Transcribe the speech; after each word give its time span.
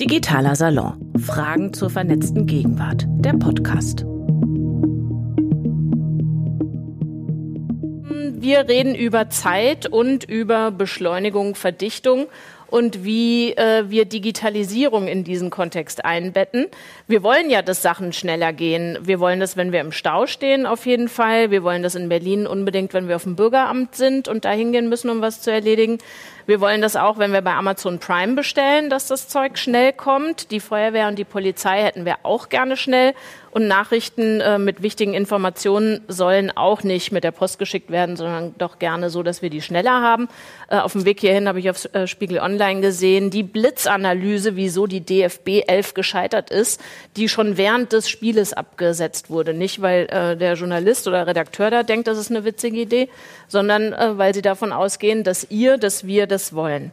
Digitaler 0.00 0.56
Salon. 0.56 1.12
Fragen 1.24 1.72
zur 1.72 1.88
vernetzten 1.88 2.46
Gegenwart. 2.46 3.06
Der 3.08 3.34
Podcast. 3.34 4.04
Wir 8.40 8.68
reden 8.68 8.96
über 8.96 9.30
Zeit 9.30 9.86
und 9.86 10.24
über 10.24 10.72
Beschleunigung, 10.72 11.54
Verdichtung 11.54 12.26
und 12.66 13.04
wie 13.04 13.52
äh, 13.52 13.84
wir 13.88 14.04
Digitalisierung 14.04 15.06
in 15.06 15.22
diesen 15.22 15.50
Kontext 15.50 16.04
einbetten. 16.04 16.66
Wir 17.06 17.22
wollen 17.22 17.48
ja, 17.48 17.62
dass 17.62 17.80
Sachen 17.80 18.12
schneller 18.12 18.52
gehen. 18.52 18.98
Wir 19.00 19.20
wollen 19.20 19.38
das, 19.38 19.56
wenn 19.56 19.70
wir 19.70 19.80
im 19.80 19.92
Stau 19.92 20.26
stehen, 20.26 20.66
auf 20.66 20.86
jeden 20.86 21.08
Fall. 21.08 21.52
Wir 21.52 21.62
wollen 21.62 21.84
das 21.84 21.94
in 21.94 22.08
Berlin 22.08 22.48
unbedingt, 22.48 22.92
wenn 22.94 23.06
wir 23.06 23.14
auf 23.14 23.22
dem 23.22 23.36
Bürgeramt 23.36 23.94
sind 23.94 24.26
und 24.26 24.44
da 24.44 24.50
hingehen 24.50 24.88
müssen, 24.88 25.08
um 25.08 25.20
was 25.20 25.40
zu 25.40 25.52
erledigen. 25.52 25.98
Wir 26.46 26.60
wollen 26.60 26.82
das 26.82 26.94
auch, 26.94 27.18
wenn 27.18 27.32
wir 27.32 27.40
bei 27.40 27.54
Amazon 27.54 27.98
Prime 27.98 28.34
bestellen, 28.34 28.90
dass 28.90 29.06
das 29.06 29.28
Zeug 29.28 29.56
schnell 29.56 29.94
kommt. 29.94 30.50
Die 30.50 30.60
Feuerwehr 30.60 31.08
und 31.08 31.18
die 31.18 31.24
Polizei 31.24 31.82
hätten 31.82 32.04
wir 32.04 32.18
auch 32.22 32.50
gerne 32.50 32.76
schnell. 32.76 33.14
Und 33.54 33.68
Nachrichten 33.68 34.40
äh, 34.40 34.58
mit 34.58 34.82
wichtigen 34.82 35.14
Informationen 35.14 36.00
sollen 36.08 36.50
auch 36.56 36.82
nicht 36.82 37.12
mit 37.12 37.22
der 37.22 37.30
Post 37.30 37.60
geschickt 37.60 37.88
werden, 37.88 38.16
sondern 38.16 38.52
doch 38.58 38.80
gerne 38.80 39.10
so, 39.10 39.22
dass 39.22 39.42
wir 39.42 39.48
die 39.48 39.62
schneller 39.62 40.02
haben. 40.02 40.28
Äh, 40.68 40.78
auf 40.78 40.90
dem 40.90 41.04
Weg 41.04 41.20
hierhin 41.20 41.46
habe 41.46 41.60
ich 41.60 41.70
auf 41.70 41.88
äh, 41.94 42.08
Spiegel 42.08 42.40
Online 42.40 42.80
gesehen, 42.80 43.30
die 43.30 43.44
Blitzanalyse, 43.44 44.56
wieso 44.56 44.88
die 44.88 45.02
DFB 45.02 45.62
11 45.68 45.94
gescheitert 45.94 46.50
ist, 46.50 46.80
die 47.16 47.28
schon 47.28 47.56
während 47.56 47.92
des 47.92 48.08
Spieles 48.08 48.54
abgesetzt 48.54 49.30
wurde. 49.30 49.54
Nicht, 49.54 49.80
weil 49.80 50.06
äh, 50.06 50.36
der 50.36 50.54
Journalist 50.54 51.06
oder 51.06 51.28
Redakteur 51.28 51.70
da 51.70 51.84
denkt, 51.84 52.08
das 52.08 52.18
ist 52.18 52.32
eine 52.32 52.44
witzige 52.44 52.80
Idee, 52.80 53.08
sondern 53.46 53.92
äh, 53.92 54.18
weil 54.18 54.34
sie 54.34 54.42
davon 54.42 54.72
ausgehen, 54.72 55.22
dass 55.22 55.48
ihr, 55.48 55.78
dass 55.78 56.08
wir 56.08 56.26
das 56.34 56.54
wollen. 56.54 56.90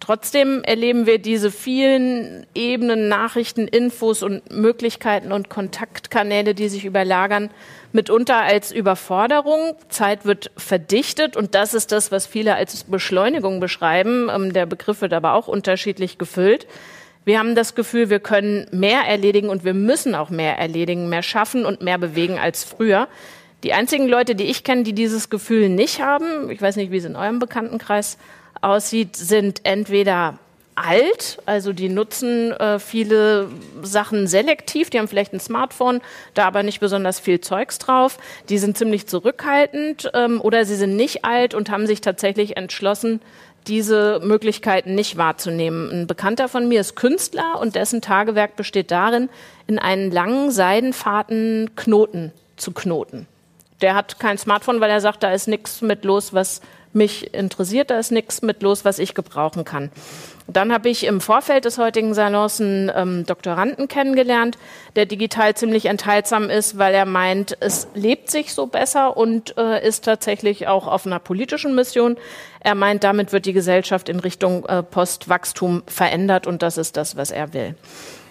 Trotzdem 0.00 0.64
erleben 0.64 1.04
wir 1.04 1.18
diese 1.18 1.50
vielen 1.50 2.46
Ebenen, 2.54 3.08
Nachrichten, 3.08 3.68
Infos 3.68 4.22
und 4.22 4.50
Möglichkeiten 4.50 5.30
und 5.30 5.50
Kontaktkanäle, 5.50 6.54
die 6.54 6.70
sich 6.70 6.86
überlagern, 6.86 7.50
mitunter 7.92 8.38
als 8.38 8.72
Überforderung. 8.72 9.74
Zeit 9.90 10.24
wird 10.24 10.50
verdichtet 10.56 11.36
und 11.36 11.54
das 11.54 11.74
ist 11.74 11.92
das, 11.92 12.10
was 12.10 12.26
viele 12.26 12.54
als 12.54 12.84
Beschleunigung 12.84 13.60
beschreiben. 13.60 14.30
Ähm, 14.34 14.54
der 14.54 14.64
Begriff 14.64 15.02
wird 15.02 15.12
aber 15.12 15.34
auch 15.34 15.48
unterschiedlich 15.48 16.16
gefüllt. 16.16 16.66
Wir 17.26 17.38
haben 17.38 17.54
das 17.54 17.74
Gefühl, 17.74 18.08
wir 18.08 18.20
können 18.20 18.66
mehr 18.72 19.02
erledigen 19.02 19.50
und 19.50 19.64
wir 19.64 19.74
müssen 19.74 20.14
auch 20.14 20.30
mehr 20.30 20.56
erledigen, 20.56 21.10
mehr 21.10 21.22
schaffen 21.22 21.66
und 21.66 21.82
mehr 21.82 21.98
bewegen 21.98 22.38
als 22.38 22.64
früher. 22.64 23.06
Die 23.64 23.74
einzigen 23.74 24.08
Leute, 24.08 24.34
die 24.34 24.44
ich 24.44 24.64
kenne, 24.64 24.84
die 24.84 24.94
dieses 24.94 25.28
Gefühl 25.28 25.68
nicht 25.68 26.00
haben, 26.00 26.50
ich 26.50 26.62
weiß 26.62 26.76
nicht, 26.76 26.90
wie 26.90 26.96
es 26.96 27.04
in 27.04 27.16
eurem 27.16 27.38
Bekanntenkreis 27.38 28.16
aussieht, 28.60 29.16
sind 29.16 29.60
entweder 29.64 30.38
alt, 30.76 31.38
also 31.46 31.72
die 31.72 31.88
nutzen 31.88 32.52
äh, 32.52 32.78
viele 32.78 33.48
Sachen 33.82 34.26
selektiv, 34.26 34.90
die 34.90 34.98
haben 34.98 35.08
vielleicht 35.08 35.32
ein 35.32 35.40
Smartphone, 35.40 36.00
da 36.34 36.46
aber 36.46 36.62
nicht 36.62 36.80
besonders 36.80 37.20
viel 37.20 37.40
Zeugs 37.40 37.78
drauf, 37.78 38.18
die 38.48 38.58
sind 38.58 38.78
ziemlich 38.78 39.06
zurückhaltend 39.06 40.10
ähm, 40.14 40.40
oder 40.40 40.64
sie 40.64 40.76
sind 40.76 40.96
nicht 40.96 41.24
alt 41.24 41.54
und 41.54 41.70
haben 41.70 41.86
sich 41.86 42.00
tatsächlich 42.00 42.56
entschlossen, 42.56 43.20
diese 43.66 44.20
Möglichkeiten 44.22 44.94
nicht 44.94 45.18
wahrzunehmen. 45.18 45.90
Ein 45.90 46.06
Bekannter 46.06 46.48
von 46.48 46.66
mir 46.66 46.80
ist 46.80 46.96
Künstler 46.96 47.60
und 47.60 47.74
dessen 47.74 48.00
Tagewerk 48.00 48.56
besteht 48.56 48.90
darin, 48.90 49.28
in 49.66 49.78
einen 49.78 50.10
langen 50.10 50.50
Seidenfaden 50.50 51.72
Knoten 51.76 52.32
zu 52.56 52.72
knoten. 52.72 53.26
Der 53.82 53.94
hat 53.94 54.18
kein 54.18 54.38
Smartphone, 54.38 54.80
weil 54.80 54.90
er 54.90 55.00
sagt, 55.00 55.22
da 55.22 55.32
ist 55.32 55.46
nichts 55.46 55.82
mit 55.82 56.04
los, 56.04 56.32
was 56.32 56.60
mich 56.92 57.34
interessiert, 57.34 57.90
da 57.90 57.98
ist 57.98 58.10
nichts 58.10 58.42
mit 58.42 58.62
los, 58.62 58.84
was 58.84 58.98
ich 58.98 59.14
gebrauchen 59.14 59.64
kann. 59.64 59.90
Dann 60.46 60.72
habe 60.72 60.88
ich 60.88 61.04
im 61.04 61.20
Vorfeld 61.20 61.64
des 61.64 61.78
heutigen 61.78 62.14
Salons 62.14 62.60
einen 62.60 62.90
ähm, 62.94 63.26
Doktoranden 63.26 63.86
kennengelernt, 63.86 64.58
der 64.96 65.06
digital 65.06 65.54
ziemlich 65.54 65.86
enthaltsam 65.86 66.50
ist, 66.50 66.76
weil 66.76 66.92
er 66.92 67.06
meint, 67.06 67.56
es 67.60 67.86
lebt 67.94 68.30
sich 68.30 68.52
so 68.52 68.66
besser 68.66 69.16
und 69.16 69.56
äh, 69.56 69.86
ist 69.86 70.04
tatsächlich 70.04 70.66
auch 70.66 70.88
auf 70.88 71.06
einer 71.06 71.20
politischen 71.20 71.74
Mission. 71.74 72.16
Er 72.58 72.74
meint, 72.74 73.04
damit 73.04 73.32
wird 73.32 73.46
die 73.46 73.52
Gesellschaft 73.52 74.08
in 74.08 74.18
Richtung 74.18 74.66
äh, 74.66 74.82
Postwachstum 74.82 75.82
verändert 75.86 76.46
und 76.48 76.62
das 76.62 76.78
ist 76.78 76.96
das, 76.96 77.16
was 77.16 77.30
er 77.30 77.54
will. 77.54 77.76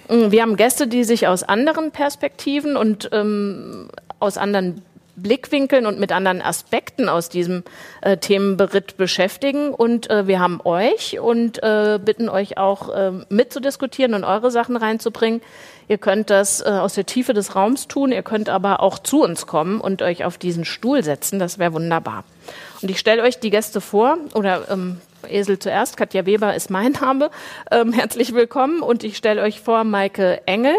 Mm, 0.09 0.31
wir 0.31 0.41
haben 0.41 0.57
Gäste, 0.57 0.87
die 0.87 1.05
sich 1.05 1.27
aus 1.27 1.43
anderen 1.43 1.91
Perspektiven 1.91 2.75
und 2.75 3.09
ähm, 3.13 3.89
aus 4.19 4.37
anderen 4.37 4.81
Blickwinkeln 5.21 5.85
und 5.85 5.99
mit 5.99 6.11
anderen 6.11 6.41
Aspekten 6.41 7.09
aus 7.09 7.29
diesem 7.29 7.63
äh, 8.01 8.17
Themenberitt 8.17 8.97
beschäftigen. 8.97 9.73
Und 9.73 10.09
äh, 10.09 10.27
wir 10.27 10.39
haben 10.39 10.59
euch 10.63 11.19
und 11.19 11.61
äh, 11.63 11.99
bitten 12.03 12.29
euch 12.29 12.57
auch 12.57 12.89
äh, 12.89 13.11
mitzudiskutieren 13.29 14.13
und 14.13 14.23
eure 14.23 14.51
Sachen 14.51 14.77
reinzubringen. 14.77 15.41
Ihr 15.87 15.97
könnt 15.97 16.29
das 16.29 16.61
äh, 16.61 16.69
aus 16.69 16.93
der 16.93 17.05
Tiefe 17.05 17.33
des 17.33 17.55
Raums 17.55 17.87
tun, 17.87 18.11
ihr 18.11 18.21
könnt 18.21 18.47
aber 18.47 18.81
auch 18.81 18.99
zu 18.99 19.23
uns 19.23 19.47
kommen 19.47 19.81
und 19.81 20.01
euch 20.03 20.23
auf 20.23 20.37
diesen 20.37 20.63
Stuhl 20.63 21.03
setzen. 21.03 21.39
Das 21.39 21.57
wäre 21.57 21.73
wunderbar. 21.73 22.23
Und 22.81 22.91
ich 22.91 22.99
stelle 22.99 23.23
euch 23.23 23.39
die 23.39 23.49
Gäste 23.49 23.81
vor, 23.81 24.17
oder 24.35 24.69
ähm, 24.69 25.01
Esel 25.27 25.59
zuerst, 25.59 25.97
Katja 25.97 26.25
Weber 26.25 26.55
ist 26.55 26.69
mein 26.69 26.93
Name. 26.93 27.31
Ähm, 27.71 27.91
herzlich 27.91 28.33
willkommen 28.33 28.81
und 28.81 29.03
ich 29.03 29.17
stelle 29.17 29.41
euch 29.41 29.61
vor 29.61 29.83
Maike 29.83 30.41
Engel. 30.45 30.75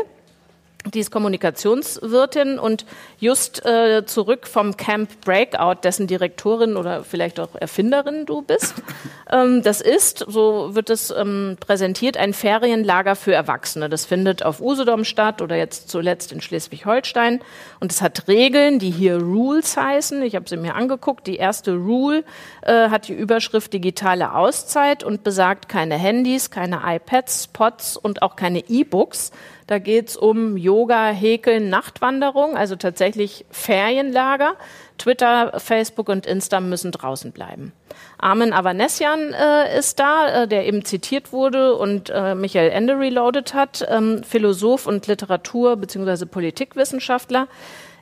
Die 0.86 1.00
ist 1.00 1.10
Kommunikationswirtin 1.10 2.58
und 2.58 2.86
just 3.18 3.64
äh, 3.66 4.04
zurück 4.06 4.46
vom 4.46 4.78
Camp 4.78 5.20
Breakout, 5.20 5.80
dessen 5.84 6.06
Direktorin 6.06 6.76
oder 6.76 7.04
vielleicht 7.04 7.38
auch 7.38 7.54
Erfinderin 7.54 8.26
du 8.26 8.42
bist. 8.42 8.74
Ähm, 9.32 9.62
das 9.62 9.80
ist, 9.80 10.24
so 10.26 10.74
wird 10.74 10.90
es 10.90 11.12
ähm, 11.12 11.56
präsentiert, 11.60 12.16
ein 12.16 12.32
Ferienlager 12.32 13.14
für 13.14 13.32
Erwachsene. 13.32 13.88
Das 13.88 14.04
findet 14.04 14.44
auf 14.44 14.60
Usedom 14.60 15.04
statt 15.04 15.40
oder 15.40 15.54
jetzt 15.54 15.88
zuletzt 15.88 16.32
in 16.32 16.40
Schleswig-Holstein. 16.40 17.40
Und 17.78 17.92
es 17.92 18.02
hat 18.02 18.26
Regeln, 18.26 18.80
die 18.80 18.90
hier 18.90 19.18
Rules 19.18 19.76
heißen. 19.76 20.20
Ich 20.22 20.34
habe 20.34 20.48
sie 20.48 20.56
mir 20.56 20.74
angeguckt. 20.74 21.28
Die 21.28 21.36
erste 21.36 21.76
Rule 21.76 22.24
äh, 22.62 22.88
hat 22.88 23.06
die 23.06 23.12
Überschrift 23.12 23.72
digitale 23.72 24.34
Auszeit 24.34 25.04
und 25.04 25.22
besagt 25.22 25.68
keine 25.68 25.94
Handys, 25.94 26.50
keine 26.50 26.80
iPads, 26.84 27.48
Pods 27.52 27.96
und 27.96 28.22
auch 28.22 28.34
keine 28.34 28.68
E-Books 28.68 29.30
da 29.70 29.78
geht 29.78 30.08
es 30.08 30.16
um 30.16 30.56
Yoga, 30.56 31.10
Häkeln, 31.10 31.70
Nachtwanderung, 31.70 32.56
also 32.56 32.74
tatsächlich 32.74 33.44
Ferienlager. 33.52 34.54
Twitter, 34.98 35.60
Facebook 35.60 36.08
und 36.08 36.26
Insta 36.26 36.58
müssen 36.60 36.90
draußen 36.90 37.30
bleiben. 37.30 37.72
Armin 38.18 38.52
Avanesian 38.52 39.32
äh, 39.32 39.78
ist 39.78 40.00
da, 40.00 40.42
äh, 40.42 40.48
der 40.48 40.66
eben 40.66 40.84
zitiert 40.84 41.32
wurde 41.32 41.76
und 41.76 42.10
äh, 42.10 42.34
Michael 42.34 42.70
Ende 42.70 42.98
reloaded 42.98 43.54
hat, 43.54 43.86
ähm, 43.88 44.24
Philosoph 44.24 44.88
und 44.88 45.06
Literatur- 45.06 45.76
bzw. 45.76 46.26
Politikwissenschaftler. 46.26 47.46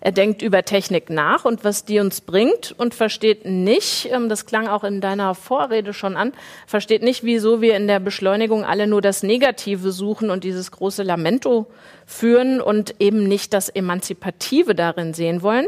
Er 0.00 0.12
denkt 0.12 0.42
über 0.42 0.64
Technik 0.64 1.10
nach 1.10 1.44
und 1.44 1.64
was 1.64 1.84
die 1.84 1.98
uns 1.98 2.20
bringt 2.20 2.74
und 2.78 2.94
versteht 2.94 3.44
nicht, 3.44 4.08
ähm, 4.12 4.28
das 4.28 4.46
klang 4.46 4.68
auch 4.68 4.84
in 4.84 5.00
deiner 5.00 5.34
Vorrede 5.34 5.92
schon 5.92 6.16
an, 6.16 6.32
versteht 6.66 7.02
nicht, 7.02 7.24
wieso 7.24 7.60
wir 7.60 7.76
in 7.76 7.88
der 7.88 8.00
Beschleunigung 8.00 8.64
alle 8.64 8.86
nur 8.86 9.02
das 9.02 9.22
Negative 9.22 9.90
suchen 9.90 10.30
und 10.30 10.44
dieses 10.44 10.70
große 10.70 11.02
Lamento 11.02 11.66
führen 12.06 12.60
und 12.60 12.94
eben 13.00 13.24
nicht 13.24 13.52
das 13.52 13.68
Emanzipative 13.68 14.74
darin 14.74 15.14
sehen 15.14 15.42
wollen. 15.42 15.66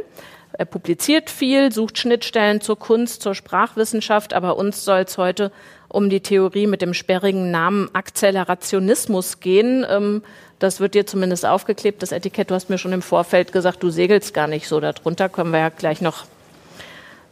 Er 0.53 0.65
publiziert 0.65 1.31
viel, 1.31 1.73
sucht 1.73 1.99
Schnittstellen 1.99 2.61
zur 2.61 2.79
Kunst, 2.79 3.23
zur 3.23 3.35
Sprachwissenschaft, 3.35 4.35
aber 4.35 4.57
uns 4.57 4.85
soll 4.85 5.01
es 5.01 5.17
heute 5.17 5.53
um 5.89 6.11
die 6.11 6.21
Theorie 6.21 6.67
mit 6.67 6.83
dem 6.83 6.95
sperrigen 6.95 7.51
Namen 7.51 7.89
Akzelerationismus 7.95 9.41
gehen. 9.41 9.87
Ähm, 9.89 10.23
das 10.61 10.79
wird 10.79 10.95
dir 10.95 11.07
zumindest 11.07 11.45
aufgeklebt, 11.45 12.03
das 12.03 12.13
Etikett. 12.13 12.51
Du 12.51 12.55
hast 12.55 12.71
mir 12.71 12.79
schon 12.79 12.93
im 12.93 13.03
Vorfeld 13.03 13.51
gesagt, 13.51 13.83
du 13.83 13.91
segelst 13.91 14.33
gar 14.35 14.47
nicht 14.47 14.69
so. 14.69 14.79
Darunter 14.79 15.29
können 15.29 15.51
wir 15.51 15.59
ja 15.59 15.69
gleich 15.71 16.01
noch 16.01 16.27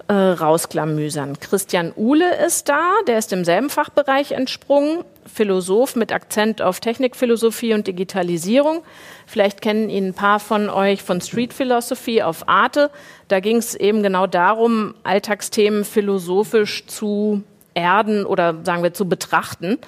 äh, 0.08 0.14
rausklamüsern. 0.14 1.38
Christian 1.38 1.92
Uhle 1.94 2.36
ist 2.46 2.70
da, 2.70 2.94
der 3.06 3.18
ist 3.18 3.32
im 3.34 3.44
selben 3.44 3.68
Fachbereich 3.68 4.32
entsprungen, 4.32 5.04
Philosoph 5.26 5.94
mit 5.94 6.10
Akzent 6.10 6.62
auf 6.62 6.80
Technikphilosophie 6.80 7.74
und 7.74 7.86
Digitalisierung. 7.86 8.82
Vielleicht 9.26 9.60
kennen 9.60 9.90
ihn 9.90 10.08
ein 10.08 10.14
paar 10.14 10.40
von 10.40 10.70
euch 10.70 11.02
von 11.02 11.20
Street 11.20 11.52
Philosophy 11.52 12.22
auf 12.22 12.48
Arte. 12.48 12.90
Da 13.28 13.40
ging 13.40 13.58
es 13.58 13.74
eben 13.74 14.02
genau 14.02 14.26
darum, 14.26 14.94
Alltagsthemen 15.04 15.84
philosophisch 15.84 16.86
zu 16.86 17.42
erden 17.74 18.24
oder 18.24 18.56
sagen 18.64 18.82
wir 18.82 18.94
zu 18.94 19.06
betrachten. 19.06 19.78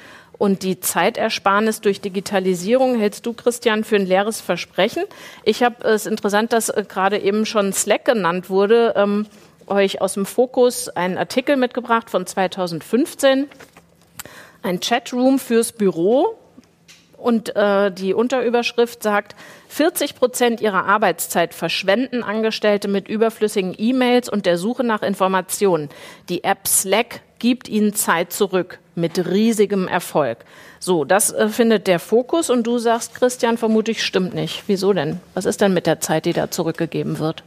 Und 0.40 0.62
die 0.62 0.80
Zeitersparnis 0.80 1.82
durch 1.82 2.00
Digitalisierung 2.00 2.98
hältst 2.98 3.26
du, 3.26 3.34
Christian, 3.34 3.84
für 3.84 3.96
ein 3.96 4.06
leeres 4.06 4.40
Versprechen. 4.40 5.02
Ich 5.44 5.62
habe 5.62 5.86
es 5.86 6.06
interessant, 6.06 6.54
dass 6.54 6.70
äh, 6.70 6.82
gerade 6.88 7.18
eben 7.18 7.44
schon 7.44 7.74
Slack 7.74 8.06
genannt 8.06 8.48
wurde, 8.48 8.94
ähm, 8.96 9.26
euch 9.66 10.00
aus 10.00 10.14
dem 10.14 10.24
Fokus 10.24 10.88
einen 10.88 11.18
Artikel 11.18 11.58
mitgebracht 11.58 12.08
von 12.08 12.26
2015. 12.26 13.50
Ein 14.62 14.80
Chatroom 14.80 15.38
fürs 15.38 15.72
Büro 15.72 16.38
Und 17.20 17.54
äh, 17.54 17.92
die 17.92 18.14
Unterüberschrift 18.14 19.02
sagt, 19.02 19.36
40 19.68 20.14
Prozent 20.14 20.60
ihrer 20.60 20.86
Arbeitszeit 20.86 21.52
verschwenden 21.54 22.22
Angestellte 22.22 22.88
mit 22.88 23.08
überflüssigen 23.08 23.74
E-Mails 23.76 24.28
und 24.28 24.46
der 24.46 24.56
Suche 24.56 24.84
nach 24.84 25.02
Informationen. 25.02 25.90
Die 26.28 26.44
App 26.44 26.66
Slack 26.66 27.20
gibt 27.38 27.68
ihnen 27.68 27.94
Zeit 27.94 28.32
zurück 28.32 28.78
mit 28.94 29.18
riesigem 29.26 29.86
Erfolg. 29.86 30.38
So, 30.78 31.04
das 31.04 31.30
äh, 31.32 31.48
findet 31.48 31.86
der 31.86 31.98
Fokus 31.98 32.48
und 32.48 32.66
du 32.66 32.78
sagst, 32.78 33.14
Christian, 33.14 33.58
vermutlich 33.58 34.02
stimmt 34.02 34.34
nicht. 34.34 34.64
Wieso 34.66 34.92
denn? 34.92 35.20
Was 35.34 35.44
ist 35.44 35.60
denn 35.60 35.74
mit 35.74 35.86
der 35.86 36.00
Zeit, 36.00 36.24
die 36.24 36.32
da 36.32 36.50
zurückgegeben 36.50 37.18
wird? 37.18 37.42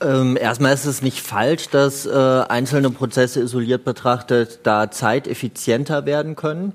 Ähm, 0.00 0.36
erstmal 0.38 0.74
ist 0.74 0.84
es 0.84 1.00
nicht 1.00 1.20
falsch, 1.20 1.68
dass 1.70 2.04
äh, 2.04 2.10
einzelne 2.10 2.90
Prozesse 2.90 3.40
isoliert 3.40 3.84
betrachtet 3.84 4.60
da 4.64 4.90
zeiteffizienter 4.90 6.04
werden 6.04 6.36
können. 6.36 6.74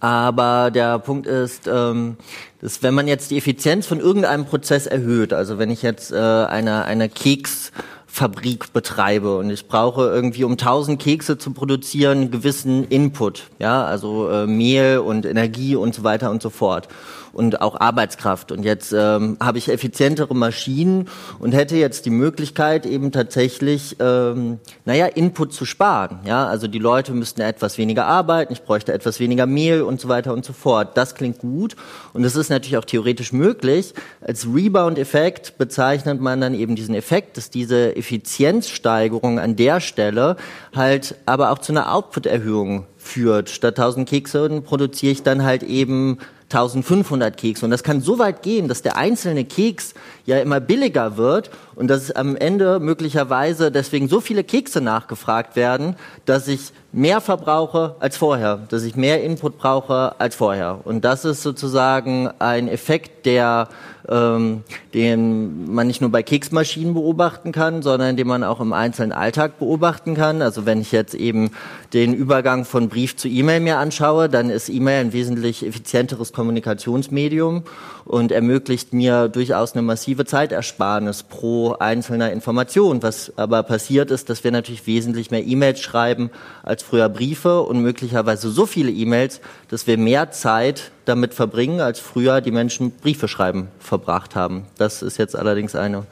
Aber 0.00 0.70
der 0.70 0.98
Punkt 0.98 1.26
ist, 1.26 1.66
ähm, 1.66 2.16
dass 2.60 2.82
wenn 2.82 2.94
man 2.94 3.08
jetzt 3.08 3.30
die 3.30 3.38
Effizienz 3.38 3.86
von 3.86 4.00
irgendeinem 4.00 4.44
Prozess 4.44 4.86
erhöht, 4.86 5.32
also 5.32 5.58
wenn 5.58 5.70
ich 5.70 5.82
jetzt 5.82 6.12
äh, 6.12 6.16
eine, 6.16 6.84
eine 6.84 7.08
Keks 7.08 7.72
Fabrik 8.06 8.72
betreibe 8.72 9.36
und 9.36 9.50
ich 9.50 9.68
brauche 9.68 10.02
irgendwie, 10.08 10.44
um 10.44 10.52
1000 10.52 11.00
Kekse 11.00 11.36
zu 11.36 11.52
produzieren, 11.52 12.30
gewissen 12.30 12.84
Input, 12.84 13.44
ja, 13.58 13.84
also 13.84 14.30
äh, 14.30 14.46
Mehl 14.46 14.98
und 14.98 15.26
Energie 15.26 15.76
und 15.76 15.94
so 15.94 16.04
weiter 16.04 16.30
und 16.30 16.42
so 16.42 16.50
fort 16.50 16.88
und 17.38 17.60
auch 17.62 17.80
Arbeitskraft. 17.80 18.50
Und 18.50 18.64
jetzt 18.64 18.92
ähm, 18.92 19.36
habe 19.40 19.58
ich 19.58 19.70
effizientere 19.70 20.34
Maschinen 20.34 21.08
und 21.38 21.52
hätte 21.52 21.76
jetzt 21.76 22.04
die 22.04 22.10
Möglichkeit, 22.10 22.84
eben 22.84 23.12
tatsächlich, 23.12 23.96
ähm, 24.00 24.58
naja, 24.84 25.06
Input 25.06 25.52
zu 25.52 25.64
sparen. 25.64 26.18
Ja, 26.26 26.46
also 26.48 26.66
die 26.66 26.80
Leute 26.80 27.12
müssten 27.12 27.40
etwas 27.40 27.78
weniger 27.78 28.06
arbeiten, 28.06 28.52
ich 28.52 28.62
bräuchte 28.62 28.92
etwas 28.92 29.20
weniger 29.20 29.46
Mehl 29.46 29.82
und 29.82 30.00
so 30.00 30.08
weiter 30.08 30.34
und 30.34 30.44
so 30.44 30.52
fort. 30.52 30.96
Das 30.96 31.14
klingt 31.14 31.38
gut 31.38 31.76
und 32.12 32.24
es 32.24 32.34
ist 32.34 32.50
natürlich 32.50 32.76
auch 32.76 32.84
theoretisch 32.84 33.32
möglich. 33.32 33.94
Als 34.20 34.46
Rebound-Effekt 34.52 35.58
bezeichnet 35.58 36.20
man 36.20 36.40
dann 36.40 36.54
eben 36.54 36.74
diesen 36.74 36.96
Effekt, 36.96 37.36
dass 37.36 37.50
diese 37.50 37.94
Effizienzsteigerung 37.94 39.38
an 39.38 39.54
der 39.54 39.80
Stelle 39.80 40.36
halt 40.74 41.14
aber 41.24 41.52
auch 41.52 41.60
zu 41.60 41.72
einer 41.72 41.94
Output-Erhöhung 41.94 42.86
führt. 42.96 43.48
Statt 43.48 43.78
1000 43.78 44.08
Kekse 44.08 44.60
produziere 44.60 45.12
ich 45.12 45.22
dann 45.22 45.44
halt 45.44 45.62
eben 45.62 46.18
1500 46.50 47.36
Kekse. 47.36 47.64
Und 47.64 47.70
das 47.70 47.82
kann 47.82 48.00
so 48.00 48.18
weit 48.18 48.42
gehen, 48.42 48.68
dass 48.68 48.82
der 48.82 48.96
einzelne 48.96 49.44
Keks 49.44 49.94
ja 50.28 50.38
immer 50.40 50.60
billiger 50.60 51.16
wird 51.16 51.50
und 51.74 51.88
dass 51.88 52.10
am 52.10 52.36
Ende 52.36 52.80
möglicherweise 52.80 53.72
deswegen 53.72 54.08
so 54.08 54.20
viele 54.20 54.44
Kekse 54.44 54.82
nachgefragt 54.82 55.56
werden, 55.56 55.96
dass 56.26 56.48
ich 56.48 56.72
mehr 56.92 57.22
verbrauche 57.22 57.96
als 57.98 58.18
vorher, 58.18 58.58
dass 58.68 58.82
ich 58.82 58.94
mehr 58.94 59.24
Input 59.24 59.56
brauche 59.56 60.20
als 60.20 60.36
vorher. 60.36 60.80
Und 60.84 61.04
das 61.06 61.24
ist 61.24 61.42
sozusagen 61.42 62.28
ein 62.38 62.68
Effekt, 62.68 63.24
der 63.24 63.68
ähm, 64.08 64.62
den 64.94 65.70
man 65.70 65.86
nicht 65.86 66.00
nur 66.00 66.10
bei 66.10 66.22
Keksmaschinen 66.22 66.94
beobachten 66.94 67.52
kann, 67.52 67.82
sondern 67.82 68.16
den 68.16 68.26
man 68.26 68.42
auch 68.42 68.60
im 68.60 68.72
einzelnen 68.72 69.12
Alltag 69.12 69.58
beobachten 69.58 70.14
kann. 70.14 70.40
Also 70.40 70.64
wenn 70.64 70.80
ich 70.80 70.92
jetzt 70.92 71.14
eben 71.14 71.50
den 71.92 72.14
Übergang 72.14 72.64
von 72.64 72.88
Brief 72.88 73.16
zu 73.16 73.28
E-Mail 73.28 73.60
mir 73.60 73.76
anschaue, 73.76 74.28
dann 74.28 74.48
ist 74.48 74.70
E-Mail 74.70 75.00
ein 75.00 75.12
wesentlich 75.12 75.64
effizienteres 75.64 76.32
Kommunikationsmedium 76.32 77.64
und 78.08 78.32
ermöglicht 78.32 78.94
mir 78.94 79.28
durchaus 79.28 79.74
eine 79.74 79.82
massive 79.82 80.24
Zeitersparnis 80.24 81.22
pro 81.22 81.74
einzelner 81.74 82.32
Information. 82.32 83.02
Was 83.02 83.32
aber 83.36 83.62
passiert 83.62 84.10
ist, 84.10 84.30
dass 84.30 84.42
wir 84.42 84.50
natürlich 84.50 84.86
wesentlich 84.86 85.30
mehr 85.30 85.46
E-Mails 85.46 85.80
schreiben 85.80 86.30
als 86.62 86.82
früher 86.82 87.10
Briefe 87.10 87.60
und 87.62 87.80
möglicherweise 87.82 88.48
so 88.48 88.64
viele 88.64 88.90
E-Mails, 88.90 89.40
dass 89.68 89.86
wir 89.86 89.98
mehr 89.98 90.30
Zeit 90.30 90.90
damit 91.04 91.34
verbringen, 91.34 91.80
als 91.80 92.00
früher 92.00 92.40
die 92.40 92.50
Menschen 92.50 92.92
Briefe 92.92 93.28
schreiben 93.28 93.68
verbracht 93.78 94.34
haben. 94.34 94.64
Das 94.78 95.02
ist 95.02 95.18
jetzt 95.18 95.36
allerdings 95.36 95.74
eine 95.74 96.06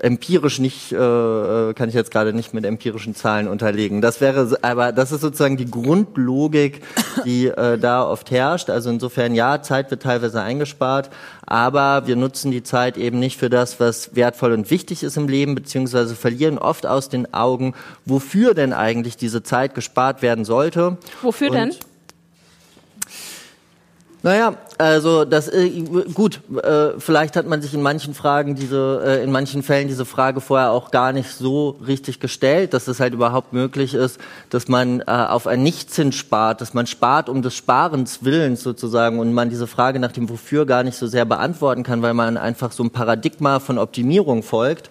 empirisch 0.00 0.58
nicht, 0.58 0.92
äh, 0.92 0.96
äh, 0.96 1.74
kann 1.74 1.88
ich 1.88 1.94
jetzt 1.94 2.10
gerade 2.10 2.32
nicht 2.32 2.54
mit 2.54 2.64
empirischen 2.64 3.14
Zahlen 3.14 3.48
unterlegen. 3.48 4.00
Das 4.00 4.20
wäre, 4.20 4.58
aber 4.62 4.92
das 4.92 5.12
ist 5.12 5.20
sozusagen 5.20 5.56
die 5.56 5.70
Grundlogik, 5.70 6.82
die 7.24 7.46
äh, 7.46 7.78
da 7.78 8.02
oft 8.04 8.30
herrscht. 8.30 8.70
Also 8.70 8.90
insofern 8.90 9.34
ja, 9.34 9.62
Zeit 9.62 9.90
wird 9.90 10.02
teilweise 10.02 10.42
eingespart, 10.42 11.10
aber 11.46 12.06
wir 12.06 12.16
nutzen 12.16 12.50
die 12.50 12.62
Zeit 12.62 12.96
eben 12.96 13.18
nicht 13.18 13.38
für 13.38 13.50
das, 13.50 13.80
was 13.80 14.14
wertvoll 14.16 14.52
und 14.52 14.70
wichtig 14.70 15.02
ist 15.02 15.16
im 15.16 15.28
Leben, 15.28 15.54
beziehungsweise 15.54 16.14
verlieren 16.14 16.58
oft 16.58 16.86
aus 16.86 17.08
den 17.08 17.32
Augen, 17.34 17.74
wofür 18.04 18.54
denn 18.54 18.72
eigentlich 18.72 19.16
diese 19.16 19.42
Zeit 19.42 19.74
gespart 19.74 20.22
werden 20.22 20.44
sollte. 20.44 20.96
Wofür 21.22 21.50
und 21.50 21.56
denn? 21.56 21.74
Naja, 24.22 24.54
also 24.76 25.24
das 25.24 25.48
äh, 25.48 25.70
gut. 26.12 26.40
Äh, 26.62 26.98
vielleicht 26.98 27.36
hat 27.36 27.46
man 27.46 27.62
sich 27.62 27.72
in 27.72 27.80
manchen 27.80 28.12
Fragen 28.12 28.54
diese, 28.54 29.02
äh, 29.04 29.24
in 29.24 29.30
manchen 29.30 29.62
Fällen 29.62 29.88
diese 29.88 30.04
Frage 30.04 30.42
vorher 30.42 30.72
auch 30.72 30.90
gar 30.90 31.12
nicht 31.12 31.30
so 31.30 31.78
richtig 31.86 32.20
gestellt, 32.20 32.74
dass 32.74 32.86
es 32.86 33.00
halt 33.00 33.14
überhaupt 33.14 33.54
möglich 33.54 33.94
ist, 33.94 34.20
dass 34.50 34.68
man 34.68 35.02
auf 35.02 35.46
ein 35.46 35.62
Nichtszins 35.62 36.16
spart, 36.16 36.60
dass 36.60 36.74
man 36.74 36.86
spart 36.86 37.28
um 37.28 37.42
des 37.42 37.54
Sparens 37.54 38.22
willens 38.22 38.62
sozusagen 38.62 39.18
und 39.18 39.32
man 39.32 39.48
diese 39.48 39.66
Frage 39.66 39.98
nach 39.98 40.12
dem 40.12 40.28
Wofür 40.28 40.66
gar 40.66 40.82
nicht 40.82 40.96
so 40.96 41.06
sehr 41.06 41.24
beantworten 41.24 41.82
kann, 41.82 42.02
weil 42.02 42.14
man 42.14 42.36
einfach 42.36 42.72
so 42.72 42.82
ein 42.82 42.90
Paradigma 42.90 43.58
von 43.60 43.78
Optimierung 43.78 44.42
folgt. 44.42 44.90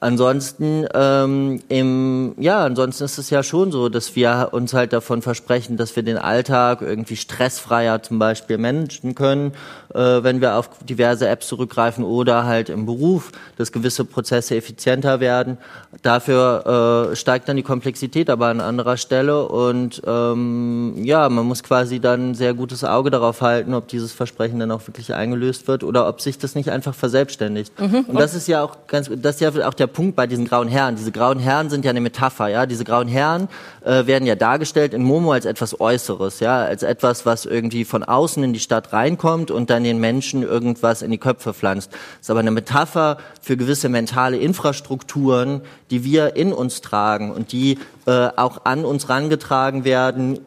Ansonsten, 0.00 0.86
ähm, 0.94 1.60
im, 1.68 2.34
ja, 2.38 2.64
ansonsten 2.64 3.04
ist 3.04 3.18
es 3.18 3.30
ja 3.30 3.42
schon 3.42 3.72
so, 3.72 3.88
dass 3.88 4.14
wir 4.14 4.50
uns 4.52 4.72
halt 4.72 4.92
davon 4.92 5.22
versprechen, 5.22 5.76
dass 5.76 5.96
wir 5.96 6.02
den 6.02 6.18
Alltag 6.18 6.82
irgendwie 6.82 7.16
stressfreier 7.16 8.02
zum 8.02 8.18
Beispiel 8.18 8.58
managen 8.58 9.14
können, 9.14 9.52
äh, 9.98 10.22
wenn 10.22 10.40
wir 10.40 10.54
auf 10.54 10.70
diverse 10.84 11.28
Apps 11.28 11.48
zurückgreifen 11.48 12.04
oder 12.04 12.44
halt 12.44 12.68
im 12.68 12.86
Beruf, 12.86 13.32
dass 13.56 13.72
gewisse 13.72 14.04
Prozesse 14.04 14.54
effizienter 14.54 15.18
werden. 15.18 15.58
Dafür 16.02 17.10
äh, 17.12 17.16
steigt 17.16 17.48
dann 17.48 17.56
die 17.56 17.62
Komplexität 17.62 18.30
aber 18.30 18.46
an 18.46 18.60
anderer 18.60 18.96
Stelle 18.96 19.48
und 19.48 20.00
ähm, 20.06 20.94
ja, 21.02 21.28
man 21.28 21.46
muss 21.46 21.62
quasi 21.62 21.98
dann 21.98 22.30
ein 22.30 22.34
sehr 22.34 22.54
gutes 22.54 22.84
Auge 22.84 23.10
darauf 23.10 23.40
halten, 23.40 23.74
ob 23.74 23.88
dieses 23.88 24.12
Versprechen 24.12 24.60
dann 24.60 24.70
auch 24.70 24.86
wirklich 24.86 25.14
eingelöst 25.14 25.66
wird 25.66 25.82
oder 25.82 26.08
ob 26.08 26.20
sich 26.20 26.38
das 26.38 26.54
nicht 26.54 26.70
einfach 26.70 26.94
verselbstständigt. 26.94 27.78
Mhm. 27.80 28.04
Und 28.06 28.20
das 28.20 28.34
ist 28.34 28.46
ja 28.46 28.62
auch 28.62 28.86
ganz, 28.86 29.10
das 29.16 29.36
ist 29.36 29.40
ja 29.40 29.66
auch 29.66 29.74
der 29.74 29.86
Punkt 29.88 30.14
bei 30.14 30.26
diesen 30.26 30.46
grauen 30.46 30.68
Herren. 30.68 30.94
Diese 30.96 31.10
grauen 31.10 31.40
Herren 31.40 31.70
sind 31.70 31.84
ja 31.84 31.90
eine 31.90 32.00
Metapher, 32.00 32.48
ja. 32.48 32.66
Diese 32.66 32.84
grauen 32.84 33.08
Herren 33.08 33.48
äh, 33.84 34.06
werden 34.06 34.26
ja 34.26 34.36
dargestellt 34.36 34.94
in 34.94 35.02
Momo 35.02 35.32
als 35.32 35.44
etwas 35.44 35.80
Äußeres, 35.80 36.40
ja, 36.40 36.62
als 36.62 36.82
etwas, 36.82 37.26
was 37.26 37.46
irgendwie 37.46 37.84
von 37.84 38.04
außen 38.04 38.42
in 38.44 38.52
die 38.52 38.60
Stadt 38.60 38.92
reinkommt 38.92 39.50
und 39.50 39.70
dann 39.70 39.84
den 39.88 39.98
Menschen 39.98 40.42
irgendwas 40.42 41.02
in 41.02 41.10
die 41.10 41.18
Köpfe 41.18 41.54
pflanzt. 41.54 41.90
Das 41.92 42.20
ist 42.22 42.30
aber 42.30 42.40
eine 42.40 42.50
Metapher 42.50 43.18
für 43.40 43.56
gewisse 43.56 43.88
mentale 43.88 44.36
Infrastrukturen, 44.36 45.62
die 45.90 46.04
wir 46.04 46.36
in 46.36 46.52
uns 46.52 46.80
tragen 46.80 47.32
und 47.32 47.52
die 47.52 47.78
äh, 48.06 48.28
auch 48.36 48.64
an 48.64 48.84
uns 48.84 49.08
rangetragen 49.08 49.84
werden 49.84 50.40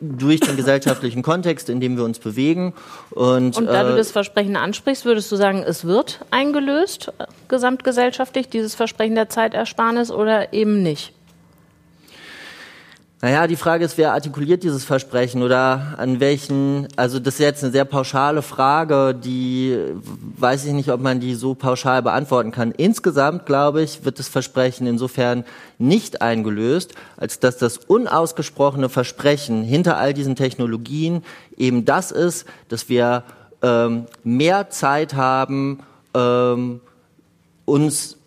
durch 0.00 0.40
den 0.40 0.56
gesellschaftlichen 0.56 1.22
Kontext, 1.22 1.68
in 1.68 1.80
dem 1.80 1.96
wir 1.96 2.04
uns 2.04 2.18
bewegen. 2.18 2.74
Und, 3.10 3.56
und 3.56 3.66
da 3.66 3.82
äh, 3.82 3.90
du 3.90 3.96
das 3.96 4.10
Versprechen 4.10 4.56
ansprichst, 4.56 5.04
würdest 5.04 5.30
du 5.30 5.36
sagen, 5.36 5.62
es 5.66 5.84
wird 5.84 6.20
eingelöst, 6.30 7.12
äh, 7.18 7.24
gesamtgesellschaftlich, 7.48 8.48
dieses 8.48 8.74
Versprechen 8.74 9.14
der 9.14 9.28
Zeitersparnis 9.28 10.10
oder 10.10 10.52
eben 10.52 10.82
nicht? 10.82 11.12
Naja, 13.20 13.48
die 13.48 13.56
Frage 13.56 13.84
ist, 13.84 13.98
wer 13.98 14.12
artikuliert 14.12 14.62
dieses 14.62 14.84
Versprechen 14.84 15.42
oder 15.42 15.96
an 15.96 16.20
welchen, 16.20 16.86
also 16.94 17.18
das 17.18 17.34
ist 17.34 17.40
jetzt 17.40 17.64
eine 17.64 17.72
sehr 17.72 17.84
pauschale 17.84 18.42
Frage, 18.42 19.12
die 19.12 19.76
weiß 20.36 20.66
ich 20.66 20.72
nicht, 20.72 20.88
ob 20.92 21.00
man 21.00 21.18
die 21.18 21.34
so 21.34 21.56
pauschal 21.56 22.00
beantworten 22.00 22.52
kann. 22.52 22.70
Insgesamt, 22.70 23.44
glaube 23.44 23.82
ich, 23.82 24.04
wird 24.04 24.20
das 24.20 24.28
Versprechen 24.28 24.86
insofern 24.86 25.44
nicht 25.78 26.22
eingelöst, 26.22 26.94
als 27.16 27.40
dass 27.40 27.56
das 27.56 27.78
unausgesprochene 27.78 28.88
Versprechen 28.88 29.64
hinter 29.64 29.96
all 29.96 30.14
diesen 30.14 30.36
Technologien 30.36 31.24
eben 31.56 31.84
das 31.84 32.12
ist, 32.12 32.46
dass 32.68 32.88
wir 32.88 33.24
ähm, 33.62 34.06
mehr 34.22 34.70
Zeit 34.70 35.14
haben, 35.14 35.80
ähm, 36.14 36.80
uns 37.64 38.17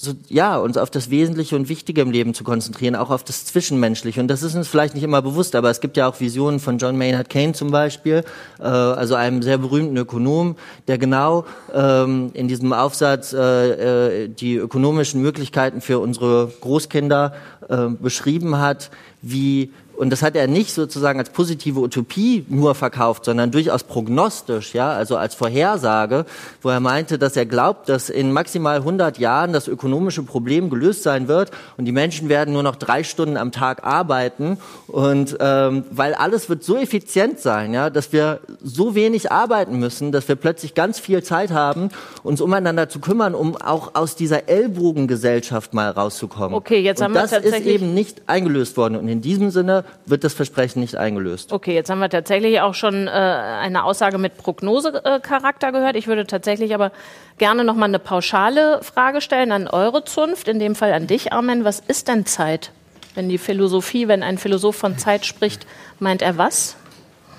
so, 0.00 0.12
ja, 0.28 0.56
uns 0.58 0.76
auf 0.76 0.90
das 0.90 1.10
Wesentliche 1.10 1.56
und 1.56 1.68
Wichtige 1.68 2.02
im 2.02 2.12
Leben 2.12 2.32
zu 2.32 2.44
konzentrieren, 2.44 2.94
auch 2.94 3.10
auf 3.10 3.24
das 3.24 3.44
Zwischenmenschliche. 3.46 4.20
Und 4.20 4.28
das 4.28 4.44
ist 4.44 4.54
uns 4.54 4.68
vielleicht 4.68 4.94
nicht 4.94 5.02
immer 5.02 5.22
bewusst, 5.22 5.56
aber 5.56 5.70
es 5.70 5.80
gibt 5.80 5.96
ja 5.96 6.06
auch 6.08 6.20
Visionen 6.20 6.60
von 6.60 6.78
John 6.78 6.96
Maynard 6.96 7.28
Keynes 7.28 7.58
zum 7.58 7.72
Beispiel, 7.72 8.22
äh, 8.60 8.62
also 8.62 9.16
einem 9.16 9.42
sehr 9.42 9.58
berühmten 9.58 9.96
Ökonom, 9.96 10.54
der 10.86 10.98
genau 10.98 11.46
ähm, 11.74 12.30
in 12.34 12.46
diesem 12.46 12.72
Aufsatz 12.72 13.32
äh, 13.32 14.22
äh, 14.22 14.28
die 14.28 14.54
ökonomischen 14.54 15.20
Möglichkeiten 15.20 15.80
für 15.80 15.98
unsere 15.98 16.52
Großkinder 16.60 17.34
äh, 17.68 17.88
beschrieben 17.88 18.58
hat, 18.58 18.92
wie 19.20 19.72
und 19.98 20.10
das 20.10 20.22
hat 20.22 20.36
er 20.36 20.46
nicht 20.46 20.72
sozusagen 20.72 21.18
als 21.18 21.30
positive 21.30 21.80
Utopie 21.80 22.44
nur 22.48 22.76
verkauft, 22.76 23.24
sondern 23.24 23.50
durchaus 23.50 23.82
prognostisch, 23.82 24.72
ja, 24.72 24.92
also 24.92 25.16
als 25.16 25.34
Vorhersage, 25.34 26.24
wo 26.62 26.68
er 26.68 26.78
meinte, 26.78 27.18
dass 27.18 27.36
er 27.36 27.46
glaubt, 27.46 27.88
dass 27.88 28.08
in 28.08 28.32
maximal 28.32 28.76
100 28.76 29.18
Jahren 29.18 29.52
das 29.52 29.66
ökonomische 29.66 30.22
Problem 30.22 30.70
gelöst 30.70 31.02
sein 31.02 31.26
wird 31.26 31.50
und 31.76 31.84
die 31.84 31.92
Menschen 31.92 32.28
werden 32.28 32.54
nur 32.54 32.62
noch 32.62 32.76
drei 32.76 33.02
Stunden 33.02 33.36
am 33.36 33.50
Tag 33.50 33.84
arbeiten 33.84 34.58
und 34.86 35.36
ähm, 35.40 35.82
weil 35.90 36.14
alles 36.14 36.48
wird 36.48 36.62
so 36.62 36.76
effizient 36.76 37.40
sein, 37.40 37.74
ja, 37.74 37.90
dass 37.90 38.12
wir 38.12 38.38
so 38.62 38.94
wenig 38.94 39.32
arbeiten 39.32 39.80
müssen, 39.80 40.12
dass 40.12 40.28
wir 40.28 40.36
plötzlich 40.36 40.74
ganz 40.74 41.00
viel 41.00 41.24
Zeit 41.24 41.50
haben, 41.50 41.88
uns 42.22 42.40
umeinander 42.40 42.88
zu 42.88 43.00
kümmern, 43.00 43.34
um 43.34 43.56
auch 43.56 43.96
aus 43.96 44.14
dieser 44.14 44.48
Ellbogengesellschaft 44.48 45.74
mal 45.74 45.90
rauszukommen. 45.90 46.54
Okay, 46.54 46.78
jetzt 46.78 47.00
und 47.00 47.06
haben 47.06 47.14
wir 47.14 47.22
das 47.22 47.32
ist 47.32 47.66
eben 47.66 47.94
nicht 47.94 48.22
eingelöst 48.28 48.76
worden 48.76 48.94
und 48.94 49.08
in 49.08 49.20
diesem 49.20 49.50
Sinne 49.50 49.84
wird 50.06 50.24
das 50.24 50.34
Versprechen 50.34 50.80
nicht 50.80 50.96
eingelöst. 50.96 51.52
Okay, 51.52 51.74
jetzt 51.74 51.90
haben 51.90 52.00
wir 52.00 52.08
tatsächlich 52.08 52.60
auch 52.60 52.74
schon 52.74 53.06
äh, 53.06 53.10
eine 53.10 53.84
Aussage 53.84 54.18
mit 54.18 54.36
Prognosecharakter 54.36 55.72
gehört. 55.72 55.96
Ich 55.96 56.06
würde 56.06 56.26
tatsächlich 56.26 56.74
aber 56.74 56.92
gerne 57.38 57.64
noch 57.64 57.74
mal 57.74 57.86
eine 57.86 57.98
pauschale 57.98 58.80
Frage 58.82 59.20
stellen 59.20 59.52
an 59.52 59.68
eure 59.68 60.04
Zunft, 60.04 60.48
in 60.48 60.58
dem 60.58 60.74
Fall 60.74 60.92
an 60.92 61.06
dich, 61.06 61.32
Armen. 61.32 61.64
Was 61.64 61.80
ist 61.80 62.08
denn 62.08 62.26
Zeit? 62.26 62.72
Wenn 63.14 63.28
die 63.28 63.38
Philosophie, 63.38 64.08
wenn 64.08 64.22
ein 64.22 64.38
Philosoph 64.38 64.76
von 64.76 64.98
Zeit 64.98 65.26
spricht, 65.26 65.66
meint 65.98 66.22
er 66.22 66.38
was? 66.38 66.76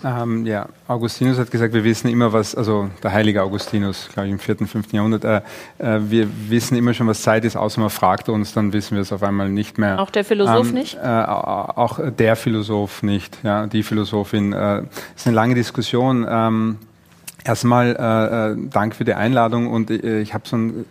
Ähm, 0.03 0.45
ja, 0.45 0.67
Augustinus 0.87 1.37
hat 1.37 1.51
gesagt, 1.51 1.73
wir 1.73 1.83
wissen 1.83 2.09
immer 2.09 2.31
was, 2.31 2.55
also 2.55 2.89
der 3.03 3.11
heilige 3.11 3.43
Augustinus, 3.43 4.09
glaube 4.13 4.27
ich, 4.27 4.33
im 4.33 4.39
4., 4.39 4.57
5. 4.67 4.93
Jahrhundert, 4.93 5.23
äh, 5.25 5.41
äh, 5.77 5.99
wir 6.09 6.27
wissen 6.49 6.77
immer 6.77 6.93
schon, 6.93 7.07
was 7.07 7.21
Zeit 7.21 7.43
ist, 7.43 7.57
außer 7.57 7.81
man 7.81 7.89
fragt 7.89 8.29
uns, 8.29 8.53
dann 8.53 8.71
wissen 8.71 8.95
wir 8.95 9.01
es 9.01 9.11
auf 9.11 9.23
einmal 9.23 9.49
nicht 9.49 9.77
mehr. 9.77 9.99
Auch 9.99 10.09
der 10.09 10.23
Philosoph 10.23 10.69
ähm, 10.69 10.73
nicht? 10.73 10.95
Äh, 10.95 11.07
auch 11.07 11.99
der 12.11 12.35
Philosoph 12.35 13.03
nicht, 13.03 13.39
ja, 13.43 13.67
die 13.67 13.83
Philosophin. 13.83 14.53
Äh, 14.53 14.83
ist 15.15 15.27
eine 15.27 15.35
lange 15.35 15.55
Diskussion. 15.55 16.25
Ähm, 16.29 16.77
erstmal 17.43 17.95
äh, 17.95 18.51
äh, 18.51 18.69
Dank 18.69 18.95
für 18.95 19.05
die 19.05 19.13
Einladung 19.13 19.67
und 19.67 19.89
ich 19.89 20.33
habe 20.33 20.47
so 20.47 20.57
ein 20.57 20.85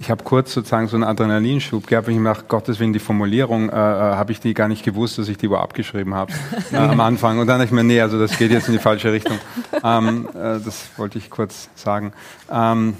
ich 0.00 0.10
habe 0.10 0.24
kurz 0.24 0.54
sozusagen 0.54 0.88
so 0.88 0.96
einen 0.96 1.04
Adrenalinschub 1.04 1.86
gehabt, 1.86 2.06
wenn 2.06 2.14
ich 2.14 2.20
mir 2.20 2.30
dachte, 2.30 2.46
Gottes 2.48 2.80
Willen, 2.80 2.94
die 2.94 2.98
Formulierung, 2.98 3.68
äh, 3.68 3.72
äh 3.72 3.76
habe 3.76 4.32
ich 4.32 4.40
die 4.40 4.54
gar 4.54 4.66
nicht 4.66 4.82
gewusst, 4.82 5.18
dass 5.18 5.28
ich 5.28 5.36
die 5.36 5.44
überhaupt 5.44 5.70
abgeschrieben 5.70 6.14
habe 6.14 6.32
äh, 6.72 6.76
am 6.76 7.00
Anfang. 7.00 7.38
Und 7.38 7.46
dann 7.46 7.58
dachte 7.58 7.66
ich 7.66 7.70
mir, 7.70 7.84
nee, 7.84 8.00
also 8.00 8.18
das 8.18 8.38
geht 8.38 8.50
jetzt 8.50 8.66
in 8.66 8.72
die 8.72 8.78
falsche 8.78 9.12
Richtung. 9.12 9.38
Ähm, 9.84 10.26
äh, 10.32 10.58
das 10.64 10.88
wollte 10.96 11.18
ich 11.18 11.28
kurz 11.28 11.68
sagen, 11.74 12.14
ähm, 12.50 12.94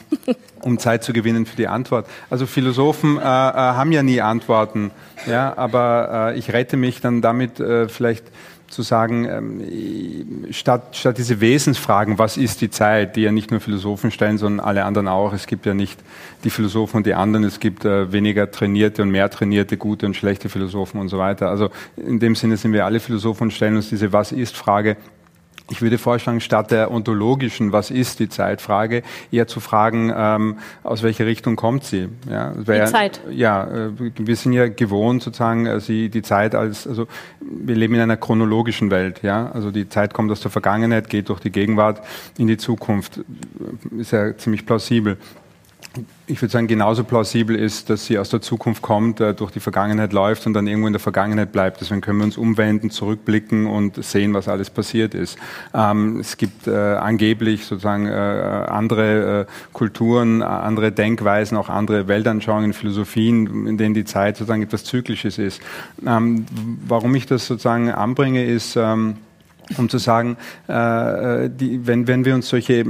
um 0.60 0.78
Zeit 0.78 1.02
zu 1.02 1.14
gewinnen 1.14 1.46
für 1.46 1.56
die 1.56 1.68
Antwort. 1.68 2.06
Also 2.28 2.44
Philosophen 2.44 3.16
äh, 3.16 3.20
äh, 3.20 3.24
haben 3.24 3.92
ja 3.92 4.02
nie 4.02 4.20
Antworten, 4.20 4.90
ja, 5.26 5.56
aber 5.56 6.34
ich 6.36 6.52
rette 6.52 6.76
mich 6.76 7.00
dann 7.00 7.20
damit 7.22 7.62
vielleicht 7.88 8.24
zu 8.70 8.82
sagen, 8.82 9.26
ähm, 9.28 10.46
statt, 10.52 10.96
statt 10.96 11.18
diese 11.18 11.40
Wesensfragen, 11.40 12.18
was 12.18 12.36
ist 12.36 12.60
die 12.60 12.70
Zeit, 12.70 13.16
die 13.16 13.22
ja 13.22 13.32
nicht 13.32 13.50
nur 13.50 13.60
Philosophen 13.60 14.10
stellen, 14.10 14.38
sondern 14.38 14.64
alle 14.64 14.84
anderen 14.84 15.08
auch. 15.08 15.32
Es 15.32 15.46
gibt 15.46 15.66
ja 15.66 15.74
nicht 15.74 16.00
die 16.44 16.50
Philosophen 16.50 16.98
und 16.98 17.06
die 17.06 17.14
anderen, 17.14 17.44
es 17.44 17.60
gibt 17.60 17.84
äh, 17.84 18.12
weniger 18.12 18.50
trainierte 18.50 19.02
und 19.02 19.10
mehr 19.10 19.28
trainierte, 19.28 19.76
gute 19.76 20.06
und 20.06 20.14
schlechte 20.14 20.48
Philosophen 20.48 21.00
und 21.00 21.08
so 21.08 21.18
weiter. 21.18 21.48
Also 21.48 21.70
in 21.96 22.20
dem 22.20 22.36
Sinne 22.36 22.56
sind 22.56 22.72
wir 22.72 22.84
alle 22.86 23.00
Philosophen 23.00 23.44
und 23.44 23.50
stellen 23.50 23.76
uns 23.76 23.88
diese 23.88 24.12
Was 24.12 24.32
ist 24.32 24.56
Frage 24.56 24.96
ich 25.70 25.80
würde 25.80 25.98
vorschlagen, 25.98 26.40
statt 26.40 26.70
der 26.70 26.90
ontologischen, 26.90 27.72
was 27.72 27.90
ist 27.90 28.18
die 28.18 28.28
Zeitfrage, 28.28 29.02
eher 29.30 29.46
zu 29.46 29.60
fragen, 29.60 30.12
ähm, 30.14 30.58
aus 30.82 31.02
welcher 31.02 31.26
Richtung 31.26 31.56
kommt 31.56 31.84
sie? 31.84 32.08
Ja, 32.28 32.52
die 32.52 32.84
Zeit. 32.86 33.20
Ja, 33.30 33.64
äh, 33.64 33.90
wir 34.16 34.36
sind 34.36 34.52
ja 34.52 34.68
gewohnt 34.68 35.22
sozusagen, 35.22 35.66
äh, 35.66 35.80
sie 35.80 36.08
die 36.08 36.22
Zeit 36.22 36.54
als, 36.54 36.86
also 36.86 37.06
wir 37.40 37.76
leben 37.76 37.94
in 37.94 38.00
einer 38.00 38.16
chronologischen 38.16 38.90
Welt, 38.90 39.22
ja, 39.22 39.50
also 39.52 39.70
die 39.70 39.88
Zeit 39.88 40.12
kommt 40.12 40.30
aus 40.32 40.40
der 40.40 40.50
Vergangenheit, 40.50 41.08
geht 41.08 41.28
durch 41.28 41.40
die 41.40 41.52
Gegenwart 41.52 42.02
in 42.36 42.48
die 42.48 42.56
Zukunft, 42.56 43.20
ist 43.96 44.10
ja 44.10 44.36
ziemlich 44.36 44.66
plausibel 44.66 45.16
ich 46.26 46.40
würde 46.40 46.52
sagen, 46.52 46.68
genauso 46.68 47.02
plausibel 47.02 47.56
ist, 47.56 47.90
dass 47.90 48.06
sie 48.06 48.16
aus 48.18 48.30
der 48.30 48.40
Zukunft 48.40 48.82
kommt, 48.82 49.20
äh, 49.20 49.34
durch 49.34 49.50
die 49.50 49.60
Vergangenheit 49.60 50.12
läuft 50.12 50.46
und 50.46 50.52
dann 50.54 50.66
irgendwo 50.66 50.86
in 50.86 50.92
der 50.92 51.00
Vergangenheit 51.00 51.50
bleibt. 51.50 51.80
Deswegen 51.80 52.00
können 52.00 52.18
wir 52.18 52.24
uns 52.24 52.36
umwenden, 52.36 52.90
zurückblicken 52.90 53.66
und 53.66 54.02
sehen, 54.02 54.32
was 54.32 54.46
alles 54.46 54.70
passiert 54.70 55.14
ist. 55.14 55.36
Ähm, 55.74 56.20
es 56.20 56.36
gibt 56.36 56.68
äh, 56.68 56.70
angeblich 56.70 57.66
sozusagen 57.66 58.06
äh, 58.06 58.10
andere 58.10 59.40
äh, 59.40 59.52
Kulturen, 59.72 60.42
andere 60.42 60.92
Denkweisen, 60.92 61.58
auch 61.58 61.68
andere 61.68 62.06
Weltanschauungen, 62.06 62.72
Philosophien, 62.72 63.66
in 63.66 63.76
denen 63.76 63.94
die 63.94 64.04
Zeit 64.04 64.36
sozusagen 64.36 64.62
etwas 64.62 64.84
Zyklisches 64.84 65.38
ist. 65.38 65.60
Ähm, 66.06 66.46
warum 66.86 67.14
ich 67.16 67.26
das 67.26 67.46
sozusagen 67.46 67.90
anbringe, 67.90 68.44
ist, 68.44 68.76
ähm, 68.76 69.16
um 69.78 69.88
zu 69.88 69.98
sagen, 69.98 70.36
äh, 70.68 71.48
die, 71.50 71.86
wenn, 71.86 72.06
wenn 72.06 72.24
wir 72.24 72.34
uns 72.34 72.48
solche, 72.48 72.84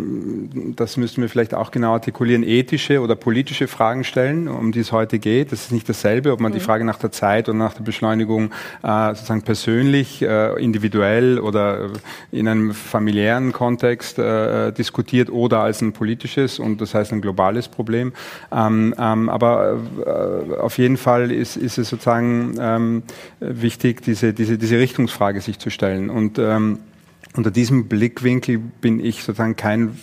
das 0.77 0.97
müssen 0.97 1.23
wir 1.23 1.29
vielleicht 1.29 1.55
auch 1.55 1.71
genau 1.71 1.93
artikulieren, 1.93 2.43
ethische 2.43 3.01
oder 3.01 3.17
politische 3.17 3.69
Fragen 3.69 4.05
stellen, 4.05 4.49
um 4.49 4.73
die 4.73 4.81
es 4.81 4.93
heute 4.93 5.19
geht, 5.19 5.53
das 5.53 5.63
ist 5.63 5.73
nicht 5.73 5.89
dasselbe, 5.89 6.33
ob 6.33 6.41
man 6.41 6.53
mhm. 6.53 6.57
die 6.57 6.61
Frage 6.61 6.85
nach 6.85 6.99
der 6.99 7.13
Zeit 7.13 7.49
und 7.49 7.59
nach 7.59 7.75
der 7.75 7.83
Beschleunigung 7.83 8.51
äh, 8.83 9.09
sozusagen 9.15 9.43
persönlich, 9.43 10.23
äh, 10.23 10.63
individuell 10.63 11.39
oder 11.39 11.91
in 12.31 12.49
einem 12.49 12.73
familiären 12.73 13.53
Kontext 13.53 14.19
äh, 14.19 14.73
diskutiert 14.73 15.31
oder 15.31 15.61
als 15.61 15.83
ein 15.83 15.93
politisches 15.93 16.59
und 16.59 16.81
das 16.81 16.95
heißt 16.95 17.13
ein 17.13 17.21
globales 17.21 17.69
Problem. 17.69 18.13
Ähm, 18.53 18.95
ähm, 18.99 19.29
aber 19.29 19.79
äh, 20.07 20.55
auf 20.57 20.79
jeden 20.79 20.97
Fall 20.97 21.31
ist, 21.31 21.57
ist 21.57 21.79
es 21.79 21.89
sozusagen 21.89 22.57
ähm, 22.61 23.03
wichtig, 23.41 24.03
diese, 24.03 24.33
diese, 24.33 24.59
diese 24.59 24.79
Richtungsfrage 24.79 25.41
sich 25.41 25.59
zu 25.59 25.71
stellen 25.71 26.11
und 26.11 26.39
ähm, 26.39 26.70
unter 27.37 27.53
diesem 27.53 27.87
Blickwinkel 27.87 28.59
bin 28.59 29.05
ich 29.05 29.23
sozusagen 29.23 29.55
kein 29.55 29.97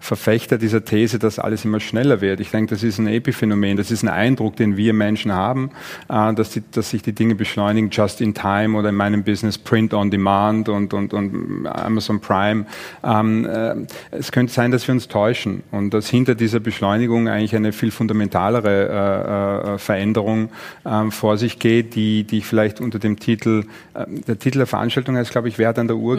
Verfechter 0.00 0.58
dieser 0.58 0.84
These, 0.84 1.20
dass 1.20 1.38
alles 1.38 1.64
immer 1.64 1.78
schneller 1.78 2.20
wird. 2.20 2.40
Ich 2.40 2.50
denke, 2.50 2.74
das 2.74 2.82
ist 2.82 2.98
ein 2.98 3.06
Epiphänomen, 3.06 3.76
das 3.76 3.92
ist 3.92 4.02
ein 4.02 4.08
Eindruck, 4.08 4.56
den 4.56 4.76
wir 4.76 4.92
Menschen 4.92 5.32
haben, 5.32 5.70
äh, 6.08 6.34
dass, 6.34 6.50
die, 6.50 6.62
dass 6.72 6.90
sich 6.90 7.02
die 7.02 7.12
Dinge 7.12 7.36
beschleunigen, 7.36 7.90
just 7.90 8.20
in 8.20 8.34
time 8.34 8.76
oder 8.76 8.88
in 8.88 8.96
meinem 8.96 9.22
Business 9.22 9.58
Print 9.58 9.94
on 9.94 10.10
Demand 10.10 10.68
und, 10.68 10.92
und, 10.92 11.14
und 11.14 11.66
Amazon 11.68 12.20
Prime. 12.20 12.66
Ähm, 13.04 13.46
äh, 13.46 13.74
es 14.10 14.32
könnte 14.32 14.52
sein, 14.52 14.72
dass 14.72 14.88
wir 14.88 14.92
uns 14.92 15.06
täuschen 15.06 15.62
und 15.70 15.94
dass 15.94 16.08
hinter 16.08 16.34
dieser 16.34 16.58
Beschleunigung 16.58 17.28
eigentlich 17.28 17.54
eine 17.54 17.70
viel 17.70 17.92
fundamentalere 17.92 19.74
äh, 19.74 19.78
Veränderung 19.78 20.50
ähm, 20.84 21.12
vor 21.12 21.38
sich 21.38 21.60
geht, 21.60 21.94
die, 21.94 22.24
die 22.24 22.40
vielleicht 22.40 22.80
unter 22.80 22.98
dem 22.98 23.20
Titel, 23.20 23.66
der 23.94 24.38
Titel 24.38 24.58
der 24.58 24.66
Veranstaltung 24.66 25.16
heißt, 25.16 25.30
glaube 25.30 25.48
ich, 25.48 25.58
wer 25.58 25.68
hat 25.68 25.78
an 25.78 25.86
der 25.86 25.96
Uhr 25.96 26.16
mhm. 26.16 26.18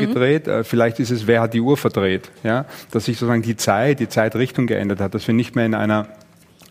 Gedreht? 0.53 0.67
Vielleicht 0.67 0.99
ist 0.99 1.11
es, 1.11 1.27
wer 1.27 1.41
hat 1.41 1.53
die 1.53 1.61
Uhr 1.61 1.77
verdreht? 1.77 2.31
Ja? 2.43 2.65
Dass 2.91 3.05
sich 3.05 3.17
sozusagen 3.17 3.41
die 3.41 3.55
Zeit, 3.55 3.99
die 3.99 4.09
Zeitrichtung 4.09 4.67
geändert 4.67 4.99
hat, 4.99 5.13
dass 5.13 5.27
wir 5.27 5.33
nicht 5.33 5.55
mehr 5.55 5.65
in 5.65 5.75
einer 5.75 6.07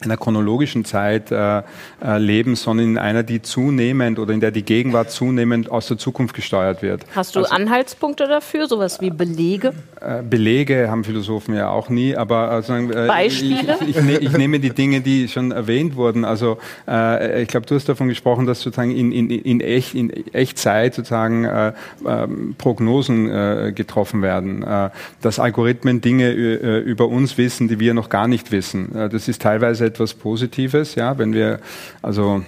einer 0.04 0.16
chronologischen 0.16 0.85
Zeit 0.85 1.30
äh, 1.30 1.62
äh, 2.04 2.18
leben, 2.18 2.56
sondern 2.56 2.87
in 2.87 2.99
einer, 2.99 3.23
die 3.23 3.42
zunehmend 3.42 4.18
oder 4.18 4.32
in 4.32 4.40
der 4.40 4.50
die 4.50 4.64
Gegenwart 4.64 5.11
zunehmend 5.11 5.71
aus 5.71 5.88
der 5.88 5.99
Zukunft 5.99 6.35
gesteuert 6.35 6.82
wird. 6.82 7.02
Hast 7.14 7.37
du 7.37 7.40
also, 7.40 7.54
Anhaltspunkte 7.54 8.26
dafür, 8.26 8.66
sowas 8.66 9.00
wie 9.00 9.11
Belege? 9.11 9.73
Äh, 10.00 10.23
Belege 10.23 10.90
haben 10.90 11.04
Philosophen 11.04 11.54
ja 11.54 11.71
auch 11.71 11.88
nie, 11.88 12.16
aber 12.16 12.50
also, 12.50 12.75
äh, 12.75 13.06
Beispiele? 13.06 13.76
Ich, 13.80 13.88
ich, 13.88 13.97
ich, 13.97 14.02
ne, 14.02 14.18
ich, 14.18 14.32
nehme 14.32 14.59
die 14.59 14.71
Dinge, 14.71 15.00
die 15.00 15.28
schon 15.28 15.52
erwähnt 15.52 15.97
wurden. 15.97 16.25
Also 16.25 16.59
äh, 16.88 17.42
ich 17.42 17.49
glaube, 17.49 17.66
du 17.66 17.75
hast 17.75 17.88
davon 17.88 18.09
gesprochen, 18.09 18.47
dass 18.47 18.61
sozusagen 18.61 18.90
in, 18.90 19.12
in, 19.12 19.30
in, 19.30 19.61
echt, 19.61 19.94
in 19.94 20.11
Echtzeit 20.32 20.94
sozusagen 20.94 21.44
äh, 21.44 21.73
ähm, 22.06 22.54
Prognosen 22.59 23.73
getroffen 23.75 24.23
werden, 24.23 24.64
dass 25.21 25.38
Algorithmen 25.38 26.00
Dinge 26.00 26.30
über 26.30 27.09
uns 27.09 27.38
wissen, 27.38 27.68
die 27.68 27.78
wir 27.78 27.94
noch 27.94 28.09
gar 28.09 28.28
nicht 28.28 28.52
wissen. 28.52 28.90
das 28.92 29.28
ist 29.28 29.42
teilweise 29.42 29.91
etwas 29.92 30.14
Positives, 30.14 30.94
ja, 30.94 31.18
wenn 31.18 31.32
wir 31.32 31.61
also 32.00 32.42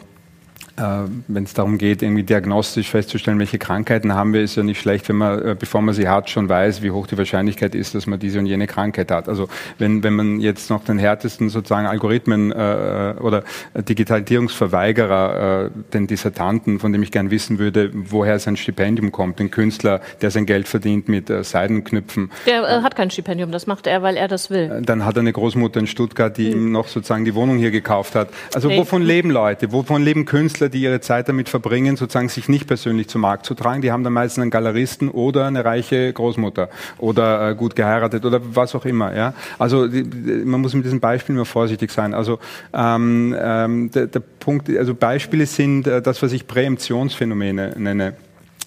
wenn 0.76 1.45
es 1.45 1.54
darum 1.54 1.78
geht, 1.78 2.02
irgendwie 2.02 2.25
diagnostisch 2.25 2.90
festzustellen, 2.90 3.38
welche 3.38 3.59
Krankheiten 3.59 4.12
haben 4.14 4.33
wir, 4.33 4.43
ist 4.43 4.57
ja 4.57 4.64
nicht 4.64 4.81
schlecht, 4.81 5.09
wenn 5.09 5.16
man, 5.16 5.40
äh, 5.40 5.57
bevor 5.57 5.83
man 5.83 5.95
sie 5.95 6.09
hat, 6.09 6.31
schon 6.31 6.49
weiß, 6.49 6.83
wie 6.83 6.90
hoch 6.90 7.07
die 7.07 7.16
Wahrscheinlichkeit 7.16 7.76
ist, 7.76 7.95
dass 7.95 8.07
man 8.07 8.19
diese 8.19 8.40
und 8.40 8.47
jene 8.47 8.66
Krankheit 8.66 9.12
hat. 9.12 9.28
Also 9.28 9.49
wenn, 9.78 10.02
wenn 10.02 10.14
man 10.14 10.40
jetzt 10.40 10.71
noch 10.71 10.85
den 10.85 10.99
härtesten 10.99 11.49
sozusagen 11.49 11.87
Algorithmen 11.87 12.50
äh, 12.50 13.14
oder 13.21 13.45
Digitalisierungsverweigerer, 13.75 15.66
äh, 15.66 15.71
den 15.93 16.09
Dissertanten, 16.09 16.81
von 16.81 16.93
dem 16.93 17.04
ich 17.04 17.12
gern 17.12 17.31
wissen 17.31 17.61
würde, 17.61 17.90
woher 17.95 18.40
sein 18.40 18.57
Stipendium 18.57 19.12
kommt, 19.12 19.38
den 19.38 19.52
Künstler, 19.52 20.00
der 20.23 20.33
sein 20.33 20.45
Geld 20.45 20.66
verdient 20.66 21.09
mit 21.09 21.31
äh, 21.31 21.45
Seidenknüpfen. 21.45 22.33
Der 22.47 22.62
äh, 22.64 22.83
hat 22.83 22.97
kein 22.97 23.12
Stipendium, 23.12 23.52
das 23.52 23.69
macht 23.69 23.87
er, 23.87 24.02
weil 24.02 24.16
er 24.16 24.26
das 24.26 24.50
will. 24.50 24.83
Dann 24.85 25.04
hat 25.04 25.16
er 25.16 25.21
eine 25.21 25.33
Großmutter 25.33 25.78
in 25.78 25.87
Stuttgart, 25.87 26.37
die 26.37 26.50
hm. 26.50 26.59
ihm 26.59 26.73
noch 26.73 26.88
sozusagen 26.88 27.25
die 27.25 27.37
Wohnung 27.37 27.59
hier 27.59 27.71
gekauft 27.71 28.16
hat. 28.16 28.31
Also 28.54 28.66
nee. 28.66 28.78
wovon 28.78 29.02
leben 29.02 29.31
Leute? 29.31 29.71
Wovon 29.71 30.02
leben 30.02 30.25
Künstler? 30.25 30.63
Künstler, 30.64 30.68
die 30.68 30.83
ihre 30.83 31.00
Zeit 31.00 31.28
damit 31.28 31.49
verbringen, 31.49 31.97
sozusagen 31.97 32.28
sich 32.28 32.49
nicht 32.49 32.66
persönlich 32.66 33.09
zum 33.09 33.21
Markt 33.21 33.47
zu 33.47 33.54
tragen. 33.54 33.83
Die 33.83 33.92
haben 33.92 34.04
dann 34.04 34.12
meistens 34.12 34.42
einen 34.42 34.50
Galeristen 34.50 35.11
oder 35.11 35.47
eine 35.47 35.64
reiche 35.64 36.12
Großmutter 36.12 36.68
oder 36.99 37.50
äh, 37.50 37.54
gut 37.54 37.75
geheiratet 37.76 38.25
oder 38.25 38.40
was 38.42 38.75
auch 38.75 38.85
immer. 38.85 39.14
Ja? 39.14 39.35
Also 39.59 39.87
die, 39.88 40.04
man 40.44 40.61
muss 40.61 40.75
mit 40.75 40.85
diesem 40.85 41.00
Beispiel 41.00 41.35
immer 41.35 41.44
vorsichtig 41.44 41.90
sein. 41.90 42.14
Also 42.14 42.38
ähm, 42.73 43.35
ähm, 43.38 43.90
der, 43.90 44.06
der 44.06 44.21
Punkt, 44.21 44.68
also 44.71 44.94
Beispiele 44.94 45.47
sind 45.47 45.87
äh, 45.87 46.00
das, 46.02 46.23
was 46.23 46.33
ich 46.33 46.47
Präemptionsphänomene 46.47 47.75
nenne. 47.76 48.14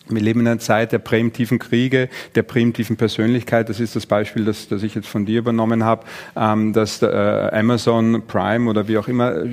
Wir 0.09 0.21
leben 0.21 0.41
in 0.41 0.47
einer 0.47 0.59
Zeit 0.59 0.91
der 0.91 0.99
präemptiven 0.99 1.59
Kriege, 1.59 2.09
der 2.35 2.43
präemptiven 2.43 2.97
Persönlichkeit. 2.97 3.69
Das 3.69 3.79
ist 3.79 3.95
das 3.95 4.05
Beispiel, 4.05 4.45
das, 4.45 4.67
das 4.67 4.83
ich 4.83 4.95
jetzt 4.95 5.07
von 5.07 5.25
dir 5.25 5.39
übernommen 5.39 5.83
habe, 5.83 6.05
ähm, 6.35 6.73
dass 6.73 7.01
äh, 7.01 7.07
Amazon 7.07 8.23
Prime 8.27 8.69
oder 8.69 8.87
wie 8.87 8.97
auch 8.97 9.07
immer 9.07 9.43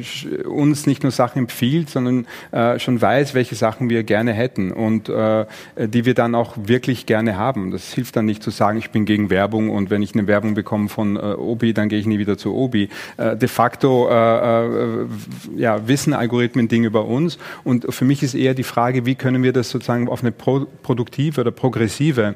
uns 0.44 0.86
nicht 0.86 1.02
nur 1.02 1.12
Sachen 1.12 1.40
empfiehlt, 1.40 1.90
sondern 1.90 2.26
äh, 2.52 2.78
schon 2.78 3.00
weiß, 3.00 3.34
welche 3.34 3.54
Sachen 3.54 3.90
wir 3.90 4.02
gerne 4.02 4.32
hätten 4.32 4.72
und 4.72 5.08
äh, 5.08 5.46
die 5.76 6.04
wir 6.04 6.14
dann 6.14 6.34
auch 6.34 6.54
wirklich 6.56 7.06
gerne 7.06 7.36
haben. 7.36 7.70
Das 7.70 7.92
hilft 7.92 8.16
dann 8.16 8.26
nicht 8.26 8.42
zu 8.42 8.50
sagen, 8.50 8.78
ich 8.78 8.90
bin 8.90 9.04
gegen 9.04 9.30
Werbung 9.30 9.70
und 9.70 9.90
wenn 9.90 10.02
ich 10.02 10.14
eine 10.14 10.26
Werbung 10.26 10.54
bekomme 10.54 10.88
von 10.88 11.16
äh, 11.16 11.20
Obi, 11.20 11.74
dann 11.74 11.88
gehe 11.88 11.98
ich 11.98 12.06
nie 12.06 12.18
wieder 12.18 12.38
zu 12.38 12.54
Obi. 12.54 12.88
Äh, 13.16 13.36
de 13.36 13.48
facto 13.48 14.08
äh, 14.08 14.66
äh, 14.66 15.06
ja, 15.56 15.86
wissen 15.88 16.12
Algorithmen 16.12 16.68
Dinge 16.68 16.86
über 16.86 17.04
uns 17.06 17.38
und 17.64 17.92
für 17.92 18.04
mich 18.04 18.22
ist 18.22 18.34
eher 18.34 18.54
die 18.54 18.62
Frage, 18.62 19.06
wie 19.06 19.14
können 19.14 19.42
wir 19.42 19.52
das 19.52 19.70
sozusagen 19.70 20.08
auf 20.08 20.22
eine 20.22 20.32
pro 20.44 20.66
produktive 20.82 21.40
oder 21.40 21.50
progressive 21.50 22.34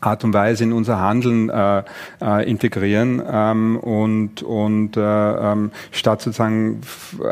Art 0.00 0.24
und 0.24 0.34
Weise 0.34 0.64
in 0.64 0.72
unser 0.72 1.00
Handeln 1.00 1.48
äh, 1.48 1.82
äh, 2.20 2.48
integrieren 2.48 3.22
ähm, 3.28 3.78
und, 3.78 4.42
und 4.42 4.96
äh, 4.96 5.00
ähm, 5.00 5.70
statt 5.90 6.22
sozusagen 6.22 6.80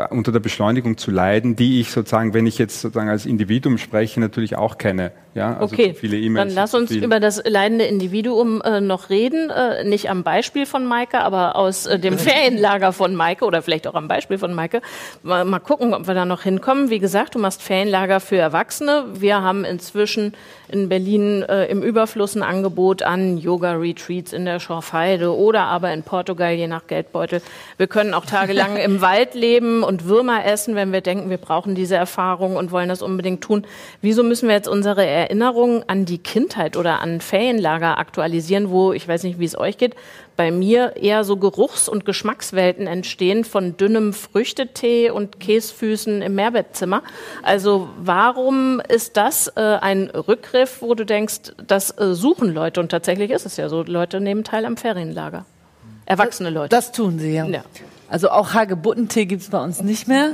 unter 0.09 0.31
der 0.31 0.39
Beschleunigung 0.39 0.97
zu 0.97 1.11
leiden, 1.11 1.55
die 1.55 1.79
ich 1.79 1.91
sozusagen, 1.91 2.33
wenn 2.33 2.47
ich 2.47 2.57
jetzt 2.57 2.81
sozusagen 2.81 3.09
als 3.09 3.25
Individuum 3.25 3.77
spreche, 3.77 4.19
natürlich 4.19 4.57
auch 4.57 4.77
kenne. 4.77 5.11
Ja, 5.35 5.57
also 5.57 5.73
okay, 5.73 5.93
viele 5.93 6.17
E-Mails. 6.17 6.47
Dann 6.47 6.55
lass 6.55 6.73
uns 6.73 6.91
über 6.91 7.19
das 7.19 7.43
leidende 7.45 7.83
Individuum 7.83 8.61
äh, 8.61 8.79
noch 8.79 9.09
reden. 9.09 9.49
Äh, 9.49 9.83
nicht 9.83 10.09
am 10.09 10.23
Beispiel 10.23 10.65
von 10.65 10.85
Maike, 10.85 11.19
aber 11.19 11.57
aus 11.57 11.85
äh, 11.85 11.99
dem 11.99 12.17
Ferienlager 12.17 12.93
von 12.93 13.13
Maike 13.15 13.43
oder 13.43 13.61
vielleicht 13.61 13.85
auch 13.85 13.95
am 13.95 14.07
Beispiel 14.07 14.37
von 14.37 14.53
Maike. 14.53 14.81
Mal, 15.23 15.43
mal 15.43 15.59
gucken, 15.59 15.93
ob 15.93 16.07
wir 16.07 16.13
da 16.13 16.23
noch 16.23 16.43
hinkommen. 16.43 16.89
Wie 16.89 16.99
gesagt, 16.99 17.35
du 17.35 17.39
machst 17.39 17.61
Ferienlager 17.61 18.21
für 18.21 18.37
Erwachsene. 18.37 19.07
Wir 19.13 19.41
haben 19.41 19.65
inzwischen 19.65 20.33
in 20.67 20.89
Berlin 20.89 21.43
äh, 21.43 21.65
im 21.65 21.83
Überfluss 21.83 22.35
ein 22.35 22.43
Angebot 22.43 23.03
an 23.03 23.37
Yoga-Retreats 23.37 24.33
in 24.33 24.45
der 24.45 24.59
Schorfheide 24.59 25.35
oder 25.35 25.63
aber 25.63 25.93
in 25.93 26.03
Portugal, 26.03 26.53
je 26.53 26.67
nach 26.67 26.87
Geldbeutel. 26.87 27.41
Wir 27.77 27.87
können 27.87 28.13
auch 28.13 28.25
tagelang 28.25 28.77
im 28.83 29.01
Wald 29.01 29.33
leben 29.33 29.83
und 29.83 30.05
Würmer 30.05 30.45
essen, 30.45 30.75
wenn 30.75 30.91
wir 30.91 31.01
denken, 31.01 31.29
wir 31.29 31.37
brauchen 31.37 31.75
diese 31.75 31.95
Erfahrung 31.95 32.55
und 32.55 32.71
wollen 32.71 32.89
das 32.89 33.01
unbedingt 33.01 33.41
tun. 33.41 33.65
Wieso 34.01 34.23
müssen 34.23 34.47
wir 34.47 34.55
jetzt 34.55 34.67
unsere 34.67 35.05
Erinnerungen 35.05 35.83
an 35.87 36.05
die 36.05 36.17
Kindheit 36.17 36.77
oder 36.77 37.01
an 37.01 37.21
Ferienlager 37.21 37.97
aktualisieren, 37.97 38.69
wo, 38.69 38.93
ich 38.93 39.07
weiß 39.07 39.23
nicht, 39.23 39.39
wie 39.39 39.45
es 39.45 39.57
euch 39.57 39.77
geht, 39.77 39.95
bei 40.35 40.51
mir 40.51 40.95
eher 40.95 41.23
so 41.23 41.37
Geruchs- 41.37 41.87
und 41.87 42.05
Geschmackswelten 42.05 42.87
entstehen 42.87 43.43
von 43.43 43.77
dünnem 43.77 44.13
Früchtetee 44.13 45.09
und 45.09 45.39
Käsfüßen 45.39 46.21
im 46.21 46.35
Mehrbettzimmer. 46.35 47.03
Also 47.43 47.89
warum 47.97 48.81
ist 48.87 49.17
das 49.17 49.47
äh, 49.55 49.61
ein 49.61 50.09
Rückgriff, 50.09 50.81
wo 50.81 50.93
du 50.93 51.05
denkst, 51.05 51.53
das 51.65 51.97
äh, 51.97 52.13
suchen 52.13 52.53
Leute 52.53 52.79
und 52.79 52.89
tatsächlich 52.89 53.31
ist 53.31 53.45
es 53.45 53.57
ja 53.57 53.69
so, 53.69 53.83
Leute 53.83 54.19
nehmen 54.19 54.43
teil 54.43 54.65
am 54.65 54.77
Ferienlager. 54.77 55.45
Erwachsene 56.05 56.49
Leute. 56.49 56.69
Das 56.69 56.91
tun 56.91 57.17
sie, 57.17 57.33
ja. 57.33 57.45
ja. 57.45 57.63
Also 58.07 58.29
auch 58.29 58.53
Hagebuttentee 58.53 59.25
gibt's 59.25 59.49
bei 59.49 59.63
uns 59.63 59.81
nicht 59.81 60.07
mehr. 60.07 60.33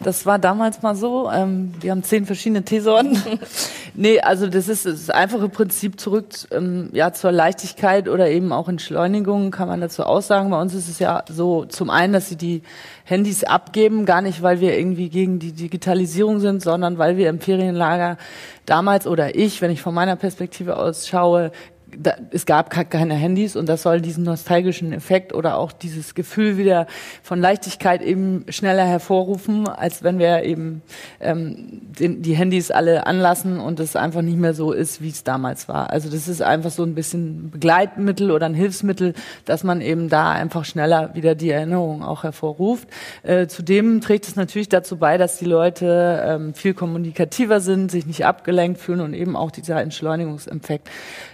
Das 0.00 0.24
war 0.24 0.38
damals 0.38 0.80
mal 0.80 0.94
so. 0.94 1.30
Ähm, 1.30 1.74
wir 1.80 1.90
haben 1.90 2.02
zehn 2.02 2.24
verschiedene 2.24 2.64
Teesorten. 2.64 3.20
nee, 3.94 4.20
also 4.20 4.46
das 4.46 4.68
ist 4.68 4.86
das 4.86 5.10
einfache 5.10 5.50
Prinzip 5.50 6.00
zurück 6.00 6.26
ähm, 6.50 6.88
ja, 6.92 7.12
zur 7.12 7.30
Leichtigkeit 7.32 8.08
oder 8.08 8.30
eben 8.30 8.52
auch 8.52 8.68
Entschleunigung, 8.68 9.50
kann 9.50 9.68
man 9.68 9.82
dazu 9.82 10.04
aussagen. 10.04 10.50
Bei 10.50 10.60
uns 10.60 10.72
ist 10.72 10.88
es 10.88 10.98
ja 10.98 11.22
so 11.28 11.66
zum 11.66 11.90
einen, 11.90 12.14
dass 12.14 12.30
sie 12.30 12.36
die 12.36 12.62
Handys 13.04 13.44
abgeben, 13.44 14.06
gar 14.06 14.22
nicht, 14.22 14.40
weil 14.42 14.60
wir 14.60 14.78
irgendwie 14.78 15.10
gegen 15.10 15.38
die 15.38 15.52
Digitalisierung 15.52 16.40
sind, 16.40 16.62
sondern 16.62 16.96
weil 16.96 17.18
wir 17.18 17.28
im 17.28 17.40
Ferienlager 17.40 18.16
damals 18.64 19.06
oder 19.06 19.34
ich, 19.34 19.60
wenn 19.60 19.70
ich 19.70 19.82
von 19.82 19.92
meiner 19.92 20.16
Perspektive 20.16 20.76
aus 20.76 21.08
schaue, 21.08 21.50
da, 21.98 22.14
es 22.30 22.46
gab 22.46 22.70
keine 22.70 23.14
Handys 23.14 23.56
und 23.56 23.68
das 23.68 23.82
soll 23.82 24.00
diesen 24.00 24.24
nostalgischen 24.24 24.92
Effekt 24.92 25.32
oder 25.34 25.56
auch 25.56 25.72
dieses 25.72 26.14
Gefühl 26.14 26.56
wieder 26.56 26.86
von 27.22 27.40
Leichtigkeit 27.40 28.02
eben 28.02 28.44
schneller 28.48 28.84
hervorrufen, 28.84 29.68
als 29.68 30.02
wenn 30.02 30.18
wir 30.18 30.42
eben 30.42 30.82
ähm, 31.20 31.80
den, 31.98 32.22
die 32.22 32.34
Handys 32.34 32.70
alle 32.70 33.06
anlassen 33.06 33.60
und 33.60 33.80
es 33.80 33.96
einfach 33.96 34.22
nicht 34.22 34.38
mehr 34.38 34.54
so 34.54 34.72
ist, 34.72 35.00
wie 35.02 35.08
es 35.08 35.24
damals 35.24 35.68
war. 35.68 35.90
Also 35.90 36.10
das 36.10 36.28
ist 36.28 36.42
einfach 36.42 36.70
so 36.70 36.82
ein 36.82 36.94
bisschen 36.94 37.50
Begleitmittel 37.50 38.30
oder 38.30 38.46
ein 38.46 38.54
Hilfsmittel, 38.54 39.14
dass 39.44 39.64
man 39.64 39.80
eben 39.80 40.08
da 40.08 40.30
einfach 40.32 40.64
schneller 40.64 41.14
wieder 41.14 41.34
die 41.34 41.50
Erinnerung 41.50 42.02
auch 42.02 42.22
hervorruft. 42.22 42.88
Äh, 43.22 43.46
zudem 43.46 44.00
trägt 44.00 44.26
es 44.26 44.36
natürlich 44.36 44.68
dazu 44.68 44.96
bei, 44.96 45.18
dass 45.18 45.38
die 45.38 45.44
Leute 45.44 46.22
ähm, 46.26 46.54
viel 46.54 46.74
kommunikativer 46.74 47.60
sind, 47.60 47.90
sich 47.90 48.06
nicht 48.06 48.24
abgelenkt 48.24 48.80
fühlen 48.80 49.00
und 49.00 49.14
eben 49.14 49.36
auch 49.36 49.50
dieser 49.50 49.80
Entschleunigungseffekt 49.80 50.88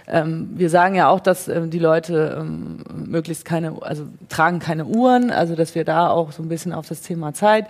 ähm, 0.07 0.46
wir 0.55 0.69
sagen 0.69 0.95
ja 0.95 1.09
auch, 1.09 1.19
dass 1.19 1.47
ähm, 1.47 1.69
die 1.69 1.79
Leute 1.79 2.37
ähm, 2.39 2.83
möglichst 2.93 3.45
keine, 3.45 3.81
also 3.81 4.03
tragen 4.29 4.59
keine 4.59 4.85
Uhren, 4.85 5.31
also 5.31 5.55
dass 5.55 5.75
wir 5.75 5.83
da 5.83 6.09
auch 6.09 6.31
so 6.31 6.43
ein 6.43 6.49
bisschen 6.49 6.73
auf 6.73 6.87
das 6.87 7.01
Thema 7.01 7.33
Zeit, 7.33 7.65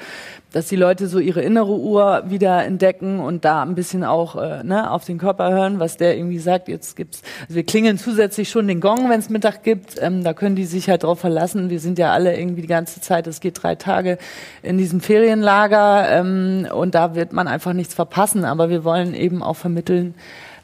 dass 0.51 0.67
die 0.67 0.75
Leute 0.75 1.07
so 1.07 1.19
ihre 1.19 1.41
innere 1.41 1.77
Uhr 1.77 2.23
wieder 2.27 2.63
entdecken 2.63 3.19
und 3.19 3.45
da 3.45 3.61
ein 3.61 3.75
bisschen 3.75 4.03
auch 4.03 4.35
äh, 4.35 4.63
ne, 4.63 4.89
auf 4.89 5.05
den 5.05 5.17
Körper 5.17 5.51
hören, 5.51 5.79
was 5.79 5.97
der 5.97 6.17
irgendwie 6.17 6.39
sagt. 6.39 6.67
Jetzt 6.67 6.95
gibt's, 6.95 7.21
also 7.43 7.55
wir 7.55 7.63
klingeln 7.63 7.97
zusätzlich 7.97 8.49
schon 8.49 8.67
den 8.67 8.81
Gong, 8.81 9.09
wenn 9.09 9.19
es 9.19 9.29
Mittag 9.29 9.63
gibt. 9.63 9.95
Ähm, 10.01 10.23
da 10.23 10.33
können 10.33 10.55
die 10.55 10.65
sich 10.65 10.89
halt 10.89 11.03
drauf 11.03 11.19
verlassen. 11.19 11.69
Wir 11.69 11.79
sind 11.79 11.99
ja 11.99 12.13
alle 12.13 12.37
irgendwie 12.37 12.61
die 12.61 12.67
ganze 12.67 13.01
Zeit, 13.01 13.27
es 13.27 13.39
geht 13.39 13.61
drei 13.61 13.75
Tage 13.75 14.17
in 14.63 14.77
diesem 14.77 15.01
Ferienlager 15.01 16.09
ähm, 16.09 16.67
und 16.73 16.95
da 16.95 17.15
wird 17.15 17.33
man 17.33 17.47
einfach 17.47 17.73
nichts 17.73 17.93
verpassen. 17.93 18.45
Aber 18.45 18.69
wir 18.69 18.83
wollen 18.83 19.13
eben 19.13 19.43
auch 19.43 19.55
vermitteln, 19.55 20.15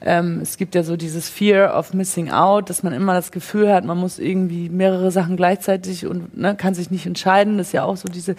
ähm, 0.05 0.39
es 0.41 0.57
gibt 0.57 0.75
ja 0.75 0.83
so 0.83 0.97
dieses 0.97 1.29
Fear 1.29 1.77
of 1.77 1.93
Missing 1.93 2.29
Out, 2.29 2.69
dass 2.69 2.83
man 2.83 2.91
immer 2.91 3.13
das 3.13 3.31
Gefühl 3.31 3.71
hat, 3.71 3.85
man 3.85 3.97
muss 3.97 4.19
irgendwie 4.19 4.67
mehrere 4.67 5.11
Sachen 5.11 5.37
gleichzeitig 5.37 6.05
und 6.05 6.37
ne, 6.37 6.55
kann 6.55 6.73
sich 6.73 6.91
nicht 6.91 7.05
entscheiden. 7.05 7.57
Das 7.57 7.67
ist 7.67 7.73
ja 7.73 7.83
auch 7.83 7.95
so 7.95 8.09
diese, 8.09 8.35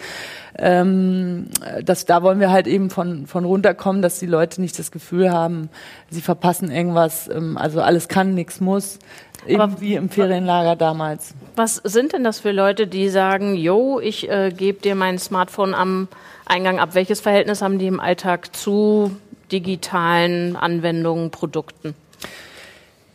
ähm, 0.59 1.47
das, 1.83 2.05
da 2.05 2.21
wollen 2.21 2.39
wir 2.39 2.51
halt 2.51 2.67
eben 2.67 2.91
von, 2.91 3.25
von 3.25 3.45
runterkommen, 3.45 4.03
dass 4.03 4.19
die 4.19 4.27
Leute 4.27 4.61
nicht 4.61 4.77
das 4.77 4.91
Gefühl 4.91 5.31
haben, 5.31 5.69
sie 6.11 6.21
verpassen 6.21 6.69
irgendwas. 6.69 7.27
Ähm, 7.29 7.57
also 7.57 7.81
alles 7.81 8.07
kann, 8.07 8.35
nichts 8.35 8.61
muss. 8.61 8.99
Eben 9.47 9.79
wie 9.79 9.95
im 9.95 10.09
Ferienlager 10.09 10.75
damals. 10.75 11.33
Was 11.55 11.75
sind 11.75 12.13
denn 12.13 12.23
das 12.23 12.39
für 12.39 12.51
Leute, 12.51 12.87
die 12.87 13.09
sagen, 13.09 13.55
yo, 13.55 13.99
ich 13.99 14.29
äh, 14.29 14.51
gebe 14.55 14.81
dir 14.81 14.95
mein 14.95 15.17
Smartphone 15.17 15.73
am 15.73 16.07
Eingang 16.45 16.79
ab? 16.79 16.89
Welches 16.93 17.21
Verhältnis 17.21 17.61
haben 17.61 17.79
die 17.79 17.87
im 17.87 17.99
Alltag 17.99 18.55
zu 18.55 19.11
digitalen 19.51 20.55
Anwendungen, 20.55 21.31
Produkten? 21.31 21.95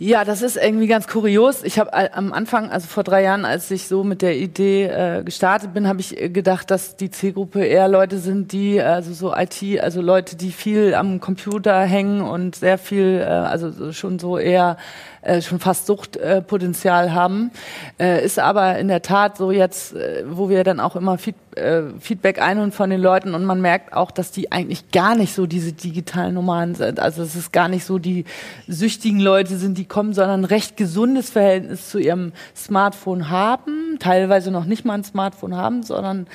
Ja, 0.03 0.25
das 0.25 0.41
ist 0.41 0.57
irgendwie 0.57 0.87
ganz 0.87 1.09
kurios. 1.09 1.63
Ich 1.63 1.79
habe 1.79 1.93
am 2.15 2.33
Anfang, 2.33 2.71
also 2.71 2.87
vor 2.87 3.05
drei 3.05 3.23
Jahren, 3.23 3.45
als 3.45 3.71
ich 3.71 3.87
so 3.87 4.03
mit 4.03 4.23
der 4.23 4.35
Idee 4.35 4.87
äh, 4.87 5.23
gestartet 5.23 5.75
bin, 5.75 5.87
habe 5.87 6.01
ich 6.01 6.19
äh, 6.19 6.31
gedacht, 6.31 6.71
dass 6.71 6.97
die 6.97 7.11
Zielgruppe 7.11 7.63
eher 7.63 7.87
Leute 7.87 8.17
sind, 8.17 8.53
die 8.53 8.81
also 8.81 9.13
so 9.13 9.37
IT, 9.37 9.63
also 9.79 10.01
Leute, 10.01 10.37
die 10.37 10.53
viel 10.53 10.95
am 10.95 11.21
Computer 11.21 11.83
hängen 11.83 12.23
und 12.23 12.57
sehr 12.57 12.79
viel, 12.79 13.21
äh, 13.21 13.25
also 13.27 13.93
schon 13.93 14.19
so 14.19 14.39
eher 14.39 14.79
äh, 15.23 15.43
schon 15.43 15.61
fast 15.61 15.87
Suchtpotenzial 15.87 17.09
äh, 17.09 17.11
haben. 17.11 17.51
Äh, 17.99 18.25
ist 18.25 18.39
aber 18.39 18.79
in 18.79 18.89
der 18.89 19.03
Tat 19.03 19.37
so 19.37 19.51
jetzt, 19.51 19.95
äh, 19.95 20.25
wo 20.27 20.49
wir 20.49 20.65
dann 20.65 20.81
auch 20.81 20.97
immer 20.97 21.19
Feed, 21.19 21.35
äh, 21.57 21.83
Feedback 21.99 22.41
einholen 22.41 22.73
von 22.73 22.91
den 22.91 23.01
Leuten 23.01 23.35
und 23.35 23.45
man 23.45 23.61
merkt 23.61 23.93
auch, 23.93 24.11
dass 24.11 24.31
die 24.31 24.51
eigentlich 24.53 24.91
gar 24.93 25.15
nicht 25.15 25.35
so 25.35 25.47
diese 25.47 25.73
digitalen 25.73 26.35
Nummern 26.35 26.75
sind. 26.75 27.01
Also 27.01 27.23
es 27.23 27.37
ist 27.37 27.53
gar 27.53 27.69
nicht 27.69 27.85
so 27.85 27.99
die 27.99 28.25
süchtigen 28.67 29.21
Leute 29.21 29.57
sind, 29.57 29.77
die 29.77 29.85
kommen, 29.85 30.15
sondern 30.15 30.41
ein 30.41 30.45
recht 30.47 30.77
gesundes 30.77 31.31
Verhältnis 31.31 31.91
zu 31.91 31.99
ihrem 31.99 32.33
Smartphone 32.57 33.29
haben, 33.29 33.99
teilweise 33.99 34.51
noch 34.51 34.65
nicht 34.65 34.85
mal 34.85 34.95
ein 34.95 35.05
Smartphone 35.05 35.57
haben, 35.57 35.83
sondern 35.83 36.27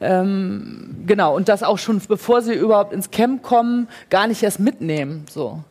ähm, 0.00 1.04
genau 1.06 1.34
und 1.34 1.48
das 1.48 1.62
auch 1.62 1.78
schon 1.78 2.00
bevor 2.08 2.42
sie 2.42 2.52
überhaupt 2.52 2.92
ins 2.92 3.10
Camp 3.10 3.42
kommen, 3.42 3.88
gar 4.10 4.26
nicht 4.26 4.42
erst 4.42 4.60
mitnehmen. 4.60 5.24
So. 5.30 5.62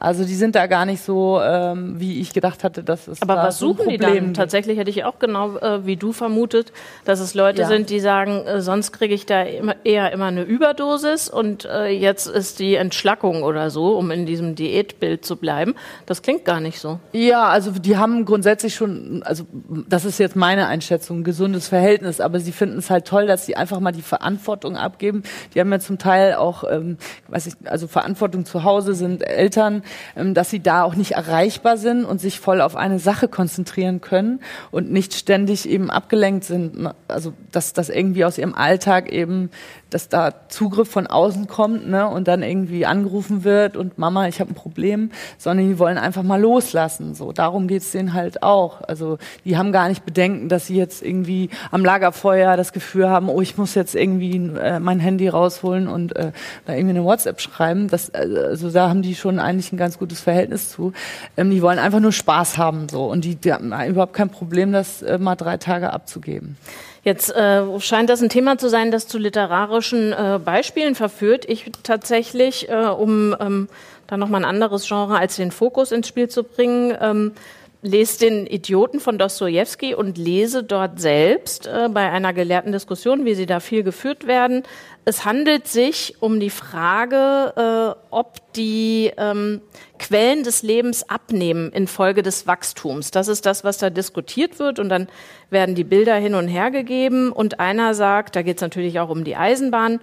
Also 0.00 0.24
die 0.24 0.34
sind 0.34 0.54
da 0.54 0.66
gar 0.66 0.86
nicht 0.86 1.02
so, 1.02 1.40
ähm, 1.42 1.98
wie 1.98 2.20
ich 2.20 2.32
gedacht 2.32 2.62
hatte, 2.62 2.84
dass 2.84 3.08
es 3.08 3.20
Aber 3.20 3.34
da 3.34 3.44
was 3.44 3.58
so 3.58 3.68
suchen 3.68 3.88
die 3.88 3.98
dann? 3.98 4.32
Tatsächlich 4.32 4.78
hätte 4.78 4.90
ich 4.90 5.04
auch 5.04 5.18
genau 5.18 5.56
äh, 5.56 5.84
wie 5.86 5.96
du 5.96 6.12
vermutet, 6.12 6.72
dass 7.04 7.18
es 7.18 7.34
Leute 7.34 7.62
ja. 7.62 7.68
sind, 7.68 7.90
die 7.90 7.98
sagen, 7.98 8.46
äh, 8.46 8.60
sonst 8.60 8.92
kriege 8.92 9.14
ich 9.14 9.26
da 9.26 9.42
immer, 9.42 9.74
eher 9.84 10.12
immer 10.12 10.26
eine 10.26 10.42
Überdosis 10.42 11.28
und 11.28 11.64
äh, 11.64 11.88
jetzt 11.88 12.28
ist 12.28 12.60
die 12.60 12.76
Entschlackung 12.76 13.42
oder 13.42 13.70
so, 13.70 13.96
um 13.96 14.12
in 14.12 14.24
diesem 14.24 14.54
Diätbild 14.54 15.24
zu 15.24 15.36
bleiben. 15.36 15.74
Das 16.06 16.22
klingt 16.22 16.44
gar 16.44 16.60
nicht 16.60 16.78
so. 16.78 17.00
Ja, 17.12 17.48
also 17.48 17.72
die 17.72 17.96
haben 17.96 18.24
grundsätzlich 18.24 18.76
schon, 18.76 19.22
also 19.24 19.46
das 19.88 20.04
ist 20.04 20.18
jetzt 20.18 20.36
meine 20.36 20.68
Einschätzung, 20.68 21.20
ein 21.20 21.24
gesundes 21.24 21.68
Verhältnis, 21.68 22.20
aber 22.20 22.38
sie 22.38 22.52
finden 22.52 22.78
es 22.78 22.88
halt 22.88 23.06
toll, 23.06 23.26
dass 23.26 23.46
sie 23.46 23.56
einfach 23.56 23.80
mal 23.80 23.92
die 23.92 24.02
Verantwortung 24.02 24.76
abgeben. 24.76 25.24
Die 25.54 25.60
haben 25.60 25.72
ja 25.72 25.80
zum 25.80 25.98
Teil 25.98 26.34
auch, 26.34 26.62
ähm, 26.70 26.98
weiß 27.28 27.46
ich, 27.46 27.54
also 27.64 27.88
Verantwortung 27.88 28.44
zu 28.44 28.62
Hause 28.62 28.94
sind 28.94 29.22
Eltern 29.22 29.82
dass 30.14 30.50
sie 30.50 30.60
da 30.60 30.82
auch 30.82 30.94
nicht 30.94 31.12
erreichbar 31.12 31.76
sind 31.76 32.04
und 32.04 32.20
sich 32.20 32.40
voll 32.40 32.60
auf 32.60 32.76
eine 32.76 32.98
Sache 32.98 33.28
konzentrieren 33.28 34.00
können 34.00 34.40
und 34.70 34.90
nicht 34.90 35.14
ständig 35.14 35.68
eben 35.68 35.90
abgelenkt 35.90 36.44
sind. 36.44 36.90
Also 37.08 37.32
dass 37.52 37.72
das 37.72 37.88
irgendwie 37.88 38.24
aus 38.24 38.38
ihrem 38.38 38.54
Alltag 38.54 39.10
eben 39.10 39.50
dass 39.90 40.08
da 40.08 40.32
Zugriff 40.48 40.90
von 40.90 41.06
außen 41.06 41.46
kommt 41.46 41.88
ne, 41.88 42.08
und 42.08 42.28
dann 42.28 42.42
irgendwie 42.42 42.86
angerufen 42.86 43.44
wird 43.44 43.76
und 43.76 43.98
Mama, 43.98 44.28
ich 44.28 44.40
habe 44.40 44.52
ein 44.52 44.54
Problem, 44.54 45.10
sondern 45.38 45.68
die 45.68 45.78
wollen 45.78 45.98
einfach 45.98 46.22
mal 46.22 46.40
loslassen. 46.40 47.14
So, 47.14 47.32
darum 47.32 47.68
geht's 47.68 47.92
denen 47.92 48.12
halt 48.12 48.42
auch. 48.42 48.82
Also 48.82 49.18
die 49.44 49.56
haben 49.56 49.72
gar 49.72 49.88
nicht 49.88 50.04
Bedenken, 50.04 50.48
dass 50.48 50.66
sie 50.66 50.76
jetzt 50.76 51.02
irgendwie 51.02 51.48
am 51.70 51.84
Lagerfeuer 51.84 52.56
das 52.56 52.72
Gefühl 52.72 53.08
haben, 53.08 53.28
oh, 53.28 53.40
ich 53.40 53.56
muss 53.56 53.74
jetzt 53.74 53.94
irgendwie 53.94 54.36
äh, 54.36 54.78
mein 54.78 55.00
Handy 55.00 55.28
rausholen 55.28 55.88
und 55.88 56.14
äh, 56.16 56.32
da 56.66 56.74
irgendwie 56.74 56.96
eine 56.96 57.04
WhatsApp 57.04 57.40
schreiben. 57.40 57.88
Das, 57.88 58.10
also 58.10 58.70
da 58.70 58.88
haben 58.88 59.02
die 59.02 59.14
schon 59.14 59.38
eigentlich 59.38 59.72
ein 59.72 59.77
ganz 59.78 59.98
gutes 59.98 60.20
Verhältnis 60.20 60.70
zu. 60.70 60.92
Ähm, 61.36 61.50
die 61.50 61.62
wollen 61.62 61.78
einfach 61.78 62.00
nur 62.00 62.12
Spaß 62.12 62.58
haben 62.58 62.88
so 62.88 63.06
und 63.06 63.24
die, 63.24 63.36
die 63.36 63.52
haben 63.52 63.72
überhaupt 63.88 64.12
kein 64.12 64.30
Problem, 64.30 64.72
das 64.72 65.02
äh, 65.02 65.18
mal 65.18 65.36
drei 65.36 65.56
Tage 65.56 65.92
abzugeben. 65.92 66.56
Jetzt 67.04 67.34
äh, 67.34 67.62
scheint 67.80 68.10
das 68.10 68.20
ein 68.20 68.28
Thema 68.28 68.58
zu 68.58 68.68
sein, 68.68 68.90
das 68.90 69.06
zu 69.06 69.18
literarischen 69.18 70.12
äh, 70.12 70.38
Beispielen 70.44 70.94
verführt. 70.94 71.46
Ich 71.48 71.70
tatsächlich, 71.82 72.68
äh, 72.68 72.74
um 72.74 73.34
ähm, 73.40 73.68
da 74.08 74.16
nochmal 74.16 74.42
ein 74.42 74.50
anderes 74.50 74.86
Genre 74.86 75.16
als 75.18 75.36
den 75.36 75.50
Fokus 75.50 75.92
ins 75.92 76.08
Spiel 76.08 76.28
zu 76.28 76.42
bringen, 76.44 76.96
ähm, 77.00 77.32
lese 77.80 78.18
den 78.18 78.46
Idioten 78.46 78.98
von 78.98 79.18
Dostoevsky 79.18 79.94
und 79.94 80.18
lese 80.18 80.64
dort 80.64 81.00
selbst 81.00 81.66
äh, 81.66 81.88
bei 81.88 82.10
einer 82.10 82.32
gelehrten 82.32 82.72
Diskussion, 82.72 83.24
wie 83.24 83.34
sie 83.34 83.46
da 83.46 83.60
viel 83.60 83.84
geführt 83.84 84.26
werden. 84.26 84.64
Es 85.04 85.24
handelt 85.24 85.68
sich 85.68 86.16
um 86.20 86.40
die 86.40 86.50
Frage, 86.50 87.54
äh, 87.56 88.00
ob 88.10 88.52
die 88.54 89.12
ähm, 89.16 89.60
Quellen 89.98 90.42
des 90.42 90.62
Lebens 90.62 91.08
abnehmen 91.08 91.70
infolge 91.70 92.22
des 92.22 92.46
Wachstums. 92.46 93.12
Das 93.12 93.28
ist 93.28 93.46
das, 93.46 93.62
was 93.62 93.78
da 93.78 93.90
diskutiert 93.90 94.58
wird. 94.58 94.80
Und 94.80 94.88
dann 94.88 95.08
werden 95.50 95.74
die 95.76 95.84
Bilder 95.84 96.16
hin 96.16 96.34
und 96.34 96.48
her 96.48 96.70
gegeben. 96.70 97.30
Und 97.30 97.60
einer 97.60 97.94
sagt, 97.94 98.34
da 98.34 98.42
geht 98.42 98.56
es 98.56 98.62
natürlich 98.62 98.98
auch 98.98 99.08
um 99.08 99.22
die 99.22 99.36
Eisenbahn, 99.36 100.00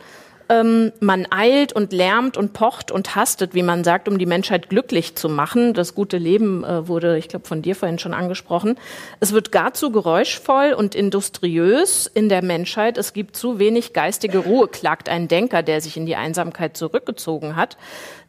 ähm, 0.49 0.91
man 0.99 1.27
eilt 1.31 1.73
und 1.73 1.93
lärmt 1.93 2.37
und 2.37 2.53
pocht 2.53 2.91
und 2.91 3.15
hastet, 3.15 3.53
wie 3.53 3.63
man 3.63 3.83
sagt, 3.83 4.07
um 4.07 4.17
die 4.17 4.25
Menschheit 4.25 4.69
glücklich 4.69 5.15
zu 5.15 5.29
machen. 5.29 5.73
Das 5.73 5.95
gute 5.95 6.17
Leben 6.17 6.63
äh, 6.63 6.87
wurde, 6.87 7.17
ich 7.17 7.27
glaube, 7.27 7.47
von 7.47 7.61
dir 7.61 7.75
vorhin 7.75 7.99
schon 7.99 8.13
angesprochen. 8.13 8.77
Es 9.19 9.33
wird 9.33 9.51
gar 9.51 9.73
zu 9.73 9.91
geräuschvoll 9.91 10.73
und 10.73 10.95
industriös 10.95 12.07
in 12.07 12.29
der 12.29 12.43
Menschheit. 12.43 12.97
Es 12.97 13.13
gibt 13.13 13.35
zu 13.35 13.59
wenig 13.59 13.93
geistige 13.93 14.39
Ruhe, 14.39 14.67
klagt 14.67 15.09
ein 15.09 15.27
Denker, 15.27 15.63
der 15.63 15.81
sich 15.81 15.97
in 15.97 16.05
die 16.05 16.15
Einsamkeit 16.15 16.77
zurückgezogen 16.77 17.55
hat. 17.55 17.77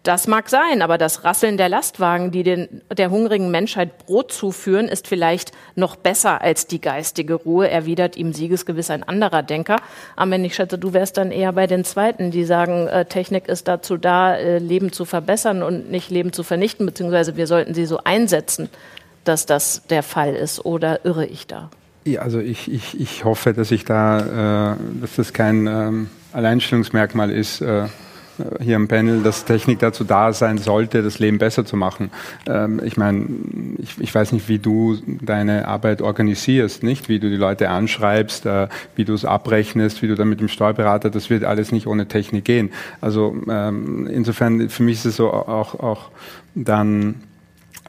Das 0.07 0.29
mag 0.29 0.49
sein, 0.49 0.83
aber 0.83 0.99
das 0.99 1.25
Rasseln 1.25 1.57
der 1.57 1.69
Lastwagen, 1.69 2.31
die 2.31 2.45
den, 2.45 2.81
der 2.97 3.11
hungrigen 3.11 3.51
Menschheit 3.51 4.07
Brot 4.07 4.31
zuführen, 4.31 4.87
ist 4.87 5.09
vielleicht 5.09 5.51
noch 5.75 5.97
besser 5.97 6.43
als 6.43 6.69
die 6.69 6.81
geistige 6.81 7.35
Ruhe, 7.35 7.69
erwidert 7.69 8.17
ihm 8.17 8.33
siegesgewiss 8.33 8.91
ein 8.91 9.03
anderer 9.03 9.43
Denker. 9.43 9.79
Wenn 10.17 10.45
ich 10.45 10.55
schätze, 10.55 10.79
du 10.79 10.93
wärst 10.93 11.17
dann 11.17 11.33
eher 11.33 11.53
bei 11.53 11.67
den 11.67 11.83
Zweiten, 11.83 12.31
die 12.31 12.45
sagen, 12.45 12.87
äh, 12.87 13.07
Technik 13.07 13.49
ist 13.49 13.67
dazu 13.67 13.97
da, 13.97 14.37
äh, 14.37 14.59
Leben 14.59 14.93
zu 14.93 15.07
verbessern 15.07 15.65
und 15.65 15.91
nicht 15.91 16.09
Leben 16.09 16.33
zu 16.33 16.45
vernichten, 16.45 16.87
beziehungsweise 16.87 17.37
wir 17.37 17.49
sollten 17.49 17.75
sie 17.75 17.85
so 17.85 17.99
einsetzen, 18.05 18.69
dass 19.25 19.45
das 19.45 19.89
der 19.89 20.05
Fall 20.05 20.37
ist. 20.37 20.65
Oder 20.65 21.05
irre 21.05 21.27
ich 21.27 21.49
da? 21.49 21.69
Ja, 22.05 22.21
also 22.21 22.39
ich, 22.39 22.71
ich, 22.71 23.01
ich 23.01 23.25
hoffe, 23.25 23.55
dass 23.55 23.73
ich 23.73 23.85
da, 23.85 24.75
äh, 24.75 24.77
dass 25.01 25.17
das 25.17 25.33
kein 25.33 25.67
ähm, 25.67 26.11
Alleinstellungsmerkmal 26.33 27.33
ist. 27.33 27.61
Hier 28.61 28.77
im 28.77 28.89
Panel, 28.89 29.23
dass 29.23 29.45
Technik 29.45 29.79
dazu 29.79 30.05
da 30.05 30.33
sein 30.33 30.59
sollte, 30.59 31.03
das 31.03 31.19
Leben 31.19 31.39
besser 31.39 31.65
zu 31.65 31.77
machen. 31.77 32.11
Ähm, 32.47 32.81
ich 32.85 32.97
meine, 32.97 33.27
ich, 33.79 33.99
ich, 33.99 34.15
weiß 34.15 34.33
nicht, 34.33 34.49
wie 34.49 34.59
du 34.59 34.99
deine 35.23 35.69
Arbeit 35.69 36.03
organisierst, 36.03 36.83
nicht? 36.83 37.09
Wie 37.09 37.19
du 37.19 37.31
die 37.31 37.37
Leute 37.37 37.71
anschreibst, 37.71 38.47
äh, 38.47 38.69
wie 38.95 39.05
du 39.05 39.15
es 39.15 39.25
abrechnest, 39.25 40.03
wie 40.03 40.09
du 40.09 40.15
dann 40.15 40.29
mit 40.29 40.41
dem 40.41 40.49
Steuerberater, 40.49 41.11
das 41.11 41.31
wird 41.31 41.45
alles 41.45 41.73
nicht 41.73 41.87
ohne 41.87 42.09
Technik 42.09 42.45
gehen. 42.45 42.71
Also 43.01 43.37
ähm, 43.49 44.07
insofern, 44.07 44.69
für 44.69 44.83
mich 44.83 44.99
ist 44.99 45.07
es 45.07 45.17
so 45.17 45.31
auch, 45.31 45.79
auch 45.81 46.11
dann 46.55 47.17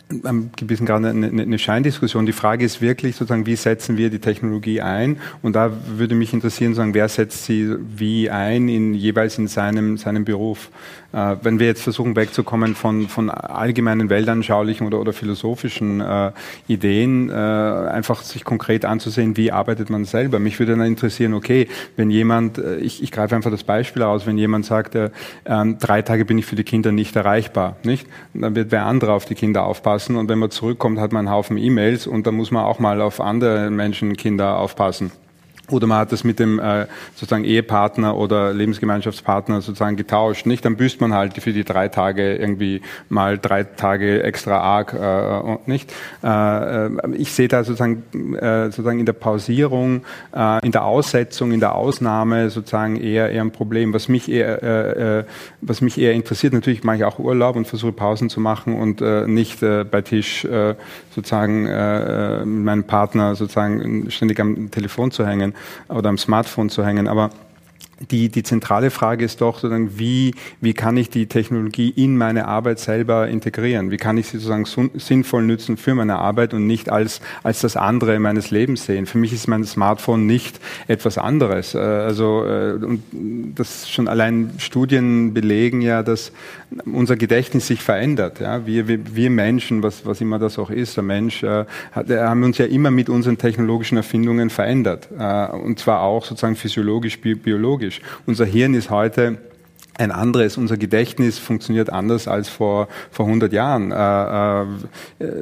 ein 0.10 0.52
bisschen 0.62 0.86
gerade 0.86 1.10
eine, 1.10 1.28
eine 1.28 1.60
Scheindiskussion. 1.60 2.26
Die 2.26 2.32
Frage 2.32 2.64
ist 2.64 2.82
wirklich 2.82 3.16
sozusagen, 3.16 3.46
wie 3.46 3.56
setzen 3.56 3.98
wir 3.98 4.10
die 4.10 4.20
Technologie 4.20 4.82
ein? 4.82 5.18
Und 5.42 5.56
da 5.56 5.72
würde 5.88 6.16
mich 6.16 6.34
interessieren, 6.34 6.74
sagen, 6.74 6.94
wer 6.94 7.10
setzt 7.10 7.46
sie 7.46 7.76
wie 7.98 8.30
ein, 8.30 8.70
in, 8.70 8.94
jeweils 8.94 9.38
in 9.38 9.48
seinem, 9.48 9.98
seinem 9.98 10.24
Beruf? 10.24 10.70
Äh, 11.14 11.38
wenn 11.42 11.60
wir 11.60 11.68
jetzt 11.68 11.84
versuchen 11.84 12.16
wegzukommen 12.16 12.76
von, 12.76 13.08
von 13.08 13.30
allgemeinen 13.30 14.10
weltanschaulichen 14.10 14.86
oder, 14.86 15.00
oder 15.00 15.14
philosophischen 15.14 16.02
äh, 16.02 16.32
Ideen, 16.68 17.30
äh, 17.30 17.34
einfach 17.34 18.24
sich 18.24 18.44
konkret 18.44 18.84
anzusehen, 18.84 19.38
wie 19.38 19.52
arbeitet 19.52 19.90
man 19.90 20.06
selber. 20.06 20.40
Mich 20.40 20.60
würde 20.60 20.76
dann 20.76 20.86
interessieren, 20.86 21.34
okay, 21.34 21.68
wenn 21.96 22.10
jemand, 22.10 22.58
äh, 22.58 22.78
ich, 22.78 23.02
ich 23.02 23.12
greife 23.12 23.36
einfach 23.36 23.52
das 23.52 23.64
Beispiel 23.64 24.04
aus, 24.04 24.26
wenn 24.26 24.38
jemand 24.38 24.66
sagt, 24.66 24.96
äh, 24.96 25.10
ähm, 25.46 25.78
drei 25.80 26.02
Tage 26.02 26.26
bin 26.26 26.38
ich 26.38 26.46
für 26.46 26.56
die 26.56 26.64
Kinder 26.64 26.92
nicht 26.92 27.16
erreichbar, 27.16 27.78
nicht? 27.84 28.08
Dann 28.34 28.56
wird 28.56 28.72
wer 28.72 28.86
andere 28.86 29.14
auf 29.14 29.26
die 29.26 29.36
Kinder 29.36 29.64
aufpassen 29.64 30.18
und 30.18 30.28
wenn 30.30 30.40
man 30.40 30.52
zurückkommt, 30.52 31.00
hat 31.00 31.14
man 31.14 31.28
einen 31.28 31.36
Haufen 31.36 31.58
E-Mails 31.58 32.06
und 32.06 32.28
da 32.28 32.32
muss 32.32 32.52
man 32.52 32.66
auch 32.66 32.80
mal 32.80 33.02
auf 33.02 33.22
andere 33.22 33.72
Menschen, 33.72 34.18
Kinder 34.18 34.58
aufpassen. 34.58 35.12
Oder 35.70 35.86
man 35.86 35.98
hat 35.98 36.14
das 36.14 36.24
mit 36.24 36.40
dem 36.40 36.60
äh, 36.60 36.88
sozusagen 37.16 37.44
Ehepartner 37.44 38.16
oder 38.16 38.54
Lebensgemeinschaftspartner 38.54 39.60
sozusagen 39.60 39.98
getauscht. 39.98 40.46
Nicht, 40.46 40.64
dann 40.64 40.78
büßt 40.78 41.02
man 41.02 41.14
halt 41.14 41.34
für 41.34 41.52
die 41.52 41.66
drei 41.66 41.90
Tage 41.90 42.36
irgendwie 42.36 42.82
mal 43.10 43.38
drei 43.38 43.66
Tage 43.66 44.24
extra 44.24 44.60
arg 44.60 44.94
äh, 44.94 45.58
nicht. 45.70 45.94
Äh, 46.24 46.86
äh, 46.86 46.90
ich 47.18 47.34
sehe 47.34 47.50
da 47.50 47.66
sozusagen 47.66 48.36
äh, 48.36 48.66
sozusagen 48.68 49.00
in 49.00 49.06
der 49.06 49.14
Pausierung, 49.14 50.06
äh, 50.34 50.66
in 50.66 50.72
der 50.72 50.86
Aussetzung, 50.86 51.52
in 51.52 51.60
der 51.60 51.76
Ausnahme 51.76 52.50
sozusagen 52.50 52.96
eher 52.96 53.30
eher 53.32 53.42
ein 53.42 53.52
Problem. 53.52 53.94
Was 53.94 54.08
mich 54.08 54.32
eher 54.32 54.64
äh, 54.64 55.20
äh, 55.20 55.24
was 55.60 55.82
mich 55.82 56.00
eher 56.00 56.14
interessiert, 56.14 56.54
natürlich 56.54 56.86
mache 56.86 56.98
ich 56.98 57.04
auch 57.04 57.20
Urlaub 57.20 57.58
und 57.58 57.68
versuche 57.68 57.92
Pausen 57.92 58.30
zu 58.30 58.40
machen 58.40 58.74
und 58.74 59.02
äh, 59.02 59.28
nicht 59.28 59.62
äh, 59.62 59.84
bei 59.84 60.02
Tisch 60.02 60.46
äh, 60.46 60.76
sozusagen 61.14 61.66
äh, 61.66 62.46
mit 62.46 62.64
meinem 62.64 62.84
Partner 62.86 63.36
sozusagen 63.36 64.10
ständig 64.12 64.40
am 64.40 64.72
Telefon 64.72 65.12
zu 65.12 65.28
hängen 65.28 65.56
oder 65.88 66.10
am 66.10 66.18
Smartphone 66.18 66.70
zu 66.70 66.86
hängen. 66.86 67.08
Aber 67.08 67.30
die, 68.00 68.30
die 68.30 68.44
zentrale 68.44 68.92
Frage 68.92 69.26
ist 69.26 69.42
doch 69.42 69.56
sozusagen, 69.56 69.98
wie, 69.98 70.36
wie 70.62 70.74
kann 70.74 70.98
ich 70.98 71.10
die 71.10 71.26
Technologie 71.26 71.90
in 71.90 72.16
meine 72.16 72.48
Arbeit 72.48 72.80
selber 72.80 73.28
integrieren? 73.28 73.90
Wie 73.92 73.98
kann 73.98 74.18
ich 74.18 74.28
sie 74.28 74.38
sozusagen 74.38 74.92
sinnvoll 74.96 75.44
nutzen 75.44 75.78
für 75.78 75.96
meine 75.96 76.18
Arbeit 76.18 76.54
und 76.54 76.68
nicht 76.68 76.92
als, 76.92 77.22
als 77.44 77.62
das 77.62 77.76
andere 77.76 78.20
meines 78.20 78.52
Lebens 78.52 78.86
sehen? 78.86 79.08
Für 79.08 79.18
mich 79.18 79.34
ist 79.34 79.48
mein 79.48 79.64
Smartphone 79.64 80.28
nicht 80.28 80.60
etwas 80.88 81.18
anderes. 81.18 81.74
Äh, 81.74 81.80
also, 81.80 82.46
äh, 82.46 82.74
und 82.74 83.02
das 83.56 83.90
schon 83.90 84.08
allein 84.08 84.52
Studien 84.60 85.34
belegen 85.34 85.82
ja, 85.82 86.04
dass 86.04 86.32
unser 86.86 87.16
Gedächtnis 87.16 87.66
sich 87.68 87.82
verändert. 87.82 88.40
Ja? 88.40 88.66
Wir, 88.68 88.88
wir, 88.88 89.30
Menschen, 89.30 89.82
was, 89.82 90.06
was 90.06 90.22
immer 90.22 90.38
das 90.38 90.60
auch 90.60 90.70
ist, 90.70 90.98
der 90.98 91.04
Mensch, 91.04 91.42
äh, 91.42 91.66
hat, 91.92 92.10
haben 92.10 92.44
uns 92.44 92.60
ja 92.60 92.66
immer 92.66 92.92
mit 92.92 93.10
unseren 93.10 93.38
technologischen 93.38 93.98
Erfindungen 93.98 94.50
verändert. 94.50 95.10
Und 95.12 95.80
zwar 95.80 96.02
auch 96.02 96.26
sozusagen 96.26 96.56
physiologisch, 96.56 97.20
bi 97.20 97.36
biologisch 97.36 97.87
logisch. 97.88 98.02
Unser 98.26 98.46
Hirn 98.46 98.74
ist 98.74 98.90
heute 98.90 99.38
ein 99.98 100.12
anderes. 100.12 100.58
Unser 100.58 100.78
Gedächtnis 100.78 101.40
funktioniert 101.40 101.92
anders 101.92 102.28
als 102.28 102.50
vor, 102.50 102.88
vor 103.12 103.26
100 103.26 103.52
Jahren. 103.52 103.92
Äh, 103.92 104.62
äh, 104.62 104.66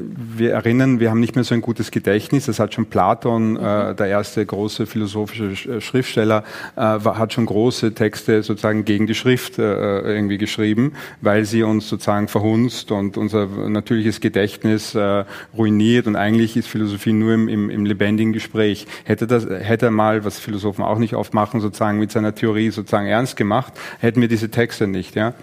wir 0.08 0.54
erinnern, 0.54 1.00
wir 1.00 1.10
haben 1.10 1.20
nicht 1.20 1.36
mehr 1.36 1.44
so 1.44 1.54
ein 1.54 1.62
gutes 1.62 1.92
Gedächtnis. 1.92 2.46
Das 2.46 2.60
hat 2.60 2.74
schon 2.74 2.88
Platon, 2.88 3.58
äh, 3.58 3.96
der 3.96 4.08
erste 4.08 4.46
große 4.46 4.86
philosophische 4.86 5.82
Schriftsteller, 5.82 6.44
äh, 6.76 6.82
hat 6.82 7.34
schon 7.34 7.46
große 7.46 7.94
Texte 7.94 8.44
sozusagen 8.44 8.86
gegen 8.86 9.08
die 9.08 9.16
Schrift 9.16 9.60
äh, 9.60 10.00
irgendwie 10.02 10.38
geschrieben, 10.38 10.94
weil 11.22 11.46
sie 11.46 11.64
uns 11.64 11.90
sozusagen 11.90 12.28
verhunzt 12.28 12.92
und 12.92 13.18
unser 13.18 13.48
natürliches 13.48 14.22
Gedächtnis 14.22 14.96
äh, 14.96 15.26
ruiniert. 15.56 16.08
Und 16.08 16.16
eigentlich 16.16 16.56
ist 16.58 16.68
Philosophie 16.68 17.14
nur 17.14 17.34
im, 17.34 17.48
im, 17.48 17.70
im 17.70 17.86
lebendigen 17.86 18.34
Gespräch. 18.34 18.88
Hätte, 19.04 19.28
das, 19.28 19.46
hätte 19.46 19.88
er 19.88 19.92
mal, 19.92 20.26
was 20.26 20.40
Philosophen 20.40 20.84
auch 20.84 20.98
nicht 20.98 21.16
oft 21.16 21.34
machen, 21.34 21.60
sozusagen 21.60 22.00
mit 22.00 22.12
seiner 22.12 22.34
Theorie 22.36 22.70
sozusagen 22.72 23.08
ernst 23.08 23.36
gemacht, 23.36 23.74
hätten 24.00 24.22
wir 24.22 24.28
diese 24.28 24.45
diese 24.46 24.52
Texte 24.52 24.88
nicht. 24.88 25.16
Ja? 25.16 25.34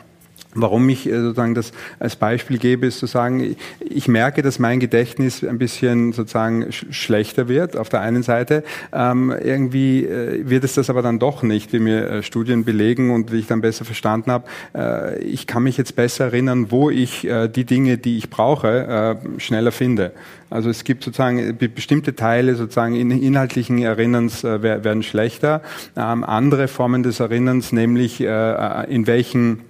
Warum 0.55 0.89
ich 0.91 1.09
äh, 1.09 1.19
sozusagen 1.21 1.55
das 1.55 1.73
als 1.99 2.17
Beispiel 2.17 2.59
gebe, 2.59 2.87
ist 2.87 2.99
zu 2.99 3.07
sagen, 3.07 3.57
ich 3.81 4.07
merke, 4.07 4.43
dass 4.43 4.59
mein 4.59 4.81
Gedächtnis 4.81 5.43
ein 5.43 5.59
bisschen 5.59 6.13
sozusagen 6.13 6.71
schlechter 6.73 7.49
wird 7.49 7.77
auf 7.77 7.89
der 7.89 8.01
einen 8.01 8.23
Seite. 8.23 8.63
Ähm, 8.93 9.31
irgendwie 9.43 10.05
äh, 10.05 10.49
wird 10.49 10.65
es 10.65 10.75
das 10.75 10.91
aber 10.91 11.01
dann 11.01 11.19
doch 11.19 11.43
nicht, 11.43 11.73
wie 11.73 11.79
mir 11.79 12.09
äh, 12.09 12.23
Studien 12.23 12.65
belegen 12.65 13.11
und 13.11 13.33
wie 13.33 13.39
ich 13.39 13.47
dann 13.47 13.63
besser 13.63 13.87
verstanden 13.87 14.31
habe. 14.31 14.45
Äh, 14.75 15.21
ich 15.21 15.47
kann 15.47 15.63
mich 15.63 15.79
jetzt 15.79 15.97
besser 15.97 16.27
erinnern, 16.27 16.71
wo 16.71 16.91
ich 16.91 17.27
äh, 17.27 17.49
die 17.49 17.65
Dinge, 17.65 17.97
die 17.97 18.19
ich 18.19 18.29
brauche, 18.29 19.19
äh, 19.37 19.41
schneller 19.41 19.73
finde. 19.73 20.13
Also 20.51 20.69
es 20.69 20.85
gibt 20.85 21.03
sozusagen 21.03 21.57
bestimmte 21.75 22.15
Teile 22.15 22.57
sozusagen 22.57 22.95
in 22.95 23.11
inhaltlichen 23.11 23.79
Erinnerns 23.79 24.45
werden 24.45 25.03
schlechter. 25.03 25.63
Ähm, 25.97 26.25
andere 26.25 26.69
Formen 26.69 27.03
des 27.03 27.21
Erinnerns, 27.21 27.73
nämlich 27.73 28.21
in 28.21 29.07
welchen 29.07 29.61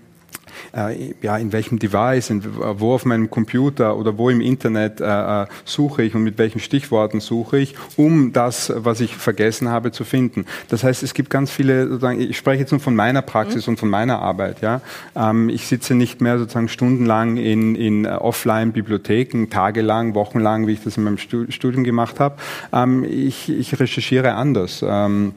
äh, 0.75 1.14
ja, 1.22 1.37
in 1.37 1.53
welchem 1.53 1.79
Device, 1.79 2.31
in, 2.31 2.42
wo 2.55 2.94
auf 2.94 3.05
meinem 3.05 3.31
Computer 3.31 3.96
oder 3.96 4.18
wo 4.18 4.31
im 4.31 4.40
Internet 4.40 5.01
äh, 5.01 5.42
äh, 5.42 5.46
suche 5.64 6.03
ich 6.03 6.14
und 6.14 6.22
mit 6.22 6.38
welchen 6.38 6.61
Stichworten 6.61 7.20
suche 7.20 7.59
ich, 7.59 7.75
um 7.96 8.33
das, 8.33 8.72
was 8.75 9.01
ich 9.01 9.16
vergessen 9.16 9.68
habe, 9.68 9.92
zu 9.92 10.05
finden. 10.05 10.46
Das 10.68 10.85
heißt, 10.85 11.03
es 11.03 11.14
gibt 11.14 11.31
ganz 11.31 11.51
viele, 11.51 11.88
sozusagen, 11.88 12.20
ich 12.20 12.37
spreche 12.37 12.61
jetzt 12.61 12.70
nur 12.70 12.81
von 12.81 12.94
meiner 12.94 13.22
Praxis 13.22 13.66
mhm. 13.66 13.72
und 13.72 13.77
von 13.79 13.90
meiner 13.90 14.20
Arbeit. 14.20 14.61
Ja? 14.61 14.81
Ähm, 15.14 15.48
ich 15.48 15.66
sitze 15.66 15.94
nicht 15.94 16.20
mehr 16.20 16.38
sozusagen 16.38 16.68
stundenlang 16.68 17.37
in, 17.37 17.75
in 17.75 18.07
Offline-Bibliotheken, 18.07 19.48
tagelang, 19.51 20.14
wochenlang, 20.14 20.66
wie 20.66 20.72
ich 20.72 20.83
das 20.83 20.96
in 20.96 21.05
meinem 21.05 21.18
Studium 21.18 21.85
gemacht 21.85 22.20
habe. 22.20 22.37
Ähm, 22.72 23.05
ich, 23.05 23.51
ich 23.51 23.79
recherchiere 23.79 24.35
anders. 24.35 24.85
Ähm, 24.87 25.33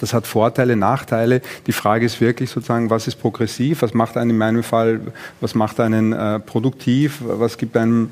das 0.00 0.14
hat 0.14 0.26
Vorteile, 0.26 0.76
Nachteile. 0.76 1.42
Die 1.66 1.72
Frage 1.72 2.06
ist 2.06 2.20
wirklich 2.20 2.50
sozusagen, 2.50 2.90
was 2.90 3.06
ist 3.06 3.16
progressiv, 3.16 3.82
was 3.82 3.94
macht 3.94 4.16
einen 4.16 4.30
in 4.30 4.38
meinem 4.38 4.62
Fall, 4.62 5.00
was 5.40 5.54
macht 5.54 5.78
einen 5.78 6.12
äh, 6.12 6.40
produktiv, 6.40 7.18
was 7.22 7.58
gibt 7.58 7.76
einem 7.76 8.10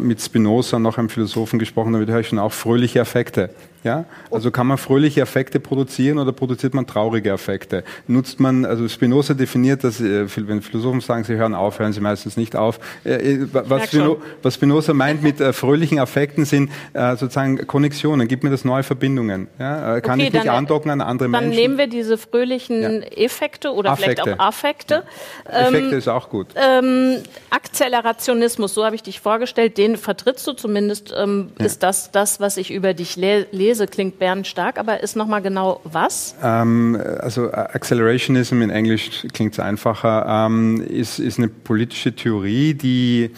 mit 0.00 0.20
Spinoza, 0.20 0.78
noch 0.78 0.98
einem 0.98 1.08
Philosophen 1.08 1.58
gesprochen, 1.58 1.92
da 1.92 1.98
höre 2.12 2.20
ich 2.20 2.28
schon 2.28 2.38
auch 2.38 2.52
fröhliche 2.52 3.00
Effekte. 3.00 3.50
Ja? 3.86 4.04
Also 4.32 4.50
kann 4.50 4.66
man 4.66 4.78
fröhliche 4.78 5.20
Effekte 5.20 5.60
produzieren 5.60 6.18
oder 6.18 6.32
produziert 6.32 6.74
man 6.74 6.86
traurige 6.86 7.30
Effekte? 7.30 7.84
Nutzt 8.08 8.40
man, 8.40 8.64
also 8.64 8.88
Spinoza 8.88 9.32
definiert 9.34 9.84
das, 9.84 10.00
äh, 10.00 10.26
wenn 10.48 10.60
Philosophen 10.60 11.00
sagen, 11.00 11.22
sie 11.22 11.36
hören 11.36 11.54
auf, 11.54 11.78
hören 11.78 11.92
sie 11.92 12.00
meistens 12.00 12.36
nicht 12.36 12.56
auf. 12.56 12.80
Äh, 13.04 13.38
was, 13.52 13.86
Spino, 13.86 14.20
was 14.42 14.54
Spinoza 14.54 14.92
meint 14.92 15.22
mit 15.22 15.40
fröhlichen 15.54 15.98
Effekten 15.98 16.44
sind 16.44 16.70
sozusagen 16.92 17.66
Konnexionen, 17.66 18.26
gibt 18.26 18.42
mir 18.42 18.50
das 18.50 18.64
neue 18.64 18.82
Verbindungen. 18.82 19.46
Ja? 19.58 20.00
Kann 20.00 20.18
okay, 20.18 20.28
ich 20.28 20.32
mich 20.34 20.50
andocken 20.50 20.90
an 20.90 21.00
andere 21.00 21.30
dann 21.30 21.42
Menschen? 21.42 21.50
Dann 21.50 21.56
nehmen 21.56 21.78
wir 21.78 21.86
diese 21.86 22.18
fröhlichen 22.18 22.82
ja. 22.82 22.88
Effekte 23.08 23.72
oder 23.72 23.92
Affekte. 23.92 24.22
vielleicht 24.22 24.40
auch 24.40 24.44
Affekte. 24.44 25.04
Ja. 25.44 25.68
Effekte 25.68 25.92
ähm, 25.92 25.98
ist 25.98 26.08
auch 26.08 26.28
gut. 26.28 26.48
Ähm, 26.56 27.18
Akzelerationismus, 27.50 28.74
so 28.74 28.84
habe 28.84 28.96
ich 28.96 29.02
dich 29.02 29.20
vorgestellt, 29.20 29.65
den 29.70 29.96
vertrittst 29.96 30.46
du 30.46 30.52
zumindest, 30.52 31.14
ähm, 31.16 31.50
ist 31.58 31.82
das 31.82 32.10
das, 32.10 32.40
was 32.40 32.56
ich 32.56 32.72
über 32.72 32.94
dich 32.94 33.16
le 33.16 33.46
lese? 33.50 33.86
Klingt 33.86 34.18
Bernd 34.18 34.46
stark, 34.46 34.78
aber 34.78 35.02
ist 35.02 35.16
nochmal 35.16 35.42
genau 35.42 35.80
was? 35.84 36.34
Ähm, 36.42 37.00
also 37.20 37.50
Accelerationism 37.52 38.62
in 38.62 38.70
Englisch 38.70 39.26
klingt 39.32 39.54
es 39.54 39.60
einfacher, 39.60 40.46
ähm, 40.46 40.80
ist, 40.80 41.18
ist 41.18 41.38
eine 41.38 41.48
politische 41.48 42.14
Theorie, 42.14 42.74
die 42.74 43.24
äh, 43.24 43.30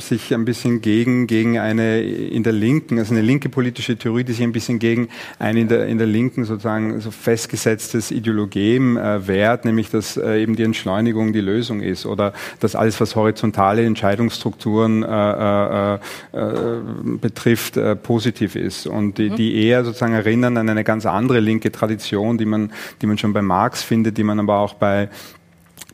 sich 0.00 0.32
ein 0.32 0.44
bisschen 0.44 0.80
gegen, 0.82 1.26
gegen 1.26 1.58
eine 1.58 2.00
in 2.00 2.44
der 2.44 2.52
Linken, 2.52 2.98
also 2.98 3.12
eine 3.12 3.22
linke 3.22 3.48
politische 3.48 3.96
Theorie, 3.96 4.22
die 4.22 4.32
sich 4.32 4.42
ein 4.42 4.52
bisschen 4.52 4.78
gegen 4.78 5.08
ein 5.40 5.56
in 5.56 5.66
der, 5.66 5.86
in 5.88 5.98
der 5.98 6.06
Linken 6.06 6.44
sozusagen 6.44 7.00
so 7.00 7.10
festgesetztes 7.10 8.12
Ideologem 8.12 8.96
äh, 8.96 9.26
wehrt, 9.26 9.64
nämlich 9.64 9.90
dass 9.90 10.16
äh, 10.16 10.40
eben 10.42 10.54
die 10.54 10.62
Entschleunigung 10.62 11.32
die 11.32 11.40
Lösung 11.40 11.80
ist 11.80 12.06
oder 12.06 12.32
dass 12.60 12.76
alles, 12.76 13.00
was 13.00 13.16
horizontale 13.16 13.84
Entscheidungsstrukturen 13.84 15.02
äh, 15.02 15.94
äh, 15.94 15.98
äh, 16.32 16.80
betrifft, 17.20 17.78
positiv 18.04 18.54
ist 18.54 18.86
und 18.86 19.18
die, 19.18 19.30
mhm. 19.30 19.36
die 19.36 19.66
eher 19.66 19.84
sozusagen 19.84 20.14
erinnern 20.14 20.56
an 20.56 20.68
eine 20.68 20.84
ganz 20.84 21.04
andere 21.04 21.40
linke 21.40 21.72
Tradition, 21.72 22.38
die 22.38 22.44
man, 22.44 22.72
die 23.00 23.06
man 23.06 23.18
schon 23.18 23.32
bei 23.32 23.42
Marx 23.42 23.82
findet, 23.82 24.18
die 24.18 24.24
man 24.24 24.38
aber 24.38 24.58
auch 24.58 24.74
bei 24.74 25.08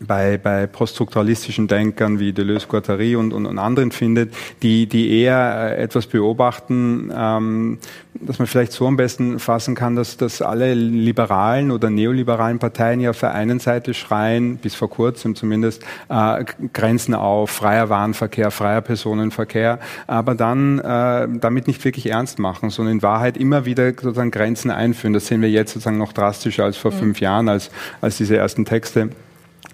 bei, 0.01 0.39
bei 0.39 0.67
poststrukturalistischen 0.67 1.69
Denkern 1.69 2.19
wie 2.19 2.33
Deleuze, 2.33 2.67
Guattari 2.67 3.17
und, 3.17 3.33
und, 3.33 3.47
und 3.47 3.59
anderen 3.59 3.91
findet, 3.91 4.35
die, 4.63 4.87
die 4.87 5.21
eher 5.21 5.77
äh, 5.77 5.83
etwas 5.83 6.07
beobachten, 6.07 7.13
ähm, 7.15 7.79
dass 8.15 8.39
man 8.39 8.47
vielleicht 8.47 8.73
so 8.73 8.87
am 8.87 8.97
besten 8.97 9.39
fassen 9.39 9.75
kann, 9.75 9.97
dass, 9.97 10.17
dass 10.17 10.43
alle 10.43 10.75
liberalen 10.75 11.71
oder 11.71 11.91
neoliberalen 11.91 12.59
Parteien 12.59 13.01
ja 13.01 13.11
auf 13.11 13.21
der 13.21 13.35
einen 13.35 13.61
Seite 13.61 13.95
schreien, 13.95 14.57
bis 14.57 14.75
vor 14.75 14.91
kurzem 14.91 15.35
zumindest, 15.35 15.85
äh, 16.09 16.45
Grenzen 16.73 17.15
auf, 17.15 17.51
freier 17.51 17.89
Warenverkehr, 17.89 18.51
freier 18.51 18.81
Personenverkehr, 18.81 19.79
aber 20.07 20.35
dann 20.35 20.79
äh, 20.79 21.29
damit 21.41 21.67
nicht 21.67 21.85
wirklich 21.85 22.11
ernst 22.11 22.39
machen, 22.39 22.71
sondern 22.71 22.97
in 22.97 23.03
Wahrheit 23.03 23.37
immer 23.37 23.65
wieder 23.65 23.91
sozusagen 23.91 24.31
Grenzen 24.31 24.71
einführen. 24.71 25.13
Das 25.13 25.27
sehen 25.27 25.43
wir 25.43 25.51
jetzt 25.51 25.73
sozusagen 25.73 25.99
noch 25.99 26.13
drastischer 26.13 26.65
als 26.65 26.77
vor 26.77 26.93
mhm. 26.93 26.97
fünf 26.97 27.21
Jahren, 27.21 27.49
als, 27.49 27.71
als 28.01 28.17
diese 28.17 28.37
ersten 28.37 28.65
Texte 28.65 29.11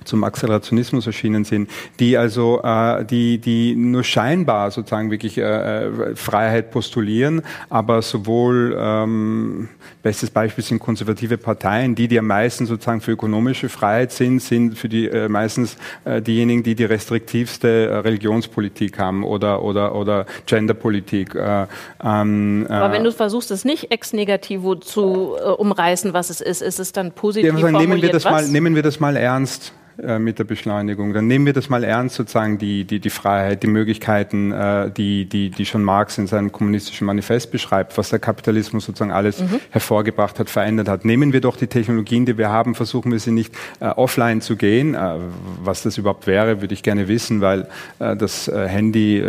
zum 0.05 0.25
Akzelerationismus 0.25 1.07
erschienen 1.07 1.45
sind, 1.45 1.71
die 2.01 2.17
also 2.17 2.61
äh, 2.63 3.05
die 3.05 3.39
die 3.39 3.75
nur 3.77 4.05
scheinbar 4.05 4.71
sozusagen 4.71 5.11
wirklich 5.11 5.39
äh, 5.39 5.43
äh, 5.43 6.17
Freiheit 6.17 6.71
postulieren, 6.71 7.43
aber 7.71 8.03
sowohl 8.03 8.77
ähm, 8.79 9.69
bestes 10.03 10.31
Beispiel 10.31 10.63
sind 10.63 10.79
konservative 10.79 11.39
Parteien, 11.39 11.95
die 11.95 12.09
die 12.09 12.19
am 12.19 12.27
meisten 12.27 12.67
sozusagen 12.67 13.01
für 13.01 13.13
ökonomische 13.13 13.69
Freiheit 13.69 14.13
sind, 14.13 14.41
sind 14.41 14.79
für 14.79 14.89
die 14.89 15.09
äh, 15.09 15.29
meistens 15.29 15.77
äh, 16.05 16.21
diejenigen, 16.21 16.63
die 16.63 16.75
die 16.75 16.85
restriktivste 16.85 17.89
äh, 17.89 17.97
Religionspolitik 17.97 18.99
haben 18.99 19.25
oder 19.25 19.63
oder 19.63 19.95
oder 19.95 20.27
Genderpolitik. 20.47 21.35
Äh, 21.35 21.67
ähm, 22.03 22.67
aber 22.69 22.93
wenn 22.93 23.05
du 23.05 23.13
versuchst, 23.13 23.51
es 23.51 23.65
nicht 23.65 23.91
ex 23.91 24.13
negativo 24.13 24.75
zu 24.77 25.37
äh, 25.39 25.49
umreißen, 25.49 26.13
was 26.13 26.31
es 26.31 26.41
ist, 26.41 26.63
ist 26.63 26.79
es 26.79 26.93
dann 26.93 27.13
positiv 27.13 27.53
ja, 27.55 27.59
sagen, 27.59 27.79
nehmen 27.79 28.03
wir 28.03 28.11
das 28.11 28.25
was? 28.25 28.33
mal 28.33 28.49
nehmen 28.49 28.75
wir 28.75 28.83
das 28.83 29.01
mal 29.01 29.17
ernst. 29.17 29.73
Äh, 30.03 30.19
mit 30.19 30.41
der 30.41 30.45
Beschleunigung. 30.45 31.13
Dann 31.13 31.29
nehmen 31.29 31.47
wir 31.47 31.53
das 31.53 31.69
mal 31.69 31.85
ernst, 31.85 32.17
sozusagen 32.17 32.59
die, 32.59 32.83
die, 32.85 32.99
die 32.99 33.11
Freiheit, 33.11 33.63
die 33.63 33.69
Möglichkeiten, 33.69 34.51
äh, 34.51 34.91
die, 34.91 35.25
die, 35.25 35.51
die 35.51 35.65
schon 35.65 35.85
Marx 35.85 36.19
in 36.19 36.27
seinem 36.27 36.51
kommunistischen 36.51 37.07
Manifest 37.07 37.53
beschreibt, 37.53 37.97
was 37.97 38.09
der 38.09 38.19
Kapitalismus 38.19 38.87
sozusagen 38.87 39.13
alles 39.13 39.41
mhm. 39.41 39.61
hervorgebracht 39.71 40.41
hat, 40.41 40.51
verändert 40.51 40.89
hat. 40.89 41.05
Nehmen 41.05 41.33
wir 41.33 41.41
doch 41.41 41.57
die 41.57 41.69
Technologien, 41.69 42.27
die 42.27 42.37
wir 42.37 42.49
haben, 42.49 42.75
versuchen 42.75 43.13
wir 43.13 43.21
sie 43.21 43.31
nicht 43.31 43.55
äh, 43.79 43.85
offline 43.85 44.41
zu 44.41 44.57
gehen. 44.57 44.95
Äh, 44.95 45.19
was 45.63 45.85
das 45.85 45.97
überhaupt 45.97 46.27
wäre, 46.27 46.61
würde 46.61 46.75
ich 46.75 46.83
gerne 46.83 47.07
wissen, 47.07 47.41
weil 47.41 47.69
das 47.99 48.49
Handy, 48.49 49.23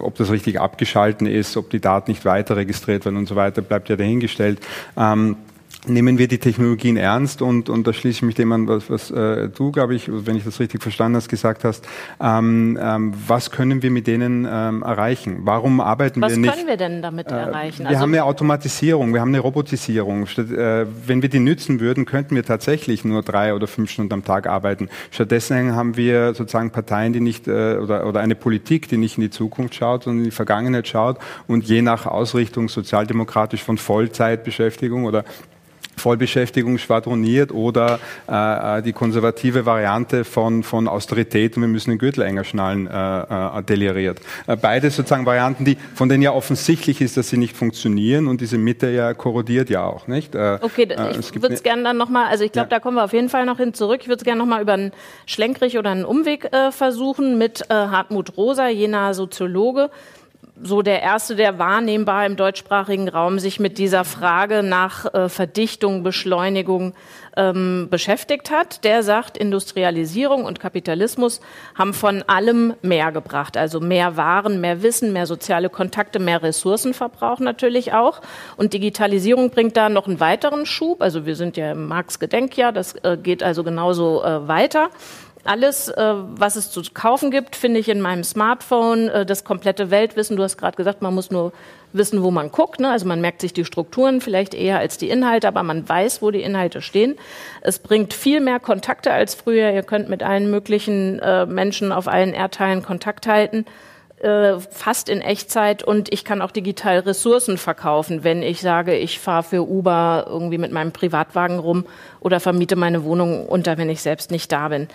ob 0.00 0.14
das 0.16 0.30
richtig 0.30 0.60
abgeschalten 0.60 1.26
ist, 1.26 1.56
ob 1.56 1.70
die 1.70 1.80
Daten 1.80 2.10
nicht 2.10 2.24
weiter 2.24 2.56
registriert 2.56 3.04
werden 3.04 3.16
und 3.16 3.26
so 3.26 3.36
weiter, 3.36 3.62
bleibt 3.62 3.88
ja 3.88 3.96
dahingestellt. 3.96 4.60
Ähm, 4.96 5.36
nehmen 5.86 6.18
wir 6.18 6.28
die 6.28 6.38
Technologien 6.38 6.96
ernst 6.96 7.42
und, 7.42 7.68
und 7.68 7.86
da 7.86 7.92
schließe 7.92 8.18
ich 8.18 8.22
mich 8.22 8.34
dem 8.34 8.52
an, 8.52 8.68
was, 8.68 8.90
was 8.90 9.10
äh, 9.10 9.48
du, 9.48 9.72
glaube 9.72 9.94
ich, 9.94 10.10
wenn 10.10 10.36
ich 10.36 10.44
das 10.44 10.60
richtig 10.60 10.82
verstanden 10.82 11.16
hast, 11.16 11.28
gesagt 11.28 11.64
hast. 11.64 11.86
Ähm, 12.20 12.78
ähm, 12.80 13.14
was 13.26 13.50
können 13.50 13.82
wir 13.82 13.90
mit 13.90 14.06
denen 14.06 14.46
ähm, 14.50 14.82
erreichen? 14.82 15.40
Warum 15.42 15.80
arbeiten 15.80 16.20
was 16.20 16.32
wir 16.32 16.38
nicht? 16.38 16.50
Was 16.50 16.56
können 16.56 16.68
wir 16.68 16.76
denn 16.76 17.02
damit 17.02 17.30
äh, 17.30 17.34
erreichen? 17.34 17.80
Wir 17.80 17.88
also 17.88 18.00
haben 18.00 18.12
eine 18.12 18.24
Automatisierung, 18.24 19.14
wir 19.14 19.20
haben 19.20 19.28
eine 19.28 19.40
Robotisierung. 19.40 20.26
Statt, 20.26 20.50
äh, 20.50 20.86
wenn 21.06 21.22
wir 21.22 21.28
die 21.30 21.40
nützen 21.40 21.80
würden, 21.80 22.04
könnten 22.04 22.34
wir 22.34 22.44
tatsächlich 22.44 23.04
nur 23.04 23.22
drei 23.22 23.54
oder 23.54 23.66
fünf 23.66 23.90
Stunden 23.90 24.12
am 24.12 24.24
Tag 24.24 24.46
arbeiten. 24.46 24.88
Stattdessen 25.10 25.74
haben 25.74 25.96
wir 25.96 26.34
sozusagen 26.34 26.70
Parteien, 26.70 27.12
die 27.12 27.20
nicht 27.20 27.48
äh, 27.48 27.76
oder, 27.76 28.06
oder 28.06 28.20
eine 28.20 28.34
Politik, 28.34 28.88
die 28.88 28.98
nicht 28.98 29.16
in 29.16 29.22
die 29.22 29.30
Zukunft 29.30 29.74
schaut, 29.74 30.04
sondern 30.04 30.18
in 30.18 30.24
die 30.24 30.30
Vergangenheit 30.30 30.88
schaut 30.88 31.18
und 31.46 31.64
je 31.64 31.80
nach 31.80 32.06
Ausrichtung 32.06 32.68
sozialdemokratisch 32.68 33.62
von 33.62 33.78
Vollzeitbeschäftigung 33.78 35.04
oder 35.04 35.24
Vollbeschäftigung 36.00 36.78
schwadroniert 36.78 37.52
oder 37.52 38.00
äh, 38.28 38.78
äh, 38.78 38.82
die 38.82 38.92
konservative 38.92 39.66
Variante 39.66 40.24
von, 40.24 40.62
von 40.62 40.88
Austerität 40.88 41.56
und 41.56 41.62
wir 41.62 41.68
müssen 41.68 41.90
den 41.90 41.98
Gürtel 41.98 42.24
enger 42.24 42.44
schnallen 42.44 42.86
äh, 42.86 43.58
äh, 43.58 43.62
deliriert. 43.62 44.20
Äh, 44.46 44.56
beide 44.56 44.90
sozusagen 44.90 45.26
Varianten, 45.26 45.64
die, 45.64 45.76
von 45.94 46.08
denen 46.08 46.22
ja 46.22 46.32
offensichtlich 46.32 47.00
ist, 47.00 47.16
dass 47.16 47.28
sie 47.28 47.36
nicht 47.36 47.56
funktionieren 47.56 48.26
und 48.26 48.40
diese 48.40 48.58
Mitte 48.58 48.90
ja 48.90 49.14
korrodiert 49.14 49.70
ja 49.70 49.84
auch, 49.84 50.08
nicht? 50.08 50.34
Äh, 50.34 50.58
okay, 50.60 50.88
ich 51.18 51.40
würde 51.40 51.54
es 51.54 51.62
gerne 51.62 51.84
dann 51.84 51.96
nochmal, 51.96 52.26
also 52.26 52.44
ich 52.44 52.52
glaube, 52.52 52.70
ja. 52.70 52.78
da 52.78 52.80
kommen 52.80 52.96
wir 52.96 53.04
auf 53.04 53.12
jeden 53.12 53.28
Fall 53.28 53.46
noch 53.46 53.58
hin 53.58 53.74
zurück. 53.74 54.00
Ich 54.02 54.08
würde 54.08 54.18
es 54.18 54.24
gerne 54.24 54.38
nochmal 54.40 54.62
über 54.62 54.72
einen 54.72 54.92
Schlenkrich 55.26 55.78
oder 55.78 55.90
einen 55.90 56.04
Umweg 56.04 56.50
versuchen 56.70 57.38
mit 57.38 57.64
Hartmut 57.68 58.36
Rosa, 58.36 58.68
jener 58.68 59.14
Soziologe, 59.14 59.90
so 60.62 60.82
der 60.82 61.02
erste, 61.02 61.36
der 61.36 61.58
wahrnehmbar 61.58 62.26
im 62.26 62.36
deutschsprachigen 62.36 63.08
Raum 63.08 63.38
sich 63.38 63.60
mit 63.60 63.78
dieser 63.78 64.04
Frage 64.04 64.62
nach 64.62 65.12
äh, 65.14 65.28
Verdichtung, 65.28 66.02
Beschleunigung 66.02 66.94
ähm, 67.36 67.88
beschäftigt 67.90 68.50
hat. 68.50 68.84
Der 68.84 69.02
sagt, 69.02 69.38
Industrialisierung 69.38 70.44
und 70.44 70.60
Kapitalismus 70.60 71.40
haben 71.74 71.94
von 71.94 72.22
allem 72.26 72.74
mehr 72.82 73.12
gebracht. 73.12 73.56
Also 73.56 73.80
mehr 73.80 74.16
Waren, 74.16 74.60
mehr 74.60 74.82
Wissen, 74.82 75.12
mehr 75.12 75.26
soziale 75.26 75.70
Kontakte, 75.70 76.18
mehr 76.18 76.42
Ressourcenverbrauch 76.42 77.38
natürlich 77.38 77.92
auch. 77.92 78.20
Und 78.56 78.72
Digitalisierung 78.72 79.50
bringt 79.50 79.76
da 79.76 79.88
noch 79.88 80.06
einen 80.06 80.20
weiteren 80.20 80.66
Schub. 80.66 81.02
Also 81.02 81.26
wir 81.26 81.36
sind 81.36 81.56
ja 81.56 81.72
im 81.72 81.86
Marx-Gedenkjahr, 81.88 82.72
das 82.72 82.94
äh, 83.02 83.16
geht 83.16 83.42
also 83.42 83.64
genauso 83.64 84.22
äh, 84.22 84.46
weiter. 84.48 84.90
Alles, 85.44 85.88
äh, 85.88 86.14
was 86.14 86.56
es 86.56 86.70
zu 86.70 86.82
kaufen 86.92 87.30
gibt, 87.30 87.56
finde 87.56 87.80
ich 87.80 87.88
in 87.88 88.00
meinem 88.00 88.24
Smartphone. 88.24 89.08
Äh, 89.08 89.26
das 89.26 89.44
komplette 89.44 89.90
Weltwissen. 89.90 90.36
Du 90.36 90.42
hast 90.42 90.58
gerade 90.58 90.76
gesagt, 90.76 91.02
man 91.02 91.14
muss 91.14 91.30
nur 91.30 91.52
wissen, 91.92 92.22
wo 92.22 92.30
man 92.30 92.50
guckt. 92.50 92.80
Ne? 92.80 92.90
Also 92.90 93.06
man 93.06 93.20
merkt 93.20 93.40
sich 93.40 93.52
die 93.52 93.64
Strukturen 93.64 94.20
vielleicht 94.20 94.54
eher 94.54 94.78
als 94.78 94.98
die 94.98 95.08
Inhalte, 95.08 95.48
aber 95.48 95.62
man 95.62 95.88
weiß, 95.88 96.22
wo 96.22 96.30
die 96.30 96.42
Inhalte 96.42 96.82
stehen. 96.82 97.16
Es 97.62 97.78
bringt 97.78 98.12
viel 98.12 98.40
mehr 98.40 98.60
Kontakte 98.60 99.12
als 99.12 99.34
früher. 99.34 99.72
Ihr 99.72 99.82
könnt 99.82 100.08
mit 100.08 100.22
allen 100.22 100.50
möglichen 100.50 101.18
äh, 101.20 101.46
Menschen 101.46 101.92
auf 101.92 102.06
allen 102.06 102.34
Erdteilen 102.34 102.82
Kontakt 102.82 103.26
halten 103.26 103.64
äh, 104.20 104.60
fast 104.70 105.08
in 105.08 105.22
Echtzeit 105.22 105.82
und 105.82 106.12
ich 106.12 106.24
kann 106.24 106.42
auch 106.42 106.50
digital 106.50 106.98
Ressourcen 106.98 107.56
verkaufen, 107.56 108.22
wenn 108.22 108.42
ich 108.42 108.60
sage, 108.60 108.94
ich 108.94 109.18
fahre 109.18 109.42
für 109.42 109.62
Uber 109.62 110.26
irgendwie 110.28 110.58
mit 110.58 110.72
meinem 110.72 110.92
Privatwagen 110.92 111.58
rum 111.58 111.86
oder 112.20 112.38
vermiete 112.38 112.76
meine 112.76 113.04
Wohnung 113.04 113.46
unter, 113.46 113.78
wenn 113.78 113.88
ich 113.88 114.02
selbst 114.02 114.30
nicht 114.30 114.52
da 114.52 114.68
bin. 114.68 114.88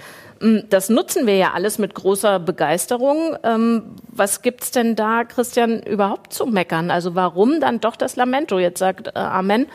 Mm, 0.45 0.69
das 0.69 0.89
nutzen 0.89 1.25
wir 1.25 1.37
ja 1.37 1.53
alles 1.53 1.79
mit 1.79 1.95
großer 1.95 2.39
Begeisterung. 2.39 3.35
Ähm, 3.43 3.95
was 4.07 4.43
gibt's 4.43 4.69
denn 4.69 4.95
da, 4.95 5.23
Christian, 5.23 5.81
überhaupt 5.81 6.33
zu 6.33 6.45
meckern? 6.45 6.91
Also 6.91 7.15
warum 7.15 7.59
dann 7.59 7.81
doch 7.81 7.95
das 7.95 8.15
Lamento? 8.15 8.59
Jetzt 8.59 8.77
sagt 8.77 9.07
äh, 9.07 9.11
Amen, 9.15 9.65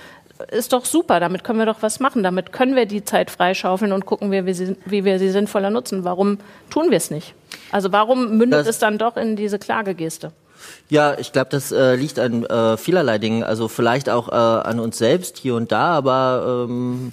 ist 0.52 0.72
doch 0.72 0.84
super, 0.84 1.18
damit 1.18 1.42
können 1.42 1.58
wir 1.58 1.66
doch 1.66 1.82
was 1.82 1.98
machen, 2.00 2.22
damit 2.22 2.52
können 2.52 2.76
wir 2.76 2.86
die 2.86 3.04
Zeit 3.04 3.30
freischaufeln 3.30 3.92
und 3.92 4.06
gucken, 4.06 4.30
wie 4.30 4.46
wir 4.46 4.54
sie, 4.54 4.76
wie 4.86 5.04
wir 5.04 5.18
sie 5.18 5.30
sinnvoller 5.30 5.70
nutzen. 5.70 6.04
Warum 6.04 6.38
tun 6.70 6.90
wir 6.90 6.96
es 6.96 7.10
nicht? 7.10 7.34
Also 7.72 7.90
warum 7.92 8.38
mündet 8.38 8.60
das, 8.60 8.68
es 8.68 8.78
dann 8.78 8.96
doch 8.96 9.16
in 9.16 9.34
diese 9.34 9.58
Klagegeste? 9.58 10.32
Ja, 10.88 11.18
ich 11.18 11.32
glaube, 11.32 11.48
das 11.50 11.72
äh, 11.72 11.96
liegt 11.96 12.18
an 12.18 12.44
äh, 12.44 12.76
vielerlei 12.76 13.18
Dingen. 13.18 13.42
Also 13.42 13.66
vielleicht 13.66 14.08
auch 14.08 14.28
äh, 14.28 14.32
an 14.34 14.78
uns 14.78 14.98
selbst 14.98 15.36
hier 15.36 15.56
und 15.56 15.72
da, 15.72 15.94
aber 15.94 16.66
ähm, 16.68 17.12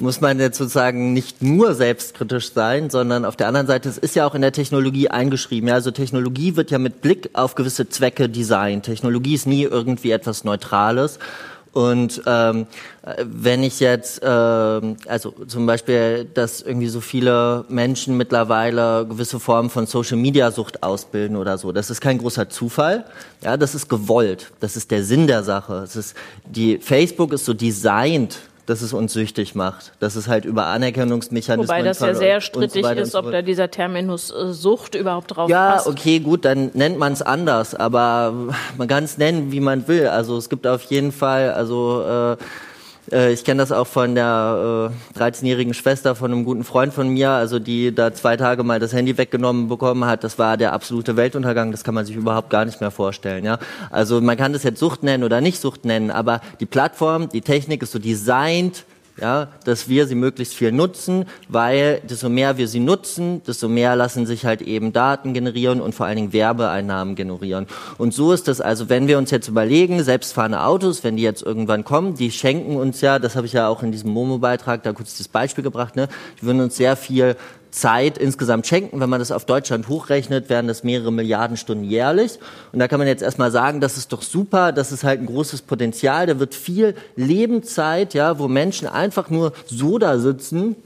muss 0.00 0.20
man 0.20 0.38
jetzt 0.38 0.58
sozusagen 0.58 1.12
nicht 1.12 1.42
nur 1.42 1.74
selbstkritisch 1.74 2.52
sein, 2.52 2.90
sondern 2.90 3.24
auf 3.24 3.36
der 3.36 3.48
anderen 3.48 3.66
Seite, 3.66 3.88
es 3.88 3.98
ist 3.98 4.16
ja 4.16 4.26
auch 4.26 4.34
in 4.34 4.42
der 4.42 4.52
Technologie 4.52 5.08
eingeschrieben. 5.08 5.68
Ja, 5.68 5.74
also 5.74 5.90
Technologie 5.90 6.56
wird 6.56 6.70
ja 6.70 6.78
mit 6.78 7.00
Blick 7.00 7.30
auf 7.32 7.54
gewisse 7.54 7.88
Zwecke 7.88 8.28
designt. 8.28 8.84
Technologie 8.84 9.34
ist 9.34 9.46
nie 9.46 9.62
irgendwie 9.62 10.10
etwas 10.10 10.44
Neutrales. 10.44 11.18
Und 11.72 12.22
ähm, 12.26 12.66
wenn 13.22 13.62
ich 13.62 13.78
jetzt, 13.78 14.22
äh, 14.22 14.26
also 14.26 15.34
zum 15.46 15.66
Beispiel, 15.66 16.24
dass 16.24 16.60
irgendwie 16.60 16.88
so 16.88 17.00
viele 17.00 17.66
Menschen 17.68 18.16
mittlerweile 18.16 19.06
gewisse 19.06 19.38
Formen 19.38 19.70
von 19.70 19.86
Social-Media-Sucht 19.86 20.82
ausbilden 20.82 21.36
oder 21.36 21.58
so, 21.58 21.70
das 21.72 21.90
ist 21.90 22.00
kein 22.00 22.18
großer 22.18 22.48
Zufall. 22.48 23.04
Ja, 23.42 23.56
das 23.56 23.74
ist 23.74 23.88
gewollt. 23.88 24.50
Das 24.60 24.76
ist 24.76 24.90
der 24.90 25.04
Sinn 25.04 25.26
der 25.26 25.44
Sache. 25.44 25.82
Es 25.84 25.94
ist, 25.94 26.16
die 26.46 26.78
Facebook 26.78 27.32
ist 27.32 27.44
so 27.44 27.54
designt 27.54 28.38
dass 28.68 28.82
es 28.82 28.92
uns 28.92 29.14
süchtig 29.14 29.54
macht. 29.54 29.92
Dass 29.98 30.14
es 30.14 30.28
halt 30.28 30.44
über 30.44 30.66
Anerkennungsmechanismen. 30.66 31.66
Wobei 31.66 31.82
das 31.82 32.00
ja 32.00 32.14
sehr 32.14 32.42
strittig 32.42 32.84
so 32.84 32.92
ist, 32.92 33.14
ob 33.14 33.30
da 33.30 33.40
dieser 33.40 33.70
Terminus 33.70 34.30
äh, 34.30 34.52
Sucht 34.52 34.94
überhaupt 34.94 35.34
drauf 35.34 35.48
ja, 35.48 35.72
passt. 35.72 35.86
Ja, 35.86 35.92
okay, 35.92 36.20
gut, 36.20 36.44
dann 36.44 36.70
nennt 36.74 36.98
man 36.98 37.14
es 37.14 37.22
anders, 37.22 37.74
aber 37.74 38.34
man 38.76 38.86
kann 38.86 39.04
es 39.04 39.16
nennen, 39.16 39.52
wie 39.52 39.60
man 39.60 39.88
will. 39.88 40.08
Also 40.08 40.36
es 40.36 40.50
gibt 40.50 40.66
auf 40.66 40.82
jeden 40.82 41.12
Fall, 41.12 41.52
also 41.52 42.02
äh, 42.02 42.36
äh, 43.12 43.32
ich 43.32 43.44
kenne 43.44 43.62
das 43.62 43.72
auch 43.72 43.86
von 43.86 44.14
der 44.14 44.92
äh, 45.14 45.18
13-jährigen 45.18 45.74
Schwester 45.74 46.14
von 46.14 46.32
einem 46.32 46.44
guten 46.44 46.64
Freund 46.64 46.92
von 46.92 47.08
mir, 47.08 47.30
also 47.30 47.58
die 47.58 47.94
da 47.94 48.12
zwei 48.12 48.36
Tage 48.36 48.62
mal 48.62 48.78
das 48.78 48.92
Handy 48.92 49.16
weggenommen 49.16 49.68
bekommen 49.68 50.04
hat. 50.04 50.24
Das 50.24 50.38
war 50.38 50.56
der 50.56 50.72
absolute 50.72 51.16
Weltuntergang. 51.16 51.70
Das 51.70 51.84
kann 51.84 51.94
man 51.94 52.06
sich 52.06 52.16
überhaupt 52.16 52.50
gar 52.50 52.64
nicht 52.64 52.80
mehr 52.80 52.90
vorstellen. 52.90 53.44
Ja, 53.44 53.58
also 53.90 54.20
man 54.20 54.36
kann 54.36 54.52
das 54.52 54.62
jetzt 54.62 54.80
Sucht 54.80 55.02
nennen 55.02 55.24
oder 55.24 55.40
nicht 55.40 55.60
Sucht 55.60 55.84
nennen, 55.84 56.10
aber 56.10 56.40
die 56.60 56.66
Plattform, 56.66 57.28
die 57.28 57.40
Technik 57.40 57.82
ist 57.82 57.92
so 57.92 57.98
designt 57.98 58.84
ja, 59.20 59.48
dass 59.64 59.88
wir 59.88 60.06
sie 60.06 60.14
möglichst 60.14 60.54
viel 60.54 60.72
nutzen, 60.72 61.26
weil 61.48 62.00
desto 62.08 62.28
mehr 62.28 62.56
wir 62.56 62.68
sie 62.68 62.80
nutzen, 62.80 63.42
desto 63.46 63.68
mehr 63.68 63.96
lassen 63.96 64.26
sich 64.26 64.44
halt 64.44 64.62
eben 64.62 64.92
Daten 64.92 65.34
generieren 65.34 65.80
und 65.80 65.94
vor 65.94 66.06
allen 66.06 66.16
Dingen 66.16 66.32
Werbeeinnahmen 66.32 67.14
generieren. 67.14 67.66
Und 67.98 68.14
so 68.14 68.32
ist 68.32 68.48
das 68.48 68.60
also, 68.60 68.88
wenn 68.88 69.08
wir 69.08 69.18
uns 69.18 69.30
jetzt 69.30 69.48
überlegen, 69.48 70.02
selbstfahrende 70.02 70.62
Autos, 70.62 71.04
wenn 71.04 71.16
die 71.16 71.22
jetzt 71.22 71.42
irgendwann 71.42 71.84
kommen, 71.84 72.14
die 72.14 72.30
schenken 72.30 72.76
uns 72.76 73.00
ja, 73.00 73.18
das 73.18 73.36
habe 73.36 73.46
ich 73.46 73.52
ja 73.52 73.68
auch 73.68 73.82
in 73.82 73.92
diesem 73.92 74.10
Momo-Beitrag 74.10 74.82
da 74.82 74.92
kurz 74.92 75.18
das 75.18 75.28
Beispiel 75.28 75.64
gebracht, 75.64 75.96
ne, 75.96 76.08
die 76.40 76.46
würden 76.46 76.60
uns 76.60 76.76
sehr 76.76 76.96
viel 76.96 77.36
Zeit 77.80 78.18
insgesamt 78.18 78.66
schenken. 78.66 79.00
Wenn 79.00 79.10
man 79.10 79.20
das 79.20 79.32
auf 79.32 79.44
Deutschland 79.44 79.88
hochrechnet, 79.88 80.48
wären 80.48 80.66
das 80.66 80.84
mehrere 80.84 81.12
Milliarden 81.12 81.56
Stunden 81.56 81.84
jährlich. 81.84 82.38
Und 82.72 82.78
da 82.78 82.88
kann 82.88 82.98
man 82.98 83.08
jetzt 83.08 83.22
erstmal 83.22 83.50
sagen, 83.50 83.80
das 83.80 83.96
ist 83.96 84.12
doch 84.12 84.22
super, 84.22 84.72
das 84.72 84.92
ist 84.92 85.04
halt 85.04 85.20
ein 85.20 85.26
großes 85.26 85.62
Potenzial. 85.62 86.26
Da 86.26 86.38
wird 86.38 86.54
viel 86.54 86.94
Lebenszeit, 87.16 88.14
ja, 88.14 88.38
wo 88.38 88.48
Menschen 88.48 88.88
einfach 88.88 89.30
nur 89.30 89.52
so 89.66 89.98
da 89.98 90.18
sitzen 90.18 90.76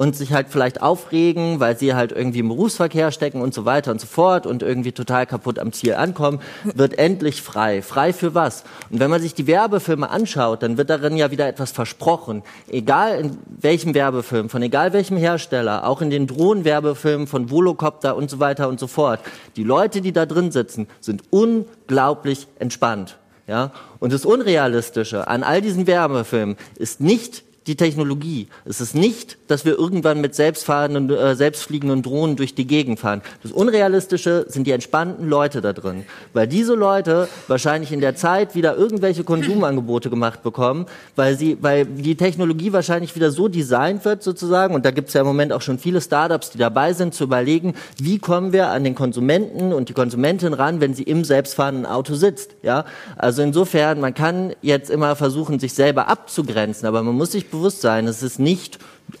und 0.00 0.16
sich 0.16 0.32
halt 0.32 0.46
vielleicht 0.48 0.80
aufregen, 0.80 1.60
weil 1.60 1.76
sie 1.76 1.94
halt 1.94 2.10
irgendwie 2.10 2.38
im 2.38 2.48
Berufsverkehr 2.48 3.12
stecken 3.12 3.42
und 3.42 3.52
so 3.52 3.66
weiter 3.66 3.90
und 3.90 4.00
so 4.00 4.06
fort 4.06 4.46
und 4.46 4.62
irgendwie 4.62 4.92
total 4.92 5.26
kaputt 5.26 5.58
am 5.58 5.74
Ziel 5.74 5.92
ankommen, 5.92 6.40
wird 6.74 6.98
endlich 6.98 7.42
frei. 7.42 7.82
Frei 7.82 8.14
für 8.14 8.34
was? 8.34 8.64
Und 8.88 8.98
wenn 8.98 9.10
man 9.10 9.20
sich 9.20 9.34
die 9.34 9.46
Werbefilme 9.46 10.08
anschaut, 10.08 10.62
dann 10.62 10.78
wird 10.78 10.88
darin 10.88 11.18
ja 11.18 11.30
wieder 11.30 11.46
etwas 11.46 11.70
versprochen. 11.70 12.42
Egal 12.70 13.20
in 13.20 13.38
welchem 13.60 13.92
Werbefilm, 13.92 14.48
von 14.48 14.62
egal 14.62 14.94
welchem 14.94 15.18
Hersteller, 15.18 15.86
auch 15.86 16.00
in 16.00 16.08
den 16.08 16.26
Drohnenwerbefilmen 16.26 17.26
von 17.26 17.50
Volocopter 17.50 18.16
und 18.16 18.30
so 18.30 18.40
weiter 18.40 18.70
und 18.70 18.80
so 18.80 18.86
fort. 18.86 19.20
Die 19.56 19.64
Leute, 19.64 20.00
die 20.00 20.12
da 20.12 20.24
drin 20.24 20.50
sitzen, 20.50 20.86
sind 21.00 21.24
unglaublich 21.28 22.46
entspannt. 22.58 23.18
Ja? 23.46 23.70
Und 23.98 24.14
das 24.14 24.24
Unrealistische 24.24 25.28
an 25.28 25.42
all 25.42 25.60
diesen 25.60 25.86
Werbefilmen 25.86 26.56
ist 26.76 27.02
nicht 27.02 27.44
die 27.70 27.76
Technologie. 27.76 28.48
Es 28.64 28.80
ist 28.80 28.96
nicht, 28.96 29.38
dass 29.46 29.64
wir 29.64 29.78
irgendwann 29.78 30.20
mit 30.20 30.34
selbstfahrenden, 30.34 31.08
äh, 31.08 31.36
selbstfliegenden 31.36 32.02
Drohnen 32.02 32.34
durch 32.34 32.52
die 32.56 32.66
Gegend 32.66 32.98
fahren. 32.98 33.22
Das 33.44 33.52
Unrealistische 33.52 34.44
sind 34.48 34.66
die 34.66 34.72
entspannten 34.72 35.28
Leute 35.28 35.60
da 35.60 35.72
drin. 35.72 36.04
Weil 36.32 36.48
diese 36.48 36.74
Leute 36.74 37.28
wahrscheinlich 37.46 37.92
in 37.92 38.00
der 38.00 38.16
Zeit 38.16 38.56
wieder 38.56 38.76
irgendwelche 38.76 39.22
Konsumangebote 39.22 40.10
gemacht 40.10 40.42
bekommen, 40.42 40.86
weil 41.14 41.36
sie, 41.36 41.58
weil 41.60 41.86
die 41.86 42.16
Technologie 42.16 42.72
wahrscheinlich 42.72 43.14
wieder 43.14 43.30
so 43.30 43.46
designt 43.46 44.04
wird 44.04 44.24
sozusagen, 44.24 44.74
und 44.74 44.84
da 44.84 44.90
gibt 44.90 45.08
es 45.08 45.14
ja 45.14 45.20
im 45.20 45.28
Moment 45.28 45.52
auch 45.52 45.62
schon 45.62 45.78
viele 45.78 46.00
Startups, 46.00 46.50
die 46.50 46.58
dabei 46.58 46.92
sind, 46.92 47.14
zu 47.14 47.22
überlegen, 47.22 47.74
wie 47.98 48.18
kommen 48.18 48.52
wir 48.52 48.70
an 48.70 48.82
den 48.82 48.96
Konsumenten 48.96 49.72
und 49.72 49.88
die 49.88 49.94
Konsumentin 49.94 50.54
ran, 50.54 50.80
wenn 50.80 50.94
sie 50.94 51.04
im 51.04 51.22
selbstfahrenden 51.22 51.86
Auto 51.86 52.14
sitzt. 52.14 52.56
Ja? 52.64 52.84
Also 53.16 53.42
insofern, 53.42 54.00
man 54.00 54.12
kann 54.12 54.54
jetzt 54.60 54.90
immer 54.90 55.14
versuchen, 55.14 55.60
sich 55.60 55.72
selber 55.72 56.08
abzugrenzen, 56.08 56.88
aber 56.88 57.04
man 57.04 57.14
muss 57.14 57.30
sich 57.30 57.48
bewusst 57.48 57.59
sein, 57.68 58.06
es 58.06 58.22
ist 58.22 58.38
nicht 58.38 58.78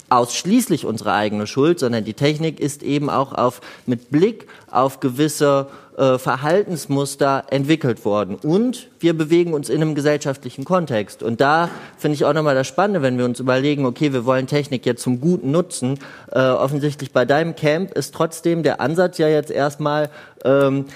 ausschließlich 0.08 0.86
unsere 0.86 1.12
eigene 1.12 1.46
Schuld, 1.46 1.78
sondern 1.78 2.04
die 2.04 2.14
Technik 2.14 2.60
ist 2.60 2.82
eben 2.82 3.10
auch 3.10 3.32
auf, 3.32 3.60
mit 3.86 4.10
Blick 4.10 4.46
auf 4.70 5.00
gewisse 5.00 5.66
äh, 5.96 6.18
Verhaltensmuster 6.18 7.44
entwickelt 7.50 8.04
worden. 8.04 8.36
Und 8.36 8.88
wir 9.00 9.16
bewegen 9.16 9.52
uns 9.52 9.68
in 9.68 9.82
einem 9.82 9.94
gesellschaftlichen 9.94 10.64
Kontext. 10.64 11.22
Und 11.22 11.40
da 11.40 11.68
finde 11.98 12.14
ich 12.14 12.24
auch 12.24 12.32
nochmal 12.32 12.54
das 12.54 12.66
Spannende, 12.66 13.02
wenn 13.02 13.18
wir 13.18 13.24
uns 13.24 13.40
überlegen, 13.40 13.84
okay, 13.84 14.12
wir 14.12 14.24
wollen 14.24 14.46
Technik 14.46 14.86
jetzt 14.86 15.02
zum 15.02 15.20
Guten 15.20 15.50
nutzen. 15.50 15.98
Äh, 16.32 16.40
offensichtlich 16.40 17.12
bei 17.12 17.24
deinem 17.24 17.54
Camp 17.54 17.92
ist 17.92 18.14
trotzdem 18.14 18.62
der 18.62 18.80
Ansatz 18.80 19.18
ja 19.18 19.28
jetzt 19.28 19.50
erstmal, 19.50 20.10
ähm, 20.44 20.86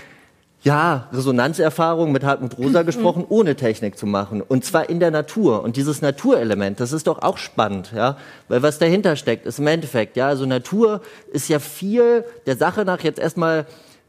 ja, 0.64 1.09
Resonanzerfahrung 1.12 2.11
mit 2.11 2.24
Hartmut 2.24 2.57
Rosa 2.57 2.83
mhm. 2.83 2.87
gesprochen, 2.87 3.27
ohne 3.29 3.55
Technik 3.55 3.98
zu 3.98 4.07
machen. 4.07 4.40
Und 4.40 4.64
zwar 4.64 4.88
in 4.88 4.98
der 4.98 5.11
Natur. 5.11 5.62
Und 5.62 5.77
dieses 5.77 6.00
Naturelement, 6.00 6.81
das 6.81 6.92
ist 6.92 7.07
doch 7.07 7.20
auch 7.22 7.37
spannend, 7.37 7.92
ja. 7.94 8.16
Weil 8.48 8.62
was 8.62 8.79
dahinter 8.79 9.16
steckt, 9.16 9.44
ist 9.44 9.59
im 9.59 9.66
Endeffekt, 9.66 10.16
ja, 10.16 10.29
also 10.29 10.46
Natur 10.46 11.03
ist 11.31 11.48
ja 11.48 11.59
viel 11.59 12.24
der 12.46 12.57
Sache 12.57 12.87
nach 12.87 13.00
jetzt 13.00 13.18
erstmal 13.18 13.66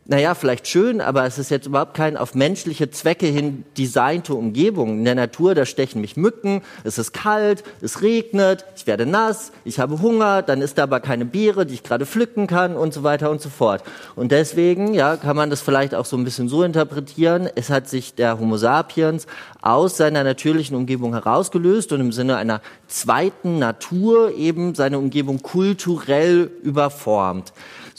naja, 0.07 0.35
vielleicht 0.35 0.67
schön, 0.67 1.01
aber 1.01 1.25
es 1.25 1.39
ist 1.39 1.49
jetzt 1.49 1.65
überhaupt 1.65 1.95
kein 1.95 2.15
auf 2.15 2.35
menschliche 2.35 2.91
Zwecke 2.91 3.25
hin 3.25 3.65
designte 3.75 4.35
Umgebung. 4.35 4.99
In 4.99 5.05
der 5.05 5.15
Natur, 5.15 5.55
da 5.55 5.65
stechen 5.65 5.99
mich 5.99 6.15
Mücken, 6.15 6.61
es 6.83 6.99
ist 6.99 7.11
kalt, 7.11 7.63
es 7.81 8.03
regnet, 8.03 8.65
ich 8.75 8.85
werde 8.85 9.07
nass, 9.07 9.51
ich 9.63 9.79
habe 9.79 9.99
Hunger, 10.03 10.43
dann 10.43 10.61
ist 10.61 10.77
da 10.77 10.83
aber 10.83 10.99
keine 10.99 11.25
Beere, 11.25 11.65
die 11.65 11.73
ich 11.73 11.81
gerade 11.81 12.05
pflücken 12.05 12.45
kann 12.45 12.75
und 12.75 12.93
so 12.93 13.01
weiter 13.01 13.31
und 13.31 13.41
so 13.41 13.49
fort. 13.49 13.83
Und 14.15 14.31
deswegen, 14.31 14.93
ja, 14.93 15.17
kann 15.17 15.35
man 15.35 15.49
das 15.49 15.61
vielleicht 15.61 15.95
auch 15.95 16.05
so 16.05 16.17
ein 16.17 16.23
bisschen 16.23 16.49
so 16.49 16.61
interpretieren. 16.61 17.49
Es 17.55 17.71
hat 17.71 17.89
sich 17.89 18.13
der 18.13 18.39
Homo 18.39 18.57
sapiens 18.57 19.25
aus 19.63 19.97
seiner 19.97 20.23
natürlichen 20.23 20.77
Umgebung 20.77 21.13
herausgelöst 21.13 21.91
und 21.93 22.01
im 22.01 22.11
Sinne 22.11 22.37
einer 22.37 22.61
zweiten 22.87 23.57
Natur 23.57 24.35
eben 24.35 24.75
seine 24.75 24.99
Umgebung 24.99 25.41
kulturell 25.41 26.51
überformt. 26.61 27.53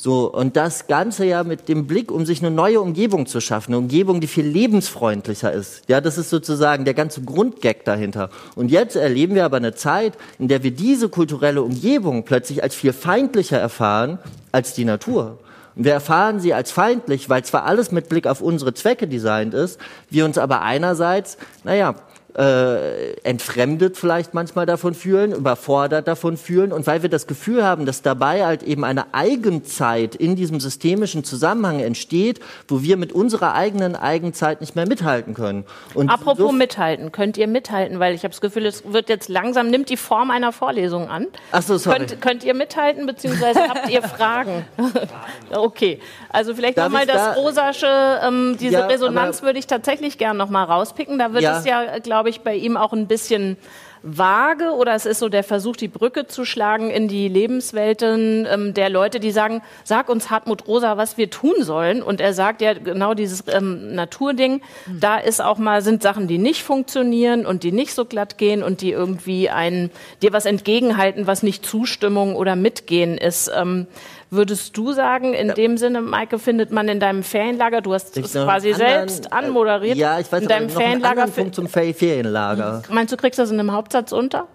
So, 0.07 0.33
und 0.33 0.55
das 0.55 0.87
Ganze 0.87 1.25
ja 1.25 1.43
mit 1.43 1.69
dem 1.69 1.89
Blick, 1.89 2.13
um 2.13 2.27
sich 2.27 2.39
eine 2.41 2.53
neue 2.53 2.81
Umgebung 2.81 3.27
zu 3.27 3.41
schaffen, 3.41 3.73
eine 3.73 3.79
Umgebung, 3.79 4.21
die 4.21 4.29
viel 4.29 4.47
lebensfreundlicher 4.47 5.51
ist. 5.51 5.83
Ja, 5.89 6.01
das 6.01 6.17
ist 6.17 6.31
sozusagen 6.31 6.85
der 6.85 6.95
ganze 6.95 7.23
Grundgag 7.23 7.85
dahinter. 7.85 8.31
Und 8.55 8.71
jetzt 8.71 8.95
erleben 8.95 9.35
wir 9.35 9.45
aber 9.45 9.57
eine 9.57 9.75
Zeit, 9.75 10.13
in 10.39 10.47
der 10.47 10.63
wir 10.63 10.71
diese 10.71 11.09
kulturelle 11.09 11.61
Umgebung 11.61 12.23
plötzlich 12.23 12.63
als 12.63 12.77
viel 12.77 12.93
feindlicher 12.93 13.59
erfahren 13.59 14.21
als 14.53 14.75
die 14.75 14.85
Natur. 14.85 15.41
Und 15.75 15.87
wir 15.87 15.95
erfahren 15.95 16.39
sie 16.39 16.55
als 16.55 16.71
feindlich, 16.71 17.29
weil 17.29 17.45
zwar 17.45 17.65
alles 17.65 17.91
mit 17.91 18.09
Blick 18.09 18.29
auf 18.29 18.41
unsere 18.41 18.75
Zwecke 18.75 19.09
designt 19.09 19.55
ist, 19.55 19.81
wir 20.09 20.25
uns 20.25 20.39
aber 20.39 20.63
einerseits, 20.63 21.37
naja, 21.65 21.97
äh, 22.37 23.13
entfremdet 23.23 23.97
vielleicht 23.97 24.35
manchmal 24.35 24.67
davon 24.67 24.95
fühlen, 24.95 25.33
überfordert 25.33 26.07
davon 26.07 26.37
fühlen 26.37 26.73
und 26.73 26.87
weil 26.87 27.03
wir 27.03 27.09
das 27.09 27.27
Gefühl 27.27 27.65
haben, 27.65 27.87
dass 27.87 28.03
dabei 28.03 28.45
halt 28.45 28.63
eben 28.63 28.85
eine 28.85 29.15
Eigenzeit 29.15 30.15
in 30.15 30.37
diesem 30.37 30.61
systemischen 30.61 31.25
Zusammenhang 31.25 31.81
entsteht, 31.81 32.41
wo 32.69 32.83
wir 32.83 32.97
mit 32.97 33.13
unserer 33.13 33.55
eigenen 33.55 33.97
Eigenzeit 33.97 34.61
nicht 34.61 34.77
mehr 34.77 34.87
mithalten 34.87 35.35
können. 35.35 35.65
Und 35.95 36.11
Apropos 36.11 36.39
so 36.39 36.53
mithalten, 36.53 37.11
könnt 37.11 37.39
ihr 37.39 37.47
mithalten, 37.47 38.01
weil 38.01 38.15
ich 38.15 38.23
habe 38.23 38.33
das 38.33 38.41
Gefühl, 38.41 38.67
es 38.67 38.85
wird 38.93 39.09
jetzt 39.09 39.29
langsam, 39.29 39.69
nimmt 39.69 39.89
die 39.89 39.97
Form 39.97 40.31
einer 40.31 40.53
Vorlesung 40.53 41.09
an. 41.09 41.27
Ach 41.53 41.63
so, 41.63 41.79
sorry. 41.79 41.99
Könnt, 41.99 42.21
könnt 42.21 42.45
ihr 42.45 42.55
mithalten, 42.55 43.07
beziehungsweise 43.07 43.61
habt 43.69 43.89
ihr 43.89 44.03
Fragen? 44.03 44.65
okay, 45.51 46.01
also 46.29 46.55
vielleicht 46.55 46.77
nochmal 46.77 47.07
das 47.07 47.17
da, 47.17 47.33
Rosasche, 47.33 48.21
ähm, 48.23 48.57
diese 48.61 48.75
ja, 48.75 48.87
Resonanz 48.87 49.43
würde 49.43 49.59
ich 49.59 49.67
tatsächlich 49.67 50.19
gerne 50.19 50.39
nochmal 50.39 50.67
rauspicken. 50.67 51.19
Da 51.19 51.33
wird 51.33 51.43
ja. 51.43 51.59
es 51.59 51.65
ja, 51.65 51.99
glaube 51.99 52.26
ich, 52.31 52.41
bei 52.41 52.55
ihm 52.55 52.77
auch 52.77 52.93
ein 52.93 53.07
bisschen 53.07 53.57
vage 54.03 54.71
oder 54.71 54.95
es 54.95 55.05
ist 55.05 55.19
so 55.19 55.29
der 55.29 55.43
Versuch, 55.43 55.77
die 55.77 55.89
Brücke 55.89 56.27
zu 56.27 56.45
schlagen 56.45 56.91
in 56.91 57.09
die 57.09 57.29
Lebenswelten 57.29 58.47
ähm, 58.49 58.73
der 58.73 58.89
Leute, 58.89 59.19
die 59.19 59.33
sagen, 59.33 59.63
sag 59.83 60.09
uns 60.09 60.31
Hartmut 60.31 60.69
Rosa, 60.69 60.97
was 60.97 61.19
wir 61.19 61.29
tun 61.29 61.55
sollen. 61.61 62.03
Und 62.03 62.21
er 62.21 62.33
sagt 62.33 62.63
ja 62.63 62.75
genau 62.75 63.15
dieses 63.15 63.45
ähm, 63.49 63.95
Naturding, 63.95 64.63
mhm. 64.87 65.01
da 65.01 65.19
ist 65.19 65.43
auch 65.43 65.59
mal, 65.59 65.83
sind 65.83 66.03
Sachen, 66.03 66.29
die 66.29 66.39
nicht 66.39 66.63
funktionieren 66.63 67.47
und 67.47 67.65
die 67.65 67.73
nicht 67.73 67.95
so 67.95 68.05
glatt 68.05 68.39
gehen 68.39 68.63
und 68.63 68.81
die 68.81 68.93
irgendwie 68.93 69.51
ein, 69.51 69.91
dir 70.23 70.33
was 70.33 70.47
entgegenhalten, 70.47 71.27
was 71.27 71.43
nicht 71.43 71.67
Zustimmung 71.67 72.37
oder 72.37 72.55
Mitgehen 72.55 73.19
ist. 73.19 73.51
Ähm, 73.55 73.89
Würdest 74.37 74.77
du 74.77 74.93
sagen, 74.93 75.35
in 75.35 75.49
ja. 75.49 75.55
dem 75.55 75.77
Sinne, 75.77 76.03
Maike, 76.03 76.39
findet 76.39 76.71
man 76.71 76.89
in 76.89 77.01
deinem 77.01 77.23
Ferienlager, 77.23 77.81
du 77.81 77.95
hast 77.95 78.17
es 78.17 78.33
quasi 78.33 78.73
anderen, 78.73 79.09
selbst 79.09 79.33
anmoderiert, 79.33 79.97
ja, 79.97 80.19
ich 80.21 80.31
weiß, 80.31 80.43
in 80.43 80.49
deinem 80.49 80.67
noch 80.67 80.75
Ferienlager. 80.75 81.23
Einen 81.23 81.33
Punkt 81.33 81.55
zum 81.55 81.69
Ferienlager. 81.69 82.83
Meinst 82.91 83.13
du, 83.13 83.17
kriegst 83.17 83.39
das 83.39 83.51
in 83.51 83.59
einem 83.59 83.73
Hauptsatz 83.73 84.13
unter? 84.13 84.47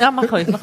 Ja, 0.00 0.10
mach 0.10 0.30
ruhig. 0.32 0.48
Mach. 0.48 0.60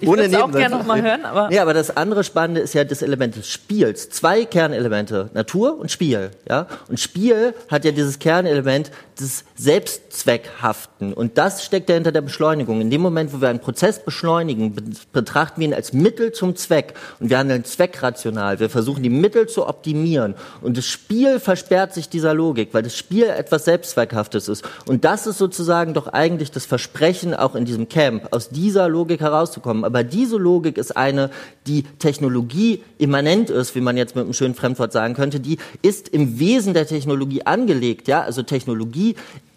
Ich 0.00 0.08
würde 0.08 0.24
es 0.24 0.34
auch 0.34 0.50
gerne 0.50 0.76
noch 0.76 0.86
mal 0.86 1.02
hören. 1.02 1.24
Aber 1.24 1.48
nee, 1.48 1.58
aber 1.58 1.74
das 1.74 1.96
andere 1.96 2.22
Spannende 2.24 2.60
ist 2.60 2.74
ja 2.74 2.84
das 2.84 3.02
Element 3.02 3.36
des 3.36 3.48
Spiels. 3.48 4.10
Zwei 4.10 4.44
Kernelemente, 4.44 5.30
Natur 5.34 5.78
und 5.78 5.90
Spiel. 5.90 6.30
Ja? 6.48 6.66
Und 6.88 7.00
Spiel 7.00 7.54
hat 7.70 7.84
ja 7.84 7.92
dieses 7.92 8.18
Kernelement 8.18 8.90
des 9.20 9.44
Selbstzweckhaften. 9.54 11.12
Und 11.12 11.38
das 11.38 11.64
steckt 11.64 11.88
ja 11.88 11.94
hinter 11.94 12.12
der 12.12 12.20
Beschleunigung. 12.20 12.80
In 12.80 12.90
dem 12.90 13.00
Moment, 13.00 13.32
wo 13.32 13.40
wir 13.40 13.48
einen 13.48 13.60
Prozess 13.60 14.04
beschleunigen, 14.04 14.76
betrachten 15.12 15.60
wir 15.60 15.68
ihn 15.68 15.74
als 15.74 15.92
Mittel 15.92 16.32
zum 16.32 16.54
Zweck. 16.56 16.94
Und 17.18 17.30
wir 17.30 17.38
handeln 17.38 17.64
zweckrational. 17.64 18.60
Wir 18.60 18.68
versuchen, 18.68 19.02
die 19.02 19.10
Mittel 19.10 19.48
zu 19.48 19.66
optimieren. 19.66 20.34
Und 20.60 20.76
das 20.76 20.86
Spiel 20.86 21.40
versperrt 21.40 21.94
sich 21.94 22.08
dieser 22.08 22.34
Logik, 22.34 22.70
weil 22.72 22.82
das 22.82 22.96
Spiel 22.96 23.24
etwas 23.24 23.64
Selbstzweckhaftes 23.64 24.48
ist. 24.48 24.64
Und 24.86 25.04
das 25.04 25.26
ist 25.26 25.38
sozusagen 25.38 25.94
doch 25.94 26.08
eigentlich 26.08 26.50
das 26.50 26.66
Versprechen 26.66 27.34
auch 27.34 27.54
in 27.54 27.64
diesem 27.64 27.88
Camp, 27.88 28.28
aus 28.32 28.50
dieser 28.50 28.88
Logik 28.88 29.20
herauszukommen. 29.20 29.84
Aber 29.84 30.04
diese 30.04 30.36
Logik 30.36 30.76
ist 30.76 30.96
eine, 30.96 31.30
die 31.66 31.84
Technologie 31.98 32.82
immanent 32.98 33.48
ist, 33.48 33.74
wie 33.74 33.80
man 33.80 33.96
jetzt 33.96 34.14
mit 34.14 34.24
einem 34.24 34.34
schönen 34.34 34.54
Fremdwort 34.54 34.92
sagen 34.92 35.14
könnte, 35.14 35.40
die 35.40 35.58
ist 35.80 36.08
im 36.08 36.38
Wesen 36.38 36.74
der 36.74 36.86
Technologie 36.86 37.42
angelegt, 37.44 38.08
ja, 38.08 38.22
also 38.22 38.42
Technologie 38.42 39.05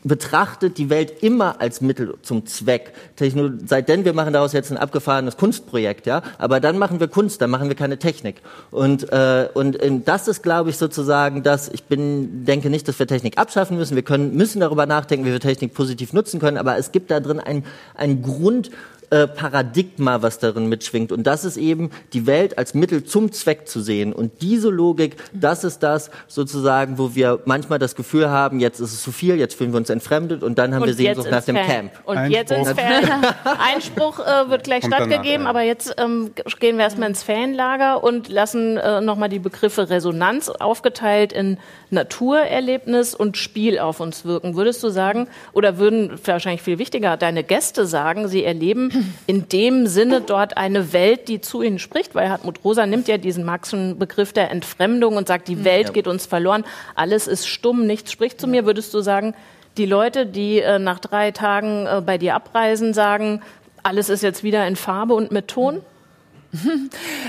betrachtet 0.03 0.77
die 0.77 0.89
Welt 0.89 1.23
immer 1.23 1.59
als 1.59 1.81
Mittel 1.81 2.15
zum 2.21 2.45
Zweck. 2.45 2.93
Techno 3.15 3.49
seitdem 3.65 4.05
wir 4.05 4.13
machen 4.13 4.33
daraus 4.33 4.53
jetzt 4.53 4.71
ein 4.71 4.77
abgefahrenes 4.77 5.35
Kunstprojekt, 5.35 6.05
ja, 6.05 6.21
aber 6.37 6.59
dann 6.59 6.77
machen 6.77 6.99
wir 6.99 7.07
Kunst, 7.07 7.41
dann 7.41 7.49
machen 7.49 7.67
wir 7.67 7.75
keine 7.75 7.97
Technik. 7.97 8.37
Und 8.71 9.11
äh, 9.11 9.49
und 9.53 9.81
äh, 9.81 9.91
das 10.05 10.27
ist, 10.27 10.41
glaube 10.41 10.69
ich, 10.69 10.77
sozusagen, 10.77 11.43
dass 11.43 11.67
ich 11.67 11.83
bin 11.83 12.45
denke 12.45 12.69
nicht, 12.69 12.87
dass 12.87 12.97
wir 12.97 13.07
Technik 13.07 13.37
abschaffen 13.37 13.77
müssen. 13.77 13.95
Wir 13.95 14.03
können 14.03 14.35
müssen 14.35 14.61
darüber 14.61 14.85
nachdenken, 14.85 15.25
wie 15.25 15.31
wir 15.31 15.39
Technik 15.39 15.73
positiv 15.73 16.13
nutzen 16.13 16.39
können, 16.39 16.57
aber 16.57 16.77
es 16.77 16.91
gibt 16.91 17.11
da 17.11 17.19
drin 17.19 17.39
ein 17.39 17.65
ein 17.95 18.21
Grund 18.21 18.71
äh, 19.11 19.27
Paradigma, 19.27 20.21
was 20.21 20.39
darin 20.39 20.67
mitschwingt. 20.67 21.11
Und 21.11 21.23
das 21.23 21.43
ist 21.43 21.57
eben 21.57 21.89
die 22.13 22.27
Welt 22.27 22.57
als 22.57 22.73
Mittel 22.73 23.03
zum 23.03 23.31
Zweck 23.31 23.67
zu 23.67 23.81
sehen. 23.81 24.13
Und 24.13 24.41
diese 24.41 24.69
Logik, 24.69 25.15
das 25.33 25.63
ist 25.63 25.79
das 25.79 26.11
sozusagen, 26.27 26.97
wo 26.97 27.15
wir 27.15 27.39
manchmal 27.45 27.79
das 27.79 27.95
Gefühl 27.95 28.29
haben, 28.29 28.59
jetzt 28.59 28.79
ist 28.79 28.93
es 28.93 29.01
zu 29.01 29.11
viel, 29.11 29.35
jetzt 29.35 29.55
fühlen 29.55 29.71
wir 29.73 29.77
uns 29.77 29.89
entfremd 29.89 30.43
und 30.43 30.59
dann 30.59 30.75
haben 30.75 30.83
und 30.83 30.87
wir 30.89 30.93
Sehnsucht 30.93 31.31
nach 31.31 31.43
dem 31.43 31.55
Fan. 31.55 31.65
Camp. 31.65 31.91
Und 32.05 32.17
Einspruch. 32.17 32.37
jetzt 32.37 32.51
ins 32.51 32.71
Fan. 32.71 33.25
Einspruch 33.73 34.19
äh, 34.19 34.49
wird 34.49 34.63
gleich 34.63 34.81
Kommt 34.81 34.95
stattgegeben, 34.95 35.23
danach, 35.23 35.43
ja. 35.43 35.49
aber 35.49 35.61
jetzt 35.61 35.95
ähm, 35.97 36.31
gehen 36.59 36.77
wir 36.77 36.83
erstmal 36.83 37.09
ins 37.09 37.23
Fanlager 37.23 38.03
und 38.03 38.29
lassen 38.29 38.77
äh, 38.77 39.01
nochmal 39.01 39.29
die 39.29 39.39
Begriffe 39.39 39.89
Resonanz 39.89 40.49
aufgeteilt 40.49 41.33
in 41.33 41.57
Naturerlebnis 41.89 43.15
und 43.15 43.37
Spiel 43.37 43.79
auf 43.79 43.99
uns 43.99 44.25
wirken. 44.25 44.55
Würdest 44.55 44.83
du 44.83 44.89
sagen, 44.89 45.27
oder 45.53 45.77
würden 45.77 46.11
wahrscheinlich 46.23 46.61
viel 46.61 46.77
wichtiger 46.77 47.17
deine 47.17 47.43
Gäste 47.43 47.85
sagen, 47.85 48.27
sie 48.27 48.43
erleben 48.43 48.91
in 49.27 49.49
dem 49.49 49.87
Sinne 49.87 50.21
dort 50.21 50.57
eine 50.57 50.93
Welt, 50.93 51.27
die 51.27 51.41
zu 51.41 51.61
ihnen 51.61 51.79
spricht? 51.79 52.15
Weil 52.15 52.29
Hartmut 52.29 52.63
Rosa 52.63 52.85
nimmt 52.85 53.07
ja 53.07 53.17
diesen 53.17 53.45
Marxischen 53.45 53.97
Begriff 53.97 54.33
der 54.33 54.51
Entfremdung 54.51 55.17
und 55.17 55.27
sagt, 55.27 55.47
die 55.47 55.55
hm, 55.55 55.65
Welt 55.65 55.87
ja. 55.87 55.93
geht 55.93 56.07
uns 56.07 56.25
verloren, 56.25 56.65
alles 56.95 57.27
ist 57.27 57.47
stumm, 57.47 57.85
nichts 57.85 58.11
spricht 58.11 58.39
zu 58.39 58.47
mir. 58.47 58.65
Würdest 58.65 58.93
du 58.93 59.01
sagen, 59.01 59.33
die 59.77 59.85
Leute, 59.85 60.25
die 60.25 60.59
äh, 60.59 60.79
nach 60.79 60.99
drei 60.99 61.31
Tagen 61.31 61.85
äh, 61.85 62.01
bei 62.05 62.17
dir 62.17 62.35
abreisen, 62.35 62.93
sagen, 62.93 63.41
alles 63.83 64.09
ist 64.09 64.23
jetzt 64.23 64.43
wieder 64.43 64.67
in 64.67 64.75
Farbe 64.75 65.13
und 65.13 65.31
mit 65.31 65.47
Ton? 65.47 65.81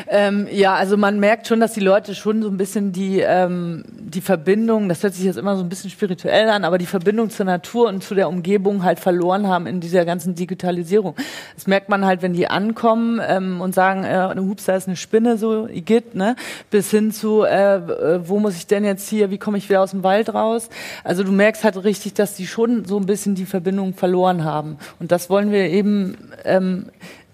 Ähm, 0.09 0.49
ja, 0.51 0.75
also 0.75 0.97
man 0.97 1.21
merkt 1.21 1.47
schon, 1.47 1.61
dass 1.61 1.75
die 1.75 1.81
Leute 1.81 2.15
schon 2.15 2.43
so 2.43 2.49
ein 2.49 2.57
bisschen 2.57 2.93
die, 2.93 3.21
ähm, 3.21 3.85
die 3.89 4.23
Verbindung, 4.23 4.89
das 4.89 5.03
hört 5.03 5.15
sich 5.15 5.25
jetzt 5.25 5.37
immer 5.37 5.57
so 5.57 5.63
ein 5.63 5.69
bisschen 5.69 5.91
spirituell 5.91 6.49
an, 6.49 6.65
aber 6.65 6.79
die 6.79 6.87
Verbindung 6.87 7.29
zur 7.29 7.45
Natur 7.45 7.89
und 7.89 8.03
zu 8.03 8.15
der 8.15 8.29
Umgebung 8.29 8.83
halt 8.83 8.99
verloren 8.99 9.47
haben 9.47 9.67
in 9.67 9.81
dieser 9.81 10.05
ganzen 10.07 10.35
Digitalisierung. 10.35 11.17
Das 11.55 11.67
merkt 11.67 11.91
man 11.91 12.07
halt, 12.07 12.23
wenn 12.23 12.33
die 12.33 12.49
ankommen 12.49 13.21
ähm, 13.27 13.61
und 13.61 13.75
sagen, 13.75 14.05
äh, 14.05 14.35
hups, 14.39 14.65
da 14.65 14.77
ist 14.77 14.87
eine 14.87 14.97
Spinne, 14.97 15.37
so 15.37 15.69
Igitt, 15.69 16.15
ne? 16.15 16.35
bis 16.71 16.91
hin 16.91 17.13
zu, 17.13 17.43
äh, 17.43 17.77
äh, 17.77 18.29
wo 18.29 18.39
muss 18.39 18.57
ich 18.57 18.67
denn 18.67 18.85
jetzt 18.85 19.09
hier, 19.09 19.31
wie 19.31 19.39
komme 19.39 19.59
ich 19.59 19.69
wieder 19.69 19.83
aus 19.83 19.91
dem 19.91 20.03
Wald 20.03 20.33
raus? 20.33 20.71
Also 21.05 21.25
du 21.25 21.33
merkst 21.33 21.63
halt 21.63 21.83
richtig, 21.85 22.15
dass 22.15 22.35
die 22.35 22.47
schon 22.47 22.87
so 22.87 22.97
ein 22.97 23.07
bisschen 23.07 23.35
die 23.35 23.47
Verbindung 23.47 23.95
verloren 23.95 24.45
haben. 24.45 24.79
Und 24.99 25.13
das 25.13 25.29
wollen 25.29 25.53
wir 25.53 25.69
eben 25.69 26.17
ähm, 26.45 26.87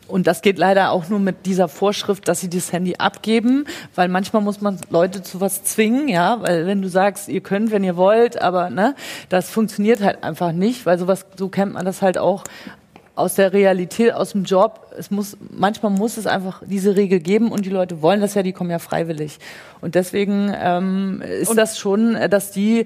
und 0.08 0.26
das 0.26 0.42
geht 0.42 0.58
leider 0.58 0.90
auch 0.90 1.08
nur 1.08 1.18
mit 1.18 1.46
dieser 1.46 1.68
Vorschrift, 1.68 2.28
dass 2.28 2.40
sie 2.40 2.50
das 2.50 2.72
Handy 2.72 2.96
abgeben, 2.96 3.64
weil 3.94 4.08
manchmal 4.08 4.42
muss 4.42 4.60
man 4.60 4.78
Leute 4.90 5.22
zu 5.22 5.40
was 5.40 5.64
zwingen, 5.64 6.08
ja, 6.08 6.40
weil 6.40 6.66
wenn 6.66 6.82
du 6.82 6.88
sagst, 6.88 7.28
ihr 7.28 7.40
könnt, 7.40 7.70
wenn 7.70 7.84
ihr 7.84 7.96
wollt, 7.96 8.40
aber 8.40 8.70
ne, 8.70 8.94
das 9.28 9.50
funktioniert 9.50 10.02
halt 10.02 10.22
einfach 10.22 10.52
nicht, 10.52 10.86
weil 10.86 10.98
sowas, 10.98 11.26
so 11.36 11.48
kennt 11.48 11.74
man 11.74 11.84
das 11.84 12.02
halt 12.02 12.18
auch 12.18 12.44
aus 13.16 13.34
der 13.34 13.52
Realität, 13.52 14.12
aus 14.12 14.32
dem 14.32 14.44
Job. 14.44 14.94
Es 14.96 15.10
muss, 15.10 15.36
manchmal 15.50 15.90
muss 15.90 16.18
es 16.18 16.26
einfach 16.26 16.62
diese 16.66 16.96
Regel 16.96 17.18
geben 17.18 17.50
und 17.50 17.64
die 17.64 17.70
Leute 17.70 18.02
wollen 18.02 18.20
das 18.20 18.34
ja, 18.34 18.42
die 18.42 18.52
kommen 18.52 18.70
ja 18.70 18.78
freiwillig. 18.78 19.38
Und 19.80 19.94
deswegen 19.94 20.52
ähm, 20.54 21.22
ist 21.22 21.48
und 21.48 21.56
das 21.56 21.78
schon, 21.78 22.14
dass 22.30 22.50
die 22.52 22.84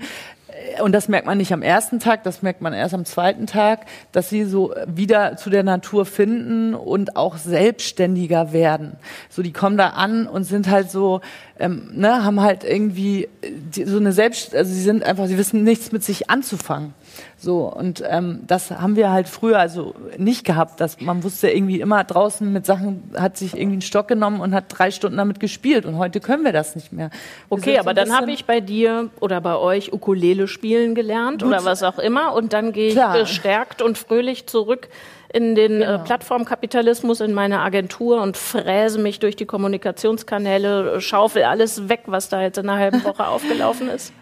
und 0.82 0.92
das 0.92 1.08
merkt 1.08 1.26
man 1.26 1.38
nicht 1.38 1.52
am 1.52 1.62
ersten 1.62 2.00
Tag, 2.00 2.22
das 2.24 2.42
merkt 2.42 2.60
man 2.60 2.72
erst 2.72 2.94
am 2.94 3.04
zweiten 3.04 3.46
Tag, 3.46 3.86
dass 4.12 4.28
sie 4.28 4.44
so 4.44 4.74
wieder 4.86 5.36
zu 5.36 5.50
der 5.50 5.62
Natur 5.62 6.06
finden 6.06 6.74
und 6.74 7.16
auch 7.16 7.36
selbstständiger 7.36 8.52
werden. 8.52 8.96
So, 9.28 9.42
die 9.42 9.52
kommen 9.52 9.76
da 9.76 9.88
an 9.88 10.26
und 10.26 10.44
sind 10.44 10.68
halt 10.70 10.90
so, 10.90 11.20
ähm, 11.60 11.90
ne, 11.92 12.24
haben 12.24 12.40
halt 12.40 12.64
irgendwie 12.64 13.28
die, 13.42 13.84
so 13.84 13.98
eine 13.98 14.12
Selbst, 14.12 14.54
also 14.54 14.72
sie 14.72 14.80
sind 14.80 15.04
einfach, 15.04 15.26
sie 15.26 15.38
wissen 15.38 15.62
nichts 15.62 15.92
mit 15.92 16.02
sich 16.02 16.30
anzufangen. 16.30 16.94
So, 17.36 17.64
und 17.64 18.02
ähm, 18.08 18.40
das 18.46 18.70
haben 18.70 18.96
wir 18.96 19.10
halt 19.10 19.28
früher 19.28 19.58
also 19.58 19.94
nicht 20.16 20.44
gehabt, 20.44 20.80
dass 20.80 21.00
man 21.00 21.22
wusste 21.22 21.50
irgendwie 21.50 21.80
immer 21.80 22.02
draußen 22.02 22.50
mit 22.50 22.66
Sachen, 22.66 23.10
hat 23.16 23.36
sich 23.36 23.54
irgendwie 23.54 23.74
einen 23.74 23.82
Stock 23.82 24.08
genommen 24.08 24.40
und 24.40 24.54
hat 24.54 24.64
drei 24.68 24.90
Stunden 24.90 25.18
damit 25.18 25.38
gespielt 25.38 25.86
und 25.86 25.98
heute 25.98 26.20
können 26.20 26.44
wir 26.44 26.52
das 26.52 26.74
nicht 26.74 26.92
mehr. 26.92 27.10
Okay, 27.48 27.78
aber 27.78 27.90
so 27.90 27.94
dann 27.94 28.16
habe 28.16 28.32
ich 28.32 28.46
bei 28.46 28.60
dir 28.60 29.10
oder 29.20 29.40
bei 29.40 29.56
euch 29.56 29.92
Ukulele 29.92 30.48
spielen 30.48 30.94
gelernt 30.94 31.42
Gut. 31.42 31.50
oder 31.50 31.64
was 31.64 31.82
auch 31.82 31.98
immer 31.98 32.34
und 32.34 32.52
dann 32.52 32.72
gehe 32.72 32.88
ich 32.88 32.94
Klar. 32.94 33.18
gestärkt 33.18 33.82
und 33.82 33.98
fröhlich 33.98 34.46
zurück 34.46 34.88
in 35.32 35.54
den 35.54 35.82
äh, 35.82 35.86
genau. 35.86 35.94
äh, 35.94 35.98
Plattformkapitalismus, 35.98 37.20
in 37.20 37.32
meine 37.32 37.60
Agentur 37.60 38.20
und 38.22 38.36
fräse 38.36 38.98
mich 38.98 39.18
durch 39.20 39.36
die 39.36 39.46
Kommunikationskanäle, 39.46 41.00
schaufel 41.00 41.44
alles 41.44 41.88
weg, 41.88 42.02
was 42.06 42.28
da 42.28 42.42
jetzt 42.42 42.58
in 42.58 42.68
einer 42.68 42.78
halben 42.78 43.04
Woche 43.04 43.26
aufgelaufen 43.28 43.88
ist? 43.88 44.12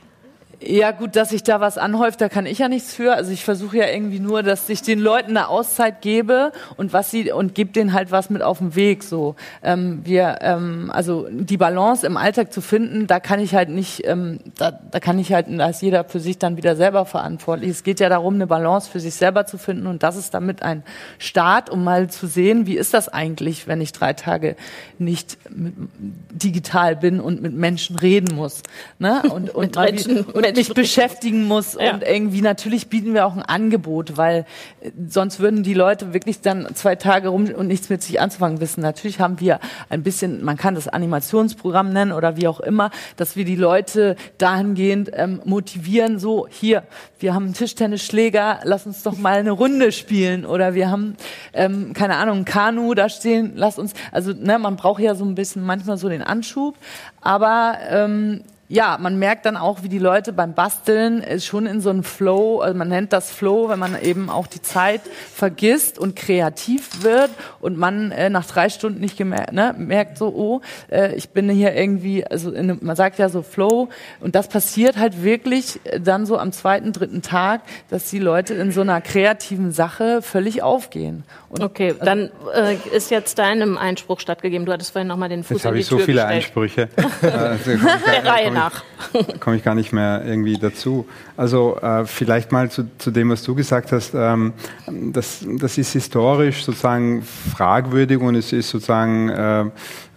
Ja, 0.61 0.91
gut, 0.91 1.15
dass 1.15 1.29
sich 1.29 1.45
da 1.45 1.61
was 1.61 1.79
anhäuft, 1.79 2.21
da 2.21 2.29
kann 2.29 2.45
ich 2.45 2.59
ja 2.59 2.69
nichts 2.69 2.93
für. 2.93 3.15
Also 3.15 3.31
ich 3.31 3.45
versuche 3.45 3.77
ja 3.77 3.87
irgendwie 3.87 4.19
nur, 4.19 4.43
dass 4.43 4.69
ich 4.69 4.83
den 4.83 4.99
Leuten 4.99 5.31
eine 5.31 5.47
Auszeit 5.47 6.03
gebe 6.03 6.51
und 6.77 6.93
was 6.93 7.13
sie 7.13 7.31
und 7.31 7.55
gebe 7.55 7.71
denen 7.71 7.93
halt 7.93 8.11
was 8.11 8.29
mit 8.29 8.43
auf 8.43 8.59
den 8.59 8.75
Weg. 8.75 9.05
So, 9.05 9.37
ähm, 9.63 10.01
wir, 10.03 10.39
ähm, 10.41 10.91
also 10.93 11.29
die 11.31 11.57
Balance 11.57 12.05
im 12.05 12.17
Alltag 12.17 12.53
zu 12.53 12.61
finden, 12.61 13.07
da 13.07 13.21
kann 13.21 13.39
ich 13.39 13.55
halt 13.55 13.69
nicht, 13.69 14.05
ähm, 14.05 14.41
da, 14.57 14.73
da 14.73 14.99
kann 14.99 15.21
ich 15.21 15.33
halt, 15.33 15.47
da 15.49 15.69
ist 15.69 15.81
jeder 15.81 16.03
für 16.03 16.19
sich 16.19 16.39
dann 16.39 16.57
wieder 16.57 16.75
selber 16.75 17.05
verantwortlich. 17.05 17.71
Es 17.71 17.85
geht 17.85 18.01
ja 18.01 18.09
darum, 18.09 18.35
eine 18.35 18.49
Balance 18.49 18.91
für 18.91 18.99
sich 18.99 19.15
selber 19.15 19.47
zu 19.47 19.59
finden 19.59 19.87
und 19.87 20.03
das 20.03 20.17
ist 20.17 20.35
damit 20.35 20.65
ein 20.65 20.83
Start, 21.21 21.71
um 21.71 21.85
mal 21.85 22.11
zu 22.11 22.27
sehen, 22.27 22.67
wie 22.67 22.77
ist 22.77 22.95
das 22.95 23.09
eigentlich, 23.09 23.69
wenn 23.69 23.81
ich 23.81 23.93
drei 23.93 24.13
Tage 24.13 24.57
nicht 24.99 25.39
digital 25.49 26.97
bin 26.97 27.21
und 27.21 27.43
mit 27.43 27.55
Menschen 27.55 27.95
reden 27.97 28.35
muss, 28.35 28.65
ne? 28.99 29.23
Und, 29.31 29.55
und 29.55 29.77
mit 29.77 29.77
Menschen, 29.77 30.27
mich 30.55 30.73
beschäftigen 30.75 31.45
muss. 31.45 31.77
Ja. 31.79 31.95
Und 31.95 32.03
irgendwie 32.03 32.43
natürlich 32.43 32.89
bieten 32.89 33.15
wir 33.15 33.27
auch 33.27 33.37
ein 33.37 33.43
Angebot, 33.43 34.17
weil 34.17 34.47
äh, 34.81 34.91
sonst 35.09 35.41
würden 35.41 35.63
die 35.63 35.75
Leute 35.75 36.13
wirklich 36.13 36.41
dann 36.41 36.69
zwei 36.75 36.97
Tage 36.97 37.29
rum 37.29 37.49
und 37.49 37.67
nichts 37.67 37.89
mit 37.89 38.03
sich 38.03 38.21
anzufangen 38.21 38.61
wissen. 38.61 38.81
Natürlich 38.81 39.21
haben 39.21 39.41
wir 39.41 39.61
ein 39.89 40.03
bisschen, 40.03 40.45
man 40.45 40.57
kann 40.57 40.75
das 40.75 40.89
Animationsprogramm 40.89 41.93
nennen 41.93 42.13
oder 42.13 42.37
wie 42.37 42.49
auch 42.49 42.61
immer, 42.61 42.91
dass 43.17 43.37
wir 43.37 43.45
die 43.45 43.57
Leute 43.57 44.17
dahingehend 44.39 45.11
ähm, 45.15 45.41
motivieren, 45.45 46.19
so 46.19 46.47
hier, 46.49 46.85
wir 47.19 47.35
haben 47.35 47.47
einen 47.47 47.55
Tischtennisschläger, 47.55 48.61
lass 48.65 48.87
uns 48.87 49.03
doch 49.03 49.17
mal 49.17 49.39
eine 49.39 49.51
Runde 49.51 49.93
spielen 49.93 50.47
oder 50.47 50.75
wir 50.75 50.91
haben, 50.91 51.17
ähm, 51.53 51.93
keine 51.93 52.17
Ahnung, 52.17 52.39
ein 52.39 52.45
Kanu 52.45 52.95
da 52.95 53.09
stehen, 53.09 53.53
lass 53.55 53.79
uns, 53.79 53.93
also 54.13 54.33
ne, 54.33 54.59
man 54.59 54.77
braucht 54.77 55.01
ja 55.01 55.15
so 55.15 55.25
ein 55.25 55.35
bisschen 55.35 55.65
manchmal 55.65 55.97
so 55.97 56.09
den 56.09 56.23
Anschub, 56.23 56.77
aber 57.21 57.79
ähm, 57.91 58.43
ja, 58.69 58.99
man 59.01 59.19
merkt 59.19 59.47
dann 59.47 59.57
auch, 59.57 59.83
wie 59.83 59.89
die 59.89 59.99
Leute 59.99 60.35
beim 60.35 60.53
Basteln 60.53 61.23
ist 61.23 61.47
schon 61.47 61.65
in 61.65 61.81
so 61.81 61.89
einem 61.89 62.05
Flow, 62.05 62.61
also 62.61 62.77
man 62.77 62.89
nennt 62.89 63.15
das 63.15 63.31
Flow, 63.31 63.71
wenn 63.71 63.79
man 63.79 64.01
eben 64.01 64.29
auch 64.29 64.47
die 64.47 64.61
Zeit 64.61 65.01
vergisst 65.35 65.99
und 65.99 66.17
kreativ 66.17 67.03
wird 67.03 67.31
und 67.61 67.79
man 67.79 68.11
äh, 68.13 68.29
nach 68.29 68.45
drei 68.45 68.69
Stunden 68.69 69.01
nicht 69.01 69.17
gemerkt, 69.17 69.55
ne, 69.55 69.75
merkt 69.79 70.19
so, 70.19 70.29
oh, 70.29 70.61
äh, 70.91 71.15
ich 71.15 71.31
bin 71.31 71.49
hier 71.49 71.75
irgendwie, 71.75 72.27
also 72.27 72.53
in, 72.53 72.79
man 72.83 72.95
sagt 72.95 73.19
ja 73.19 73.31
so 73.31 73.43
Flow 73.43 73.89
und 74.21 74.35
das 74.35 74.49
passiert 74.49 74.99
halt 74.99 75.23
wirklich 75.23 75.81
dann 75.99 76.27
so 76.27 76.37
am 76.37 76.53
zweiten, 76.53 76.93
dritten 76.93 77.23
Tag, 77.23 77.63
dass 77.89 78.11
die 78.11 78.19
Leute 78.19 78.53
in 78.53 78.71
so 78.71 78.83
einer 78.83 79.01
kreativen 79.01 79.73
Sache 79.73 80.21
völlig 80.21 80.63
aufgehen. 80.63 81.25
Und 81.49 81.63
okay, 81.63 81.93
also, 81.93 82.05
dann 82.05 82.31
äh, 82.55 82.77
ist 82.95 83.11
jetzt 83.11 83.39
deinem 83.39 83.79
Einspruch 83.79 84.21
stattgegeben. 84.21 84.67
Du 84.67 84.73
hattest 84.73 84.93
vorhin 84.93 85.09
nochmal 85.09 85.31
den 85.31 85.43
Fuß 85.43 85.63
jetzt 85.63 85.65
in 85.65 85.75
die 85.75 85.83
Tür 85.85 85.99
Jetzt 85.99 86.19
habe 86.19 86.39
ich 86.39 86.47
so 86.47 86.53
viele 86.53 86.61
gestellt. 86.61 86.89
Einsprüche. 86.89 86.89
also, 87.23 87.71
Der 88.13 88.31
Reihe 88.31 88.58
nach. 88.59 88.85
Komme 89.41 89.57
ich 89.57 89.65
gar 89.65 89.75
nicht 89.75 89.93
mehr 89.93 90.23
irgendwie 90.25 90.59
dazu. 90.59 91.07
Also 91.37 91.79
äh, 91.81 92.05
vielleicht 92.05 92.53
mal 92.53 92.71
zu, 92.71 92.89
zu, 92.99 93.11
dem, 93.11 93.31
was 93.31 93.43
du 93.43 93.55
gesagt 93.55 93.93
hast. 93.93 94.13
Ähm, 94.15 94.53
das, 94.87 95.45
das 95.59 95.79
ist 95.79 95.93
historisch 95.93 96.65
sozusagen 96.65 97.23
fragwürdig 97.23 98.21
und 98.21 98.35
es 98.35 98.53
ist 98.53 98.71
sozusagen 98.71 99.29
äh, 99.29 99.65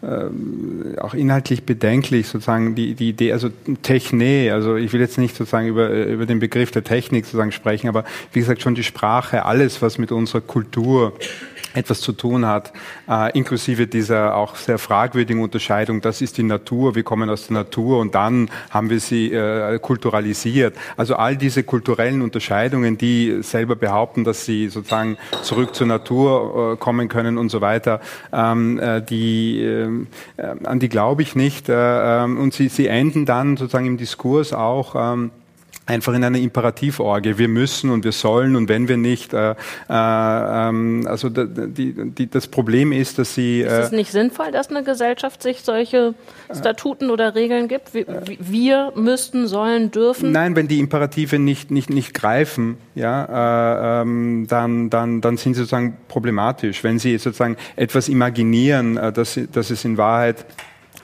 äh, 0.04 1.00
auch 1.00 1.14
inhaltlich 1.14 1.64
bedenklich, 1.64 2.28
sozusagen 2.28 2.74
die, 2.74 2.96
die 2.96 3.10
Idee, 3.10 3.34
also 3.34 3.50
Techne, 3.84 4.52
also 4.52 4.76
ich 4.76 4.94
will 4.94 5.00
jetzt 5.00 5.20
nicht 5.20 5.36
sozusagen 5.36 5.68
über, 5.68 5.90
über 5.92 6.26
den 6.26 6.40
Begriff 6.40 6.72
der 6.72 6.84
Technik 6.84 7.26
sozusagen 7.26 7.52
sprechen, 7.52 7.88
aber 7.88 8.04
wie 8.34 8.40
gesagt 8.40 8.64
schon 8.64 8.74
die 8.74 8.84
Sprache, 8.84 9.46
alles, 9.46 9.82
was 9.84 10.00
mit 10.00 10.12
unserer 10.12 10.42
Kultur 10.42 11.14
etwas 11.74 12.02
zu 12.02 12.12
tun 12.14 12.46
hat, 12.46 12.74
äh, 13.10 13.38
inklusive 13.38 13.88
dieser 13.88 14.36
auch 14.36 14.56
sehr 14.56 14.78
fragwürdigen 14.78 15.42
Unterscheidung, 15.42 16.02
das 16.02 16.22
ist 16.22 16.38
die 16.38 16.44
Natur, 16.44 16.96
wir 16.96 17.04
kommen 17.04 17.30
aus 17.30 17.48
der 17.48 17.56
Natur 17.56 18.00
und 18.00 18.16
dann 18.16 18.50
haben 18.70 18.90
wir 18.90 19.00
sie 19.00 19.32
äh, 19.32 19.80
kulturalisiert. 19.80 20.76
Also 20.98 21.16
all 21.16 21.38
diese 21.38 21.64
kulturellen 21.64 22.22
Unterscheidungen, 22.22 22.98
die 22.98 23.42
selber 23.42 23.76
behaupten, 23.76 24.24
dass 24.24 24.46
sie 24.46 24.70
sozusagen 24.70 25.18
zurück 25.44 25.76
zur 25.76 25.88
Natur 25.88 26.74
äh, 26.74 26.78
kommen 26.78 27.08
können 27.08 27.38
und 27.38 27.50
so 27.50 27.62
weiter, 27.62 28.02
ähm, 28.34 28.80
äh, 28.80 29.02
die, 29.02 29.62
äh, 29.62 29.90
an 30.64 30.80
die 30.80 30.90
glaube 30.90 31.22
ich 31.22 31.36
nicht. 31.36 31.70
Äh, 31.70 32.24
ähm, 32.24 32.38
und 32.38 32.54
sie, 32.54 32.68
sie 32.70 32.88
enden 32.88 33.26
dann 33.26 33.58
sozusagen 33.58 33.86
im 33.86 33.98
Diskurs 33.98 34.54
auch, 34.54 34.96
ähm, 34.96 35.32
einfach 35.86 36.14
in 36.14 36.24
einer 36.24 36.38
Imperativ-Orgie. 36.38 37.38
Wir 37.38 37.48
müssen 37.48 37.90
und 37.90 38.04
wir 38.04 38.12
sollen 38.12 38.56
und 38.56 38.70
wenn 38.70 38.88
wir 38.88 38.98
nicht. 38.98 39.34
Äh, 39.34 39.52
äh, 39.52 39.56
ähm, 39.90 41.06
also 41.08 41.30
die, 41.30 41.94
die, 41.94 42.30
das 42.30 42.48
Problem 42.48 42.92
ist, 42.92 43.20
dass 43.20 43.36
sie. 43.36 43.62
Äh, 43.62 43.80
ist 43.80 43.86
es 43.88 43.92
nicht 43.92 44.12
sinnvoll, 44.12 44.52
dass 44.52 44.70
eine 44.70 44.84
Gesellschaft 44.84 45.42
sich 45.42 45.62
solche 45.62 46.14
Statuten 46.54 47.10
oder 47.10 47.36
Regeln 47.36 47.68
gibt? 47.68 47.94
Wir, 47.94 48.06
wir 48.40 48.94
müssten, 48.96 49.48
sollen, 49.48 49.92
dürfen? 49.92 50.32
Nein, 50.32 50.56
wenn 50.56 50.68
die 50.68 50.80
Imperative 50.80 51.40
nicht, 51.40 51.72
nicht, 51.72 51.90
nicht 51.90 52.14
greifen, 52.14 52.78
ja, 52.96 54.00
äh, 54.00 54.02
ähm, 54.02 54.46
dann, 54.48 54.90
dann, 54.90 55.22
dann 55.22 55.38
sind 55.38 55.54
sie 55.56 55.62
sozusagen 55.62 55.98
problematisch. 56.08 56.84
Wenn 56.84 57.00
sie 57.00 57.18
sozusagen 57.18 57.58
etwas 57.76 58.08
imaginieren, 58.08 58.98
äh, 58.98 59.12
dass, 59.12 59.40
dass 59.52 59.70
es 59.72 59.84
in 59.84 59.98
Wahrheit 59.98 60.46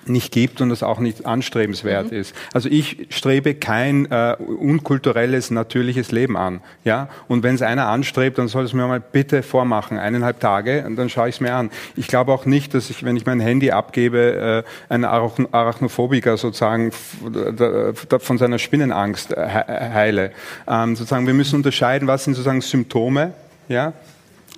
nicht 0.09 0.31
gibt 0.31 0.61
und 0.61 0.69
das 0.69 0.83
auch 0.83 0.99
nicht 0.99 1.25
anstrebenswert 1.25 2.11
mhm. 2.11 2.17
ist. 2.17 2.35
Also 2.53 2.69
ich 2.69 3.07
strebe 3.09 3.55
kein 3.55 4.09
äh, 4.11 4.35
unkulturelles, 4.39 5.51
natürliches 5.51 6.11
Leben 6.11 6.37
an. 6.37 6.61
Ja? 6.83 7.09
Und 7.27 7.43
wenn 7.43 7.55
es 7.55 7.61
einer 7.61 7.87
anstrebt, 7.87 8.37
dann 8.37 8.47
soll 8.47 8.65
es 8.65 8.73
mir 8.73 8.87
mal 8.87 8.99
bitte 8.99 9.43
vormachen, 9.43 9.97
eineinhalb 9.97 10.39
Tage, 10.39 10.85
und 10.85 10.95
dann 10.95 11.09
schaue 11.09 11.29
ich 11.29 11.35
es 11.35 11.41
mir 11.41 11.53
an. 11.53 11.69
Ich 11.95 12.07
glaube 12.07 12.31
auch 12.31 12.45
nicht, 12.45 12.73
dass 12.73 12.89
ich, 12.89 13.03
wenn 13.03 13.15
ich 13.15 13.25
mein 13.25 13.39
Handy 13.39 13.71
abgebe, 13.71 14.63
äh, 14.89 14.93
ein 14.93 15.05
Arachnophobiker 15.05 16.37
sozusagen 16.37 16.91
von 16.91 18.37
seiner 18.37 18.59
Spinnenangst 18.59 19.35
heile. 19.35 20.31
Ähm, 20.67 20.95
sozusagen, 20.95 21.27
wir 21.27 21.33
müssen 21.33 21.55
unterscheiden, 21.55 22.07
was 22.07 22.23
sind 22.23 22.33
sozusagen 22.33 22.61
Symptome, 22.61 23.33
ja? 23.67 23.93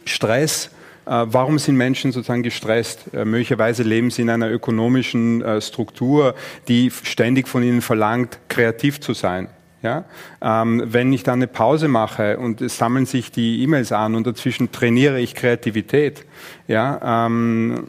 Stress, 0.06 0.70
warum 1.10 1.58
sind 1.58 1.76
Menschen 1.76 2.12
sozusagen 2.12 2.44
gestresst? 2.44 3.14
Äh, 3.14 3.26
möglicherweise 3.26 3.84
leben 3.84 4.12
sie 4.12 4.22
in 4.22 4.30
einer 4.30 4.50
ökonomischen 4.50 5.42
äh, 5.42 5.60
Struktur, 5.60 6.36
die 6.68 6.92
ständig 6.92 7.48
von 7.48 7.64
ihnen 7.64 7.82
verlangt, 7.82 8.38
kreativ 8.48 9.00
zu 9.00 9.14
sein. 9.14 9.50
Ja? 9.82 10.04
Ähm, 10.42 10.84
wenn 10.86 11.12
ich 11.12 11.24
dann 11.24 11.40
eine 11.40 11.48
Pause 11.48 11.88
mache 11.88 12.38
und 12.38 12.62
es 12.62 12.78
sammeln 12.78 13.06
sich 13.06 13.32
die 13.32 13.64
E-Mails 13.64 13.92
an 13.92 14.16
und 14.16 14.28
dazwischen 14.28 14.72
trainiere 14.72 15.20
ich 15.20 15.36
Kreativität, 15.36 16.26
ja, 16.68 17.26
ähm, 17.26 17.88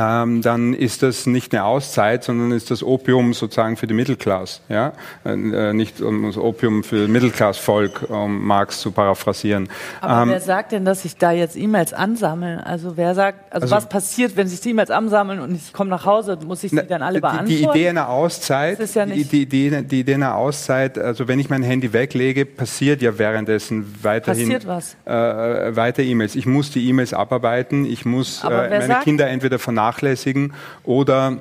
ähm, 0.00 0.40
dann 0.42 0.72
ist 0.72 1.02
das 1.02 1.26
nicht 1.26 1.52
eine 1.52 1.64
Auszeit, 1.64 2.24
sondern 2.24 2.52
ist 2.52 2.70
das 2.70 2.82
Opium 2.82 3.34
sozusagen 3.34 3.76
für 3.76 3.86
die 3.86 3.94
Mittelklasse. 3.94 4.60
Ja? 4.68 4.92
Äh, 5.24 5.72
nicht 5.72 6.00
um 6.00 6.24
das 6.24 6.38
Opium 6.38 6.84
für 6.84 7.06
Mittelklassvolk, 7.06 8.08
um 8.08 8.46
Marx 8.46 8.80
zu 8.80 8.92
paraphrasieren. 8.92 9.68
Aber 10.00 10.22
ähm, 10.22 10.28
wer 10.30 10.40
sagt 10.40 10.72
denn, 10.72 10.84
dass 10.84 11.02
sich 11.02 11.16
da 11.16 11.32
jetzt 11.32 11.56
E-Mails 11.56 11.92
ansammeln? 11.92 12.60
Also 12.60 12.96
wer 12.96 13.14
sagt, 13.14 13.52
also, 13.52 13.64
also 13.64 13.76
was 13.76 13.88
passiert, 13.88 14.36
wenn 14.36 14.48
sich 14.48 14.60
die 14.60 14.70
E-Mails 14.70 14.90
ansammeln 14.90 15.40
und 15.40 15.54
ich 15.54 15.72
komme 15.72 15.90
nach 15.90 16.06
Hause, 16.06 16.38
muss 16.46 16.64
ich 16.64 16.70
sie 16.70 16.82
dann 16.86 17.02
alle 17.02 17.20
beantworten? 17.20 17.48
Die, 17.48 17.56
die 17.56 17.64
Idee 17.64 17.88
einer 17.90 18.08
Auszeit, 18.08 18.78
ja 18.94 19.06
die, 19.06 19.24
die, 19.24 19.42
Idee, 19.42 19.82
die 19.82 20.00
Idee 20.00 20.14
einer 20.14 20.36
Auszeit, 20.36 20.98
also 20.98 21.28
wenn 21.28 21.38
ich 21.38 21.50
mein 21.50 21.62
Handy 21.62 21.92
weglege, 21.92 22.46
passiert 22.46 23.02
ja 23.02 23.18
währenddessen 23.18 23.94
weiterhin? 24.02 24.50
Äh, 24.50 25.76
weiter 25.76 26.02
E-Mails. 26.02 26.36
Ich 26.36 26.46
muss 26.46 26.70
die 26.70 26.88
E-Mails 26.88 27.12
abarbeiten, 27.12 27.84
ich 27.84 28.04
muss 28.04 28.42
äh, 28.44 28.48
meine 28.48 29.00
Kinder 29.02 29.28
entweder 29.28 29.58
vernachlässigen 29.58 29.89
vernachlässigen 29.90 30.52
oder 30.84 31.38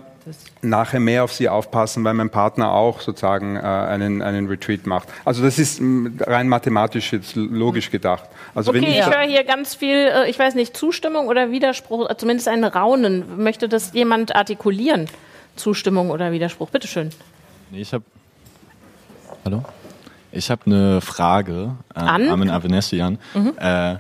nachher 0.61 0.99
mehr 0.99 1.23
auf 1.23 1.33
sie 1.33 1.49
aufpassen, 1.49 2.03
weil 2.03 2.13
mein 2.13 2.29
Partner 2.29 2.71
auch 2.71 3.01
sozusagen 3.01 3.55
äh, 3.55 3.61
einen, 3.61 4.21
einen 4.21 4.47
Retreat 4.47 4.85
macht. 4.85 5.07
Also 5.25 5.41
das 5.41 5.57
ist 5.57 5.81
rein 5.81 6.47
mathematisch 6.47 7.13
jetzt 7.13 7.35
logisch 7.35 7.89
gedacht. 7.89 8.25
Also 8.53 8.69
okay, 8.69 8.81
wenn 8.81 8.89
ich, 8.89 8.99
ich 8.99 9.05
höre 9.05 9.21
hier 9.21 9.43
ganz 9.43 9.73
viel, 9.73 9.95
äh, 9.95 10.29
ich 10.29 10.37
weiß 10.37 10.53
nicht, 10.55 10.77
Zustimmung 10.77 11.27
oder 11.27 11.51
Widerspruch, 11.51 12.13
zumindest 12.15 12.47
ein 12.47 12.63
Raunen. 12.63 13.41
Möchte 13.43 13.69
das 13.69 13.93
jemand 13.93 14.35
artikulieren? 14.35 15.07
Zustimmung 15.55 16.11
oder 16.11 16.31
Widerspruch? 16.31 16.69
Bitteschön. 16.69 17.09
Nee, 17.71 17.81
ich 17.81 17.93
habe 17.93 18.03
Hallo? 19.45 19.63
Ich 20.31 20.51
habe 20.51 20.61
eine 20.67 21.01
Frage 21.01 21.75
äh, 21.95 21.99
an 21.99 22.29
Armin 22.29 22.51
Avenessian. 22.51 23.17
Mhm. 23.33 23.53
Äh, 23.57 23.95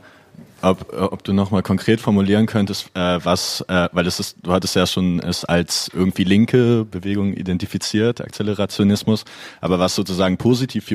ob, 0.61 0.93
ob 0.93 1.23
du 1.23 1.33
nochmal 1.33 1.63
konkret 1.63 2.01
formulieren 2.01 2.45
könntest, 2.45 2.87
äh, 2.95 3.19
was, 3.23 3.61
äh, 3.67 3.89
weil 3.91 4.07
es 4.07 4.19
ist, 4.19 4.37
du 4.43 4.51
hattest 4.51 4.75
ja 4.75 4.85
schon 4.85 5.19
es 5.19 5.45
als 5.45 5.89
irgendwie 5.93 6.23
linke 6.23 6.85
Bewegung 6.85 7.33
identifiziert, 7.33 8.21
Akzelerationismus, 8.21 9.25
aber 9.61 9.79
was 9.79 9.95
sozusagen 9.95 10.37
positiv, 10.37 10.93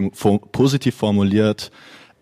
positiv 0.52 0.94
formuliert, 0.94 1.70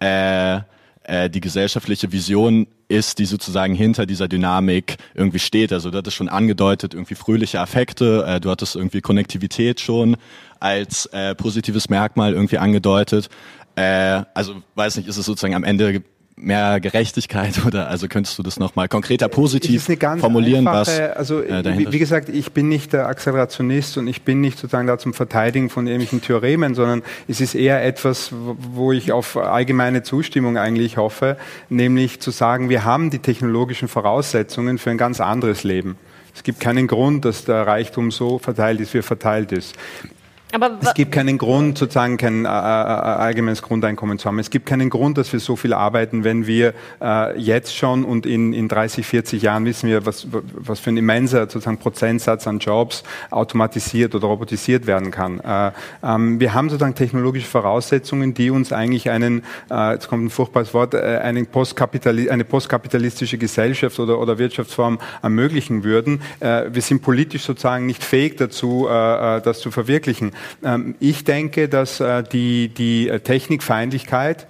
äh, 0.01 0.61
äh, 1.05 1.28
die 1.28 1.40
gesellschaftliche 1.40 2.12
Vision 2.12 2.66
ist, 2.88 3.18
die 3.18 3.24
sozusagen 3.24 3.74
hinter 3.74 4.07
dieser 4.07 4.28
Dynamik 4.28 4.97
irgendwie 5.14 5.38
steht. 5.38 5.72
Also 5.72 5.90
du 5.90 5.99
hattest 5.99 6.16
schon 6.16 6.28
angedeutet, 6.28 6.95
irgendwie 6.95 7.14
fröhliche 7.14 7.61
Affekte, 7.61 8.24
äh, 8.26 8.40
du 8.40 8.51
hattest 8.51 8.76
irgendwie 8.76 9.01
Konnektivität 9.01 9.80
schon 9.80 10.16
als 10.61 11.07
äh, 11.07 11.34
positives 11.34 11.88
Merkmal 11.88 12.34
irgendwie 12.34 12.59
angedeutet. 12.59 13.28
Äh, 13.74 14.22
also 14.34 14.62
weiß 14.74 14.97
nicht, 14.97 15.09
ist 15.09 15.16
es 15.16 15.26
sozusagen 15.26 15.55
am 15.55 15.64
Ende 15.64 16.03
mehr 16.37 16.80
Gerechtigkeit 16.80 17.64
oder 17.66 17.89
also 17.89 18.09
könntest 18.09 18.39
du 18.39 18.43
das 18.43 18.59
nochmal 18.59 18.89
konkreter 18.89 19.28
positiv 19.28 19.89
formulieren, 20.18 20.66
einfache, 20.66 21.11
was 21.11 21.16
also 21.16 21.43
äh, 21.43 21.78
wie, 21.78 21.93
wie, 21.93 21.99
gesagt, 21.99 22.28
ich 22.28 22.53
bin 22.53 22.68
nicht 22.68 22.93
der 22.93 23.07
Accelerationist 23.07 23.99
und 23.99 24.07
ich 24.07 24.22
bin 24.22 24.41
nicht 24.41 24.59
sozusagen 24.59 24.87
da 24.87 24.99
zum 24.99 25.14
Verteidigen 25.14 25.70
von 25.70 25.87
irgendwelchen 25.87 26.22
Theoremen, 26.22 26.74
sondern 26.74 27.03
es 27.28 27.41
ist 27.41 27.55
eher 27.55 27.85
etwas, 27.85 28.30
wo 28.33 28.93
ich 28.93 29.12
auf 29.12 29.37
allgemeine 29.37 30.03
Zustimmung 30.03 30.57
eigentlich 30.57 30.97
hoffe, 30.97 31.37
nämlich 31.68 32.20
zu 32.20 32.30
sagen, 32.30 32.68
wir 32.68 32.85
haben 32.85 33.11
die 33.11 33.18
technologischen 33.18 33.89
Voraussetzungen 33.89 34.78
für 34.78 34.91
ein 34.91 34.99
ganz 34.99 35.20
anderes 35.20 35.64
Leben. 35.64 35.97
Es 36.35 36.43
gibt 36.43 36.61
keinen 36.61 36.87
Grund, 36.87 37.24
dass 37.24 37.45
der 37.45 37.66
Reichtum 37.66 38.11
so 38.11 38.39
verteilt 38.39 38.80
ist, 38.80 38.95
wie 38.95 38.99
er 38.99 39.03
verteilt 39.03 39.53
ist. 39.53 39.76
Aber 40.53 40.78
es 40.82 40.92
gibt 40.92 41.12
keinen 41.12 41.38
Grund, 41.38 41.78
sozusagen 41.78 42.18
kein 42.18 42.44
äh, 42.44 42.48
äh, 42.48 42.50
allgemeines 42.50 43.62
Grundeinkommen 43.62 44.18
zu 44.18 44.28
haben. 44.28 44.38
Es 44.38 44.50
gibt 44.50 44.66
keinen 44.66 44.90
Grund, 44.90 45.16
dass 45.16 45.32
wir 45.32 45.40
so 45.40 45.57
viel 45.57 45.72
arbeiten, 45.72 46.24
wenn 46.24 46.46
wir 46.46 46.74
äh, 47.00 47.38
jetzt 47.40 47.74
schon 47.74 48.05
und 48.05 48.26
in, 48.26 48.53
in 48.53 48.68
30, 48.68 49.07
40 49.07 49.40
Jahren 49.40 49.64
wissen 49.64 49.88
wir, 49.88 50.05
was, 50.05 50.26
was 50.30 50.78
für 50.78 50.90
ein 50.90 50.98
immenser 50.98 51.40
sozusagen 51.40 51.78
Prozentsatz 51.78 52.46
an 52.46 52.59
Jobs 52.59 53.03
automatisiert 53.30 54.14
oder 54.14 54.28
robotisiert 54.28 54.86
werden 54.86 55.11
kann. 55.11 55.40
Äh, 55.40 55.72
ähm, 56.03 56.38
wir 56.38 56.53
haben 56.53 56.68
sozusagen 56.68 56.94
technologische 56.94 57.46
Voraussetzungen, 57.46 58.34
die 58.34 58.50
uns 58.50 58.74
eigentlich 58.74 59.09
einen, 59.09 59.44
äh, 59.70 59.92
jetzt 59.92 60.09
kommt 60.09 60.24
ein 60.24 60.30
furchtbares 60.30 60.74
Wort, 60.74 60.92
äh, 60.92 60.98
einen 61.22 61.46
Postkapitali 61.46 62.28
eine 62.28 62.44
postkapitalistische 62.44 63.38
Gesellschaft 63.38 63.98
oder, 63.98 64.18
oder 64.18 64.36
Wirtschaftsform 64.36 64.98
ermöglichen 65.22 65.82
würden. 65.82 66.20
Äh, 66.40 66.64
wir 66.70 66.82
sind 66.82 67.00
politisch 67.00 67.44
sozusagen 67.44 67.86
nicht 67.86 68.05
fähig 68.05 68.36
dazu, 68.36 68.86
äh, 68.86 69.40
das 69.40 69.61
zu 69.61 69.70
verwirklichen. 69.70 70.32
Ähm, 70.62 70.95
ich 71.01 71.24
denke, 71.24 71.68
dass 71.68 72.01
äh, 72.01 72.22
die, 72.22 72.68
die 72.68 73.09
äh, 73.09 73.20
Technikfeindlichkeit 73.20 74.47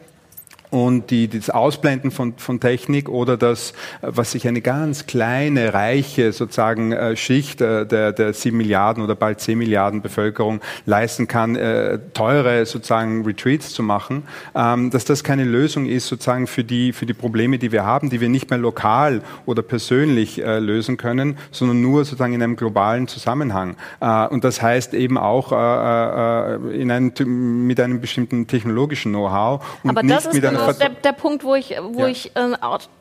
und 0.73 1.11
die, 1.11 1.29
das 1.29 1.51
Ausblenden 1.51 2.11
von, 2.11 2.33
von 2.39 2.59
Technik 2.59 3.11
oder 3.11 3.37
das, 3.37 3.75
was 4.01 4.33
sich 4.33 4.49
eine 4.49 4.63
ganz 4.63 5.07
kleine, 5.07 5.75
reiche 5.75 6.33
sozusagen 6.33 6.93
äh, 6.93 7.15
Schicht 7.15 7.61
äh, 7.61 7.85
der, 7.87 8.13
der 8.13 8.33
sieben 8.33 8.57
Milliarden 8.57 9.05
oder 9.05 9.15
bald 9.15 9.39
zehn 9.41 9.59
Milliarden 9.59 10.01
Bevölkerung 10.01 10.63
leisten 10.87 11.29
kann, 11.29 11.57
äh, 11.57 11.99
teure 12.15 12.65
sozusagen 12.65 13.23
Retreats 13.27 13.75
zu 13.75 13.83
machen, 13.83 14.23
ähm, 14.55 14.89
dass 14.89 15.05
das 15.05 15.23
keine 15.23 15.45
Lösung 15.45 15.85
ist 15.85 16.09
sozusagen 16.09 16.47
für 16.47 16.65
die, 16.65 16.95
für 16.95 17.05
die 17.05 17.13
Probleme, 17.13 17.59
die 17.59 17.71
wir 17.71 17.85
haben, 17.85 18.09
die 18.09 18.23
wir 18.23 18.31
nicht 18.31 18.49
mehr 18.49 18.59
lokal 18.59 19.21
oder 19.45 19.61
persönlich 19.61 20.39
lösen 20.39 20.97
können, 20.97 21.37
sondern 21.51 21.83
nur 21.83 22.05
sozusagen 22.05 22.33
in 22.33 22.43
einem 22.43 22.57
globalen 22.57 23.09
Zusammenhang. 23.09 23.77
Und 24.01 24.45
das 24.45 24.63
heißt 24.63 24.95
eben 24.95 25.19
auch 25.19 25.53
in 25.53 26.91
einem, 26.91 27.13
mit 27.67 27.81
einem 27.81 28.01
bestimmten 28.01 28.47
technologischen 28.47 29.13
Know-how 29.13 29.65
und 29.83 29.91
Aber 29.91 30.03
nicht 30.03 30.33
mit 30.33 30.45
einer 30.45 30.62
genau 30.67 30.79
der, 30.79 30.89
der, 30.91 31.13
Punkt, 31.13 31.45
wo 31.45 31.55
ich, 31.55 31.75
wo 31.81 32.01
ja. 32.01 32.07
ich 32.09 32.35
äh, 32.37 32.57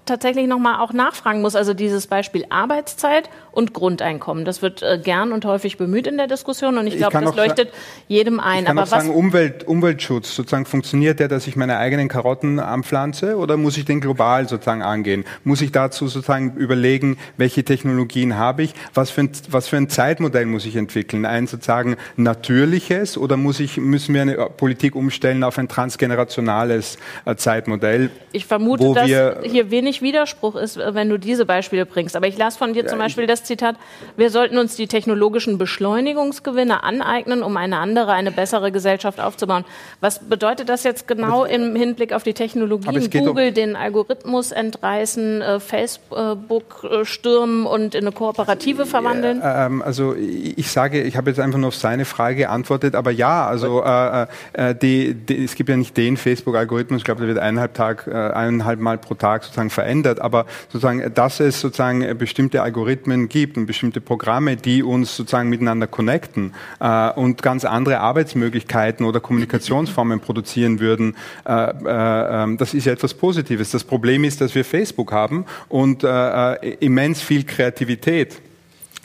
tatsächlich 0.05 0.47
nochmal 0.47 0.79
auch 0.79 0.93
nachfragen 0.93 1.41
muss. 1.41 1.55
Also 1.55 1.73
dieses 1.73 2.07
Beispiel 2.07 2.45
Arbeitszeit 2.49 3.29
und 3.51 3.73
Grundeinkommen. 3.73 4.45
Das 4.45 4.61
wird 4.61 4.81
äh, 4.81 4.99
gern 5.03 5.31
und 5.31 5.45
häufig 5.45 5.77
bemüht 5.77 6.07
in 6.07 6.17
der 6.17 6.27
Diskussion 6.27 6.77
und 6.77 6.87
ich 6.87 6.97
glaube, 6.97 7.19
das 7.19 7.35
leuchtet 7.35 7.69
jedem 8.07 8.39
ein. 8.39 8.59
Ich 8.59 8.65
kann 8.65 8.77
Aber 8.77 8.87
auch 8.87 8.91
was 8.91 9.03
sagen, 9.03 9.13
Umwelt, 9.13 9.67
Umweltschutz 9.67 10.35
sozusagen 10.35 10.65
funktioniert 10.65 11.19
der, 11.19 11.27
dass 11.27 11.47
ich 11.47 11.55
meine 11.55 11.77
eigenen 11.77 12.07
Karotten 12.07 12.59
anpflanze 12.59 13.37
oder 13.37 13.57
muss 13.57 13.77
ich 13.77 13.85
den 13.85 13.99
global 14.01 14.47
sozusagen 14.47 14.81
angehen? 14.81 15.25
Muss 15.43 15.61
ich 15.61 15.71
dazu 15.71 16.07
sozusagen 16.07 16.55
überlegen, 16.55 17.17
welche 17.37 17.63
Technologien 17.63 18.37
habe 18.37 18.63
ich? 18.63 18.73
Was 18.93 19.11
für 19.11 19.21
ein, 19.21 19.31
was 19.49 19.67
für 19.67 19.77
ein 19.77 19.89
Zeitmodell 19.89 20.45
muss 20.45 20.65
ich 20.65 20.75
entwickeln? 20.75 21.25
Ein 21.25 21.47
sozusagen 21.47 21.97
natürliches 22.15 23.17
oder 23.17 23.37
muss 23.37 23.59
ich, 23.59 23.77
müssen 23.77 24.13
wir 24.13 24.21
eine 24.21 24.35
Politik 24.35 24.95
umstellen 24.95 25.43
auf 25.43 25.57
ein 25.57 25.67
transgenerationales 25.67 26.97
äh, 27.25 27.35
Zeitmodell? 27.35 28.09
Ich 28.31 28.45
vermute, 28.45 28.93
dass 28.93 29.05
hier 29.07 29.71
wenig 29.71 30.01
Widerspruch 30.01 30.55
ist, 30.55 30.77
wenn 30.77 31.09
du 31.09 31.17
diese 31.17 31.45
Beispiele 31.45 31.85
bringst. 31.85 32.15
Aber 32.15 32.27
ich 32.27 32.37
las 32.37 32.57
von 32.57 32.73
dir 32.73 32.83
ja, 32.83 32.89
zum 32.89 32.99
Beispiel 32.99 33.27
das 33.41 33.47
Zitat, 33.47 33.75
wir 34.17 34.29
sollten 34.29 34.57
uns 34.57 34.75
die 34.75 34.87
technologischen 34.87 35.57
Beschleunigungsgewinne 35.57 36.83
aneignen, 36.83 37.43
um 37.43 37.57
eine 37.57 37.77
andere, 37.77 38.13
eine 38.13 38.31
bessere 38.31 38.71
Gesellschaft 38.71 39.19
aufzubauen. 39.19 39.65
Was 39.99 40.19
bedeutet 40.19 40.69
das 40.69 40.83
jetzt 40.83 41.07
genau 41.07 41.45
im 41.45 41.75
Hinblick 41.75 42.13
auf 42.13 42.23
die 42.23 42.33
Technologien? 42.33 43.09
Google 43.11 43.49
um 43.49 43.53
den 43.53 43.75
Algorithmus 43.75 44.51
entreißen, 44.51 45.41
äh, 45.41 45.59
Facebook 45.59 46.87
äh, 46.89 47.05
stürmen 47.05 47.65
und 47.65 47.95
in 47.95 48.01
eine 48.01 48.11
Kooperative 48.11 48.85
verwandeln? 48.85 49.39
Ja, 49.39 49.65
ähm, 49.65 49.81
also 49.81 50.15
ich 50.15 50.69
sage, 50.69 51.01
ich 51.01 51.17
habe 51.17 51.29
jetzt 51.29 51.39
einfach 51.39 51.59
nur 51.59 51.69
auf 51.69 51.75
seine 51.75 52.05
Frage 52.05 52.35
geantwortet, 52.37 52.95
aber 52.95 53.11
ja, 53.11 53.47
also 53.47 53.83
äh, 53.83 54.27
äh, 54.53 54.75
die, 54.75 55.13
die, 55.13 55.43
es 55.43 55.55
gibt 55.55 55.69
ja 55.69 55.77
nicht 55.77 55.97
den 55.97 56.17
Facebook-Algorithmus, 56.17 56.99
ich 56.99 57.05
glaube, 57.05 57.21
der 57.21 57.27
wird 57.27 57.39
eineinhalb 57.39 57.73
Tag, 57.73 58.07
äh, 58.07 58.11
eineinhalb 58.11 58.79
Mal 58.79 58.97
pro 58.97 59.15
Tag 59.15 59.43
sozusagen 59.43 59.69
verändert, 59.69 60.21
aber 60.21 60.45
sozusagen, 60.69 61.13
dass 61.13 61.39
es 61.39 61.59
sozusagen 61.59 62.17
bestimmte 62.17 62.61
Algorithmen 62.61 63.29
gibt 63.31 63.57
und 63.57 63.65
bestimmte 63.65 64.01
Programme, 64.01 64.57
die 64.57 64.83
uns 64.83 65.15
sozusagen 65.15 65.49
miteinander 65.49 65.87
connecten 65.87 66.53
äh, 66.79 67.09
und 67.13 67.41
ganz 67.41 67.65
andere 67.65 67.99
Arbeitsmöglichkeiten 67.99 69.05
oder 69.05 69.19
Kommunikationsformen 69.19 70.19
produzieren 70.19 70.79
würden, 70.79 71.15
äh, 71.47 71.53
äh, 71.53 72.43
ähm, 72.43 72.57
das 72.57 72.75
ist 72.75 72.85
ja 72.85 72.93
etwas 72.93 73.15
Positives. 73.15 73.71
Das 73.71 73.83
Problem 73.83 74.23
ist, 74.23 74.41
dass 74.41 74.53
wir 74.53 74.65
Facebook 74.65 75.11
haben 75.11 75.45
und 75.69 76.03
äh, 76.03 76.53
äh, 76.53 76.75
immens 76.81 77.21
viel 77.21 77.43
Kreativität 77.43 78.41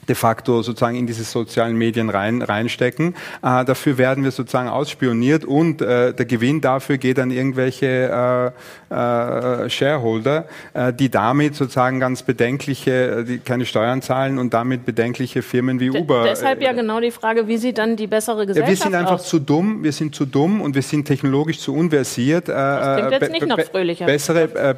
de 0.09 0.15
facto 0.15 0.63
sozusagen 0.63 0.97
in 0.97 1.07
diese 1.07 1.25
sozialen 1.25 1.77
Medien 1.77 2.11
rein, 2.11 2.43
reinstecken. 2.43 3.15
Äh, 3.43 3.65
dafür 3.65 3.99
werden 3.99 4.25
wir 4.25 4.31
sozusagen 4.31 4.69
ausspioniert 4.69 5.45
und 5.45 5.83
äh, 5.83 6.15
der 6.15 6.27
Gewinn 6.27 6.61
dafür 6.61 6.99
geht 6.99 7.19
an 7.19 7.31
irgendwelche 7.31 8.53
äh, 8.91 8.95
äh, 8.95 9.69
Shareholder, 9.69 10.47
äh, 10.75 10.93
die 10.93 11.11
damit 11.11 11.57
sozusagen 11.57 12.01
ganz 12.01 12.23
bedenkliche, 12.23 13.25
die 13.25 13.39
keine 13.39 13.67
Steuern 13.67 14.03
zahlen 14.03 14.39
und 14.39 14.55
damit 14.55 14.85
bedenkliche 14.85 15.43
Firmen 15.43 15.81
wie 15.81 15.91
Uber. 15.91 16.23
De 16.23 16.31
deshalb 16.31 16.63
ja 16.63 16.73
genau 16.73 17.01
die 17.01 17.11
Frage, 17.11 17.49
wie 17.49 17.57
sieht 17.57 17.79
dann 17.79 17.97
die 17.97 18.07
bessere 18.07 18.47
Gesellschaft 18.47 18.73
aus? 18.73 18.79
Ja, 18.79 18.85
wir 18.85 18.91
sind 18.91 18.95
einfach 18.95 19.21
aus? 19.21 19.29
zu 19.29 19.39
dumm, 19.39 19.83
wir 19.83 19.93
sind 19.93 20.15
zu 20.15 20.25
dumm 20.25 20.61
und 20.61 20.75
wir 20.75 20.83
sind 20.83 21.05
technologisch 21.07 21.59
zu 21.59 21.75
unversiert. 21.75 22.49
Äh, 22.49 22.53
das 22.53 22.97
klingt 22.97 23.13
jetzt 23.23 23.33
nicht 23.33 23.47
noch 23.47 23.61
fröhlicher. 23.61 24.07
Bessere, 24.07 24.77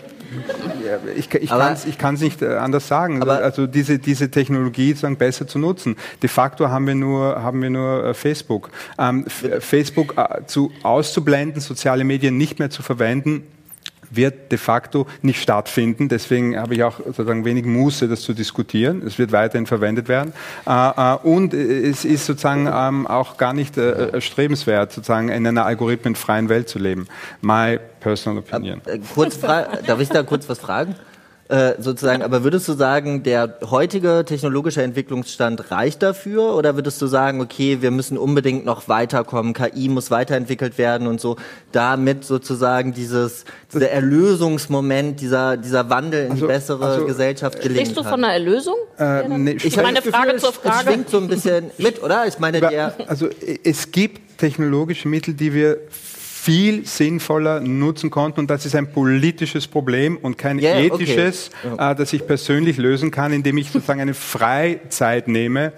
ich, 1.17 1.35
ich 1.35 1.99
kann 1.99 2.15
es 2.15 2.21
nicht 2.21 2.43
anders 2.43 2.89
sagen. 2.89 3.23
also 3.23 3.67
diese, 3.67 3.99
diese 3.99 4.31
Technologie 4.31 4.91
sozusagen 4.91 5.18
besser 5.19 5.47
zu 5.47 5.59
nutzen. 5.59 5.97
De 6.23 6.29
facto 6.29 6.69
haben 6.69 6.87
wir 6.87 6.95
nur, 6.95 7.43
haben 7.43 7.63
wir 7.63 7.71
nur 7.71 8.05
äh, 8.05 8.15
Facebook. 8.15 8.71
Ähm, 8.99 9.27
Facebook 9.27 10.15
äh, 10.17 10.47
zu, 10.47 10.73
auszublenden, 10.83 11.61
soziale 11.61 12.05
Medien 12.05 12.37
nicht 12.37 12.59
mehr 12.59 12.71
zu 12.71 12.83
verwenden, 12.83 13.45
wird 14.11 14.53
de 14.53 14.59
facto 14.59 15.07
nicht 15.23 15.43
stattfinden. 15.43 16.09
Deswegen 16.09 16.59
habe 16.59 16.75
ich 16.75 16.83
auch 16.83 16.99
sozusagen 16.99 17.45
wenig 17.45 17.65
Muße, 17.65 18.09
das 18.09 18.23
zu 18.23 18.33
diskutieren. 18.33 19.03
Es 19.07 19.19
wird 19.19 19.33
weiterhin 19.33 19.67
verwendet 19.67 20.09
werden. 20.09 20.33
Äh, 20.67 20.71
äh, 20.73 21.17
und 21.23 21.55
es 21.55 22.05
ist 22.05 22.27
sozusagen 22.27 22.69
ähm, 22.73 23.07
auch 23.07 23.37
gar 23.37 23.53
nicht 23.53 23.77
äh, 23.77 24.11
erstrebenswert, 24.11 24.93
sozusagen 24.93 25.29
in 25.29 25.47
einer 25.47 25.67
algorithmenfreien 25.67 26.49
Welt 26.49 26.69
zu 26.69 26.79
leben. 26.79 27.07
My 27.41 27.79
personal 28.01 28.39
opinion. 28.39 28.81
Kurz 29.15 29.39
darf 29.41 30.01
ich 30.01 30.09
da 30.09 30.23
kurz 30.23 30.49
was 30.49 30.59
fragen? 30.59 30.95
Äh, 31.49 31.81
sozusagen, 31.81 32.23
aber 32.23 32.45
würdest 32.45 32.69
du 32.69 32.75
sagen, 32.75 33.23
der 33.23 33.61
heutige 33.71 34.23
technologische 34.27 34.83
Entwicklungsstand 34.83 35.71
reicht 35.71 36.03
dafür? 36.03 36.55
Oder 36.55 36.75
würdest 36.75 37.01
du 37.01 37.07
sagen, 37.07 37.41
okay, 37.41 37.79
wir 37.81 37.91
müssen 37.91 38.19
unbedingt 38.19 38.67
noch 38.67 38.87
weiterkommen, 38.89 39.55
KI 39.55 39.89
muss 39.89 40.11
weiterentwickelt 40.11 40.77
werden 40.77 41.07
und 41.07 41.23
so, 41.23 41.37
damit 41.73 42.27
sozusagen 42.27 42.93
dieses, 42.93 43.47
dieser 43.73 43.91
Erlösungsmoment, 43.91 45.23
dieser, 45.23 45.57
dieser 45.57 45.89
Wandel 45.89 46.27
in 46.27 46.33
also, 46.33 46.47
die 46.47 46.53
bessere 46.53 46.85
also, 46.85 47.07
Gesellschaft 47.07 47.63
gelingen 47.63 47.87
Sprichst 47.87 47.97
du 47.97 48.03
von 48.03 48.23
einer 48.23 48.35
Erlösung? 48.35 48.77
Äh, 48.99 49.27
nee, 49.29 49.57
ich 49.63 49.75
meine 49.79 50.03
Frage 50.03 50.35
Gefühl, 50.35 50.41
zur 50.41 50.53
Frage. 50.53 50.77
Es 50.77 50.83
schwingt 50.83 51.09
so 51.09 51.17
ein 51.17 51.29
bisschen 51.29 51.71
mit, 51.79 52.03
oder? 52.03 52.27
Ich 52.27 52.39
meine, 52.39 52.61
der 52.61 52.95
also 53.07 53.27
es 53.65 53.91
gibt 53.91 54.37
technologische 54.37 55.09
Mittel, 55.09 55.33
die 55.33 55.55
wir 55.55 55.79
viel 56.39 56.87
sinnvoller 56.87 57.61
nutzen 57.61 58.11
konnten. 58.11 58.41
Und 58.41 58.51
das 58.51 58.65
ist 58.65 58.75
ein 58.75 58.91
politisches 58.93 59.67
Problem 59.67 60.17
und 60.17 60.39
kein 60.39 60.59
yeah, 60.59 60.79
ethisches, 60.79 61.51
okay. 61.65 61.93
äh, 61.93 61.95
das 61.95 62.13
ich 62.13 62.27
persönlich 62.27 62.77
lösen 62.77 63.11
kann, 63.11 63.33
indem 63.33 63.59
ich 63.59 63.71
sozusagen 63.71 64.01
eine 64.01 64.15
Freizeit 64.15 65.29
nehme 65.29 65.73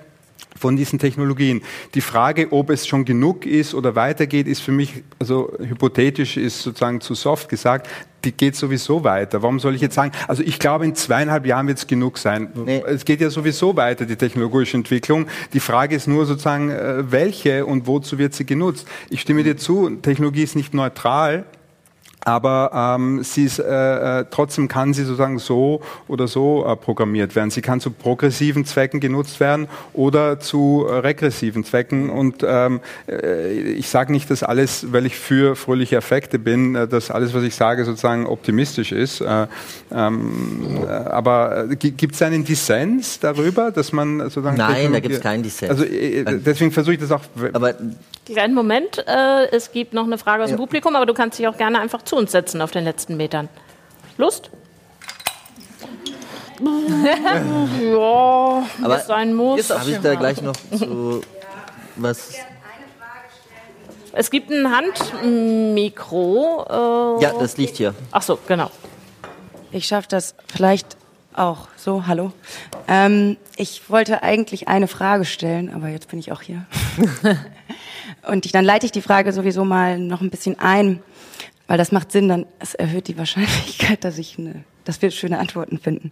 von 0.58 0.76
diesen 0.76 0.98
Technologien. 0.98 1.62
Die 1.94 2.00
Frage, 2.00 2.52
ob 2.52 2.70
es 2.70 2.86
schon 2.86 3.04
genug 3.04 3.46
ist 3.46 3.74
oder 3.74 3.94
weitergeht, 3.94 4.46
ist 4.46 4.60
für 4.60 4.72
mich, 4.72 5.02
also 5.18 5.52
hypothetisch 5.58 6.36
ist 6.36 6.62
sozusagen 6.62 7.00
zu 7.00 7.14
soft 7.14 7.48
gesagt, 7.48 7.88
die 8.24 8.32
geht 8.32 8.56
sowieso 8.56 9.02
weiter. 9.02 9.42
Warum 9.42 9.60
soll 9.60 9.74
ich 9.74 9.80
jetzt 9.80 9.94
sagen, 9.94 10.12
also 10.28 10.42
ich 10.42 10.58
glaube, 10.58 10.84
in 10.84 10.94
zweieinhalb 10.94 11.46
Jahren 11.46 11.66
wird 11.66 11.78
es 11.78 11.86
genug 11.86 12.18
sein. 12.18 12.50
Nee. 12.54 12.82
Es 12.86 13.04
geht 13.04 13.20
ja 13.20 13.30
sowieso 13.30 13.76
weiter, 13.76 14.04
die 14.04 14.16
technologische 14.16 14.76
Entwicklung. 14.76 15.26
Die 15.52 15.60
Frage 15.60 15.96
ist 15.96 16.06
nur 16.06 16.26
sozusagen, 16.26 16.70
äh, 16.70 17.10
welche 17.10 17.64
und 17.64 17.86
wozu 17.86 18.18
wird 18.18 18.34
sie 18.34 18.44
genutzt. 18.44 18.86
Ich 19.08 19.22
stimme 19.22 19.42
dir 19.42 19.56
zu, 19.56 19.88
Technologie 20.02 20.42
ist 20.42 20.56
nicht 20.56 20.74
neutral, 20.74 21.44
aber 22.24 22.96
ähm, 22.98 23.22
sie 23.22 23.44
ist, 23.44 23.58
äh, 23.58 24.20
äh, 24.20 24.24
trotzdem 24.30 24.68
kann 24.68 24.92
sie 24.92 25.04
sozusagen 25.04 25.38
so 25.38 25.80
oder 26.06 26.28
so 26.28 26.66
äh, 26.66 26.76
programmiert 26.76 27.34
werden. 27.34 27.50
Sie 27.50 27.62
kann 27.62 27.80
zu 27.80 27.90
progressiven 27.90 28.64
Zwecken 28.64 29.00
genutzt 29.00 29.40
werden 29.40 29.68
oder 29.94 30.38
zu 30.38 30.86
äh, 30.88 30.98
regressiven 30.98 31.64
Zwecken. 31.64 32.10
Und 32.10 32.44
ähm, 32.46 32.80
äh, 33.08 33.52
ich 33.52 33.88
sage 33.88 34.12
nicht, 34.12 34.30
dass 34.30 34.42
alles, 34.42 34.92
weil 34.92 35.06
ich 35.06 35.16
für 35.16 35.56
fröhliche 35.56 35.96
Effekte 35.96 36.38
bin, 36.38 36.74
dass 36.74 37.10
alles, 37.10 37.32
was 37.32 37.42
ich 37.42 37.54
sage, 37.54 37.84
sozusagen 37.84 38.26
optimistisch 38.26 38.92
ist. 38.92 39.22
Äh, 39.22 39.46
ähm, 39.90 40.84
äh, 40.86 40.90
aber 40.90 41.70
äh, 41.70 41.76
gibt 41.76 42.14
es 42.14 42.22
einen 42.22 42.44
Dissens 42.44 43.18
darüber, 43.18 43.70
dass 43.70 43.92
man 43.92 44.20
sozusagen... 44.20 44.58
Nein, 44.58 44.92
da 44.92 45.00
gibt 45.00 45.14
es 45.14 45.20
keinen 45.20 45.42
Dissens. 45.42 45.70
Also 45.70 45.84
äh, 45.84 46.24
deswegen 46.38 46.70
versuche 46.70 46.94
ich 46.94 47.00
das 47.00 47.12
auch... 47.12 47.22
Aber 47.54 47.74
Kleinen 48.26 48.54
Moment, 48.54 49.02
äh, 49.08 49.46
es 49.50 49.72
gibt 49.72 49.92
noch 49.92 50.04
eine 50.04 50.16
Frage 50.16 50.44
aus 50.44 50.50
dem 50.50 50.58
Publikum, 50.58 50.94
aber 50.94 51.06
du 51.06 51.14
kannst 51.14 51.38
dich 51.38 51.48
auch 51.48 51.56
gerne 51.56 51.80
einfach 51.80 52.02
zu 52.10 52.16
uns 52.16 52.32
setzen 52.32 52.60
auf 52.60 52.72
den 52.72 52.82
letzten 52.82 53.16
Metern. 53.16 53.48
Lust? 54.18 54.50
ja, 56.60 58.64
aber 58.82 58.98
sein 58.98 59.32
muss. 59.32 59.70
Habe 59.70 59.92
ich 59.92 59.98
da 59.98 60.16
gleich 60.16 60.42
noch 60.42 60.56
zu 60.76 61.20
was? 61.94 62.32
Es 64.12 64.32
gibt 64.32 64.50
ein 64.50 64.76
Handmikro. 64.76 67.18
Äh, 67.18 67.22
ja, 67.22 67.32
das 67.38 67.56
liegt 67.56 67.76
hier. 67.76 67.94
Ach 68.10 68.22
so, 68.22 68.40
genau. 68.48 68.72
Ich 69.70 69.86
schaffe 69.86 70.08
das 70.08 70.34
vielleicht 70.52 70.96
auch 71.36 71.68
so. 71.76 72.08
Hallo. 72.08 72.32
Ähm, 72.88 73.36
ich 73.56 73.88
wollte 73.88 74.24
eigentlich 74.24 74.66
eine 74.66 74.88
Frage 74.88 75.24
stellen, 75.24 75.72
aber 75.72 75.86
jetzt 75.88 76.08
bin 76.08 76.18
ich 76.18 76.32
auch 76.32 76.42
hier. 76.42 76.66
Und 78.28 78.46
ich, 78.46 78.52
dann 78.52 78.64
leite 78.64 78.84
ich 78.84 78.92
die 78.92 79.00
Frage 79.00 79.32
sowieso 79.32 79.64
mal 79.64 79.96
noch 79.96 80.20
ein 80.20 80.30
bisschen 80.30 80.58
ein, 80.58 81.04
weil 81.70 81.78
das 81.78 81.92
macht 81.92 82.10
Sinn. 82.10 82.28
Dann 82.28 82.46
es 82.58 82.74
erhöht 82.74 83.06
die 83.06 83.16
Wahrscheinlichkeit, 83.16 84.02
dass 84.04 84.18
ich 84.18 84.36
eine, 84.38 84.64
dass 84.84 85.00
wir 85.02 85.12
schöne 85.12 85.38
Antworten 85.38 85.78
finden. 85.78 86.10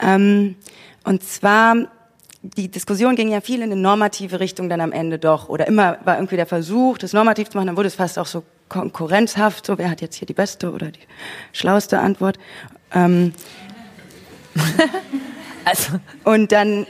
Ähm, 0.00 0.56
und 1.04 1.22
zwar 1.22 1.76
die 2.42 2.70
Diskussion 2.70 3.14
ging 3.14 3.30
ja 3.30 3.42
viel 3.42 3.58
in 3.58 3.64
eine 3.64 3.76
normative 3.76 4.40
Richtung 4.40 4.70
dann 4.70 4.80
am 4.80 4.92
Ende 4.92 5.18
doch. 5.18 5.50
Oder 5.50 5.66
immer 5.66 5.98
war 6.06 6.16
irgendwie 6.16 6.36
der 6.36 6.46
Versuch, 6.46 6.96
das 6.96 7.12
normativ 7.12 7.50
zu 7.50 7.58
machen, 7.58 7.66
dann 7.66 7.76
wurde 7.76 7.88
es 7.88 7.96
fast 7.96 8.18
auch 8.18 8.24
so 8.24 8.42
konkurrenzhaft, 8.70 9.66
so 9.66 9.76
wer 9.76 9.90
hat 9.90 10.00
jetzt 10.00 10.16
hier 10.16 10.24
die 10.24 10.32
beste 10.32 10.72
oder 10.72 10.90
die 10.90 11.00
schlauste 11.52 11.98
Antwort. 11.98 12.38
Ähm, 12.94 13.34
also. 15.66 16.00
Und 16.24 16.52
dann 16.52 16.86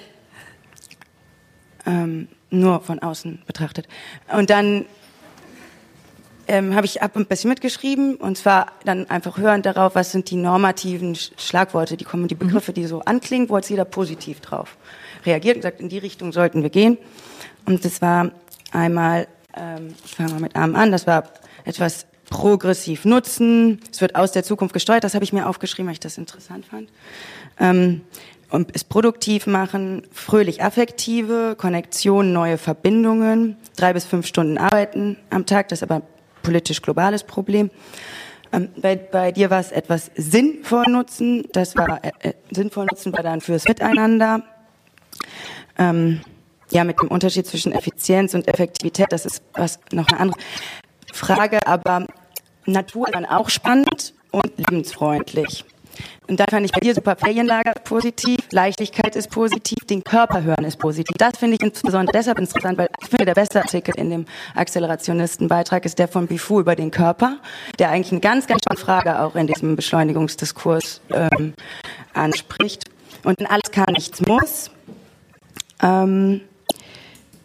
ähm, 1.86 2.28
nur 2.51 2.82
von 2.82 3.01
außen 3.01 3.43
betrachtet. 3.49 3.88
Und 4.32 4.51
dann 4.51 4.86
ähm, 6.51 6.74
habe 6.74 6.84
ich 6.84 7.01
ab 7.01 7.16
ein 7.16 7.26
bisschen 7.26 7.48
mitgeschrieben 7.48 8.16
und 8.16 8.36
zwar 8.36 8.72
dann 8.84 9.09
einfach 9.09 9.38
hören 9.38 9.62
darauf, 9.62 9.94
was 9.94 10.11
sind 10.11 10.30
die 10.30 10.36
normativen 10.36 11.14
Schlagworte, 11.14 11.96
die 11.96 12.05
kommen, 12.05 12.26
die 12.26 12.34
mhm. 12.34 12.40
Begriffe, 12.40 12.72
die 12.72 12.86
so 12.86 13.01
anklingen, 13.03 13.48
wo 13.48 13.57
jetzt 13.57 13.70
jeder 13.70 13.84
positiv 13.84 14.40
drauf 14.40 14.76
reagiert 15.24 15.57
und 15.57 15.62
sagt, 15.62 15.80
in 15.80 15.88
die 15.88 15.98
Richtung 15.98 16.32
sollten 16.32 16.62
wir 16.62 16.70
gehen. 16.70 16.98
Und 17.66 17.84
das 17.84 18.03
war 18.03 18.32
einmal, 18.72 19.28
ähm, 19.57 19.94
ich 20.05 20.16
fange 20.16 20.32
mal 20.32 20.40
mit 20.40 20.57
Arm 20.57 20.74
an, 20.74 20.90
das 20.90 21.07
war 21.07 21.24
etwas 21.64 22.07
progressiv 22.28 23.05
nutzen, 23.05 23.80
es 23.92 24.01
wird 24.01 24.16
aus 24.16 24.32
der 24.32 24.42
Zukunft 24.42 24.72
gesteuert, 24.72 25.05
das 25.05 25.14
habe 25.14 25.24
ich 25.24 25.32
mir 25.32 25.48
aufgeschrieben, 25.48 25.86
weil 25.86 25.94
ich 25.94 26.01
das 26.01 26.18
interessant 26.18 26.66
fand. 26.66 26.88
Ähm, 27.61 28.01
und 28.48 28.70
es 28.74 28.82
produktiv 28.82 29.46
machen, 29.46 30.03
fröhlich 30.11 30.64
affektive, 30.64 31.55
Konnektion, 31.57 32.32
neue 32.32 32.59
Verbindungen, 32.59 33.57
drei 33.76 33.92
bis 33.92 34.05
fünf 34.05 34.26
Stunden 34.26 34.59
arbeiten 34.59 35.16
am 35.30 35.46
Tag, 35.46 35.68
das 35.68 35.84
aber 35.84 36.03
politisch 36.43 36.82
globales 36.82 37.24
Problem. 37.24 37.70
Ähm, 38.53 38.68
bei, 38.76 38.97
bei 38.97 39.32
dir 39.32 39.51
war 39.51 39.61
es 39.61 39.72
etwas 39.72 40.11
sinnvoll 40.16 40.86
nutzen, 40.88 41.45
das 41.53 41.76
war 41.76 42.05
äh, 42.05 42.11
äh, 42.20 42.32
sinnvoll 42.51 42.86
nutzen 42.86 43.12
war 43.12 43.22
dann 43.22 43.41
fürs 43.41 43.64
Miteinander. 43.66 44.43
Ähm, 45.78 46.20
ja, 46.70 46.84
mit 46.84 47.01
dem 47.01 47.09
Unterschied 47.09 47.47
zwischen 47.47 47.72
Effizienz 47.72 48.34
und 48.34 48.47
Effektivität, 48.49 49.07
das 49.11 49.26
ist 49.26 49.43
was 49.55 49.80
noch 49.93 50.09
eine 50.09 50.20
andere 50.20 50.38
Frage, 51.12 51.66
aber 51.66 52.07
Natur 52.66 53.09
dann 53.12 53.26
auch 53.26 53.51
spannend 53.51 54.14
und 54.30 54.53
lebensfreundlich. 54.57 55.64
Und 56.28 56.38
da 56.38 56.44
fand 56.48 56.64
ich 56.64 56.72
bei 56.72 56.80
dir 56.80 56.94
super 56.94 57.16
Ferienlager 57.16 57.72
positiv, 57.84 58.38
Leichtigkeit 58.53 59.16
ist 59.16 59.30
positiv, 59.30 59.84
den 59.88 60.05
Körper 60.05 60.42
hören 60.42 60.64
ist 60.64 60.78
positiv. 60.78 61.16
Das 61.18 61.38
finde 61.38 61.57
ich 61.57 61.62
insbesondere 61.62 62.16
deshalb 62.16 62.38
interessant, 62.38 62.78
weil 62.78 62.88
ich 63.01 63.09
finde, 63.09 63.24
der 63.24 63.34
beste 63.34 63.61
Artikel 63.61 63.94
in 63.96 64.11
dem 64.11 64.26
Akzelerationisten-Beitrag 64.55 65.84
ist 65.84 65.98
der 65.98 66.09
von 66.09 66.26
Bifu 66.26 66.61
über 66.61 66.76
den 66.76 66.90
Körper, 66.90 67.38
der 67.78 67.90
eigentlich 67.90 68.12
eine 68.12 68.20
ganz, 68.20 68.46
ganz 68.46 68.62
spannende 68.62 68.84
Frage 68.84 69.20
auch 69.20 69.34
in 69.34 69.46
diesem 69.46 69.76
Beschleunigungsdiskurs 69.76 71.01
ähm, 71.12 71.55
anspricht. 72.14 72.84
Und 73.24 73.51
alles 73.51 73.70
kann, 73.70 73.92
nichts 73.92 74.20
muss. 74.22 74.70
Ähm, 75.82 76.42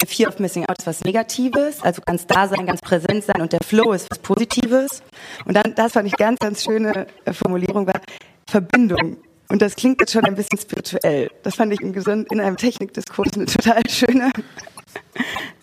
Fear 0.06 0.30
of 0.30 0.40
Missing 0.40 0.66
Out 0.66 0.80
ist 0.80 0.88
was 0.88 1.04
Negatives, 1.04 1.82
also 1.82 2.02
ganz 2.06 2.28
da 2.28 2.48
sein, 2.48 2.66
ganz 2.66 2.82
präsent 2.82 3.24
sein 3.24 3.42
und 3.42 3.54
der 3.54 3.60
Flow 3.66 3.94
ist 3.94 4.10
was 4.12 4.20
Positives. 4.20 5.02
Und 5.46 5.56
dann, 5.56 5.74
das 5.76 5.94
fand 5.94 6.08
ich 6.08 6.16
ganz, 6.16 6.40
ganz 6.40 6.64
schöne 6.64 7.08
äh, 7.26 7.34
Formulierung, 7.34 7.88
war 7.88 8.02
Verbindung. 8.48 9.18
Und 9.50 9.62
das 9.62 9.76
klingt 9.76 10.00
jetzt 10.00 10.12
schon 10.12 10.26
ein 10.26 10.36
bisschen 10.36 10.58
spirituell. 10.58 11.30
Das 11.44 11.56
fand 11.56 11.74
ich 11.74 11.82
in, 11.82 11.94
in 11.94 12.40
einem 12.40 12.58
Technikdiskurs 12.58 13.34
eine 13.36 13.46
total 13.46 13.82
schöne 13.90 14.32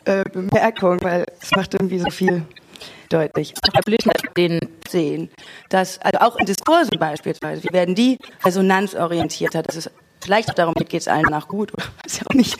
äh, 0.04 0.24
Bemerkung, 0.30 0.98
weil 1.02 1.24
es 1.40 1.50
macht 1.52 1.74
irgendwie 1.74 1.98
so 1.98 2.10
viel 2.10 2.44
deutlich. 3.08 3.54
Den 4.36 4.60
sehen, 4.88 5.30
dass, 5.68 5.98
also 6.00 6.18
auch 6.20 6.36
in 6.36 6.46
Diskursen 6.46 6.98
beispielsweise, 6.98 7.62
wie 7.64 7.72
werden 7.72 7.94
die 7.94 8.18
resonanzorientierter, 8.44 9.62
dass 9.62 9.76
es 9.76 9.90
vielleicht 10.20 10.50
auch 10.50 10.54
darum 10.54 10.74
geht, 10.74 10.88
geht 10.88 11.00
es 11.02 11.08
allen 11.08 11.26
nach 11.30 11.48
gut 11.48 11.72
oder 11.74 11.84
ja 12.06 12.22
auch 12.30 12.34
nicht. 12.34 12.56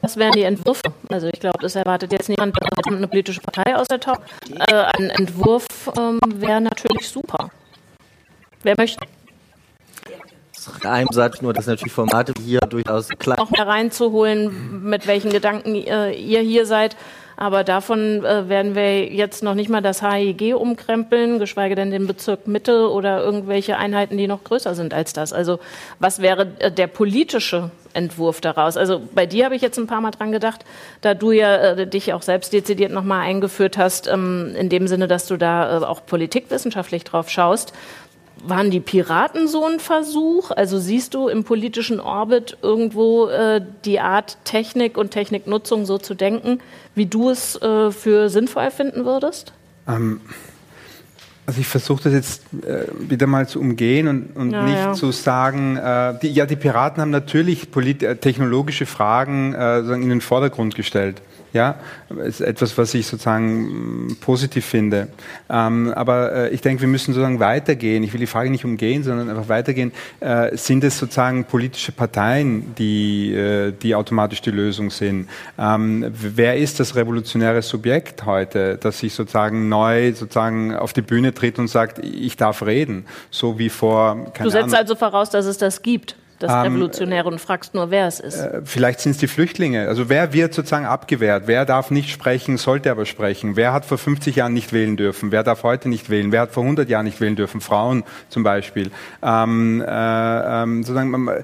Was 0.00 0.16
wären 0.16 0.32
die 0.32 0.42
Entwürfe? 0.42 0.82
Also 1.08 1.26
ich 1.26 1.40
glaube, 1.40 1.58
das 1.60 1.74
erwartet 1.74 2.12
jetzt 2.12 2.28
niemand, 2.28 2.54
da 2.60 2.68
kommt 2.82 2.96
eine 2.96 3.08
politische 3.08 3.40
Partei 3.40 3.74
aus 3.74 3.88
der 3.88 3.98
Top. 3.98 4.22
Äh, 4.68 4.72
ein 4.72 5.10
Entwurf 5.10 5.66
ähm, 5.98 6.20
wäre 6.22 6.60
natürlich 6.60 7.08
super. 7.08 7.50
Wer 8.62 8.74
möchte? 8.76 9.06
Einem 10.82 11.08
Satz 11.12 11.42
nur, 11.42 11.52
dass 11.52 11.66
natürlich 11.66 11.92
Formate 11.92 12.32
hier 12.42 12.58
durchaus 12.60 13.08
klar. 13.08 13.36
Noch 13.38 13.50
mehr 13.50 13.66
reinzuholen, 13.66 14.82
mit 14.82 15.06
welchen 15.06 15.30
Gedanken 15.30 15.74
äh, 15.74 16.12
ihr 16.12 16.40
hier 16.40 16.66
seid. 16.66 16.96
Aber 17.36 17.64
davon 17.64 18.24
äh, 18.24 18.48
werden 18.48 18.74
wir 18.74 19.12
jetzt 19.12 19.42
noch 19.42 19.54
nicht 19.54 19.68
mal 19.68 19.82
das 19.82 20.02
HIG 20.02 20.54
umkrempeln, 20.54 21.38
geschweige 21.38 21.74
denn 21.74 21.90
den 21.90 22.06
Bezirk 22.06 22.48
Mitte 22.48 22.90
oder 22.90 23.22
irgendwelche 23.22 23.76
Einheiten, 23.76 24.16
die 24.16 24.26
noch 24.26 24.42
größer 24.42 24.74
sind 24.74 24.94
als 24.94 25.12
das. 25.12 25.34
Also 25.34 25.60
was 25.98 26.22
wäre 26.22 26.48
äh, 26.60 26.72
der 26.72 26.86
politische 26.86 27.70
Entwurf 27.92 28.40
daraus? 28.40 28.78
Also 28.78 29.02
bei 29.14 29.26
dir 29.26 29.44
habe 29.44 29.54
ich 29.54 29.60
jetzt 29.60 29.78
ein 29.78 29.86
paar 29.86 30.00
Mal 30.00 30.12
dran 30.12 30.32
gedacht, 30.32 30.64
da 31.02 31.12
du 31.12 31.30
ja 31.30 31.56
äh, 31.56 31.86
dich 31.86 32.14
auch 32.14 32.22
selbst 32.22 32.54
dezidiert 32.54 32.90
nochmal 32.90 33.26
eingeführt 33.26 33.76
hast, 33.76 34.08
ähm, 34.08 34.54
in 34.56 34.70
dem 34.70 34.88
Sinne, 34.88 35.06
dass 35.06 35.26
du 35.26 35.36
da 35.36 35.80
äh, 35.80 35.84
auch 35.84 36.06
politikwissenschaftlich 36.06 37.04
drauf 37.04 37.28
schaust. 37.28 37.74
Waren 38.44 38.70
die 38.70 38.80
Piraten 38.80 39.48
so 39.48 39.64
ein 39.64 39.80
Versuch? 39.80 40.50
Also 40.50 40.78
siehst 40.78 41.14
du 41.14 41.28
im 41.28 41.44
politischen 41.44 42.00
Orbit 42.00 42.58
irgendwo 42.62 43.28
äh, 43.28 43.62
die 43.84 43.98
Art 44.00 44.36
Technik 44.44 44.98
und 44.98 45.10
Techniknutzung 45.10 45.86
so 45.86 45.98
zu 45.98 46.14
denken, 46.14 46.60
wie 46.94 47.06
du 47.06 47.30
es 47.30 47.60
äh, 47.62 47.90
für 47.90 48.28
sinnvoll 48.28 48.70
finden 48.70 49.04
würdest? 49.04 49.52
Ähm, 49.88 50.20
also 51.46 51.60
ich 51.60 51.66
versuche 51.66 52.02
das 52.04 52.12
jetzt 52.12 52.42
äh, 52.64 52.86
wieder 52.98 53.26
mal 53.26 53.48
zu 53.48 53.60
umgehen 53.60 54.08
und, 54.08 54.36
und 54.36 54.50
ja, 54.50 54.62
nicht 54.64 54.76
ja. 54.76 54.92
zu 54.94 55.12
sagen, 55.12 55.76
äh, 55.76 56.18
die, 56.20 56.28
ja, 56.28 56.44
die 56.44 56.56
Piraten 56.56 57.00
haben 57.00 57.10
natürlich 57.10 57.68
äh, 57.74 58.16
technologische 58.16 58.84
Fragen 58.84 59.54
äh, 59.54 59.78
in 59.78 60.08
den 60.08 60.20
Vordergrund 60.20 60.74
gestellt. 60.74 61.22
Ja, 61.52 61.76
ist 62.24 62.40
etwas, 62.40 62.76
was 62.76 62.92
ich 62.94 63.06
sozusagen 63.06 64.08
mm, 64.08 64.16
positiv 64.20 64.64
finde. 64.64 65.08
Ähm, 65.48 65.92
aber 65.94 66.32
äh, 66.32 66.48
ich 66.50 66.60
denke, 66.60 66.82
wir 66.82 66.88
müssen 66.88 67.14
sozusagen 67.14 67.40
weitergehen. 67.40 68.02
Ich 68.02 68.12
will 68.12 68.20
die 68.20 68.26
Frage 68.26 68.50
nicht 68.50 68.64
umgehen, 68.64 69.02
sondern 69.02 69.30
einfach 69.30 69.48
weitergehen. 69.48 69.92
Äh, 70.20 70.56
sind 70.56 70.84
es 70.84 70.98
sozusagen 70.98 71.44
politische 71.44 71.92
Parteien, 71.92 72.74
die, 72.76 73.32
äh, 73.32 73.72
die 73.72 73.94
automatisch 73.94 74.42
die 74.42 74.50
Lösung 74.50 74.90
sind? 74.90 75.28
Ähm, 75.58 76.06
wer 76.10 76.56
ist 76.56 76.80
das 76.80 76.94
revolutionäre 76.94 77.62
Subjekt 77.62 78.26
heute, 78.26 78.76
das 78.78 78.98
sich 78.98 79.14
sozusagen 79.14 79.68
neu 79.68 80.12
sozusagen 80.12 80.74
auf 80.74 80.92
die 80.92 81.02
Bühne 81.02 81.32
tritt 81.32 81.58
und 81.58 81.68
sagt, 81.68 82.04
ich 82.04 82.36
darf 82.36 82.62
reden, 82.62 83.06
so 83.30 83.58
wie 83.58 83.68
vor. 83.68 84.32
du 84.38 84.50
setzt 84.50 84.64
Ahnung, 84.64 84.74
also 84.74 84.94
voraus, 84.94 85.30
dass 85.30 85.46
es 85.46 85.58
das 85.58 85.82
gibt 85.82 86.16
das 86.38 86.52
ähm, 86.52 86.72
Revolutionäre 86.72 87.28
und 87.28 87.40
fragst 87.40 87.74
nur, 87.74 87.90
wer 87.90 88.06
es 88.06 88.20
ist. 88.20 88.38
Äh, 88.38 88.60
vielleicht 88.64 89.00
sind 89.00 89.12
es 89.12 89.18
die 89.18 89.26
Flüchtlinge. 89.26 89.88
Also 89.88 90.08
wer 90.08 90.32
wird 90.32 90.54
sozusagen 90.54 90.86
abgewehrt? 90.86 91.44
Wer 91.46 91.64
darf 91.64 91.90
nicht 91.90 92.10
sprechen, 92.10 92.58
sollte 92.58 92.90
aber 92.90 93.06
sprechen? 93.06 93.56
Wer 93.56 93.72
hat 93.72 93.84
vor 93.84 93.98
50 93.98 94.36
Jahren 94.36 94.52
nicht 94.52 94.72
wählen 94.72 94.96
dürfen? 94.96 95.32
Wer 95.32 95.42
darf 95.42 95.62
heute 95.62 95.88
nicht 95.88 96.10
wählen? 96.10 96.32
Wer 96.32 96.42
hat 96.42 96.52
vor 96.52 96.62
100 96.62 96.88
Jahren 96.88 97.04
nicht 97.04 97.20
wählen 97.20 97.36
dürfen? 97.36 97.60
Frauen 97.60 98.04
zum 98.28 98.42
Beispiel. 98.42 98.90
Ähm, 99.22 99.82
äh, 99.86 100.62
ähm, 100.62 100.82
sozusagen, 100.82 101.28
äh, 101.28 101.42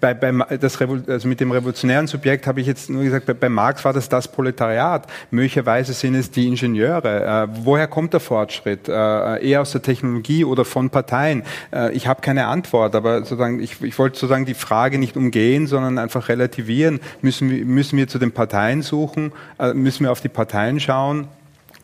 bei, 0.00 0.14
bei, 0.14 0.56
das 0.56 0.80
also 0.80 1.28
mit 1.28 1.40
dem 1.40 1.50
revolutionären 1.50 2.06
Subjekt 2.06 2.46
habe 2.46 2.60
ich 2.60 2.66
jetzt 2.66 2.90
nur 2.90 3.04
gesagt, 3.04 3.26
bei, 3.26 3.34
bei, 3.34 3.48
Marx 3.48 3.84
war 3.84 3.92
das 3.92 4.08
das 4.08 4.28
Proletariat. 4.28 5.06
Möglicherweise 5.30 5.92
sind 5.92 6.14
es 6.14 6.30
die 6.30 6.48
Ingenieure. 6.48 7.48
Äh, 7.50 7.56
woher 7.64 7.86
kommt 7.86 8.12
der 8.12 8.20
Fortschritt? 8.20 8.88
Äh, 8.88 9.46
eher 9.46 9.62
aus 9.62 9.72
der 9.72 9.82
Technologie 9.82 10.44
oder 10.44 10.64
von 10.64 10.90
Parteien? 10.90 11.42
Äh, 11.72 11.92
ich 11.92 12.06
habe 12.06 12.20
keine 12.20 12.46
Antwort, 12.46 12.94
aber 12.94 13.20
sozusagen 13.20 13.60
ich, 13.60 13.80
ich 13.82 13.98
wollte 14.02 14.18
sozusagen 14.18 14.46
die 14.46 14.54
Frage 14.54 14.98
nicht 14.98 15.16
umgehen, 15.16 15.68
sondern 15.68 15.96
einfach 15.96 16.28
relativieren. 16.28 16.98
Müssen 17.20 17.50
wir, 17.50 17.64
müssen 17.64 17.96
wir 17.96 18.08
zu 18.08 18.18
den 18.18 18.32
Parteien 18.32 18.82
suchen? 18.82 19.30
Äh, 19.60 19.74
müssen 19.74 20.04
wir 20.04 20.10
auf 20.10 20.20
die 20.20 20.28
Parteien 20.28 20.80
schauen? 20.80 21.28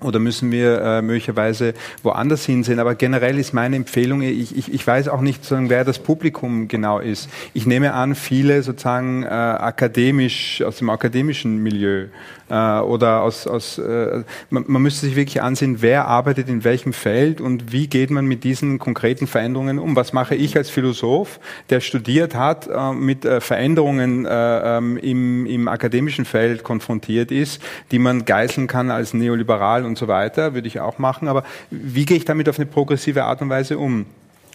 Oder 0.01 0.19
müssen 0.19 0.53
wir 0.53 0.81
äh, 0.81 1.03
möglicherweise 1.03 1.75
woanders 2.03 2.45
hinsehen? 2.45 2.79
Aber 2.79 2.95
generell 2.95 3.39
ist 3.39 3.53
meine 3.53 3.77
Empfehlung, 3.77 4.23
ich, 4.23 4.57
ich, 4.57 4.73
ich 4.73 4.87
weiß 4.87 5.09
auch 5.09 5.21
nicht, 5.21 5.43
sozusagen, 5.43 5.71
wer 5.71 5.85
das 5.85 5.99
Publikum 5.99 6.69
genau 6.69 6.99
ist. 6.99 7.29
Ich 7.55 7.67
nehme 7.67 7.95
an, 7.95 8.15
viele 8.15 8.63
sozusagen 8.63 9.25
äh, 9.25 9.27
akademisch, 9.27 10.63
aus 10.63 10.77
dem 10.77 10.91
akademischen 10.91 11.63
Milieu 11.63 12.07
äh, 12.49 12.79
oder 12.81 13.23
aus, 13.23 13.47
aus 13.47 13.79
äh, 13.79 14.23
man, 14.51 14.65
man 14.67 14.83
müsste 14.83 15.07
sich 15.07 15.17
wirklich 15.17 15.43
ansehen, 15.43 15.79
wer 15.81 16.07
arbeitet 16.07 16.49
in 16.49 16.65
welchem 16.65 16.93
Feld 16.93 17.41
und 17.41 17.73
wie 17.73 17.87
geht 17.87 18.11
man 18.11 18.27
mit 18.27 18.45
diesen 18.45 18.79
konkreten 18.79 19.27
Veränderungen 19.27 19.79
um. 19.79 19.97
Was 19.97 20.13
mache 20.13 20.35
ich 20.35 20.57
als 20.57 20.71
Philosoph, 20.71 21.41
der 21.71 21.81
studiert 21.81 22.35
hat, 22.35 22.69
äh, 22.69 22.93
mit 22.93 23.25
äh, 23.25 23.41
Veränderungen 23.41 24.27
äh, 24.27 24.77
ähm, 24.79 24.97
im, 24.97 25.47
im 25.47 25.69
akademischen 25.69 26.25
Feld 26.25 26.65
konfrontiert 26.65 27.31
ist, 27.31 27.63
die 27.91 27.99
man 27.99 28.25
geißeln 28.25 28.67
kann 28.67 28.91
als 28.91 29.15
neoliberal 29.15 29.85
und 29.89 29.99
so 29.99 30.07
weiter, 30.07 30.55
würde 30.55 30.69
ich 30.69 30.79
auch 30.79 30.99
machen. 30.99 31.27
Aber 31.27 31.43
wie 31.71 32.05
gehe 32.05 32.17
ich 32.17 32.25
damit 32.25 32.49
auf 32.49 32.59
eine 32.59 32.67
progressive 32.67 33.25
Art 33.25 33.43
und 33.43 33.51
Weise 33.51 33.79
um? 33.79 34.07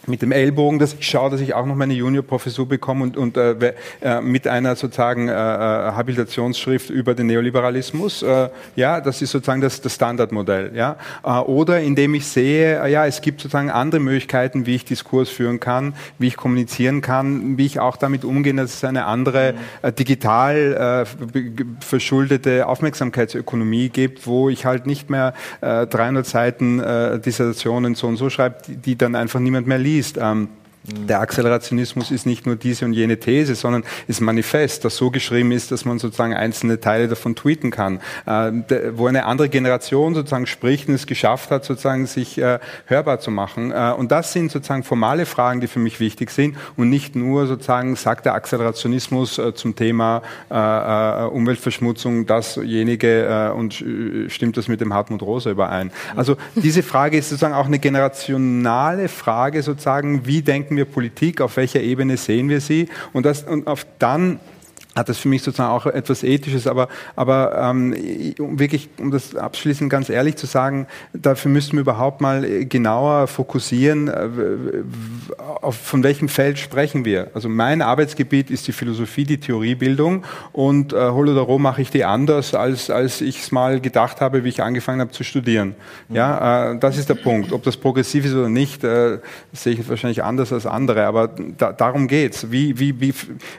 Mit 0.05 0.21
dem 0.21 0.31
Ellbogen, 0.31 0.79
dass 0.79 0.93
ich 0.93 1.07
schaue, 1.07 1.29
dass 1.29 1.39
ich 1.39 1.53
auch 1.53 1.65
noch 1.65 1.75
meine 1.75 1.93
Juniorprofessur 1.93 2.67
bekomme 2.67 3.03
und, 3.03 3.17
und 3.17 3.37
äh, 3.37 3.73
äh, 4.01 4.21
mit 4.21 4.47
einer 4.47 4.75
sozusagen 4.75 5.29
äh, 5.29 5.31
äh, 5.31 5.35
Habilitationsschrift 5.35 6.89
über 6.89 7.13
den 7.13 7.27
Neoliberalismus. 7.27 8.21
Äh, 8.21 8.49
ja, 8.75 8.99
das 8.99 9.21
ist 9.21 9.31
sozusagen 9.31 9.61
das, 9.61 9.79
das 9.79 9.95
Standardmodell. 9.95 10.71
Ja, 10.75 10.97
äh, 11.23 11.29
oder 11.29 11.79
indem 11.79 12.15
ich 12.15 12.27
sehe, 12.27 12.85
ja, 12.89 13.05
es 13.05 13.21
gibt 13.21 13.41
sozusagen 13.41 13.69
andere 13.69 14.01
Möglichkeiten, 14.01 14.65
wie 14.65 14.75
ich 14.75 14.85
Diskurs 14.85 15.29
führen 15.29 15.59
kann, 15.59 15.93
wie 16.19 16.27
ich 16.27 16.35
kommunizieren 16.35 17.01
kann, 17.01 17.57
wie 17.57 17.65
ich 17.65 17.79
auch 17.79 17.95
damit 17.95 18.25
umgehe, 18.25 18.53
dass 18.53 18.73
es 18.73 18.83
eine 18.83 19.05
andere 19.05 19.53
digital 19.97 21.05
verschuldete 21.79 22.67
Aufmerksamkeitsökonomie 22.67 23.89
gibt, 23.89 24.27
wo 24.27 24.49
ich 24.49 24.65
halt 24.65 24.85
nicht 24.85 25.09
mehr 25.09 25.33
äh, 25.61 25.87
300 25.87 26.25
Seiten 26.25 26.81
Dissertationen 27.25 27.95
so 27.95 28.07
und 28.07 28.17
so 28.17 28.29
schreibe, 28.29 28.57
die, 28.67 28.75
die 28.77 28.97
dann 28.97 29.15
einfach 29.15 29.39
niemand 29.39 29.67
mehr 29.67 29.77
liest 29.77 29.92
liest. 29.93 30.17
Ähm, 30.19 30.49
der 30.83 31.21
Akzelerationismus 31.21 32.11
ist 32.11 32.25
nicht 32.25 32.45
nur 32.45 32.55
diese 32.57 32.85
und 32.85 32.93
jene 32.93 33.17
These, 33.17 33.55
sondern 33.55 33.83
ist 34.07 34.19
manifest, 34.19 34.83
das 34.83 34.97
so 34.97 35.11
geschrieben 35.11 35.51
ist, 35.51 35.71
dass 35.71 35.85
man 35.85 35.97
sozusagen 35.97 36.33
einzelne 36.33 36.79
Teile 36.79 37.07
davon 37.07 37.35
tweeten 37.35 37.71
kann, 37.71 37.99
äh, 38.25 38.51
wo 38.93 39.07
eine 39.07 39.25
andere 39.25 39.47
Generation 39.47 40.13
sozusagen 40.13 40.45
spricht 40.45 40.89
und 40.89 40.95
es 40.95 41.07
geschafft 41.07 41.51
hat, 41.51 41.63
sozusagen 41.63 42.05
sich 42.05 42.37
äh, 42.37 42.59
hörbar 42.85 43.19
zu 43.19 43.31
machen. 43.31 43.71
Äh, 43.71 43.93
und 43.97 44.11
das 44.11 44.33
sind 44.33 44.51
sozusagen 44.51 44.83
formale 44.83 45.25
Fragen, 45.25 45.61
die 45.61 45.67
für 45.67 45.79
mich 45.79 45.99
wichtig 45.99 46.31
sind 46.31 46.57
und 46.75 46.89
nicht 46.89 47.15
nur 47.15 47.47
sozusagen 47.47 47.95
sagt 47.95 48.25
der 48.25 48.33
Akzelerationismus 48.33 49.37
äh, 49.37 49.53
zum 49.53 49.75
Thema 49.75 50.21
äh, 50.51 50.55
äh, 50.55 51.27
Umweltverschmutzung 51.27 52.25
dasjenige 52.25 53.53
und 53.55 53.83
stimmt 54.27 54.57
das 54.57 54.67
mit 54.67 54.81
dem 54.81 54.93
Hartmut 54.93 55.21
Rosa 55.21 55.49
überein. 55.49 55.91
Also 56.15 56.35
diese 56.55 56.83
Frage 56.83 57.17
ist 57.17 57.29
sozusagen 57.29 57.53
auch 57.53 57.65
eine 57.65 57.79
generationale 57.79 59.07
Frage 59.07 59.63
sozusagen, 59.63 60.25
wie 60.25 60.41
denken 60.41 60.72
denken 60.73 60.77
wir 60.77 60.85
Politik, 60.85 61.41
auf 61.41 61.57
welcher 61.57 61.81
Ebene 61.81 62.17
sehen 62.17 62.49
wir 62.49 62.59
sie? 62.59 62.89
Und, 63.13 63.25
das, 63.25 63.43
und 63.43 63.67
auf 63.67 63.85
dann 63.99 64.39
hat 64.95 65.09
das 65.09 65.17
für 65.17 65.27
mich 65.27 65.41
sozusagen 65.41 65.71
auch 65.71 65.85
etwas 65.85 66.23
Ethisches, 66.23 66.67
aber, 66.67 66.87
aber 67.15 67.57
ähm, 67.57 67.95
um 68.39 68.59
wirklich, 68.59 68.89
um 68.99 69.11
das 69.11 69.35
abschließend 69.35 69.89
ganz 69.89 70.09
ehrlich 70.09 70.35
zu 70.35 70.45
sagen, 70.45 70.87
dafür 71.13 71.49
müssten 71.49 71.73
wir 71.73 71.81
überhaupt 71.81 72.21
mal 72.21 72.65
genauer 72.65 73.27
fokussieren, 73.27 74.07
äh, 74.07 74.29
auf, 75.61 75.75
von 75.75 76.03
welchem 76.03 76.29
Feld 76.29 76.59
sprechen 76.59 77.05
wir. 77.05 77.31
Also 77.33 77.49
mein 77.49 77.81
Arbeitsgebiet 77.81 78.51
ist 78.51 78.67
die 78.67 78.71
Philosophie, 78.71 79.23
die 79.23 79.39
Theoriebildung 79.39 80.23
und 80.51 80.93
äh, 80.93 80.97
Holodoro 80.97 81.57
mache 81.57 81.81
ich 81.81 81.89
die 81.89 82.05
anders, 82.05 82.53
als, 82.53 82.89
als 82.89 83.21
ich 83.21 83.39
es 83.39 83.51
mal 83.51 83.81
gedacht 83.81 84.21
habe, 84.21 84.43
wie 84.43 84.49
ich 84.49 84.61
angefangen 84.61 85.01
habe 85.01 85.11
zu 85.11 85.23
studieren. 85.23 85.75
Ja, 86.09 86.73
äh, 86.73 86.79
das 86.79 86.97
ist 86.97 87.09
der 87.09 87.15
Punkt. 87.15 87.51
Ob 87.51 87.63
das 87.63 87.77
progressiv 87.77 88.25
ist 88.25 88.33
oder 88.33 88.49
nicht, 88.49 88.83
äh, 88.83 89.17
sehe 89.53 89.73
ich 89.73 89.89
wahrscheinlich 89.89 90.23
anders 90.23 90.53
als 90.53 90.65
andere, 90.65 91.05
aber 91.05 91.29
da, 91.57 91.73
darum 91.73 92.07
geht's. 92.07 92.51
Wie, 92.51 92.77
wie, 92.77 92.99
wie, 92.99 93.13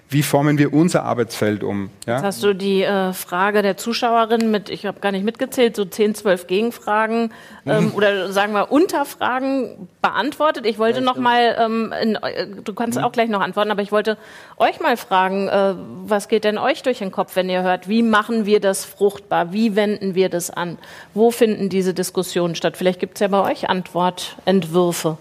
wie 0.09 0.22
formen 0.22 0.59
wir 0.59 0.72
unser 0.72 1.03
Arbeitsgebiet 1.05 1.23
Arbeitsfeld 1.24 1.64
um. 1.64 1.90
Ja? 2.06 2.16
Jetzt 2.16 2.24
hast 2.24 2.42
du 2.42 2.54
die 2.54 2.82
äh, 2.82 3.12
Frage 3.12 3.62
der 3.62 3.76
Zuschauerin 3.76 4.50
mit, 4.50 4.68
ich 4.68 4.84
habe 4.86 5.00
gar 5.00 5.12
nicht 5.12 5.24
mitgezählt, 5.24 5.74
so 5.74 5.84
10, 5.84 6.14
12 6.14 6.46
Gegenfragen 6.46 7.32
ähm, 7.66 7.92
oder 7.96 8.30
sagen 8.32 8.52
wir 8.52 8.70
Unterfragen 8.70 9.88
beantwortet. 10.02 10.66
Ich 10.66 10.78
wollte 10.78 11.00
ja, 11.00 11.04
noch 11.04 11.16
mal, 11.16 11.56
ähm, 11.58 11.92
in, 12.00 12.16
äh, 12.16 12.46
du 12.62 12.74
kannst 12.74 12.98
mhm. 12.98 13.04
auch 13.04 13.12
gleich 13.12 13.28
noch 13.28 13.40
antworten, 13.40 13.70
aber 13.70 13.82
ich 13.82 13.92
wollte 13.92 14.18
euch 14.58 14.80
mal 14.80 14.96
fragen, 14.96 15.48
äh, 15.48 15.74
was 16.04 16.28
geht 16.28 16.44
denn 16.44 16.58
euch 16.58 16.82
durch 16.82 16.98
den 16.98 17.10
Kopf, 17.10 17.36
wenn 17.36 17.48
ihr 17.48 17.62
hört, 17.62 17.88
wie 17.88 18.02
machen 18.02 18.44
wir 18.44 18.60
das 18.60 18.84
fruchtbar, 18.84 19.52
wie 19.52 19.76
wenden 19.76 20.14
wir 20.14 20.28
das 20.28 20.50
an, 20.50 20.78
wo 21.14 21.30
finden 21.30 21.68
diese 21.68 21.94
Diskussionen 21.94 22.54
statt? 22.54 22.76
Vielleicht 22.76 23.00
gibt 23.00 23.14
es 23.14 23.20
ja 23.20 23.28
bei 23.28 23.50
euch 23.50 23.68
Antwortentwürfe. 23.68 25.16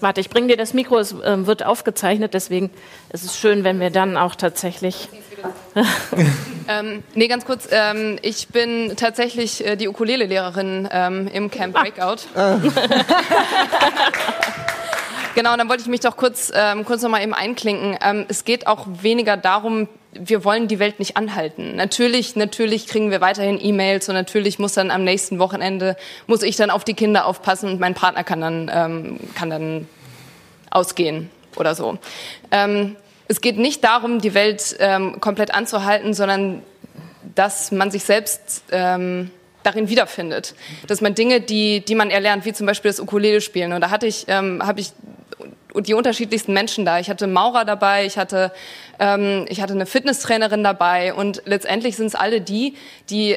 Warte, 0.00 0.20
ich 0.20 0.30
bringe 0.30 0.48
dir 0.48 0.56
das 0.56 0.74
Mikro, 0.74 0.98
es 0.98 1.12
äh, 1.12 1.46
wird 1.46 1.64
aufgezeichnet, 1.64 2.34
deswegen 2.34 2.70
ist 3.12 3.24
es 3.24 3.36
schön, 3.36 3.64
wenn 3.64 3.80
wir 3.80 3.90
dann 3.90 4.16
auch 4.16 4.34
tatsächlich. 4.34 5.08
ähm, 6.68 7.02
nee, 7.14 7.28
ganz 7.28 7.44
kurz. 7.44 7.68
Ähm, 7.70 8.18
ich 8.22 8.48
bin 8.48 8.94
tatsächlich 8.96 9.66
äh, 9.66 9.76
die 9.76 9.88
Ukulele-Lehrerin 9.88 10.88
ähm, 10.90 11.28
im 11.28 11.50
Camp 11.50 11.76
ah. 11.76 11.82
Breakout. 11.82 12.28
Ah. 12.34 12.58
genau, 15.34 15.56
dann 15.56 15.68
wollte 15.68 15.82
ich 15.82 15.88
mich 15.88 16.00
doch 16.00 16.16
kurz, 16.16 16.52
ähm, 16.54 16.84
kurz 16.84 17.02
noch 17.02 17.10
mal 17.10 17.22
eben 17.22 17.34
einklinken. 17.34 17.96
Ähm, 18.00 18.26
es 18.28 18.44
geht 18.44 18.66
auch 18.66 18.86
weniger 18.88 19.36
darum, 19.36 19.88
wir 20.20 20.44
wollen 20.44 20.68
die 20.68 20.78
Welt 20.78 20.98
nicht 20.98 21.16
anhalten. 21.16 21.76
Natürlich, 21.76 22.36
natürlich 22.36 22.86
kriegen 22.86 23.10
wir 23.10 23.20
weiterhin 23.20 23.58
E-Mails 23.60 24.08
und 24.08 24.14
natürlich 24.14 24.58
muss 24.58 24.74
dann 24.74 24.90
am 24.90 25.04
nächsten 25.04 25.38
Wochenende 25.38 25.96
muss 26.26 26.42
ich 26.42 26.56
dann 26.56 26.70
auf 26.70 26.84
die 26.84 26.94
Kinder 26.94 27.26
aufpassen 27.26 27.70
und 27.70 27.80
mein 27.80 27.94
Partner 27.94 28.24
kann 28.24 28.40
dann 28.40 28.70
ähm, 28.72 29.20
kann 29.34 29.50
dann 29.50 29.88
ausgehen 30.70 31.30
oder 31.56 31.74
so. 31.74 31.98
Ähm, 32.50 32.96
es 33.28 33.40
geht 33.40 33.58
nicht 33.58 33.84
darum, 33.84 34.20
die 34.20 34.34
Welt 34.34 34.76
ähm, 34.78 35.20
komplett 35.20 35.54
anzuhalten, 35.54 36.14
sondern 36.14 36.62
dass 37.34 37.72
man 37.72 37.90
sich 37.90 38.04
selbst 38.04 38.64
ähm, 38.72 39.30
darin 39.62 39.88
wiederfindet. 39.88 40.54
Dass 40.86 41.00
man 41.00 41.14
Dinge, 41.14 41.40
die, 41.40 41.84
die 41.84 41.94
man 41.94 42.10
erlernt, 42.10 42.44
wie 42.46 42.52
zum 42.52 42.66
Beispiel 42.66 42.90
das 42.90 43.00
Ukulele 43.00 43.40
spielen. 43.40 43.72
Und 43.72 43.82
da 43.82 43.90
hatte 43.90 44.06
ich, 44.06 44.24
ähm, 44.28 44.62
habe 44.66 44.80
ich 44.80 44.92
die 45.80 45.94
unterschiedlichsten 45.94 46.52
Menschen 46.52 46.84
da. 46.84 46.98
Ich 46.98 47.10
hatte 47.10 47.26
Maurer 47.26 47.64
dabei, 47.64 48.06
ich 48.06 48.18
hatte, 48.18 48.52
ähm, 48.98 49.46
ich 49.48 49.60
hatte 49.60 49.74
eine 49.74 49.86
Fitnesstrainerin 49.86 50.64
dabei 50.64 51.14
und 51.14 51.42
letztendlich 51.44 51.96
sind 51.96 52.06
es 52.06 52.14
alle 52.14 52.40
die, 52.40 52.74
die 53.10 53.36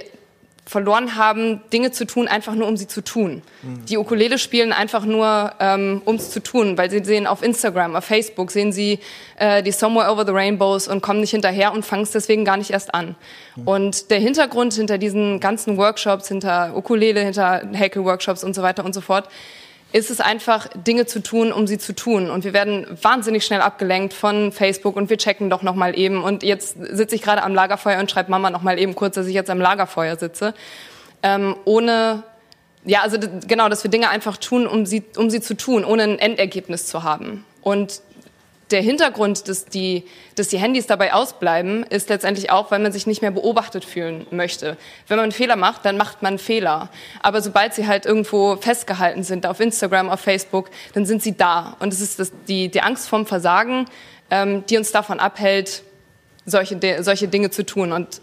verloren 0.66 1.18
haben, 1.18 1.60
Dinge 1.74 1.92
zu 1.92 2.06
tun, 2.06 2.28
einfach 2.30 2.56
nur 2.56 2.68
um 2.68 2.78
sie 2.78 2.88
zu 2.88 3.02
tun. 3.02 3.42
Mhm. 3.62 3.86
Die 3.88 3.98
Ukulele 3.98 4.38
spielen 4.38 4.72
einfach 4.72 5.04
nur, 5.06 5.52
ähm, 5.60 6.02
um 6.06 6.16
es 6.16 6.30
zu 6.30 6.40
tun, 6.40 6.78
weil 6.78 6.90
sie 6.90 7.04
sehen 7.04 7.28
auf 7.28 7.44
Instagram, 7.44 7.96
auf 7.96 8.06
Facebook, 8.06 8.52
sehen 8.52 8.72
sie 8.72 9.00
äh, 9.38 9.64
die 9.64 9.72
Somewhere 9.72 10.10
Over 10.10 10.26
the 10.26 10.32
Rainbows 10.32 10.88
und 10.88 11.02
kommen 11.02 11.20
nicht 11.20 11.32
hinterher 11.32 11.74
und 11.74 11.84
fangen 11.84 12.04
es 12.04 12.12
deswegen 12.12 12.46
gar 12.46 12.58
nicht 12.58 12.70
erst 12.70 12.94
an. 12.94 13.16
Mhm. 13.58 13.68
Und 13.68 14.12
der 14.12 14.20
Hintergrund 14.20 14.74
hinter 14.74 14.98
diesen 14.98 15.40
ganzen 15.42 15.76
Workshops, 15.78 16.30
hinter 16.30 16.74
Ukulele, 16.76 17.22
hinter 17.22 17.64
Häkel-Workshops 17.74 18.44
und 18.44 18.54
so 18.54 18.62
weiter 18.62 18.86
und 18.86 18.94
so 18.94 19.02
fort, 19.02 19.28
ist 19.94 20.10
es 20.10 20.22
einfach, 20.22 20.68
Dinge 20.74 21.06
zu 21.06 21.22
tun, 21.22 21.52
um 21.52 21.68
sie 21.68 21.78
zu 21.78 21.94
tun. 21.94 22.30
Und 22.30 22.44
wir 22.44 22.54
werden 22.54 22.86
wahnsinnig 23.02 23.46
schnell 23.46 23.62
abgelenkt 23.62 24.14
von 24.14 24.52
Facebook 24.52 24.96
und 24.96 25.10
wir 25.10 25.18
checken 25.18 25.50
doch 25.50 25.64
noch 25.64 25.76
mal 25.76 25.98
eben. 25.98 26.24
Und 26.24 26.44
jetzt 26.44 26.78
sitze 26.80 27.16
ich 27.16 27.22
gerade 27.22 27.44
am 27.44 27.54
Lagerfeuer 27.54 28.00
und 28.00 28.10
schreibe 28.10 28.32
Mama 28.32 28.50
noch 28.50 28.62
mal 28.62 28.80
eben 28.80 28.96
kurz, 28.96 29.16
dass 29.16 29.28
ich 29.28 29.34
jetzt 29.34 29.50
am 29.50 29.60
Lagerfeuer 29.60 30.18
sitze. 30.18 30.54
Ähm, 31.24 31.56
ohne, 31.66 32.24
ja, 32.86 33.02
also 33.02 33.18
genau, 33.48 33.70
dass 33.70 33.84
wir 33.84 33.92
Dinge 33.92 34.10
einfach 34.10 34.38
tun, 34.38 34.66
um 34.66 34.86
sie, 34.86 35.04
um 35.18 35.30
sie 35.30 35.42
zu 35.42 35.56
tun, 35.56 35.84
ohne 35.84 36.04
ein 36.04 36.20
Endergebnis 36.20 36.88
zu 36.88 37.04
haben. 37.04 37.46
Und 37.62 38.02
der 38.72 38.82
Hintergrund, 38.82 39.48
dass 39.48 39.66
die, 39.66 40.04
dass 40.36 40.48
die 40.48 40.58
Handys 40.58 40.88
dabei 40.88 41.14
ausbleiben, 41.14 41.84
ist 41.84 42.10
letztendlich 42.10 42.52
auch, 42.52 42.72
weil 42.72 42.80
man 42.80 42.92
sich 42.92 43.08
nicht 43.08 43.22
mehr 43.22 43.32
beobachtet 43.32 43.86
fühlen 43.86 44.26
möchte. 44.32 44.78
Wenn 45.08 45.18
man 45.18 45.32
Fehler 45.32 45.56
macht, 45.56 45.86
dann 45.86 45.98
macht 45.98 46.22
man 46.22 46.38
Fehler. 46.38 46.90
Aber 47.22 47.42
sobald 47.42 47.74
sie 47.74 47.88
halt 47.88 48.06
irgendwo 48.06 48.56
festgehalten 48.56 49.24
sind, 49.24 49.46
auf 49.46 49.60
Instagram, 49.60 50.10
auf 50.10 50.22
Facebook, 50.22 50.70
dann 50.94 51.06
sind 51.06 51.22
sie 51.22 51.36
da. 51.36 51.76
Und 51.80 51.94
es 51.94 52.02
ist 52.02 52.20
das, 52.20 52.32
die, 52.48 52.70
die 52.70 52.82
Angst 52.82 53.10
vom 53.10 53.26
Versagen, 53.26 53.86
ähm, 54.30 54.66
die 54.68 54.78
uns 54.78 54.92
davon 54.92 55.20
abhält, 55.20 55.84
solche, 56.46 57.04
solche 57.04 57.28
Dinge 57.28 57.52
zu 57.52 57.66
tun. 57.66 57.92
Und 57.92 58.22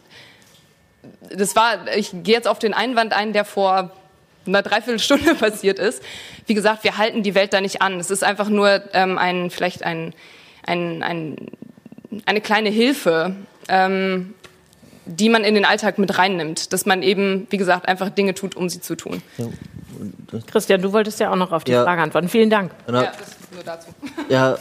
das 1.31 1.55
war, 1.57 1.89
ich 1.97 2.11
gehe 2.23 2.35
jetzt 2.35 2.49
auf 2.49 2.59
den 2.59 2.75
Einwand 2.75 3.13
ein, 3.13 3.33
der 3.33 3.45
vor 3.45 3.93
einer 4.47 4.63
Dreiviertelstunde 4.63 5.35
passiert 5.39 5.79
ist. 5.79 6.03
Wie 6.47 6.55
gesagt, 6.55 6.85
wir 6.85 6.99
halten 6.99 7.23
die 7.23 7.35
Welt 7.35 7.53
da 7.53 7.61
nicht 7.61 7.83
an. 7.83 8.01
Es 8.01 8.11
ist 8.11 8.25
einfach 8.25 8.49
nur 8.49 8.83
ähm, 8.93 9.19
ein, 9.19 9.51
vielleicht 9.51 9.85
ein, 9.85 10.15
ein, 10.69 11.03
ein, 11.03 11.37
eine 12.27 12.41
kleine 12.41 12.69
Hilfe, 12.69 13.35
ähm, 13.69 14.35
die 15.07 15.29
man 15.29 15.43
in 15.43 15.55
den 15.55 15.65
Alltag 15.65 15.99
mit 15.99 16.19
reinnimmt, 16.19 16.73
dass 16.73 16.85
man 16.85 17.03
eben, 17.03 17.47
wie 17.51 17.57
gesagt, 17.57 17.89
einfach 17.89 18.11
Dinge 18.11 18.35
tut, 18.35 18.55
um 18.55 18.69
sie 18.69 18.81
zu 18.81 18.95
tun. 18.95 19.23
Ja. 19.39 19.47
Christian, 20.47 20.83
du 20.83 20.93
wolltest 20.93 21.19
ja 21.19 21.33
auch 21.33 21.37
noch 21.37 21.51
auf 21.51 21.65
die 21.65 21.73
ja. 21.73 21.83
Frage 21.83 22.03
antworten. 22.03 22.29
Vielen 22.29 22.51
Dank. 22.51 22.73
Ja, 22.87 22.93
das 22.93 23.13
nur 23.53 23.65
dazu. 23.65 23.89
Ja, 24.29 24.59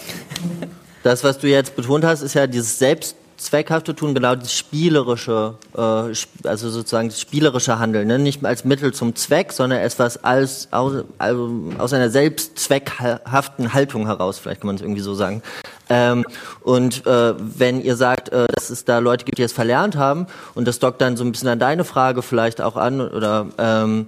das, 1.04 1.24
was 1.24 1.38
du 1.38 1.48
jetzt 1.48 1.76
betont 1.76 2.06
hast, 2.06 2.22
ist 2.22 2.34
ja 2.34 2.48
dieses 2.48 2.80
Selbst 2.80 3.16
Zweckhafte 3.38 3.96
tun, 3.96 4.16
genau 4.16 4.36
das 4.36 4.52
spielerische, 4.54 5.56
äh, 5.76 5.80
also 5.80 6.70
sozusagen 6.70 7.10
das 7.10 7.22
spielerische 7.22 7.80
Handeln, 7.80 8.08
ne? 8.08 8.18
nicht 8.20 8.44
als 8.44 8.66
Mittel 8.66 8.94
zum 8.94 9.16
Zweck, 9.16 9.54
sondern 9.54 9.80
etwas 9.80 10.24
als 10.24 10.68
aus, 10.72 11.06
also 11.20 11.72
aus 11.78 11.94
einer 11.94 12.10
selbstzweckhaften 12.10 13.74
Haltung 13.74 14.08
heraus, 14.08 14.40
vielleicht 14.40 14.62
kann 14.62 14.68
man 14.68 14.76
es 14.76 14.82
irgendwie 14.82 15.02
so 15.02 15.14
sagen. 15.14 15.44
Ähm, 15.90 16.26
und 16.62 17.06
äh, 17.06 17.34
wenn 17.38 17.82
ihr 17.82 17.96
sagt, 17.96 18.30
äh, 18.30 18.48
dass 18.54 18.70
es 18.70 18.86
da 18.86 19.00
Leute 19.00 19.24
gibt, 19.24 19.38
die 19.38 19.44
es 19.44 19.54
verlernt 19.54 19.96
haben, 19.96 20.28
und 20.56 20.68
das 20.68 20.80
dockt 20.80 21.00
dann 21.02 21.16
so 21.16 21.24
ein 21.24 21.32
bisschen 21.32 21.48
an 21.48 21.60
deine 21.60 21.84
Frage 21.84 22.22
vielleicht 22.22 22.60
auch 22.60 22.76
an, 22.76 23.00
oder 23.00 23.48
ähm, 23.58 24.08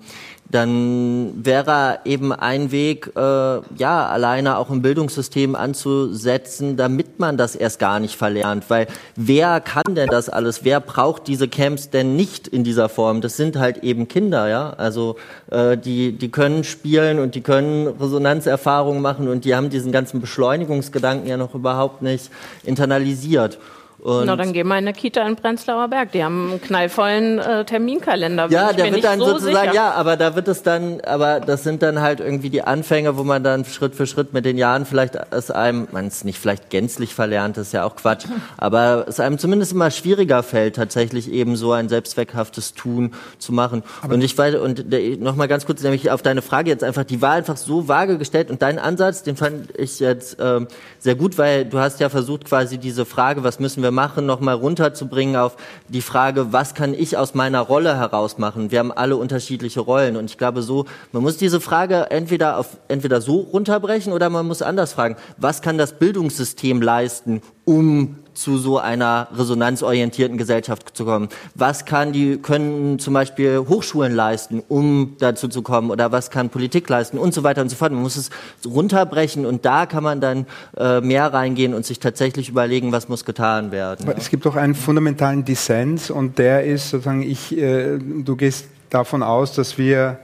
dann 0.51 1.45
wäre 1.45 1.99
eben 2.05 2.33
ein 2.33 2.71
Weg, 2.71 3.11
äh, 3.15 3.19
ja, 3.19 4.07
alleine 4.07 4.57
auch 4.57 4.71
im 4.71 4.81
Bildungssystem 4.81 5.55
anzusetzen, 5.55 6.75
damit 6.75 7.19
man 7.19 7.37
das 7.37 7.55
erst 7.55 7.77
gar 7.79 7.99
nicht 7.99 8.15
verlernt. 8.15 8.69
Weil 8.69 8.87
wer 9.15 9.61
kann 9.61 9.83
denn 9.95 10.09
das 10.09 10.27
alles? 10.27 10.63
Wer 10.63 10.79
braucht 10.79 11.27
diese 11.27 11.47
Camps 11.47 11.91
denn 11.91 12.15
nicht 12.15 12.47
in 12.47 12.63
dieser 12.63 12.89
Form? 12.89 13.21
Das 13.21 13.37
sind 13.37 13.57
halt 13.57 13.83
eben 13.83 14.07
Kinder, 14.07 14.49
ja. 14.49 14.71
Also 14.71 15.17
äh, 15.51 15.77
die, 15.77 16.13
die 16.13 16.29
können 16.29 16.63
spielen 16.63 17.19
und 17.19 17.35
die 17.35 17.41
können 17.41 17.87
Resonanzerfahrungen 17.87 19.01
machen 19.01 19.27
und 19.27 19.45
die 19.45 19.53
haben 19.53 19.69
diesen 19.69 19.91
ganzen 19.91 20.19
Beschleunigungsgedanken 20.19 21.29
ja 21.29 21.37
noch 21.37 21.53
überhaupt 21.53 22.01
nicht 22.01 22.31
internalisiert. 22.63 23.59
Und 24.01 24.27
Na, 24.27 24.35
dann 24.37 24.53
gehen 24.53 24.67
wir 24.67 24.77
in 24.77 24.87
eine 24.87 24.93
Kita 24.93 25.27
in 25.27 25.35
Prenzlauer 25.35 25.89
Berg. 25.89 26.13
Die 26.13 26.23
haben 26.23 26.51
einen 26.51 26.61
knallvollen 26.61 27.39
äh, 27.39 27.65
Terminkalender. 27.65 28.47
Ja, 28.49 28.71
der 28.71 28.93
wird 28.93 29.03
dann 29.03 29.19
so 29.19 29.25
sozusagen, 29.25 29.71
sicher. 29.71 29.73
ja, 29.73 29.91
aber 29.91 30.15
da 30.15 30.35
wird 30.35 30.47
es 30.47 30.63
dann, 30.63 31.01
aber 31.01 31.41
das 31.41 31.63
sind 31.63 31.81
dann 31.81 31.99
halt 31.99 32.21
irgendwie 32.21 32.49
die 32.49 32.61
Anfänge, 32.61 33.17
wo 33.17 33.23
man 33.23 33.43
dann 33.43 33.65
Schritt 33.65 33.95
für 33.95 34.07
Schritt 34.07 34.33
mit 34.33 34.45
den 34.45 34.57
Jahren 34.57 34.85
vielleicht 34.85 35.17
es 35.31 35.51
einem, 35.51 35.87
man 35.91 36.07
es 36.07 36.23
nicht 36.23 36.39
vielleicht 36.39 36.69
gänzlich 36.69 37.13
verlernt, 37.13 37.57
das 37.57 37.67
ist 37.67 37.73
ja 37.73 37.83
auch 37.83 37.95
Quatsch, 37.95 38.25
aber 38.57 39.05
es 39.07 39.19
einem 39.19 39.37
zumindest 39.37 39.73
immer 39.73 39.91
schwieriger 39.91 40.43
fällt, 40.43 40.77
tatsächlich 40.77 41.31
eben 41.31 41.57
so 41.57 41.73
ein 41.73 41.89
selbstzweckhaftes 41.89 42.73
Tun 42.75 43.13
zu 43.37 43.51
machen. 43.51 43.83
Aber 44.01 44.13
und 44.13 44.23
ich 44.23 44.37
weiß, 44.37 44.55
und 44.55 44.85
nochmal 45.19 45.49
ganz 45.49 45.65
kurz, 45.65 45.83
nämlich 45.83 46.09
auf 46.09 46.21
deine 46.21 46.41
Frage 46.41 46.69
jetzt 46.69 46.83
einfach, 46.83 47.03
die 47.03 47.21
war 47.21 47.33
einfach 47.33 47.57
so 47.57 47.87
vage 47.87 48.17
gestellt 48.17 48.49
und 48.49 48.61
dein 48.61 48.79
Ansatz, 48.79 49.23
den 49.23 49.35
fand 49.35 49.77
ich 49.77 49.99
jetzt 49.99 50.37
ähm, 50.39 50.67
sehr 50.99 51.15
gut, 51.15 51.37
weil 51.37 51.65
du 51.65 51.79
hast 51.79 51.99
ja 51.99 52.09
versucht, 52.09 52.45
quasi 52.45 52.77
diese 52.77 53.05
Frage, 53.05 53.43
was 53.43 53.59
müssen 53.59 53.83
wir 53.83 53.88
wir 53.89 53.93
machen, 53.93 54.27
nochmal 54.27 54.53
runterzubringen 54.53 55.35
auf 55.35 55.57
die 55.87 56.01
Frage, 56.01 56.53
was 56.53 56.75
kann 56.75 56.93
ich 56.93 57.17
aus 57.17 57.33
meiner 57.33 57.59
Rolle 57.61 57.97
heraus 57.97 58.37
machen? 58.37 58.69
Wir 58.69 58.79
haben 58.79 58.91
alle 58.91 59.17
unterschiedliche 59.17 59.79
Rollen 59.79 60.15
und 60.15 60.25
ich 60.25 60.37
glaube 60.37 60.61
so, 60.61 60.85
man 61.11 61.23
muss 61.23 61.37
diese 61.37 61.59
Frage 61.59 62.11
entweder 62.11 62.57
auf, 62.59 62.77
entweder 62.87 63.19
so 63.19 63.39
runterbrechen 63.39 64.13
oder 64.13 64.29
man 64.29 64.45
muss 64.47 64.61
anders 64.61 64.93
fragen, 64.93 65.15
was 65.37 65.63
kann 65.63 65.79
das 65.79 65.93
Bildungssystem 65.93 66.83
leisten, 66.83 67.41
um 67.65 68.17
zu 68.39 68.57
so 68.57 68.79
einer 68.79 69.27
resonanzorientierten 69.35 70.37
Gesellschaft 70.37 70.95
zu 70.95 71.05
kommen? 71.05 71.29
Was 71.55 71.85
kann 71.85 72.13
die, 72.13 72.37
können 72.37 72.97
zum 72.99 73.13
Beispiel 73.13 73.59
Hochschulen 73.59 74.15
leisten, 74.15 74.63
um 74.67 75.15
dazu 75.19 75.47
zu 75.47 75.61
kommen? 75.61 75.91
Oder 75.91 76.11
was 76.11 76.31
kann 76.31 76.49
Politik 76.49 76.87
leisten? 76.87 77.17
Und 77.17 77.33
so 77.33 77.43
weiter 77.43 77.61
und 77.61 77.69
so 77.69 77.75
fort. 77.75 77.91
Man 77.91 78.01
muss 78.01 78.15
es 78.15 78.29
runterbrechen 78.65 79.45
und 79.45 79.65
da 79.65 79.85
kann 79.85 80.03
man 80.03 80.21
dann 80.21 80.45
äh, 80.77 81.01
mehr 81.01 81.33
reingehen 81.33 81.73
und 81.73 81.85
sich 81.85 81.99
tatsächlich 81.99 82.49
überlegen, 82.49 82.91
was 82.91 83.09
muss 83.09 83.25
getan 83.25 83.71
werden. 83.71 84.07
Aber 84.07 84.17
es 84.17 84.29
gibt 84.29 84.45
doch 84.45 84.55
einen 84.55 84.75
fundamentalen 84.75 85.43
Dissens 85.43 86.09
und 86.09 86.37
der 86.37 86.63
ist 86.63 86.89
sozusagen, 86.89 87.21
ich, 87.23 87.57
äh, 87.57 87.97
du 87.99 88.35
gehst 88.35 88.67
davon 88.89 89.21
aus, 89.21 89.53
dass 89.53 89.77
wir 89.77 90.19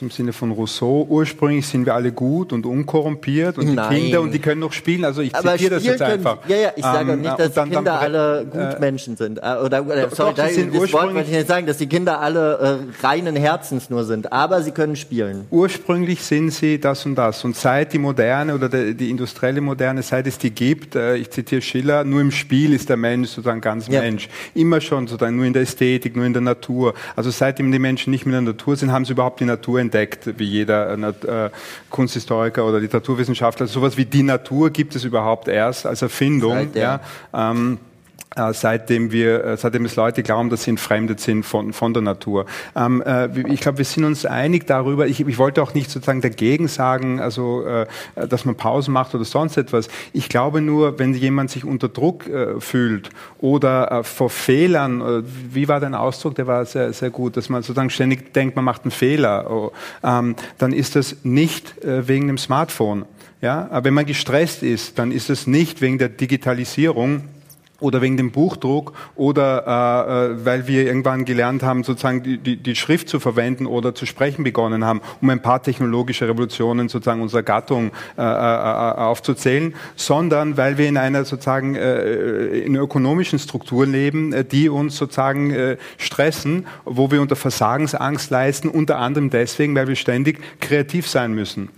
im 0.00 0.10
Sinne 0.10 0.32
von 0.32 0.52
Rousseau, 0.52 1.06
ursprünglich 1.08 1.66
sind 1.66 1.86
wir 1.86 1.94
alle 1.94 2.12
gut 2.12 2.52
und 2.52 2.66
unkorrumpiert 2.66 3.58
und 3.58 3.74
Nein. 3.74 3.90
die 3.90 3.96
Kinder 3.96 4.20
und 4.20 4.32
die 4.32 4.38
können 4.38 4.60
noch 4.60 4.72
spielen. 4.72 5.04
Also 5.04 5.22
ich 5.22 5.32
zitiere 5.32 5.70
das 5.70 5.84
jetzt 5.84 5.98
können, 5.98 6.12
einfach. 6.12 6.38
Ja, 6.48 6.56
ja, 6.56 6.72
ich 6.76 6.84
sage 6.84 7.12
ähm, 7.12 7.20
nicht, 7.20 7.38
dass 7.38 7.52
dann, 7.52 7.68
die 7.68 7.76
Kinder 7.76 7.92
dann, 7.92 8.00
alle 8.00 8.46
Gutmenschen 8.46 9.14
äh, 9.14 9.16
sind. 9.16 9.38
Äh, 9.38 9.56
oder, 9.64 9.84
oder 9.84 10.10
sorry, 10.10 10.30
doch, 10.30 10.34
da, 10.36 10.48
das 10.48 10.92
Wort 10.92 11.14
wollte 11.14 11.30
ich 11.30 11.36
nicht 11.36 11.48
sagen, 11.48 11.66
dass 11.66 11.78
die 11.78 11.88
Kinder 11.88 12.20
alle 12.20 12.80
äh, 13.02 13.06
reinen 13.06 13.34
Herzens 13.34 13.90
nur 13.90 14.04
sind, 14.04 14.32
aber 14.32 14.62
sie 14.62 14.70
können 14.70 14.94
spielen. 14.94 15.46
Ursprünglich 15.50 16.22
sind 16.22 16.50
sie 16.50 16.78
das 16.78 17.04
und 17.04 17.16
das. 17.16 17.44
Und 17.44 17.56
seit 17.56 17.92
die 17.92 17.98
Moderne 17.98 18.54
oder 18.54 18.68
die, 18.68 18.94
die 18.94 19.10
industrielle 19.10 19.60
Moderne, 19.60 20.02
seit 20.02 20.26
es 20.28 20.38
die 20.38 20.50
gibt, 20.50 20.94
äh, 20.94 21.16
ich 21.16 21.30
zitiere 21.30 21.60
Schiller, 21.60 22.04
nur 22.04 22.20
im 22.20 22.30
Spiel 22.30 22.72
ist 22.72 22.88
der 22.88 22.96
Mensch 22.96 23.30
sozusagen 23.30 23.60
ganz 23.60 23.88
ja. 23.88 24.00
Mensch. 24.00 24.28
Immer 24.54 24.80
schon 24.80 25.08
sozusagen 25.08 25.36
nur 25.36 25.44
in 25.44 25.52
der 25.52 25.62
Ästhetik, 25.62 26.14
nur 26.14 26.24
in 26.24 26.32
der 26.32 26.42
Natur. 26.42 26.94
Also 27.16 27.30
seitdem 27.30 27.72
die 27.72 27.78
Menschen 27.80 28.12
nicht 28.12 28.26
mehr 28.26 28.38
in 28.38 28.44
der 28.44 28.54
Natur 28.54 28.76
sind, 28.76 28.92
haben 28.92 29.04
sie 29.04 29.12
überhaupt 29.12 29.40
die 29.40 29.44
Natur 29.44 29.71
Natur 29.72 29.80
entdeckt, 29.80 30.38
wie 30.38 30.44
jeder 30.44 30.92
äh, 31.24 31.50
Kunsthistoriker 31.90 32.66
oder 32.66 32.80
Literaturwissenschaftler. 32.80 33.66
Sowas 33.66 33.96
wie 33.96 34.04
die 34.04 34.22
Natur 34.22 34.70
gibt 34.70 34.94
es 34.94 35.04
überhaupt 35.04 35.48
erst 35.48 35.86
als 35.86 36.02
Erfindung. 36.02 36.52
Seit, 36.52 36.76
ja. 36.76 37.00
ja 37.32 37.50
ähm, 37.50 37.78
äh, 38.36 38.52
seitdem 38.52 39.12
wir, 39.12 39.44
äh, 39.44 39.56
seitdem 39.56 39.84
es 39.84 39.96
Leute 39.96 40.22
glauben, 40.22 40.48
dass 40.50 40.64
sie 40.64 40.70
entfremdet 40.70 41.20
sind 41.20 41.44
von, 41.44 41.72
von 41.72 41.92
der 41.92 42.02
Natur. 42.02 42.46
Ähm, 42.74 43.02
äh, 43.02 43.28
ich 43.48 43.60
glaube, 43.60 43.78
wir 43.78 43.84
sind 43.84 44.04
uns 44.04 44.24
einig 44.24 44.66
darüber. 44.66 45.06
Ich, 45.06 45.20
ich 45.20 45.38
wollte 45.38 45.62
auch 45.62 45.74
nicht 45.74 45.90
sozusagen 45.90 46.20
dagegen 46.20 46.68
sagen, 46.68 47.20
also, 47.20 47.64
äh, 47.64 47.86
dass 48.28 48.44
man 48.44 48.54
Pausen 48.54 48.94
macht 48.94 49.14
oder 49.14 49.24
sonst 49.24 49.56
etwas. 49.56 49.88
Ich 50.12 50.28
glaube 50.28 50.60
nur, 50.60 50.98
wenn 50.98 51.14
jemand 51.14 51.50
sich 51.50 51.64
unter 51.64 51.88
Druck 51.88 52.26
äh, 52.26 52.60
fühlt 52.60 53.10
oder 53.38 53.90
äh, 53.92 54.02
vor 54.04 54.30
Fehlern, 54.30 55.24
wie 55.50 55.68
war 55.68 55.80
dein 55.80 55.94
Ausdruck? 55.94 56.34
Der 56.34 56.46
war 56.46 56.64
sehr, 56.64 56.92
sehr 56.92 57.10
gut, 57.10 57.36
dass 57.36 57.48
man 57.48 57.62
sozusagen 57.62 57.90
ständig 57.90 58.32
denkt, 58.32 58.56
man 58.56 58.64
macht 58.64 58.84
einen 58.84 58.90
Fehler, 58.90 59.50
oh, 59.50 59.72
ähm, 60.02 60.36
dann 60.58 60.72
ist 60.72 60.96
das 60.96 61.16
nicht 61.22 61.74
wegen 61.82 62.26
dem 62.26 62.38
Smartphone. 62.38 63.04
Ja, 63.40 63.68
aber 63.70 63.86
wenn 63.86 63.94
man 63.94 64.06
gestresst 64.06 64.62
ist, 64.62 64.98
dann 64.98 65.10
ist 65.10 65.28
es 65.28 65.46
nicht 65.46 65.80
wegen 65.80 65.98
der 65.98 66.08
Digitalisierung, 66.08 67.22
oder 67.82 68.00
wegen 68.00 68.16
dem 68.16 68.30
Buchdruck 68.30 68.92
oder 69.14 69.66
äh, 69.66 70.32
äh, 70.32 70.44
weil 70.44 70.66
wir 70.66 70.86
irgendwann 70.86 71.24
gelernt 71.24 71.62
haben, 71.62 71.84
sozusagen 71.84 72.22
die, 72.22 72.38
die, 72.38 72.56
die 72.56 72.76
Schrift 72.76 73.08
zu 73.08 73.20
verwenden 73.20 73.66
oder 73.66 73.94
zu 73.94 74.06
sprechen 74.06 74.44
begonnen 74.44 74.84
haben, 74.84 75.00
um 75.20 75.30
ein 75.30 75.42
paar 75.42 75.62
technologische 75.62 76.28
Revolutionen 76.28 76.88
sozusagen 76.88 77.20
unserer 77.20 77.42
Gattung 77.42 77.90
äh, 78.16 78.22
äh, 78.22 78.24
äh 78.24 78.92
aufzuzählen, 79.02 79.74
sondern 79.96 80.56
weil 80.56 80.78
wir 80.78 80.88
in 80.88 80.96
einer 80.96 81.24
sozusagen 81.24 81.74
äh, 81.74 82.58
in 82.60 82.76
ökonomischen 82.76 83.38
Struktur 83.38 83.86
leben, 83.86 84.34
die 84.50 84.68
uns 84.68 84.96
sozusagen 84.96 85.50
äh, 85.50 85.76
stressen, 85.98 86.66
wo 86.84 87.10
wir 87.10 87.20
unter 87.20 87.36
Versagensangst 87.36 88.30
leisten, 88.30 88.68
unter 88.68 88.98
anderem 88.98 89.30
deswegen, 89.30 89.74
weil 89.74 89.88
wir 89.88 89.96
ständig 89.96 90.40
kreativ 90.60 91.08
sein 91.08 91.32
müssen. 91.32 91.68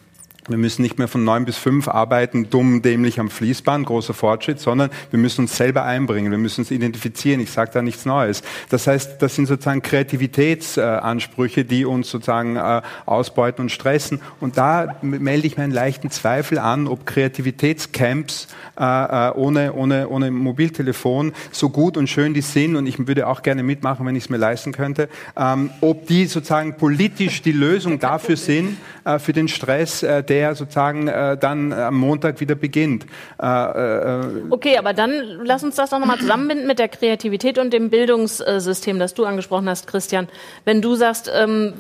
Wir 0.47 0.59
müssen 0.59 0.83
nicht 0.83 0.99
mehr 0.99 1.09
von 1.09 1.25
neun 1.25 1.47
bis 1.47 1.57
fünf 1.57 1.89
arbeiten, 1.89 2.51
dumm, 2.51 2.83
dämlich 2.83 3.19
am 3.19 3.31
Fließband, 3.31 3.87
großer 3.87 4.13
Fortschritt, 4.13 4.61
sondern 4.61 4.91
wir 5.11 5.19
müssen 5.19 5.43
uns 5.43 5.57
selber 5.57 5.85
einbringen, 5.85 6.31
wir 6.31 6.37
müssen 6.37 6.61
uns 6.61 6.71
identifizieren. 6.71 7.41
Ich 7.41 7.51
sage 7.51 7.71
da 7.73 7.81
nichts 7.81 8.05
Neues. 8.05 8.43
Das 8.69 8.87
heißt, 8.87 9.23
das 9.23 9.37
sind 9.37 9.47
sozusagen 9.47 9.81
Kreativitätsansprüche, 9.81 11.65
die 11.65 11.87
uns 11.87 12.11
sozusagen 12.11 12.57
äh, 12.57 12.83
ausbeuten 13.07 13.63
und 13.63 13.71
stressen. 13.71 14.21
Und 14.39 14.59
da 14.59 14.97
melde 15.01 15.47
ich 15.47 15.57
mir 15.57 15.65
einen 15.65 15.73
leichten 15.73 16.11
Zweifel 16.11 16.59
an, 16.59 16.89
ob 16.89 17.07
Kreativitätscamps 17.07 18.49
äh, 18.79 19.29
äh, 19.29 19.33
ohne, 19.33 19.73
ohne, 19.73 20.11
ohne 20.11 20.31
Mobiltelefon 20.31 21.33
so 21.53 21.71
gut 21.71 21.97
und 21.97 22.11
schön 22.11 22.35
die 22.35 22.43
sind, 22.43 22.77
und 22.77 22.87
ich 22.87 23.07
würde 23.07 23.29
auch 23.29 23.41
gerne 23.41 23.63
mitmachen, 23.63 24.05
wenn 24.05 24.15
ich 24.15 24.25
es 24.25 24.31
mir 24.31 24.37
leisten 24.37 24.73
könnte, 24.73 25.09
ähm, 25.39 25.71
ob 25.81 26.07
die 26.07 26.27
sozusagen 26.27 26.77
politisch 26.77 27.41
die 27.41 27.53
Lösung 27.53 27.99
dafür 27.99 28.37
sind, 28.37 28.77
für 29.19 29.35
den 29.35 29.49
Stress, 29.49 30.01
der 30.01 30.34
der 30.35 30.57
sozusagen 30.57 31.07
äh, 31.07 31.37
dann 31.39 31.73
am 31.73 31.97
Montag 31.97 32.41
wieder 32.41 32.57
beginnt. 32.57 33.07
Äh, 33.41 33.47
äh, 33.47 34.43
okay, 34.51 34.79
aber 34.79 34.93
dann 34.93 35.13
lass 35.45 35.63
uns 35.63 35.77
das 35.77 35.91
doch 35.91 36.01
nochmal 36.01 36.19
zusammenbinden 36.19 36.67
mit 36.67 36.81
der 36.81 36.89
Kreativität 36.89 37.57
und 37.57 37.73
dem 37.73 37.89
Bildungssystem, 37.89 38.99
das 38.99 39.15
du 39.15 39.27
angesprochen 39.27 39.69
hast, 39.69 39.87
Christian. 39.87 40.27
Wenn 40.65 40.83
du 40.83 40.97
sagst, 40.97 41.31
ähm, 41.33 41.75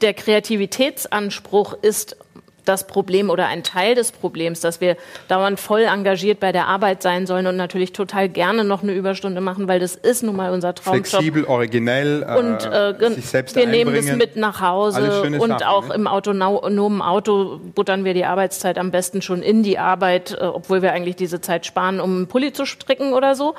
der 0.00 0.14
Kreativitätsanspruch 0.14 1.74
ist 1.82 2.16
das 2.64 2.86
Problem 2.86 3.30
oder 3.30 3.46
ein 3.46 3.62
Teil 3.62 3.94
des 3.94 4.12
Problems, 4.12 4.60
dass 4.60 4.80
wir 4.80 4.96
dauernd 5.28 5.58
voll 5.58 5.82
engagiert 5.82 6.40
bei 6.40 6.52
der 6.52 6.68
Arbeit 6.68 7.02
sein 7.02 7.26
sollen 7.26 7.46
und 7.46 7.56
natürlich 7.56 7.92
total 7.92 8.28
gerne 8.28 8.64
noch 8.64 8.82
eine 8.82 8.92
Überstunde 8.92 9.40
machen, 9.40 9.68
weil 9.68 9.80
das 9.80 9.94
ist 9.94 10.22
nun 10.22 10.36
mal 10.36 10.52
unser 10.52 10.74
Traumjob. 10.74 11.06
Flexibel, 11.06 11.44
originell, 11.44 12.22
äh, 12.22 12.38
und 12.38 12.64
äh, 12.64 13.14
sich 13.14 13.26
selbst 13.26 13.56
wir 13.56 13.66
nehmen 13.66 13.94
das 13.94 14.06
mit 14.16 14.36
nach 14.36 14.60
Hause 14.60 15.22
und 15.22 15.58
Sachen, 15.58 15.62
auch 15.62 15.88
ne? 15.88 15.94
im 15.94 16.06
autonomen 16.06 17.02
Auto 17.02 17.60
buttern 17.74 18.04
wir 18.04 18.14
die 18.14 18.24
Arbeitszeit 18.24 18.78
am 18.78 18.90
besten 18.90 19.22
schon 19.22 19.42
in 19.42 19.62
die 19.62 19.78
Arbeit, 19.78 20.36
äh, 20.40 20.44
obwohl 20.44 20.82
wir 20.82 20.92
eigentlich 20.92 21.16
diese 21.16 21.40
Zeit 21.40 21.66
sparen, 21.66 22.00
um 22.00 22.16
einen 22.16 22.26
Pulli 22.28 22.52
zu 22.52 22.66
stricken 22.66 23.12
oder 23.12 23.34
so. 23.34 23.54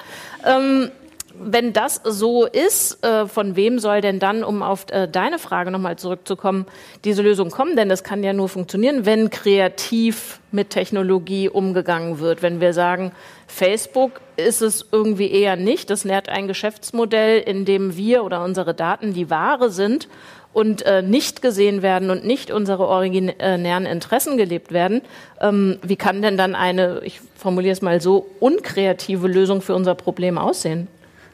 Ähm, 0.46 0.92
wenn 1.40 1.74
das 1.74 2.02
so 2.04 2.46
ist, 2.46 3.04
äh, 3.04 3.28
von 3.28 3.56
wem 3.56 3.80
soll 3.80 4.02
denn 4.02 4.20
dann, 4.20 4.44
um 4.44 4.62
auf 4.62 4.86
äh, 4.92 5.08
deine 5.08 5.40
Frage 5.40 5.72
nochmal 5.72 5.98
zurückzukommen, 5.98 6.66
diese 7.04 7.22
Lösung 7.22 7.50
kommen? 7.50 7.76
Denn 7.76 7.90
das 7.90 8.04
kann 8.04 8.24
ja 8.24 8.34
nur 8.34 8.50
funktionieren, 8.50 9.06
wenn 9.06 9.30
kreativ 9.30 10.40
mit 10.52 10.70
Technologie 10.70 11.50
umgegangen 11.50 12.20
wird. 12.20 12.42
Wenn 12.42 12.62
wir 12.62 12.74
sagen, 12.74 13.12
Facebook 13.48 14.22
ist 14.38 14.62
es 14.62 14.86
irgendwie 14.92 15.32
eher 15.32 15.56
nicht, 15.56 15.90
das 15.90 16.06
nährt 16.06 16.30
ein 16.30 16.48
Geschäftsmodell, 16.48 17.40
in 17.40 17.66
dem 17.66 17.98
wir 17.98 18.24
oder 18.24 18.44
unsere 18.44 18.74
Daten 18.74 19.14
die 19.14 19.30
Ware 19.30 19.70
sind 19.70 20.08
und 20.54 20.86
äh, 20.86 21.02
nicht 21.02 21.42
gesehen 21.42 21.82
werden 21.82 22.10
und 22.10 22.26
nicht 22.26 22.52
unsere 22.52 22.88
originären 22.88 23.86
Interessen 23.86 24.38
gelebt 24.38 24.72
werden, 24.72 25.02
ähm, 25.42 25.80
wie 25.82 25.96
kann 25.96 26.22
denn 26.22 26.38
dann 26.38 26.56
eine, 26.56 27.02
ich 27.04 27.20
formuliere 27.36 27.74
es 27.74 27.82
mal 27.82 28.00
so, 28.02 28.28
unkreative 28.40 29.28
Lösung 29.28 29.62
für 29.62 29.76
unser 29.76 29.96
Problem 29.96 30.38
aussehen? 30.38 30.88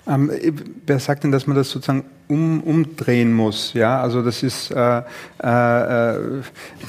Ähm, 0.09 0.31
wer 0.87 0.99
sagt 0.99 1.23
denn, 1.23 1.31
dass 1.31 1.45
man 1.45 1.55
das 1.55 1.69
sozusagen 1.69 2.03
um, 2.27 2.61
umdrehen 2.63 3.31
muss? 3.31 3.73
Ja, 3.73 4.01
also 4.01 4.23
das 4.23 4.41
ist, 4.41 4.71
äh, 4.71 5.01
äh, 5.43 6.41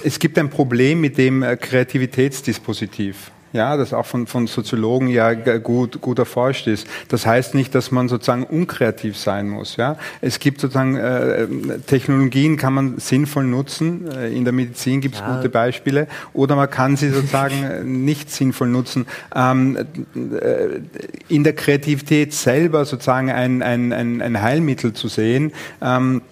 es 0.02 0.18
gibt 0.18 0.38
ein 0.38 0.48
Problem 0.48 1.02
mit 1.02 1.18
dem 1.18 1.42
äh, 1.42 1.56
Kreativitätsdispositiv 1.56 3.30
ja, 3.52 3.76
das 3.76 3.92
auch 3.92 4.06
von, 4.06 4.26
von 4.26 4.46
Soziologen 4.46 5.08
ja 5.08 5.32
gut, 5.58 6.00
gut 6.00 6.18
erforscht 6.18 6.66
ist. 6.66 6.86
Das 7.08 7.26
heißt 7.26 7.54
nicht, 7.54 7.74
dass 7.74 7.90
man 7.90 8.08
sozusagen 8.08 8.44
unkreativ 8.44 9.16
sein 9.16 9.48
muss. 9.48 9.76
Ja, 9.76 9.96
es 10.20 10.38
gibt 10.38 10.60
sozusagen 10.60 10.96
äh, 10.96 11.46
Technologien, 11.86 12.56
kann 12.56 12.74
man 12.74 12.98
sinnvoll 12.98 13.44
nutzen. 13.44 14.10
Äh, 14.10 14.32
in 14.32 14.44
der 14.44 14.52
Medizin 14.52 15.00
gibt 15.00 15.16
es 15.16 15.20
ja. 15.20 15.36
gute 15.36 15.48
Beispiele, 15.48 16.06
oder 16.32 16.56
man 16.56 16.70
kann 16.70 16.96
sie 16.96 17.10
sozusagen 17.10 17.64
äh, 17.64 17.82
nicht 17.82 18.30
sinnvoll 18.30 18.68
nutzen. 18.68 19.06
Ähm, 19.34 19.76
äh, 20.14 20.80
in 21.28 21.44
der 21.44 21.54
Kreativität 21.54 22.32
selber 22.32 22.84
sozusagen 22.84 23.30
ein, 23.30 23.62
ein, 23.62 23.92
ein, 23.92 24.22
ein 24.22 24.40
Heilmittel 24.42 24.92
zu 24.92 25.08
sehen. 25.08 25.52
Ähm, 25.82 26.22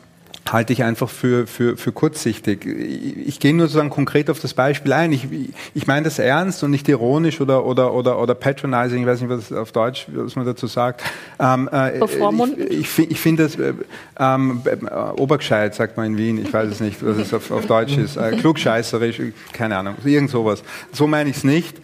halte 0.53 0.73
ich 0.73 0.83
einfach 0.83 1.09
für, 1.09 1.47
für, 1.47 1.77
für 1.77 1.93
kurzsichtig. 1.93 2.67
Ich, 2.67 3.29
ich 3.29 3.41
gehe 3.41 3.55
nur 3.55 3.67
sozusagen 3.67 3.91
konkret 3.91 4.31
auf 4.31 4.41
das 4.41 4.55
Beispiel 4.55 4.93
ein. 4.93 5.13
Ich, 5.13 5.27
ich 5.75 5.87
meine 5.87 6.05
das 6.05 6.19
ernst 6.19 6.63
und 6.63 6.71
nicht 6.71 6.89
ironisch 6.89 7.41
oder, 7.41 7.65
oder, 7.65 7.93
oder, 7.93 8.19
oder 8.19 8.35
patronizing, 8.35 9.01
ich 9.01 9.07
weiß 9.07 9.21
nicht, 9.21 9.31
was 9.31 9.53
auf 9.53 9.73
Deutsch, 9.73 10.07
was 10.13 10.37
man 10.37 10.47
dazu 10.47 10.67
sagt. 10.67 11.03
Ähm, 11.39 11.69
äh, 11.73 11.99
ich, 11.99 12.99
ich, 12.99 13.11
ich 13.11 13.21
finde 13.21 13.45
das 13.45 13.57
äh, 13.57 13.75
ähm, 14.19 14.63
äh, 14.65 14.87
obergescheit, 15.21 15.75
sagt 15.75 15.97
man 15.97 16.07
in 16.07 16.19
Wien, 16.19 16.43
ich 16.43 16.53
weiß 16.53 16.71
es 16.71 16.81
nicht, 16.81 17.05
was 17.05 17.17
es 17.19 17.35
auf, 17.35 17.51
auf 17.51 17.67
Deutsch 17.67 17.97
ist. 17.97 18.17
Äh, 18.17 18.37
klugscheißerisch, 18.37 19.21
keine 19.53 19.77
Ahnung, 19.77 19.95
irgend 20.05 20.31
sowas. 20.31 20.63
So 20.93 21.07
meine 21.07 21.31
ich 21.31 21.37
es 21.37 21.45
nicht 21.45 21.77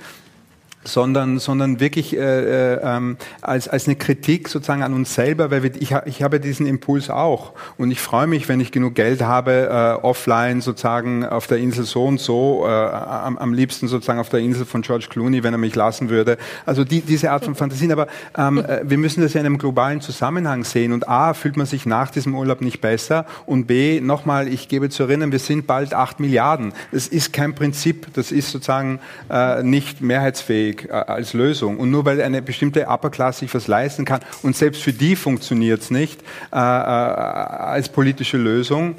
sondern, 0.85 1.39
sondern 1.39 1.81
wirklich 1.81 2.17
äh, 2.17 2.75
äh, 2.75 2.81
ähm, 2.83 3.17
als, 3.41 3.69
als 3.69 3.87
eine 3.87 3.97
Kritik 3.97 4.49
sozusagen 4.49 4.83
an 4.83 4.95
uns 4.95 5.15
selber, 5.15 5.51
weil 5.51 5.63
wir, 5.63 5.73
ich, 5.81 5.95
ich 6.07 6.23
habe 6.23 6.41
diesen 6.41 6.67
Impuls 6.67 7.11
auch 7.11 7.53
und 7.77 7.91
ich 7.91 8.01
freue 8.01 8.27
mich, 8.27 8.49
wenn 8.49 8.61
ich 8.61 8.73
genug 8.73 8.95
Geld 8.95 9.23
habe, 9.23 9.99
äh, 10.01 10.05
offline 10.05 10.61
sozusagen 10.61 11.25
auf 11.25 11.47
der 11.47 11.59
Insel 11.59 11.85
so 11.85 12.05
und 12.05 12.21
so, 12.21 12.65
äh, 12.67 12.71
am, 12.71 13.39
am 13.39 13.53
liebsten 13.53 13.89
sozusagen 13.89 14.19
auf 14.19 14.29
der 14.29 14.41
Insel 14.41 14.65
von 14.67 14.83
George 14.83 15.07
Clooney, 15.09 15.43
wenn 15.43 15.55
er 15.55 15.59
mich 15.59 15.75
lassen 15.75 16.11
würde. 16.11 16.37
Also 16.67 16.85
die, 16.85 17.01
diese 17.01 17.31
Art 17.31 17.45
von 17.45 17.55
Fantasien, 17.55 17.93
aber 17.93 18.07
ähm, 18.37 18.59
äh, 18.59 18.81
wir 18.85 18.99
müssen 18.99 19.23
das 19.23 19.35
ja 19.35 19.41
in 19.41 19.47
einem 19.47 19.59
globalen 19.59 20.01
Zusammenhang 20.01 20.65
sehen 20.65 20.93
und 20.93 21.09
A, 21.09 21.35
fühlt 21.35 21.57
man 21.57 21.67
sich 21.67 21.87
nach 21.87 22.11
diesem 22.11 22.35
Urlaub 22.35 22.61
nicht 22.61 22.81
besser 22.81 23.27
und 23.47 23.67
B, 23.67 24.01
nochmal, 24.01 24.49
ich 24.49 24.69
gebe 24.69 24.91
zu 24.91 25.05
erinnern, 25.05 25.33
wir 25.33 25.39
sind 25.39 25.67
bald 25.67 25.95
acht 25.95 26.21
Milliarden. 26.21 26.73
Das 26.93 27.07
ist 27.07 27.33
kein 27.33 27.55
Prinzip, 27.55 28.13
das 28.15 28.33
ist 28.33 28.51
sozusagen 28.51 29.01
äh, 29.31 29.63
nicht 29.63 30.01
mehrheitsfähig. 30.01 30.74
Weg 30.75 30.89
äh, 30.91 30.93
als 30.93 31.33
Lösung. 31.33 31.79
Und 31.79 31.91
nur 31.91 32.05
weil 32.05 32.21
eine 32.21 32.43
bestimmte 32.43 32.87
Upper 32.87 33.11
Class 33.11 33.39
sich 33.39 33.55
was 33.55 33.67
leisten 33.67 34.05
kann 34.05 34.21
und 34.43 34.57
selbst 34.57 34.83
für 34.83 34.93
die 34.93 35.17
funktioniert 35.17 35.83
es 35.83 35.91
nicht 35.91 36.21
äh, 36.53 36.57
äh, 36.57 36.59
als 36.59 37.89
politische 37.89 38.37
Lösung, 38.37 38.97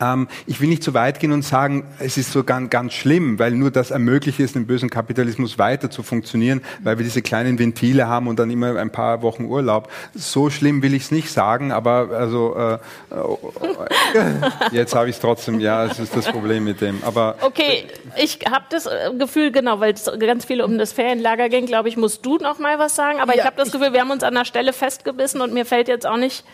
ähm, 0.00 0.28
ich 0.46 0.60
will 0.60 0.68
nicht 0.68 0.82
zu 0.82 0.94
weit 0.94 1.20
gehen 1.20 1.32
und 1.32 1.42
sagen, 1.42 1.84
es 1.98 2.16
ist 2.16 2.32
so 2.32 2.44
ganz, 2.44 2.70
ganz 2.70 2.92
schlimm, 2.92 3.38
weil 3.38 3.52
nur 3.52 3.70
das 3.70 3.90
ermöglicht 3.90 4.40
es, 4.40 4.54
im 4.56 4.66
bösen 4.66 4.90
Kapitalismus 4.90 5.58
weiter 5.58 5.90
zu 5.90 6.02
funktionieren, 6.02 6.62
weil 6.82 6.98
wir 6.98 7.04
diese 7.04 7.22
kleinen 7.22 7.58
Ventile 7.58 8.08
haben 8.08 8.28
und 8.28 8.38
dann 8.38 8.50
immer 8.50 8.76
ein 8.76 8.90
paar 8.90 9.22
Wochen 9.22 9.44
Urlaub. 9.44 9.90
So 10.14 10.50
schlimm 10.50 10.82
will 10.82 10.94
ich 10.94 11.04
es 11.04 11.10
nicht 11.10 11.30
sagen, 11.30 11.72
aber 11.72 12.10
also 12.12 12.56
äh, 12.56 12.74
äh 12.74 14.28
jetzt 14.72 14.94
habe 14.94 15.08
ich 15.08 15.16
es 15.16 15.20
trotzdem. 15.20 15.60
Ja, 15.60 15.84
es 15.84 15.98
ist 15.98 16.16
das 16.16 16.26
Problem 16.26 16.64
mit 16.64 16.80
dem. 16.80 17.02
Aber 17.02 17.36
okay, 17.40 17.84
ich 18.16 18.40
habe 18.50 18.64
das 18.70 18.86
äh, 18.86 19.10
Gefühl 19.18 19.52
genau, 19.52 19.80
weil 19.80 19.92
es 19.94 20.10
ganz 20.18 20.44
viel 20.44 20.62
um 20.62 20.78
das 20.78 20.92
Ferienlager 20.92 21.48
ging. 21.48 21.66
Glaube 21.66 21.88
ich, 21.88 21.96
musst 21.96 22.24
du 22.24 22.36
noch 22.38 22.58
mal 22.58 22.78
was 22.78 22.96
sagen. 22.96 23.20
Aber 23.20 23.34
ja, 23.34 23.40
ich 23.40 23.46
habe 23.46 23.56
das 23.56 23.72
Gefühl, 23.72 23.92
wir 23.92 24.00
haben 24.00 24.10
uns 24.10 24.22
an 24.22 24.34
der 24.34 24.44
Stelle 24.44 24.72
festgebissen 24.72 25.40
und 25.40 25.52
mir 25.52 25.64
fällt 25.64 25.88
jetzt 25.88 26.06
auch 26.06 26.16
nicht 26.16 26.44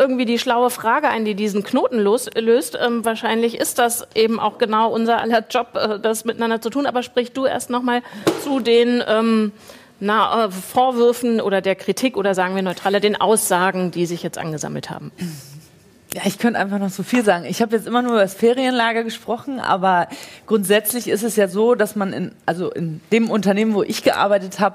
irgendwie 0.00 0.24
die 0.24 0.38
schlaue 0.38 0.70
Frage 0.70 1.08
ein, 1.08 1.24
die 1.24 1.34
diesen 1.34 1.62
Knoten 1.62 2.00
los, 2.00 2.28
löst. 2.34 2.76
Ähm, 2.80 3.04
wahrscheinlich 3.04 3.60
ist 3.60 3.78
das 3.78 4.08
eben 4.14 4.40
auch 4.40 4.58
genau 4.58 4.90
unser 4.90 5.20
aller 5.20 5.44
Job, 5.48 5.76
äh, 5.76 6.00
das 6.00 6.24
miteinander 6.24 6.60
zu 6.60 6.70
tun. 6.70 6.86
Aber 6.86 7.02
sprich 7.02 7.32
du 7.32 7.44
erst 7.44 7.68
noch 7.68 7.82
mal 7.82 8.02
zu 8.42 8.60
den 8.60 9.04
ähm, 9.06 9.52
na, 10.00 10.46
äh, 10.46 10.50
Vorwürfen 10.50 11.40
oder 11.40 11.60
der 11.60 11.76
Kritik 11.76 12.16
oder 12.16 12.34
sagen 12.34 12.54
wir 12.56 12.62
neutraler, 12.62 13.00
den 13.00 13.20
Aussagen, 13.20 13.90
die 13.90 14.06
sich 14.06 14.22
jetzt 14.22 14.38
angesammelt 14.38 14.88
haben. 14.90 15.12
Ja, 16.12 16.22
ich 16.24 16.38
könnte 16.38 16.58
einfach 16.58 16.80
noch 16.80 16.90
so 16.90 17.04
viel 17.04 17.24
sagen. 17.24 17.44
Ich 17.44 17.62
habe 17.62 17.76
jetzt 17.76 17.86
immer 17.86 18.02
nur 18.02 18.12
über 18.12 18.22
das 18.22 18.34
Ferienlager 18.34 19.04
gesprochen, 19.04 19.60
aber 19.60 20.08
grundsätzlich 20.46 21.06
ist 21.06 21.22
es 21.22 21.36
ja 21.36 21.46
so, 21.46 21.76
dass 21.76 21.94
man 21.94 22.12
in, 22.12 22.32
also 22.46 22.68
in 22.72 23.00
dem 23.12 23.30
Unternehmen, 23.30 23.74
wo 23.74 23.84
ich 23.84 24.02
gearbeitet 24.02 24.58
habe, 24.58 24.74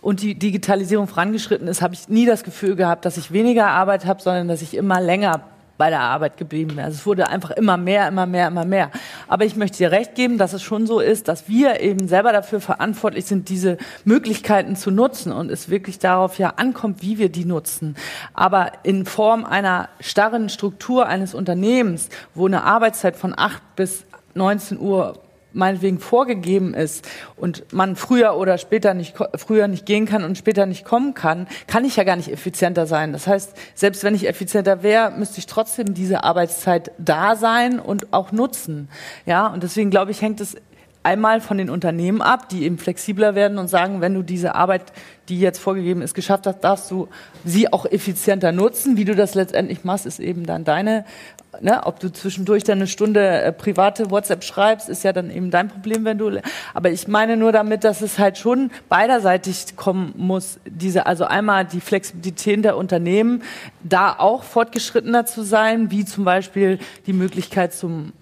und 0.00 0.22
die 0.22 0.34
Digitalisierung 0.34 1.08
vorangeschritten 1.08 1.68
ist, 1.68 1.82
habe 1.82 1.94
ich 1.94 2.08
nie 2.08 2.26
das 2.26 2.44
Gefühl 2.44 2.76
gehabt, 2.76 3.04
dass 3.04 3.16
ich 3.16 3.32
weniger 3.32 3.68
Arbeit 3.68 4.06
habe, 4.06 4.22
sondern 4.22 4.48
dass 4.48 4.62
ich 4.62 4.74
immer 4.74 5.00
länger 5.00 5.42
bei 5.78 5.90
der 5.90 6.00
Arbeit 6.00 6.36
geblieben 6.36 6.74
bin. 6.74 6.80
Also 6.80 6.96
es 6.96 7.06
wurde 7.06 7.28
einfach 7.28 7.52
immer 7.52 7.76
mehr, 7.76 8.08
immer 8.08 8.26
mehr, 8.26 8.48
immer 8.48 8.64
mehr. 8.64 8.90
Aber 9.28 9.44
ich 9.44 9.56
möchte 9.56 9.78
dir 9.78 9.92
recht 9.92 10.16
geben, 10.16 10.36
dass 10.36 10.52
es 10.52 10.62
schon 10.62 10.86
so 10.86 10.98
ist, 10.98 11.28
dass 11.28 11.48
wir 11.48 11.80
eben 11.80 12.08
selber 12.08 12.32
dafür 12.32 12.60
verantwortlich 12.60 13.26
sind, 13.26 13.48
diese 13.48 13.78
Möglichkeiten 14.04 14.74
zu 14.74 14.90
nutzen 14.90 15.32
und 15.32 15.50
es 15.50 15.70
wirklich 15.70 16.00
darauf 16.00 16.36
ja 16.38 16.54
ankommt, 16.56 17.00
wie 17.02 17.18
wir 17.18 17.28
die 17.28 17.44
nutzen. 17.44 17.96
Aber 18.34 18.72
in 18.82 19.06
Form 19.06 19.44
einer 19.44 19.88
starren 20.00 20.48
Struktur 20.48 21.06
eines 21.06 21.32
Unternehmens, 21.32 22.08
wo 22.34 22.46
eine 22.46 22.64
Arbeitszeit 22.64 23.16
von 23.16 23.32
acht 23.36 23.62
bis 23.76 24.04
19 24.34 24.80
Uhr 24.80 25.20
meinetwegen 25.52 25.98
vorgegeben 25.98 26.74
ist 26.74 27.08
und 27.36 27.72
man 27.72 27.96
früher 27.96 28.36
oder 28.36 28.58
später 28.58 28.94
nicht, 28.94 29.14
früher 29.36 29.68
nicht 29.68 29.86
gehen 29.86 30.06
kann 30.06 30.24
und 30.24 30.36
später 30.36 30.66
nicht 30.66 30.84
kommen 30.84 31.14
kann, 31.14 31.46
kann 31.66 31.84
ich 31.84 31.96
ja 31.96 32.04
gar 32.04 32.16
nicht 32.16 32.30
effizienter 32.30 32.86
sein. 32.86 33.12
Das 33.12 33.26
heißt, 33.26 33.54
selbst 33.74 34.04
wenn 34.04 34.14
ich 34.14 34.28
effizienter 34.28 34.82
wäre, 34.82 35.10
müsste 35.10 35.38
ich 35.38 35.46
trotzdem 35.46 35.94
diese 35.94 36.24
Arbeitszeit 36.24 36.92
da 36.98 37.36
sein 37.36 37.80
und 37.80 38.12
auch 38.12 38.32
nutzen. 38.32 38.88
Ja, 39.26 39.46
und 39.46 39.62
deswegen 39.62 39.90
glaube 39.90 40.10
ich, 40.10 40.22
hängt 40.22 40.40
es 40.40 40.56
einmal 41.08 41.40
von 41.40 41.56
den 41.56 41.70
Unternehmen 41.70 42.20
ab, 42.20 42.50
die 42.50 42.64
eben 42.64 42.76
flexibler 42.76 43.34
werden 43.34 43.56
und 43.56 43.68
sagen, 43.68 44.02
wenn 44.02 44.12
du 44.12 44.22
diese 44.22 44.54
Arbeit, 44.54 44.92
die 45.30 45.40
jetzt 45.40 45.58
vorgegeben 45.58 46.02
ist, 46.02 46.12
geschafft 46.12 46.46
hast, 46.46 46.60
darfst 46.60 46.90
du 46.90 47.08
sie 47.46 47.72
auch 47.72 47.86
effizienter 47.86 48.52
nutzen. 48.52 48.98
Wie 48.98 49.06
du 49.06 49.14
das 49.14 49.34
letztendlich 49.34 49.84
machst, 49.84 50.04
ist 50.04 50.20
eben 50.20 50.44
dann 50.44 50.64
deine 50.64 51.06
ne, 51.62 51.80
ob 51.84 51.98
du 51.98 52.12
zwischendurch 52.12 52.62
dann 52.62 52.78
eine 52.78 52.86
Stunde 52.86 53.26
äh, 53.26 53.52
private 53.52 54.10
WhatsApp 54.10 54.44
schreibst, 54.44 54.90
ist 54.90 55.02
ja 55.02 55.14
dann 55.14 55.30
eben 55.30 55.50
dein 55.50 55.68
Problem, 55.68 56.04
wenn 56.04 56.18
du. 56.18 56.42
Aber 56.74 56.90
ich 56.90 57.08
meine 57.08 57.38
nur 57.38 57.52
damit, 57.52 57.84
dass 57.84 58.02
es 58.02 58.18
halt 58.18 58.36
schon 58.36 58.70
beiderseitig 58.90 59.76
kommen 59.76 60.12
muss. 60.16 60.60
Diese, 60.66 61.06
also 61.06 61.24
einmal 61.24 61.64
die 61.64 61.80
Flexibilität 61.80 62.64
der 62.64 62.76
Unternehmen, 62.76 63.42
da 63.82 64.14
auch 64.18 64.42
fortgeschrittener 64.42 65.24
zu 65.24 65.42
sein, 65.42 65.90
wie 65.90 66.04
zum 66.04 66.24
Beispiel 66.24 66.78
die 67.06 67.14
Möglichkeit 67.14 67.72
zum 67.72 68.12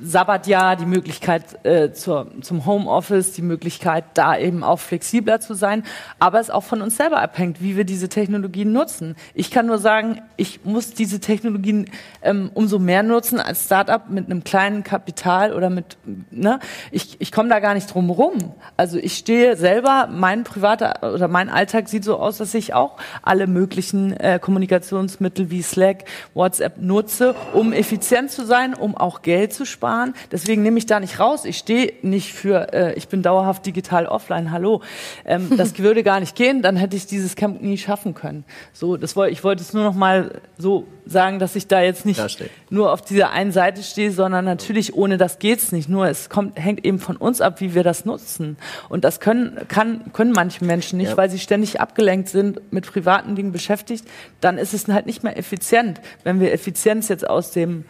Sabbatjahr, 0.00 0.76
die 0.76 0.86
Möglichkeit 0.86 1.64
äh, 1.64 1.92
zur, 1.92 2.28
zum 2.40 2.64
Homeoffice, 2.64 3.32
die 3.32 3.42
Möglichkeit, 3.42 4.04
da 4.14 4.38
eben 4.38 4.64
auch 4.64 4.78
flexibler 4.78 5.40
zu 5.40 5.54
sein. 5.54 5.84
Aber 6.18 6.40
es 6.40 6.50
auch 6.50 6.62
von 6.62 6.82
uns 6.82 6.96
selber 6.96 7.20
abhängt, 7.20 7.60
wie 7.60 7.76
wir 7.76 7.84
diese 7.84 8.08
Technologien 8.08 8.72
nutzen. 8.72 9.16
Ich 9.34 9.50
kann 9.50 9.66
nur 9.66 9.78
sagen, 9.78 10.20
ich 10.36 10.64
muss 10.64 10.94
diese 10.94 11.20
Technologien 11.20 11.90
ähm, 12.22 12.50
umso 12.54 12.78
mehr 12.78 13.02
nutzen 13.02 13.38
als 13.38 13.64
Startup 13.66 14.08
mit 14.08 14.26
einem 14.26 14.44
kleinen 14.44 14.82
Kapital 14.82 15.52
oder 15.52 15.68
mit, 15.68 15.96
ne? 16.30 16.58
Ich, 16.90 17.20
ich 17.20 17.32
komme 17.32 17.48
da 17.48 17.60
gar 17.60 17.74
nicht 17.74 17.92
drum 17.92 18.10
rum. 18.10 18.54
Also 18.76 18.98
ich 18.98 19.16
stehe 19.16 19.56
selber, 19.56 20.08
mein 20.10 20.44
privater 20.44 21.14
oder 21.14 21.28
mein 21.28 21.48
Alltag 21.48 21.88
sieht 21.88 22.04
so 22.04 22.16
aus, 22.16 22.38
dass 22.38 22.54
ich 22.54 22.74
auch 22.74 22.96
alle 23.22 23.46
möglichen 23.46 24.12
äh, 24.14 24.38
Kommunikationsmittel 24.40 25.50
wie 25.50 25.62
Slack, 25.62 26.04
WhatsApp 26.34 26.78
nutze, 26.78 27.34
um 27.52 27.72
effizient 27.72 28.30
zu 28.30 28.46
sein, 28.46 28.74
um 28.74 28.96
auch 28.96 29.22
Geld 29.22 29.52
zu 29.52 29.66
sparen 29.66 29.81
sparen. 29.82 30.14
Deswegen 30.30 30.62
nehme 30.62 30.78
ich 30.78 30.86
da 30.86 31.00
nicht 31.00 31.18
raus. 31.18 31.44
Ich 31.44 31.58
stehe 31.58 31.92
nicht 32.02 32.32
für, 32.32 32.72
äh, 32.72 32.94
ich 32.94 33.08
bin 33.08 33.22
dauerhaft 33.22 33.66
digital 33.66 34.06
offline. 34.06 34.52
Hallo, 34.52 34.80
ähm, 35.24 35.50
das 35.56 35.76
würde 35.78 36.04
gar 36.04 36.20
nicht 36.20 36.36
gehen. 36.36 36.62
Dann 36.62 36.76
hätte 36.76 36.96
ich 36.96 37.06
dieses 37.06 37.34
Camp 37.34 37.60
nie 37.60 37.76
schaffen 37.76 38.14
können. 38.14 38.44
So, 38.72 38.96
das 38.96 39.16
wollte 39.16 39.32
ich 39.32 39.42
wollte 39.42 39.62
es 39.62 39.72
nur 39.72 39.82
noch 39.82 39.94
mal 39.94 40.40
so 40.56 40.86
sagen, 41.04 41.40
dass 41.40 41.56
ich 41.56 41.66
da 41.66 41.80
jetzt 41.80 42.06
nicht 42.06 42.22
nur 42.70 42.92
auf 42.92 43.02
dieser 43.02 43.32
einen 43.32 43.50
Seite 43.50 43.82
stehe, 43.82 44.12
sondern 44.12 44.44
natürlich 44.44 44.94
ohne 44.94 45.18
das 45.18 45.40
geht's 45.40 45.72
nicht. 45.72 45.88
Nur 45.88 46.06
es 46.06 46.30
kommt 46.30 46.56
hängt 46.58 46.84
eben 46.84 47.00
von 47.00 47.16
uns 47.16 47.40
ab, 47.40 47.60
wie 47.60 47.74
wir 47.74 47.82
das 47.82 48.04
nutzen. 48.04 48.56
Und 48.88 49.02
das 49.02 49.18
können 49.18 49.58
kann 49.66 50.12
können 50.12 50.30
manche 50.30 50.64
Menschen 50.64 50.98
nicht, 50.98 51.10
ja. 51.10 51.16
weil 51.16 51.28
sie 51.28 51.40
ständig 51.40 51.80
abgelenkt 51.80 52.28
sind, 52.28 52.72
mit 52.72 52.86
privaten 52.86 53.34
Dingen 53.34 53.50
beschäftigt. 53.50 54.04
Dann 54.40 54.58
ist 54.58 54.74
es 54.74 54.86
halt 54.86 55.06
nicht 55.06 55.24
mehr 55.24 55.36
effizient. 55.36 56.00
Wenn 56.22 56.38
wir 56.38 56.52
Effizienz 56.52 57.08
jetzt 57.08 57.28
aus 57.28 57.50
dem 57.50 57.84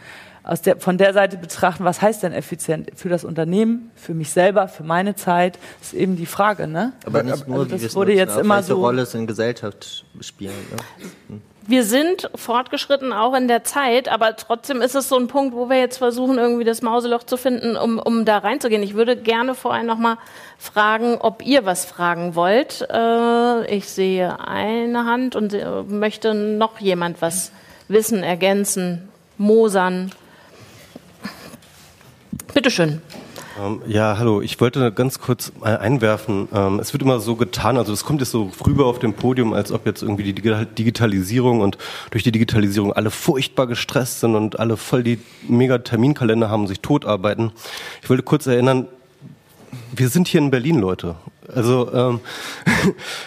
aus 0.44 0.62
der, 0.62 0.78
von 0.78 0.98
der 0.98 1.12
Seite 1.12 1.36
betrachten, 1.36 1.84
was 1.84 2.02
heißt 2.02 2.22
denn 2.22 2.32
effizient 2.32 2.90
für 2.96 3.08
das 3.08 3.24
Unternehmen, 3.24 3.90
für 3.94 4.14
mich 4.14 4.30
selber, 4.30 4.68
für 4.68 4.82
meine 4.82 5.14
Zeit, 5.14 5.58
ist 5.80 5.94
eben 5.94 6.16
die 6.16 6.26
Frage. 6.26 6.66
Ne? 6.66 6.92
Aber 7.06 7.22
nicht 7.22 7.46
nur, 7.46 7.60
also 7.60 7.76
das 7.76 7.94
wurde 7.94 8.12
jetzt 8.12 8.36
immer 8.36 8.62
so 8.62 8.76
Rolle 8.76 9.02
es 9.02 9.14
in 9.14 9.26
Gesellschaft 9.26 10.04
spielen. 10.20 10.54
Ne? 10.70 11.06
Hm 11.28 11.42
wir 11.66 11.84
sind 11.84 12.28
fortgeschritten 12.34 13.12
auch 13.12 13.34
in 13.34 13.48
der 13.48 13.64
Zeit, 13.64 14.08
aber 14.08 14.36
trotzdem 14.36 14.82
ist 14.82 14.94
es 14.94 15.08
so 15.08 15.16
ein 15.16 15.28
Punkt, 15.28 15.54
wo 15.54 15.68
wir 15.68 15.78
jetzt 15.78 15.98
versuchen, 15.98 16.38
irgendwie 16.38 16.64
das 16.64 16.82
Mauseloch 16.82 17.22
zu 17.22 17.36
finden, 17.36 17.76
um, 17.76 17.98
um 17.98 18.24
da 18.24 18.38
reinzugehen. 18.38 18.82
Ich 18.82 18.94
würde 18.94 19.16
gerne 19.16 19.54
vorher 19.54 19.84
noch 19.84 19.98
mal 19.98 20.18
fragen, 20.58 21.18
ob 21.20 21.44
ihr 21.44 21.64
was 21.64 21.84
fragen 21.84 22.34
wollt. 22.34 22.86
Äh, 22.90 23.74
ich 23.74 23.88
sehe 23.88 24.40
eine 24.40 25.04
Hand 25.04 25.36
und 25.36 25.54
äh, 25.54 25.82
möchte 25.86 26.34
noch 26.34 26.80
jemand 26.80 27.22
was 27.22 27.52
wissen, 27.88 28.22
ergänzen, 28.22 29.08
mosern. 29.38 30.10
Bitteschön. 32.54 33.00
Ähm, 33.60 33.82
ja, 33.86 34.16
hallo. 34.18 34.40
Ich 34.40 34.60
wollte 34.60 34.92
ganz 34.92 35.18
kurz 35.18 35.52
einwerfen. 35.60 36.48
Ähm, 36.54 36.78
es 36.80 36.92
wird 36.92 37.02
immer 37.02 37.20
so 37.20 37.36
getan, 37.36 37.76
also 37.76 37.92
es 37.92 38.04
kommt 38.04 38.20
jetzt 38.20 38.30
so 38.30 38.50
rüber 38.66 38.86
auf 38.86 38.98
dem 38.98 39.12
Podium, 39.12 39.52
als 39.52 39.72
ob 39.72 39.86
jetzt 39.86 40.02
irgendwie 40.02 40.32
die 40.32 40.34
Digitalisierung 40.34 41.60
und 41.60 41.76
durch 42.10 42.24
die 42.24 42.32
Digitalisierung 42.32 42.92
alle 42.92 43.10
furchtbar 43.10 43.66
gestresst 43.66 44.20
sind 44.20 44.34
und 44.36 44.58
alle 44.58 44.76
voll 44.76 45.02
die 45.02 45.18
mega 45.48 45.78
Terminkalender 45.78 46.48
haben, 46.48 46.66
sich 46.66 46.80
totarbeiten. 46.80 47.52
Ich 48.02 48.08
wollte 48.08 48.22
kurz 48.22 48.46
erinnern, 48.46 48.86
wir 49.94 50.08
sind 50.08 50.28
hier 50.28 50.40
in 50.40 50.50
Berlin, 50.50 50.80
Leute. 50.80 51.16
Also 51.54 51.92
ähm, 51.92 52.20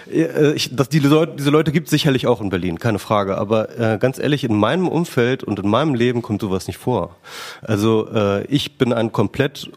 äh, 0.11 0.53
ich, 0.53 0.76
das, 0.76 0.89
die 0.89 0.99
Leute, 0.99 1.34
diese 1.38 1.49
Leute 1.49 1.72
gibt 1.72 1.88
es 1.88 1.91
sicherlich 1.91 2.28
auch 2.28 2.41
in 2.41 2.50
Berlin, 2.50 2.79
keine 2.79 3.00
Frage. 3.00 3.37
Aber 3.37 3.78
äh, 3.79 3.97
ganz 3.97 4.20
ehrlich, 4.20 4.43
in 4.43 4.55
meinem 4.55 4.87
Umfeld 4.87 5.43
und 5.43 5.59
in 5.59 5.70
meinem 5.70 5.96
Leben 5.96 6.21
kommt 6.21 6.42
sowas 6.42 6.67
nicht 6.67 6.78
vor. 6.78 7.16
Also 7.62 8.08
äh, 8.13 8.46
ich 8.46 8.78
bin 8.78 8.93
ein 8.93 9.12
komplett 9.12 9.70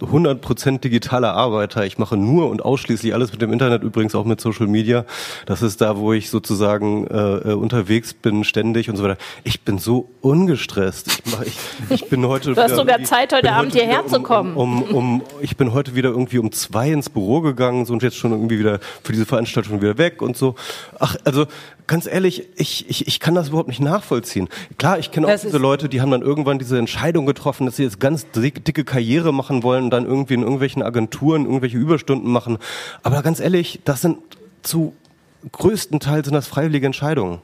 100% 0.00 0.80
digitaler 0.80 1.34
Arbeiter. 1.34 1.84
Ich 1.84 1.98
mache 1.98 2.16
nur 2.16 2.50
und 2.50 2.64
ausschließlich 2.64 3.14
alles 3.14 3.32
mit 3.32 3.42
dem 3.42 3.52
Internet, 3.52 3.82
übrigens 3.82 4.14
auch 4.14 4.24
mit 4.24 4.40
Social 4.40 4.66
Media. 4.66 5.04
Das 5.46 5.62
ist 5.62 5.80
da, 5.80 5.96
wo 5.96 6.12
ich 6.12 6.30
sozusagen 6.30 7.06
äh, 7.06 7.50
äh 7.50 7.52
unterwegs 7.54 8.14
bin, 8.14 8.44
ständig 8.44 8.90
und 8.90 8.96
so 8.96 9.04
weiter. 9.04 9.18
Ich 9.44 9.62
bin 9.62 9.78
so 9.78 10.08
ungestresst. 10.20 11.08
Ich, 11.08 11.32
mach, 11.32 11.42
ich, 11.42 11.56
ich 11.90 12.08
bin 12.08 12.26
heute. 12.26 12.46
Du 12.56 12.62
hast 12.62 12.76
sogar 12.76 13.02
Zeit, 13.02 13.34
heute 13.34 13.52
Abend 13.52 13.74
heute 13.74 13.84
hierher 13.84 14.06
zu 14.06 14.22
kommen. 14.22 14.56
Um, 14.56 14.82
um, 14.82 14.94
um, 14.94 15.22
ich 15.40 15.56
bin 15.56 15.72
heute 15.72 15.94
wieder 15.94 16.10
irgendwie 16.10 16.38
um 16.38 16.52
zwei 16.52 16.90
ins 16.90 17.10
Büro 17.10 17.40
gegangen 17.40 17.84
so, 17.84 17.92
und 17.92 18.02
jetzt 18.02 18.16
schon 18.16 18.32
irgendwie 18.32 18.58
wieder 18.58 18.80
für 19.02 19.12
diese 19.12 19.26
Veranstaltung 19.26 19.82
wieder 19.82 19.98
weg 19.98 20.22
und 20.22 20.36
so. 20.36 20.54
Ach, 20.98 21.16
also 21.24 21.46
ganz 21.86 22.06
ehrlich, 22.06 22.48
ich, 22.56 22.88
ich, 22.88 23.06
ich 23.06 23.20
kann 23.20 23.34
das 23.34 23.48
überhaupt 23.48 23.68
nicht 23.68 23.80
nachvollziehen. 23.80 24.48
Klar, 24.78 24.98
ich 24.98 25.10
kenne 25.10 25.26
auch 25.26 25.30
das 25.30 25.42
diese 25.42 25.58
Leute, 25.58 25.88
die 25.88 26.00
haben 26.00 26.10
dann 26.10 26.22
irgendwann 26.22 26.58
diese 26.58 26.78
Entscheidung 26.78 27.26
getroffen, 27.26 27.66
dass 27.66 27.76
sie 27.76 27.84
jetzt 27.84 28.00
ganz 28.00 28.26
dicke 28.30 28.84
Karriere 28.84 29.32
machen 29.32 29.62
wollen 29.62 29.75
und 29.84 29.90
dann 29.90 30.06
irgendwie 30.06 30.34
in 30.34 30.42
irgendwelchen 30.42 30.82
Agenturen 30.82 31.44
irgendwelche 31.44 31.76
Überstunden 31.76 32.30
machen. 32.30 32.58
Aber 33.02 33.22
ganz 33.22 33.40
ehrlich, 33.40 33.80
das 33.84 34.00
sind 34.00 34.18
zu 34.62 34.94
größten 35.52 36.00
Teil 36.00 36.24
sind 36.24 36.34
das 36.34 36.46
freiwillige 36.46 36.86
Entscheidungen. 36.86 37.38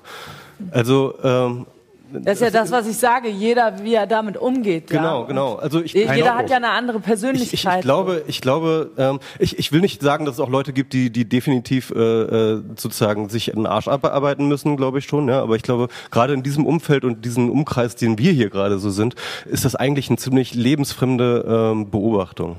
Also 0.71 1.15
ähm, 1.23 1.67
das 2.13 2.35
ist 2.35 2.41
ja 2.43 2.51
das, 2.51 2.71
was 2.71 2.87
ich 2.87 2.97
sage. 2.97 3.29
Jeder, 3.29 3.83
wie 3.83 3.95
er 3.95 4.07
damit 4.07 4.37
umgeht. 4.37 4.89
Genau, 4.89 5.23
ja. 5.23 5.27
genau. 5.27 5.55
Also 5.57 5.83
ich, 5.83 5.93
jeder 5.93 6.37
hat 6.37 6.51
ja 6.51 6.57
eine 6.57 6.71
andere 6.71 7.01
Persönlichkeit. 7.01 7.53
Ich, 7.53 7.65
ich, 7.65 7.75
ich 7.77 7.81
glaube, 7.81 8.23
ich 8.27 8.41
glaube, 8.41 8.91
ähm, 8.99 9.21
ich, 9.39 9.59
ich 9.59 9.73
will 9.73 9.81
nicht 9.81 10.03
sagen, 10.03 10.25
dass 10.25 10.35
es 10.35 10.41
auch 10.41 10.49
Leute 10.49 10.73
gibt, 10.73 10.93
die, 10.93 11.11
die 11.11 11.29
definitiv 11.29 11.91
äh, 11.91 11.99
äh 11.99 12.63
sozusagen 12.77 13.29
sich 13.29 13.49
in 13.49 13.57
den 13.57 13.67
Arsch 13.67 13.89
abarbeiten 13.89 14.49
müssen, 14.49 14.77
glaube 14.77 14.99
ich 14.99 15.07
schon. 15.07 15.29
Ja, 15.29 15.43
aber 15.43 15.57
ich 15.57 15.63
glaube, 15.63 15.89
gerade 16.11 16.35
in 16.35 16.43
diesem 16.43 16.67
Umfeld 16.67 17.05
und 17.05 17.25
diesem 17.25 17.51
Umkreis, 17.51 17.97
den 17.97 18.19
wir 18.19 18.33
hier 18.33 18.51
gerade 18.51 18.79
so 18.79 18.91
sind, 18.91 19.15
ist 19.47 19.65
das 19.65 19.75
eigentlich 19.75 20.09
eine 20.09 20.19
ziemlich 20.19 20.55
lebensfremde 20.55 21.73
ähm, 21.73 21.91
Beobachtung. 21.91 22.57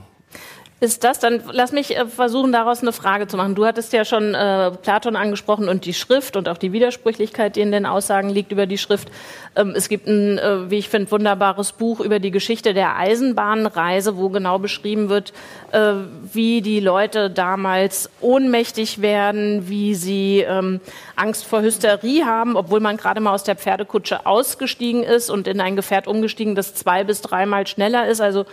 Ist 0.83 1.05
das, 1.05 1.17
dann 1.19 1.41
lass 1.49 1.71
mich 1.71 1.95
äh, 1.95 2.05
versuchen, 2.07 2.51
daraus 2.51 2.81
eine 2.81 2.91
Frage 2.91 3.25
zu 3.25 3.37
machen. 3.37 3.55
Du 3.55 3.65
hattest 3.65 3.93
ja 3.93 4.03
schon 4.03 4.35
äh, 4.35 4.69
Platon 4.69 5.15
angesprochen 5.15 5.69
und 5.69 5.85
die 5.85 5.93
Schrift 5.93 6.35
und 6.35 6.49
auch 6.49 6.57
die 6.57 6.73
Widersprüchlichkeit, 6.73 7.55
die 7.55 7.61
in 7.61 7.71
den 7.71 7.85
Aussagen 7.85 8.29
liegt 8.29 8.51
über 8.51 8.65
die 8.65 8.77
Schrift. 8.77 9.07
Ähm, 9.55 9.71
es 9.77 9.87
gibt 9.87 10.07
ein, 10.07 10.37
äh, 10.39 10.69
wie 10.69 10.79
ich 10.79 10.89
finde, 10.89 11.09
wunderbares 11.09 11.71
Buch 11.71 12.01
über 12.01 12.19
die 12.19 12.31
Geschichte 12.31 12.73
der 12.73 12.97
Eisenbahnreise, 12.97 14.17
wo 14.17 14.27
genau 14.27 14.59
beschrieben 14.59 15.07
wird, 15.07 15.31
äh, 15.71 15.93
wie 16.33 16.61
die 16.61 16.81
Leute 16.81 17.29
damals 17.29 18.09
ohnmächtig 18.19 19.01
werden, 19.01 19.69
wie 19.69 19.95
sie 19.95 20.41
ähm, 20.41 20.81
Angst 21.15 21.45
vor 21.45 21.61
Hysterie 21.61 22.25
haben, 22.25 22.57
obwohl 22.57 22.81
man 22.81 22.97
gerade 22.97 23.21
mal 23.21 23.33
aus 23.33 23.45
der 23.45 23.55
Pferdekutsche 23.55 24.25
ausgestiegen 24.25 25.03
ist 25.03 25.29
und 25.29 25.47
in 25.47 25.61
ein 25.61 25.77
Gefährt 25.77 26.07
umgestiegen, 26.07 26.55
das 26.55 26.75
zwei 26.75 27.05
bis 27.05 27.21
dreimal 27.21 27.67
schneller 27.67 28.05
ist. 28.05 28.19
Also 28.19 28.43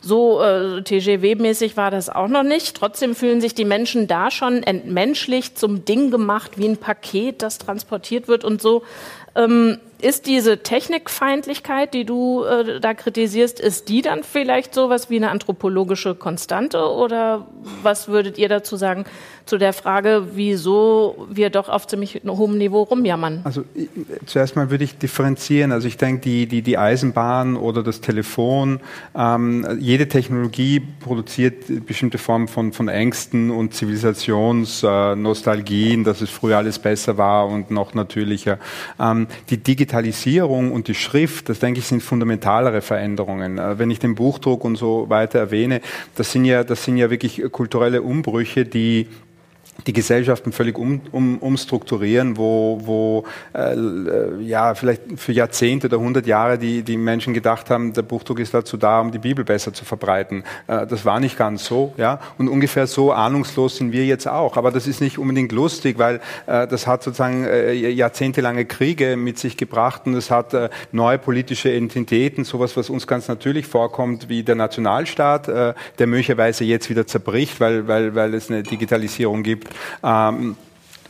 so 0.00 0.42
äh, 0.42 0.82
TGW-mäßig 0.82 1.76
war 1.76 1.90
das 1.90 2.08
auch 2.08 2.28
noch 2.28 2.42
nicht. 2.42 2.76
Trotzdem 2.76 3.14
fühlen 3.14 3.40
sich 3.40 3.54
die 3.54 3.64
Menschen 3.64 4.06
da 4.06 4.30
schon 4.30 4.62
entmenschlicht, 4.62 5.58
zum 5.58 5.84
Ding 5.84 6.10
gemacht, 6.10 6.52
wie 6.56 6.68
ein 6.68 6.78
Paket, 6.78 7.42
das 7.42 7.58
transportiert 7.58 8.26
wird 8.28 8.44
und 8.44 8.62
so. 8.62 8.82
Ähm, 9.34 9.78
ist 10.00 10.26
diese 10.26 10.62
Technikfeindlichkeit, 10.62 11.94
die 11.94 12.04
du 12.04 12.44
äh, 12.44 12.80
da 12.80 12.94
kritisierst, 12.94 13.60
ist 13.60 13.88
die 13.88 14.02
dann 14.02 14.22
vielleicht 14.22 14.74
sowas 14.74 15.10
wie 15.10 15.16
eine 15.16 15.30
anthropologische 15.30 16.14
Konstante 16.14 16.90
oder 16.90 17.46
was 17.82 18.08
würdet 18.08 18.38
ihr 18.38 18.48
dazu 18.48 18.76
sagen 18.76 19.04
zu 19.46 19.58
der 19.58 19.72
Frage, 19.72 20.28
wieso 20.34 21.26
wir 21.28 21.50
doch 21.50 21.68
auf 21.68 21.88
ziemlich 21.88 22.22
hohem 22.24 22.56
Niveau 22.56 22.82
rumjammern? 22.82 23.40
Also 23.42 23.64
zuerst 24.26 24.54
mal 24.54 24.70
würde 24.70 24.84
ich 24.84 24.98
differenzieren. 24.98 25.72
Also 25.72 25.88
ich 25.88 25.96
denke, 25.96 26.22
die, 26.22 26.46
die, 26.46 26.62
die 26.62 26.78
Eisenbahn 26.78 27.56
oder 27.56 27.82
das 27.82 28.00
Telefon, 28.00 28.78
ähm, 29.16 29.66
jede 29.80 30.06
Technologie 30.08 30.78
produziert 30.78 31.84
bestimmte 31.84 32.18
Formen 32.18 32.46
von, 32.46 32.72
von 32.72 32.86
Ängsten 32.88 33.50
und 33.50 33.74
Zivilisationsnostalgien, 33.74 36.02
äh, 36.02 36.04
dass 36.04 36.20
es 36.20 36.30
früher 36.30 36.58
alles 36.58 36.78
besser 36.78 37.18
war 37.18 37.48
und 37.48 37.72
noch 37.72 37.94
natürlicher. 37.94 38.60
Ähm, 39.00 39.26
die 39.48 39.56
Digitalisierung 39.56 39.89
Digitalisierung 39.90 40.70
und 40.70 40.86
die 40.86 40.94
Schrift, 40.94 41.48
das 41.48 41.58
denke 41.58 41.80
ich, 41.80 41.86
sind 41.86 42.00
fundamentalere 42.00 42.80
Veränderungen. 42.80 43.58
Äh, 43.58 43.78
wenn 43.80 43.90
ich 43.90 43.98
den 43.98 44.14
Buchdruck 44.14 44.64
und 44.64 44.76
so 44.76 45.10
weiter 45.10 45.40
erwähne, 45.40 45.80
das 46.14 46.30
sind 46.30 46.44
ja, 46.44 46.62
das 46.62 46.84
sind 46.84 46.96
ja 46.96 47.10
wirklich 47.10 47.42
kulturelle 47.50 48.02
Umbrüche, 48.02 48.64
die 48.64 49.08
die 49.86 49.92
Gesellschaften 49.92 50.52
völlig 50.52 50.78
um, 50.78 51.00
um, 51.12 51.38
umstrukturieren, 51.38 52.36
wo, 52.36 52.80
wo 52.84 53.24
äh, 53.54 54.42
ja 54.42 54.74
vielleicht 54.74 55.02
für 55.16 55.32
Jahrzehnte 55.32 55.86
oder 55.86 55.98
hundert 55.98 56.26
Jahre 56.26 56.58
die, 56.58 56.82
die 56.82 56.96
Menschen 56.96 57.34
gedacht 57.34 57.70
haben, 57.70 57.92
der 57.92 58.02
Buchdruck 58.02 58.38
ist 58.40 58.54
dazu 58.54 58.76
da, 58.76 59.00
um 59.00 59.10
die 59.10 59.18
Bibel 59.18 59.44
besser 59.44 59.72
zu 59.72 59.84
verbreiten. 59.84 60.44
Äh, 60.66 60.86
das 60.86 61.04
war 61.04 61.20
nicht 61.20 61.38
ganz 61.38 61.64
so, 61.64 61.94
ja. 61.96 62.20
Und 62.38 62.48
ungefähr 62.48 62.86
so 62.86 63.12
ahnungslos 63.12 63.76
sind 63.76 63.92
wir 63.92 64.04
jetzt 64.04 64.28
auch. 64.28 64.56
Aber 64.56 64.70
das 64.70 64.86
ist 64.86 65.00
nicht 65.00 65.18
unbedingt 65.18 65.52
lustig, 65.52 65.98
weil 65.98 66.20
äh, 66.46 66.66
das 66.66 66.86
hat 66.86 67.02
sozusagen 67.02 67.44
äh, 67.44 67.72
jahrzehntelange 67.72 68.64
Kriege 68.64 69.16
mit 69.16 69.38
sich 69.38 69.56
gebracht 69.56 70.02
und 70.06 70.14
es 70.14 70.30
hat 70.30 70.54
äh, 70.54 70.68
neue 70.92 71.18
politische 71.18 71.72
Entitäten, 71.72 72.44
sowas, 72.44 72.76
was 72.76 72.90
uns 72.90 73.06
ganz 73.06 73.28
natürlich 73.28 73.66
vorkommt, 73.66 74.28
wie 74.28 74.42
der 74.42 74.54
Nationalstaat, 74.54 75.48
äh, 75.48 75.74
der 75.98 76.06
möglicherweise 76.06 76.64
jetzt 76.64 76.90
wieder 76.90 77.06
zerbricht, 77.06 77.60
weil, 77.60 77.88
weil, 77.88 78.14
weil 78.14 78.34
es 78.34 78.50
eine 78.50 78.62
Digitalisierung 78.62 79.42
gibt 79.42 79.69
ähm, 80.02 80.56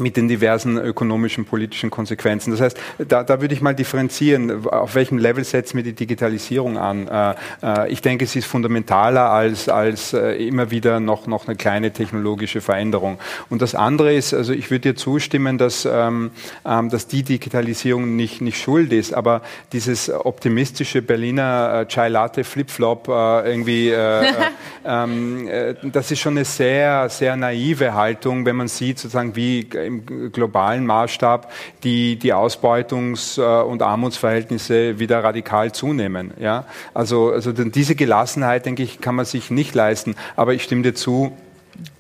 mit 0.00 0.16
den 0.16 0.28
diversen 0.28 0.78
ökonomischen, 0.78 1.44
politischen 1.44 1.90
Konsequenzen. 1.90 2.50
Das 2.50 2.60
heißt, 2.60 2.78
da, 2.98 3.22
da 3.22 3.40
würde 3.40 3.54
ich 3.54 3.60
mal 3.60 3.74
differenzieren, 3.74 4.66
auf 4.66 4.94
welchem 4.94 5.18
Level 5.18 5.44
setzen 5.44 5.76
wir 5.76 5.84
die 5.84 5.92
Digitalisierung 5.92 6.78
an. 6.78 7.06
Äh, 7.06 7.34
äh, 7.62 7.92
ich 7.92 8.02
denke, 8.02 8.24
es 8.24 8.34
ist 8.34 8.46
fundamentaler 8.46 9.30
als, 9.30 9.68
als 9.68 10.12
äh, 10.12 10.32
immer 10.46 10.70
wieder 10.70 11.00
noch, 11.00 11.26
noch 11.26 11.46
eine 11.46 11.56
kleine 11.56 11.92
technologische 11.92 12.60
Veränderung. 12.60 13.18
Und 13.48 13.62
das 13.62 13.74
andere 13.74 14.14
ist, 14.14 14.34
also 14.34 14.52
ich 14.52 14.70
würde 14.70 14.92
dir 14.92 14.96
zustimmen, 14.96 15.58
dass, 15.58 15.86
ähm, 15.90 16.30
ähm, 16.64 16.90
dass 16.90 17.06
die 17.06 17.22
Digitalisierung 17.22 18.16
nicht, 18.16 18.40
nicht 18.40 18.60
schuld 18.60 18.92
ist, 18.92 19.14
aber 19.14 19.42
dieses 19.72 20.10
optimistische 20.10 21.02
Berliner 21.02 21.80
äh, 21.82 21.86
Chai 21.86 22.08
Latte 22.08 22.44
Flipflop 22.44 23.08
äh, 23.08 23.50
irgendwie, 23.50 23.90
äh, 23.90 24.24
ähm, 24.84 25.48
das 25.82 26.10
ist 26.10 26.20
schon 26.20 26.34
eine 26.34 26.44
sehr, 26.44 27.08
sehr 27.08 27.36
naive 27.36 27.94
Haltung, 27.94 28.46
wenn 28.46 28.56
man 28.56 28.68
sieht, 28.68 28.98
sozusagen, 28.98 29.36
wie 29.36 29.68
im 29.90 30.32
globalen 30.32 30.86
Maßstab 30.86 31.50
die, 31.82 32.16
die 32.16 32.32
Ausbeutungs- 32.34 33.40
äh, 33.40 33.62
und 33.62 33.82
Armutsverhältnisse 33.82 34.98
wieder 34.98 35.22
radikal 35.24 35.72
zunehmen. 35.72 36.32
Ja? 36.38 36.66
Also, 36.94 37.32
also 37.32 37.52
diese 37.52 37.94
Gelassenheit, 37.94 38.66
denke 38.66 38.82
ich, 38.82 39.00
kann 39.00 39.14
man 39.14 39.24
sich 39.24 39.50
nicht 39.50 39.74
leisten. 39.74 40.14
Aber 40.36 40.54
ich 40.54 40.62
stimme 40.62 40.82
dir 40.82 40.94
zu, 40.94 41.36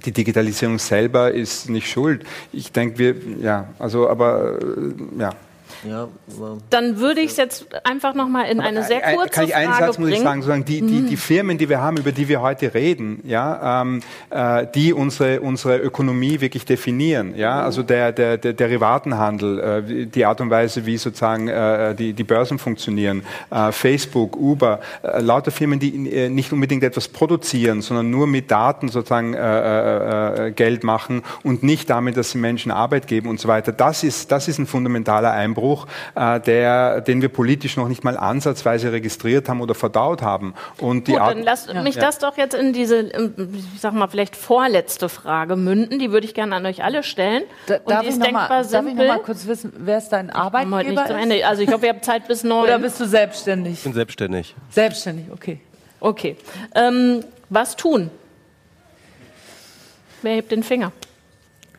die 0.04 0.12
Digitalisierung 0.12 0.78
selber 0.78 1.32
ist 1.32 1.68
nicht 1.68 1.88
schuld. 1.90 2.24
Ich 2.52 2.72
denke, 2.72 2.98
wir, 2.98 3.14
ja, 3.40 3.68
also, 3.78 4.08
aber, 4.08 4.58
äh, 4.58 5.20
ja. 5.20 5.30
Ja, 5.88 6.08
Dann 6.68 6.98
würde 6.98 7.20
ich 7.20 7.30
es 7.30 7.36
jetzt 7.38 7.66
einfach 7.84 8.14
nochmal 8.14 8.50
in 8.50 8.60
eine 8.60 8.84
sehr 8.84 9.00
kurze 9.00 9.30
kann 9.30 9.44
ich 9.46 9.54
einen 9.54 9.72
Frage 9.72 9.86
Satz 9.86 9.98
muss 9.98 10.10
ich 10.10 10.20
sagen, 10.20 10.64
die, 10.64 10.82
die, 10.82 11.02
die 11.02 11.12
mhm. 11.12 11.16
Firmen, 11.16 11.58
die 11.58 11.68
wir 11.70 11.80
haben, 11.80 11.96
über 11.96 12.12
die 12.12 12.28
wir 12.28 12.42
heute 12.42 12.74
reden, 12.74 13.20
ja, 13.24 13.80
ähm, 13.80 14.02
äh, 14.28 14.66
die 14.74 14.92
unsere, 14.92 15.40
unsere 15.40 15.78
Ökonomie 15.78 16.40
wirklich 16.40 16.66
definieren, 16.66 17.34
ja, 17.34 17.54
mhm. 17.56 17.64
also 17.64 17.82
der, 17.82 18.12
der, 18.12 18.36
der 18.36 18.52
Derivatenhandel, 18.52 19.58
äh, 19.58 20.06
die 20.06 20.24
Art 20.26 20.42
und 20.42 20.50
Weise, 20.50 20.84
wie 20.84 20.98
sozusagen 20.98 21.48
äh, 21.48 21.94
die, 21.94 22.12
die 22.12 22.24
Börsen 22.24 22.58
funktionieren, 22.58 23.22
äh, 23.50 23.72
Facebook, 23.72 24.36
Uber, 24.36 24.80
äh, 25.02 25.20
lauter 25.20 25.50
Firmen, 25.50 25.78
die 25.78 26.10
äh, 26.10 26.28
nicht 26.28 26.52
unbedingt 26.52 26.84
etwas 26.84 27.08
produzieren, 27.08 27.80
sondern 27.80 28.10
nur 28.10 28.26
mit 28.26 28.50
Daten 28.50 28.88
sozusagen 28.88 29.30
Geld 30.54 30.84
machen 30.84 31.22
und 31.42 31.62
nicht 31.62 31.88
damit, 31.90 32.16
dass 32.16 32.32
sie 32.32 32.38
Menschen 32.38 32.70
Arbeit 32.70 33.06
geben 33.06 33.28
und 33.28 33.40
so 33.40 33.48
weiter. 33.48 33.72
Das 33.72 34.02
ist, 34.02 34.30
das 34.32 34.48
ist 34.48 34.58
ein 34.58 34.66
fundamentaler 34.66 35.32
Einbruch 35.32 35.69
Einbruch, 35.70 35.86
äh, 36.14 36.40
der, 36.40 37.00
den 37.00 37.22
wir 37.22 37.28
politisch 37.28 37.76
noch 37.76 37.88
nicht 37.88 38.04
mal 38.04 38.16
ansatzweise 38.16 38.92
registriert 38.92 39.48
haben 39.48 39.60
oder 39.60 39.74
verdaut 39.74 40.22
haben. 40.22 40.54
Und 40.78 41.08
die 41.08 41.12
Gut, 41.12 41.20
Art, 41.20 41.34
dann 41.34 41.42
lass 41.42 41.66
ja. 41.66 41.82
mich 41.82 41.96
das 41.96 42.18
doch 42.18 42.36
jetzt 42.36 42.54
in 42.54 42.72
diese, 42.72 43.02
ich 43.02 43.80
sag 43.80 43.94
mal, 43.94 44.08
vielleicht 44.08 44.36
vorletzte 44.36 45.08
Frage 45.08 45.56
münden. 45.56 45.98
Die 45.98 46.12
würde 46.12 46.26
ich 46.26 46.34
gerne 46.34 46.56
an 46.56 46.66
euch 46.66 46.82
alle 46.82 47.02
stellen. 47.02 47.44
Da, 47.66 47.76
Und 47.76 47.90
darf, 47.90 48.02
die 48.02 48.08
ist 48.08 48.22
denkbar 48.22 48.48
mal, 48.48 48.66
darf 48.66 48.86
ich 48.86 48.94
noch 48.94 49.06
mal 49.06 49.18
kurz 49.20 49.46
wissen, 49.46 49.72
wer 49.78 49.98
ist 49.98 50.08
dein 50.08 50.30
Arbeitgeber? 50.30 51.06
Ich 51.30 51.46
Also 51.46 51.62
ich 51.62 51.72
hoffe, 51.72 51.86
ihr 51.86 51.92
habt 51.92 52.04
Zeit 52.04 52.26
bis 52.26 52.44
neun. 52.44 52.64
Oder 52.64 52.78
bist 52.78 53.00
du 53.00 53.06
selbstständig? 53.06 53.74
Ich 53.74 53.82
bin 53.82 53.94
selbstständig. 53.94 54.54
Selbstständig, 54.70 55.26
okay. 55.32 55.60
Okay. 56.00 56.36
Ähm, 56.74 57.24
was 57.48 57.76
tun? 57.76 58.10
Wer 60.22 60.34
hebt 60.34 60.52
den 60.52 60.62
Finger? 60.62 60.92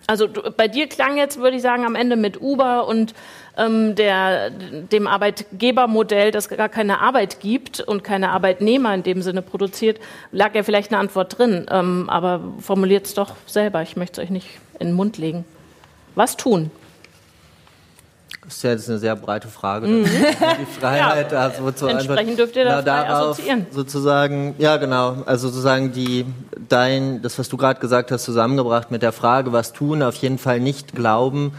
Also 0.08 0.28
du, 0.28 0.52
bei 0.52 0.68
dir 0.68 0.88
klang 0.88 1.16
jetzt, 1.16 1.40
würde 1.40 1.56
ich 1.56 1.62
sagen, 1.62 1.86
am 1.86 1.96
Ende 1.96 2.18
mit 2.18 2.42
Uber 2.42 2.86
und 2.86 3.14
ähm, 3.58 3.96
der, 3.96 4.50
dem 4.50 5.08
Arbeitgebermodell, 5.08 6.32
das 6.32 6.50
gar 6.50 6.70
keine 6.70 7.02
Arbeit 7.02 7.40
gibt 7.40 7.82
und 7.82 8.04
keine 8.04 8.30
Arbeitnehmer 8.30 8.94
in 8.94 9.04
dem 9.04 9.22
Sinne 9.22 9.42
produziert, 9.42 10.00
lag 10.32 10.56
ja 10.56 10.64
vielleicht 10.64 10.92
eine 10.92 11.00
Antwort 11.00 11.38
drin. 11.38 11.66
Ähm, 11.70 12.10
aber 12.10 12.42
formuliert 12.60 13.06
es 13.06 13.14
doch 13.14 13.36
selber. 13.46 13.82
Ich 13.82 13.96
möchte 13.96 14.22
es 14.22 14.26
euch 14.26 14.32
nicht 14.32 14.48
in 14.80 14.88
den 14.88 14.96
Mund 14.96 15.18
legen. 15.18 15.46
Was 16.16 16.38
tun? 16.38 16.72
Das 18.44 18.58
ist 18.58 18.64
ja 18.64 18.72
jetzt 18.72 18.90
eine 18.90 18.98
sehr 18.98 19.16
breite 19.16 19.48
Frage. 19.48 19.88
Mhm. 19.88 20.04
Die 20.04 20.66
Freiheit, 20.80 21.32
ja, 21.32 21.40
also 21.40 21.72
zu 21.72 21.88
Entsprechend 21.88 22.40
dürft 22.40 22.56
ihr 22.56 22.66
da 22.66 22.78
frei 22.78 22.82
darauf 22.82 23.30
assoziieren. 23.32 23.68
Sozusagen, 23.70 24.56
ja 24.58 24.78
genau, 24.78 25.18
also 25.26 25.48
sozusagen 25.48 25.92
die, 25.92 26.26
dein, 26.68 27.22
das, 27.22 27.38
was 27.38 27.50
du 27.50 27.58
gerade 27.58 27.80
gesagt 27.80 28.12
hast, 28.12 28.24
zusammengebracht 28.24 28.90
mit 28.90 29.04
der 29.04 29.12
Frage, 29.12 29.54
was 29.54 29.74
tun, 29.74 30.02
auf 30.02 30.16
jeden 30.16 30.40
Fall 30.40 30.60
nicht 30.60 30.96
glauben, 30.96 31.54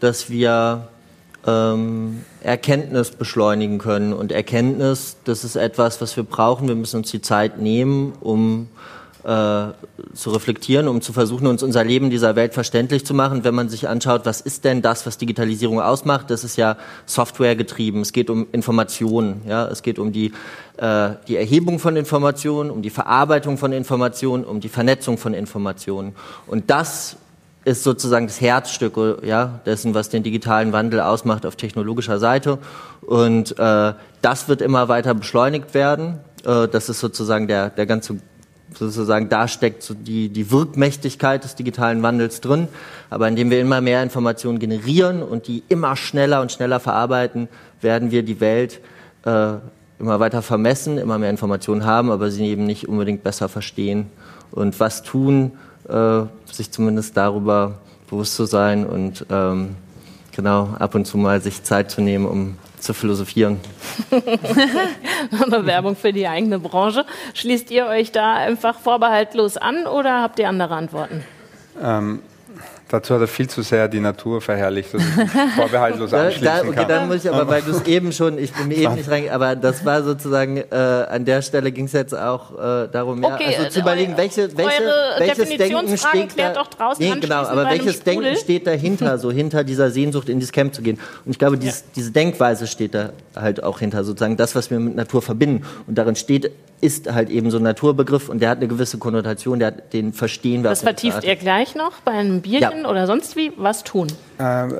dass 0.00 0.28
wir 0.28 0.88
ähm, 1.46 2.24
Erkenntnis 2.42 3.10
beschleunigen 3.10 3.78
können. 3.78 4.12
Und 4.12 4.32
Erkenntnis, 4.32 5.16
das 5.24 5.44
ist 5.44 5.56
etwas, 5.56 6.00
was 6.00 6.16
wir 6.16 6.24
brauchen. 6.24 6.68
Wir 6.68 6.74
müssen 6.74 6.98
uns 6.98 7.10
die 7.10 7.20
Zeit 7.20 7.58
nehmen, 7.58 8.12
um 8.20 8.68
äh, 9.26 9.72
zu 10.14 10.30
reflektieren, 10.30 10.86
um 10.86 11.00
zu 11.00 11.12
versuchen, 11.12 11.48
uns 11.48 11.62
unser 11.62 11.82
Leben 11.82 12.10
dieser 12.10 12.36
Welt 12.36 12.54
verständlich 12.54 13.04
zu 13.04 13.12
machen. 13.12 13.42
Wenn 13.42 13.54
man 13.54 13.68
sich 13.68 13.88
anschaut, 13.88 14.24
was 14.24 14.40
ist 14.40 14.64
denn 14.64 14.82
das, 14.82 15.04
was 15.04 15.18
Digitalisierung 15.18 15.80
ausmacht, 15.80 16.30
das 16.30 16.44
ist 16.44 16.56
ja 16.56 16.76
Software 17.06 17.56
getrieben. 17.56 18.02
Es 18.02 18.12
geht 18.12 18.30
um 18.30 18.46
Informationen, 18.52 19.42
ja, 19.48 19.66
es 19.66 19.82
geht 19.82 19.98
um 19.98 20.12
die 20.12 20.32
äh, 20.76 21.10
die 21.26 21.36
Erhebung 21.36 21.78
von 21.78 21.96
Informationen, 21.96 22.70
um 22.70 22.82
die 22.82 22.90
Verarbeitung 22.90 23.58
von 23.58 23.72
Informationen, 23.72 24.44
um 24.44 24.60
die 24.60 24.68
Vernetzung 24.68 25.18
von 25.18 25.34
Informationen. 25.34 26.14
Und 26.46 26.70
das 26.70 27.16
ist 27.66 27.82
sozusagen 27.82 28.28
das 28.28 28.40
Herzstück 28.40 28.94
ja, 29.24 29.58
dessen, 29.66 29.92
was 29.92 30.08
den 30.08 30.22
digitalen 30.22 30.72
Wandel 30.72 31.00
ausmacht 31.00 31.44
auf 31.44 31.56
technologischer 31.56 32.20
Seite. 32.20 32.58
Und 33.00 33.58
äh, 33.58 33.92
das 34.22 34.48
wird 34.48 34.62
immer 34.62 34.86
weiter 34.88 35.14
beschleunigt 35.14 35.74
werden. 35.74 36.20
Äh, 36.44 36.68
das 36.68 36.88
ist 36.88 37.00
sozusagen 37.00 37.48
der, 37.48 37.70
der 37.70 37.86
ganze 37.86 38.18
sozusagen 38.72 39.28
da 39.28 39.48
steckt 39.48 39.82
so 39.82 39.94
die, 39.94 40.28
die 40.28 40.50
Wirkmächtigkeit 40.50 41.42
des 41.42 41.56
digitalen 41.56 42.02
Wandels 42.04 42.40
drin. 42.40 42.68
Aber 43.10 43.26
indem 43.26 43.50
wir 43.50 43.60
immer 43.60 43.80
mehr 43.80 44.00
Informationen 44.02 44.60
generieren 44.60 45.22
und 45.22 45.48
die 45.48 45.64
immer 45.68 45.96
schneller 45.96 46.42
und 46.42 46.52
schneller 46.52 46.78
verarbeiten, 46.78 47.48
werden 47.80 48.12
wir 48.12 48.22
die 48.22 48.38
Welt 48.38 48.80
äh, 49.24 49.54
immer 49.98 50.20
weiter 50.20 50.42
vermessen, 50.42 50.98
immer 50.98 51.18
mehr 51.18 51.30
Informationen 51.30 51.84
haben, 51.84 52.12
aber 52.12 52.30
sie 52.30 52.46
eben 52.46 52.64
nicht 52.64 52.88
unbedingt 52.88 53.24
besser 53.24 53.48
verstehen. 53.48 54.06
Und 54.52 54.78
was 54.78 55.02
tun, 55.02 55.52
äh, 55.88 56.22
sich 56.52 56.70
zumindest 56.70 57.16
darüber 57.16 57.78
bewusst 58.08 58.36
zu 58.36 58.44
sein 58.44 58.86
und 58.86 59.26
ähm, 59.30 59.76
genau 60.34 60.70
ab 60.78 60.94
und 60.94 61.06
zu 61.06 61.18
mal 61.18 61.40
sich 61.40 61.62
Zeit 61.62 61.90
zu 61.90 62.00
nehmen, 62.00 62.26
um 62.26 62.56
zu 62.78 62.94
philosophieren. 62.94 63.58
Aber 65.40 65.66
Werbung 65.66 65.96
für 65.96 66.12
die 66.12 66.28
eigene 66.28 66.58
Branche. 66.58 67.04
Schließt 67.34 67.70
ihr 67.70 67.86
euch 67.86 68.12
da 68.12 68.34
einfach 68.34 68.78
vorbehaltlos 68.78 69.56
an 69.56 69.86
oder 69.86 70.22
habt 70.22 70.38
ihr 70.38 70.48
andere 70.48 70.74
Antworten? 70.74 71.24
Ähm, 71.82 72.20
Dazu 72.88 73.14
hat 73.14 73.20
er 73.20 73.26
viel 73.26 73.48
zu 73.48 73.62
sehr 73.62 73.88
die 73.88 73.98
Natur 73.98 74.40
verherrlicht, 74.40 74.94
dass 74.94 75.02
ich 75.02 75.30
vorbehaltlos 75.56 76.14
anschließen 76.14 76.44
da, 76.44 76.60
okay, 76.60 76.72
kann. 76.72 76.88
Dann 76.88 77.08
muss 77.08 77.24
ich 77.24 77.30
aber, 77.30 77.48
weil 77.48 77.62
du 77.62 77.72
es 77.72 77.84
eben 77.86 78.12
schon, 78.12 78.38
ich 78.38 78.52
bin 78.52 78.68
mir 78.68 78.76
eben 78.76 78.94
nicht 78.94 79.10
rein, 79.10 79.28
aber 79.28 79.56
das 79.56 79.84
war 79.84 80.04
sozusagen, 80.04 80.58
äh, 80.58 80.74
an 80.74 81.24
der 81.24 81.42
Stelle 81.42 81.72
ging 81.72 81.86
es 81.86 81.92
jetzt 81.92 82.16
auch 82.16 82.52
äh, 82.52 82.88
darum, 82.88 83.24
ja, 83.24 83.34
okay, 83.34 83.56
also 83.56 83.70
zu 83.70 83.80
überlegen, 83.80 84.16
welche, 84.16 84.56
welche, 84.56 84.84
welches 85.18 85.56
Denken 85.56 85.98
steht 85.98 86.38
da, 86.38 86.52
draußen 86.52 87.04
nee, 87.04 87.18
genau, 87.18 87.42
aber 87.42 87.64
welches 87.64 88.04
Denken 88.04 88.36
steht 88.36 88.68
dahinter, 88.68 89.18
so 89.18 89.32
hinter 89.32 89.64
dieser 89.64 89.90
Sehnsucht 89.90 90.28
in 90.28 90.38
dieses 90.38 90.52
Camp 90.52 90.72
zu 90.72 90.82
gehen. 90.82 91.00
Und 91.24 91.32
ich 91.32 91.40
glaube, 91.40 91.58
dieses, 91.58 91.80
ja. 91.80 91.86
diese 91.96 92.12
Denkweise 92.12 92.68
steht 92.68 92.94
da 92.94 93.10
halt 93.34 93.64
auch 93.64 93.80
hinter, 93.80 94.04
sozusagen 94.04 94.36
das, 94.36 94.54
was 94.54 94.70
wir 94.70 94.78
mit 94.78 94.94
Natur 94.94 95.22
verbinden. 95.22 95.66
Und 95.88 95.98
darin 95.98 96.14
steht 96.14 96.52
ist 96.80 97.10
halt 97.10 97.30
eben 97.30 97.50
so 97.50 97.56
ein 97.56 97.62
Naturbegriff 97.62 98.28
und 98.28 98.40
der 98.40 98.50
hat 98.50 98.58
eine 98.58 98.68
gewisse 98.68 98.98
Konnotation, 98.98 99.58
der, 99.58 99.70
den 99.70 100.12
verstehen 100.12 100.62
wir. 100.62 100.70
Das 100.70 100.82
vertieft 100.82 101.24
ihr 101.24 101.36
gleich 101.36 101.74
noch 101.74 102.00
bei 102.04 102.12
einem 102.12 102.42
Bierchen 102.42 102.75
ja. 102.75 102.75
Oder 102.84 103.06
sonst 103.06 103.36
wie? 103.36 103.52
Was 103.56 103.84
tun? 103.84 104.08
Ähm, 104.38 104.70
äh, 104.70 104.74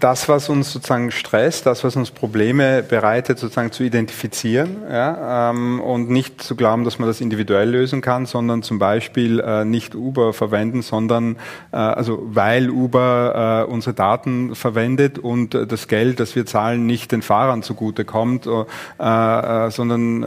das, 0.00 0.28
was 0.28 0.48
uns 0.48 0.72
sozusagen 0.72 1.12
stresst, 1.12 1.64
das, 1.64 1.84
was 1.84 1.94
uns 1.94 2.10
Probleme 2.10 2.82
bereitet, 2.82 3.38
sozusagen 3.38 3.70
zu 3.70 3.84
identifizieren 3.84 4.78
ja, 4.90 5.50
ähm, 5.50 5.80
und 5.80 6.10
nicht 6.10 6.42
zu 6.42 6.56
glauben, 6.56 6.82
dass 6.82 6.98
man 6.98 7.06
das 7.06 7.20
individuell 7.20 7.70
lösen 7.70 8.00
kann, 8.00 8.26
sondern 8.26 8.64
zum 8.64 8.80
Beispiel 8.80 9.38
äh, 9.38 9.64
nicht 9.64 9.94
Uber 9.94 10.32
verwenden, 10.32 10.82
sondern 10.82 11.36
äh, 11.70 11.76
also 11.76 12.20
weil 12.24 12.70
Uber 12.70 13.66
unsere 13.68 13.94
Daten 13.94 14.54
verwendet 14.54 15.18
und 15.18 15.54
das 15.54 15.86
Geld, 15.86 16.18
das 16.18 16.34
wir 16.34 16.46
zahlen, 16.46 16.86
nicht 16.86 17.12
den 17.12 17.22
Fahrern 17.22 17.62
zugutekommt, 17.62 18.46
äh, 18.46 19.70
sondern 19.70 20.22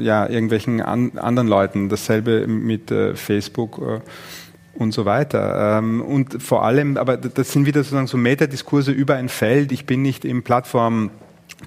ja 0.00 0.28
irgendwelchen 0.28 0.80
an, 0.80 1.12
anderen 1.16 1.48
Leuten. 1.48 1.88
Dasselbe 1.88 2.46
mit 2.46 2.92
Facebook 3.14 3.80
und 4.78 4.92
so 4.92 5.04
weiter. 5.04 5.78
Ähm, 5.78 6.00
und 6.00 6.42
vor 6.42 6.64
allem, 6.64 6.96
aber 6.96 7.16
das 7.16 7.52
sind 7.52 7.66
wieder 7.66 7.82
sozusagen 7.82 8.06
so 8.06 8.16
Metadiskurse 8.16 8.92
über 8.92 9.14
ein 9.14 9.28
Feld. 9.28 9.72
Ich 9.72 9.86
bin 9.86 10.02
nicht 10.02 10.24
im 10.24 10.42
Plattform 10.42 11.10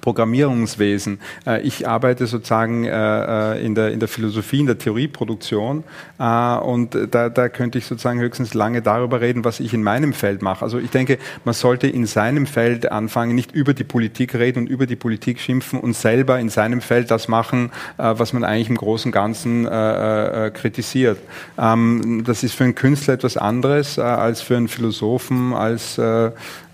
Programmierungswesen. 0.00 1.18
Äh, 1.46 1.62
ich 1.62 1.88
arbeite 1.88 2.26
sozusagen 2.26 2.84
äh, 2.84 3.54
äh, 3.56 3.64
in 3.64 3.74
der, 3.74 3.90
in 3.90 3.98
der 3.98 4.08
Philosophie, 4.08 4.60
in 4.60 4.66
der 4.66 4.78
Theorieproduktion 4.78 5.84
und 6.18 6.96
da, 7.10 7.30
da 7.30 7.48
könnte 7.48 7.78
ich 7.78 7.86
sozusagen 7.86 8.20
höchstens 8.20 8.52
lange 8.52 8.82
darüber 8.82 9.22
reden, 9.22 9.44
was 9.44 9.58
ich 9.58 9.72
in 9.72 9.82
meinem 9.82 10.12
Feld 10.12 10.42
mache. 10.42 10.62
Also 10.62 10.78
ich 10.78 10.90
denke, 10.90 11.18
man 11.46 11.54
sollte 11.54 11.86
in 11.86 12.04
seinem 12.04 12.46
Feld 12.46 12.92
anfangen, 12.92 13.34
nicht 13.34 13.52
über 13.52 13.72
die 13.72 13.84
Politik 13.84 14.34
reden 14.34 14.60
und 14.60 14.66
über 14.68 14.86
die 14.86 14.96
Politik 14.96 15.40
schimpfen 15.40 15.80
und 15.80 15.96
selber 15.96 16.38
in 16.38 16.50
seinem 16.50 16.82
Feld 16.82 17.10
das 17.10 17.26
machen, 17.26 17.70
was 17.96 18.34
man 18.34 18.44
eigentlich 18.44 18.68
im 18.68 18.76
Großen 18.76 19.08
und 19.08 19.12
Ganzen 19.12 19.64
kritisiert. 20.52 21.18
Ähm, 21.58 22.22
das 22.26 22.42
ist 22.42 22.54
für 22.54 22.64
einen 22.64 22.74
Künstler 22.74 23.14
etwas 23.14 23.38
anderes 23.38 23.98
als 23.98 24.42
für 24.42 24.58
einen 24.58 24.68
Philosophen, 24.68 25.54
als 25.54 25.98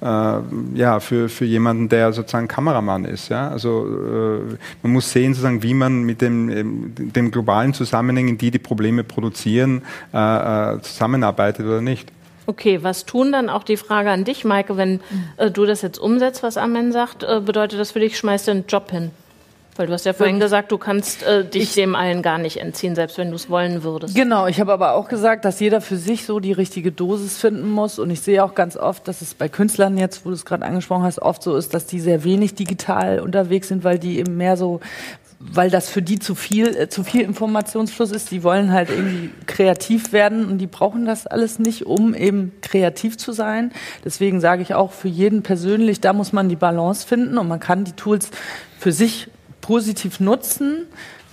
ja, 0.01 1.01
für, 1.01 1.29
für 1.29 1.45
jemanden, 1.45 1.89
der 1.89 2.13
sozusagen 2.13 2.49
Kameramann 2.49 3.05
ist. 3.05 3.31
Ja? 3.31 3.49
Also 3.49 3.87
äh, 3.87 4.57
man 4.83 4.93
muss 4.93 5.11
sehen, 5.11 5.33
sozusagen, 5.33 5.63
wie 5.63 5.75
man 5.75 6.03
mit 6.03 6.21
dem, 6.21 6.51
ähm, 6.51 6.93
dem 6.97 7.31
globalen 7.31 7.73
Zusammenhängen, 7.73 8.37
die 8.37 8.51
die 8.51 8.59
Probleme 8.59 9.05
produzieren, 9.05 9.83
äh, 10.13 10.75
äh, 10.75 10.81
zusammenarbeitet 10.83 11.67
oder 11.67 11.81
nicht. 11.81 12.13
Okay, 12.47 12.83
was 12.83 13.07
tun 13.07 13.33
dann 13.33 13.49
auch 13.51 13.65
die 13.65 13.77
Frage 13.77 14.11
an 14.11 14.25
dich, 14.25 14.45
Maike, 14.45 14.77
wenn 14.77 15.01
äh, 15.37 15.51
du 15.51 15.67
das 15.67 15.83
jetzt 15.83 15.99
umsetzt, 15.99 16.43
was 16.43 16.57
Amen 16.57 16.93
sagt, 16.93 17.25
äh, 17.25 17.41
bedeutet 17.41 17.81
das 17.81 17.91
für 17.91 18.01
dich, 18.01 18.17
schmeißt 18.17 18.47
du 18.47 18.53
einen 18.53 18.65
Job 18.69 18.91
hin? 18.91 19.11
Weil 19.79 19.87
du 19.87 19.93
hast 19.93 20.07
ja 20.07 20.13
vorhin 20.13 20.41
gesagt, 20.41 20.73
du 20.73 20.79
kannst 20.79 21.23
äh, 21.23 21.45
dich 21.45 21.63
ich, 21.65 21.75
dem 21.75 21.95
allen 21.95 22.23
gar 22.23 22.39
nicht 22.39 22.59
entziehen, 22.59 22.95
selbst 22.95 23.19
wenn 23.19 23.31
du 23.31 23.37
es 23.37 23.51
wollen 23.51 23.83
würdest. 23.83 24.15
Genau, 24.15 24.47
ich 24.47 24.61
habe 24.61 24.73
aber 24.73 24.95
auch 24.95 25.09
gesagt, 25.09 25.45
dass 25.45 25.61
jeder 25.61 25.81
für 25.81 25.97
sich 25.97 26.25
so 26.25 26.41
die 26.41 26.53
richtige 26.53 26.93
Dosis 26.93 27.39
finden 27.39 27.71
muss. 27.71 27.99
Und 27.99 28.11
ich 28.11 28.21
sehe 28.21 28.43
auch 28.45 28.55
ganz 28.55 28.77
oft, 28.77 29.07
dass 29.09 29.23
es 29.23 29.35
bei 29.35 29.49
Künstlern 29.49 29.99
jetzt, 29.99 30.25
wo 30.25 30.31
du 30.31 30.35
es 30.35 30.45
gerade 30.45 30.65
angesprochen 30.65 31.03
hast, 31.03 31.21
oft 31.21 31.43
so 31.43 31.57
ist, 31.57 31.75
dass 31.75 31.87
die 31.87 32.01
sehr 32.01 32.25
wenig 32.25 32.55
digital 32.55 33.21
unterwegs 33.21 33.69
sind, 33.69 33.85
weil 33.85 33.99
die 33.99 34.19
eben 34.19 34.37
mehr 34.37 34.57
so 34.57 34.81
weil 35.39 35.71
das 35.71 35.89
für 35.89 36.03
die 36.03 36.19
zu 36.19 36.35
viel, 36.35 36.77
äh, 36.77 36.89
zu 36.89 37.05
viel 37.05 37.23
Informationsfluss 37.23 38.11
ist. 38.11 38.31
Die 38.31 38.43
wollen 38.43 38.73
halt 38.73 38.91
irgendwie 38.91 39.31
kreativ 39.47 40.13
werden 40.13 40.47
und 40.47 40.59
die 40.59 40.67
brauchen 40.67 41.07
das 41.07 41.27
alles 41.27 41.59
nicht, 41.59 41.87
um 41.87 42.15
eben 42.15 42.53
kreativ 42.63 43.19
zu 43.19 43.33
sein. 43.33 43.73
Deswegen 44.05 44.41
sage 44.41 44.63
ich 44.63 44.75
auch 44.75 44.93
für 44.93 45.09
jeden 45.09 45.43
persönlich, 45.43 46.01
da 46.01 46.13
muss 46.13 46.33
man 46.33 46.49
die 46.49 46.57
Balance 46.57 47.07
finden 47.07 47.39
und 47.39 47.49
man 47.49 47.61
kann 47.61 47.85
die 47.85 47.93
Tools 47.93 48.31
für 48.79 48.93
sich 48.93 49.29
positiv 49.67 50.21
nutzen. 50.21 50.87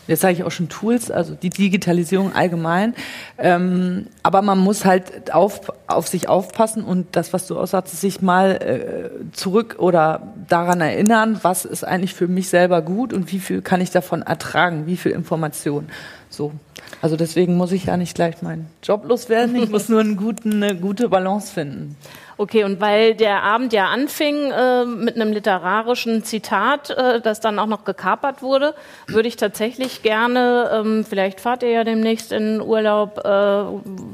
Jetzt 0.05 0.19
sage 0.19 0.33
ich 0.33 0.43
auch 0.43 0.51
schon 0.51 0.67
Tools, 0.67 1.11
also 1.11 1.33
die 1.33 1.49
Digitalisierung 1.49 2.33
allgemein. 2.33 2.93
Ähm, 3.37 4.07
aber 4.21 4.41
man 4.41 4.59
muss 4.59 4.83
halt 4.83 5.33
auf, 5.33 5.71
auf 5.87 6.07
sich 6.07 6.27
aufpassen 6.27 6.83
und 6.83 7.15
das, 7.15 7.31
was 7.31 7.47
du 7.47 7.57
aussagst, 7.57 8.01
sich 8.01 8.21
mal 8.21 8.51
äh, 8.51 9.31
zurück 9.31 9.77
oder 9.79 10.33
daran 10.49 10.81
erinnern, 10.81 11.39
was 11.41 11.63
ist 11.63 11.85
eigentlich 11.85 12.13
für 12.13 12.27
mich 12.27 12.49
selber 12.49 12.81
gut 12.81 13.13
und 13.13 13.31
wie 13.31 13.39
viel 13.39 13.61
kann 13.61 13.79
ich 13.79 13.91
davon 13.91 14.23
ertragen, 14.23 14.87
wie 14.87 14.97
viel 14.97 15.13
Information. 15.13 15.87
So. 16.29 16.51
Also 17.01 17.15
deswegen 17.15 17.55
muss 17.55 17.71
ich 17.71 17.85
ja 17.85 17.95
nicht 17.95 18.15
gleich 18.15 18.41
meinen 18.41 18.67
Job 18.81 19.05
loswerden, 19.07 19.55
ich 19.55 19.69
muss 19.69 19.87
nur 19.87 20.01
einen 20.01 20.17
guten, 20.17 20.61
eine 20.63 20.75
gute 20.75 21.07
Balance 21.07 21.53
finden. 21.53 21.95
Okay, 22.37 22.63
und 22.63 22.81
weil 22.81 23.15
der 23.15 23.43
Abend 23.43 23.73
ja 23.73 23.87
anfing 23.87 24.51
äh, 24.51 24.85
mit 24.85 25.15
einem 25.15 25.33
literarischen 25.33 26.23
Zitat, 26.23 26.89
äh, 26.89 27.21
das 27.21 27.39
dann 27.39 27.59
auch 27.59 27.67
noch 27.67 27.83
gekapert 27.83 28.41
wurde, 28.41 28.73
würde 29.07 29.27
ich 29.27 29.35
tatsächlich 29.35 30.01
gerne, 30.01 30.71
ähm, 30.73 31.05
vielleicht 31.07 31.39
fahrt 31.39 31.63
ihr 31.63 31.69
ja 31.69 31.83
demnächst 31.83 32.31
in 32.31 32.61
Urlaub, 32.61 33.19
äh, 33.23 33.29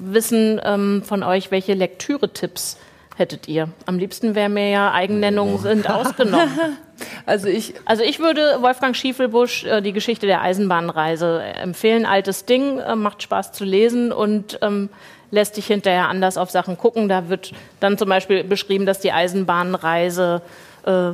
wissen 0.04 0.60
ähm, 0.64 1.04
von 1.04 1.24
euch, 1.24 1.52
welche 1.52 1.74
Lektüre-Tipps 1.74 2.78
hättet 3.20 3.48
ihr? 3.48 3.70
Am 3.86 4.00
liebsten 4.00 4.34
wäre 4.34 4.50
mir 4.50 4.70
ja 4.70 4.92
Eigennennungen 4.94 5.56
oh. 5.56 5.58
sind 5.58 5.90
ausgenommen. 5.90 6.50
Also 7.26 7.48
ich, 7.48 7.76
also 7.86 8.04
ich 8.04 8.20
würde 8.20 8.58
Wolfgang 8.60 8.94
Schiefelbusch 8.94 9.64
äh, 9.64 9.82
die 9.82 9.94
Geschichte 9.94 10.26
der 10.26 10.42
Eisenbahnreise 10.42 11.42
empfehlen. 11.42 12.06
Altes 12.06 12.44
Ding, 12.44 12.78
äh, 12.80 12.98
macht 12.98 13.24
Spaß 13.24 13.54
zu 13.54 13.64
lesen 13.64 14.12
und 14.12 14.60
ähm, 14.62 14.90
lässt 15.32 15.58
dich 15.58 15.68
hinterher 15.68 16.08
anders 16.08 16.38
auf 16.38 16.50
Sachen 16.52 16.78
gucken. 16.78 17.10
Da 17.10 17.30
wird 17.30 17.54
dann 17.80 17.98
zum 17.98 18.10
Beispiel 18.10 18.44
beschrieben, 18.44 18.86
dass 18.86 19.00
die 19.00 19.12
Eisenbahnreise 19.12 20.42
äh, 20.86 21.12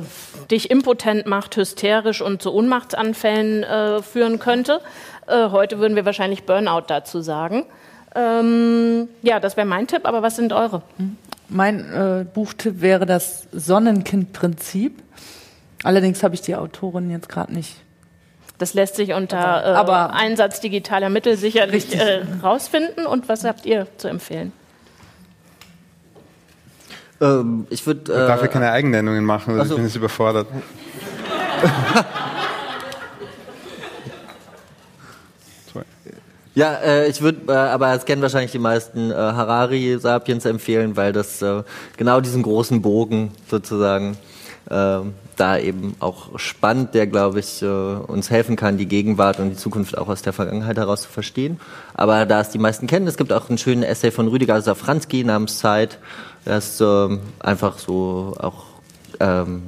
dich 0.50 0.70
impotent 0.70 1.26
macht, 1.26 1.56
hysterisch 1.56 2.22
und 2.22 2.42
zu 2.42 2.52
Ohnmachtsanfällen 2.52 3.62
äh, 3.62 4.02
führen 4.02 4.38
könnte. 4.38 4.80
Äh, 5.26 5.50
heute 5.50 5.78
würden 5.78 5.96
wir 5.96 6.04
wahrscheinlich 6.04 6.44
Burnout 6.44 6.84
dazu 6.88 7.20
sagen. 7.20 7.64
Ähm, 8.14 9.08
ja, 9.22 9.40
das 9.40 9.56
wäre 9.56 9.66
mein 9.66 9.86
Tipp, 9.86 10.02
aber 10.04 10.22
was 10.22 10.36
sind 10.36 10.52
eure? 10.52 10.82
Mein 11.48 11.80
äh, 11.92 12.24
Buchtipp 12.24 12.80
wäre 12.80 13.06
das 13.06 13.46
Sonnenkind-Prinzip. 13.52 15.02
Allerdings 15.82 16.22
habe 16.22 16.34
ich 16.34 16.40
die 16.40 16.56
Autorin 16.56 17.10
jetzt 17.10 17.28
gerade 17.28 17.52
nicht 17.52 17.76
das 18.58 18.74
lässt 18.74 18.96
sich 18.96 19.12
unter 19.12 19.36
äh, 19.36 19.74
aber 19.74 20.14
Einsatz 20.14 20.60
digitaler 20.60 21.08
Mittel 21.08 21.36
sicherlich 21.36 21.94
äh, 21.94 22.24
rausfinden. 22.42 23.06
Und 23.06 23.28
was 23.28 23.44
habt 23.44 23.66
ihr 23.66 23.86
zu 23.98 24.08
empfehlen? 24.08 24.52
Ähm, 27.20 27.66
ich 27.70 27.86
würde. 27.86 28.12
Äh, 28.12 28.26
darf 28.26 28.42
ja 28.42 28.48
keine 28.48 28.70
Eigennennungen 28.70 29.24
machen, 29.24 29.52
also, 29.52 29.62
also 29.62 29.74
ich 29.74 29.76
bin 29.76 29.86
jetzt 29.86 29.96
überfordert. 29.96 30.46
Ja, 36.56 36.72
äh, 36.76 37.06
ich 37.08 37.20
würde, 37.20 37.52
äh, 37.52 37.54
aber 37.54 37.92
es 37.92 38.06
kennen 38.06 38.22
wahrscheinlich 38.22 38.50
die 38.50 38.58
meisten 38.58 39.10
äh, 39.10 39.14
Harari 39.14 39.98
Sapiens 40.00 40.46
empfehlen, 40.46 40.96
weil 40.96 41.12
das 41.12 41.42
äh, 41.42 41.62
genau 41.98 42.22
diesen 42.22 42.42
großen 42.42 42.80
Bogen 42.80 43.30
sozusagen 43.50 44.16
da 44.68 45.58
eben 45.58 45.94
auch 46.00 46.38
spannend, 46.38 46.94
der, 46.94 47.06
glaube 47.06 47.40
ich, 47.40 47.62
äh, 47.62 47.66
uns 47.66 48.30
helfen 48.30 48.56
kann, 48.56 48.78
die 48.78 48.86
Gegenwart 48.86 49.38
und 49.38 49.50
die 49.50 49.56
Zukunft 49.56 49.96
auch 49.96 50.08
aus 50.08 50.22
der 50.22 50.32
Vergangenheit 50.32 50.76
heraus 50.76 51.02
zu 51.02 51.08
verstehen. 51.08 51.60
Aber 51.94 52.26
da 52.26 52.40
es 52.40 52.50
die 52.50 52.58
meisten 52.58 52.86
kennen, 52.86 53.06
es 53.06 53.16
gibt 53.16 53.32
auch 53.32 53.48
einen 53.48 53.58
schönen 53.58 53.82
Essay 53.82 54.10
von 54.10 54.28
Rüdiger 54.28 54.60
Safranski 54.60 55.24
namens 55.24 55.58
Zeit. 55.58 55.98
Das 56.44 56.74
ist 56.74 56.80
ähm, 56.80 57.20
einfach 57.38 57.78
so 57.78 58.34
auch, 58.38 58.64
ähm, 59.20 59.62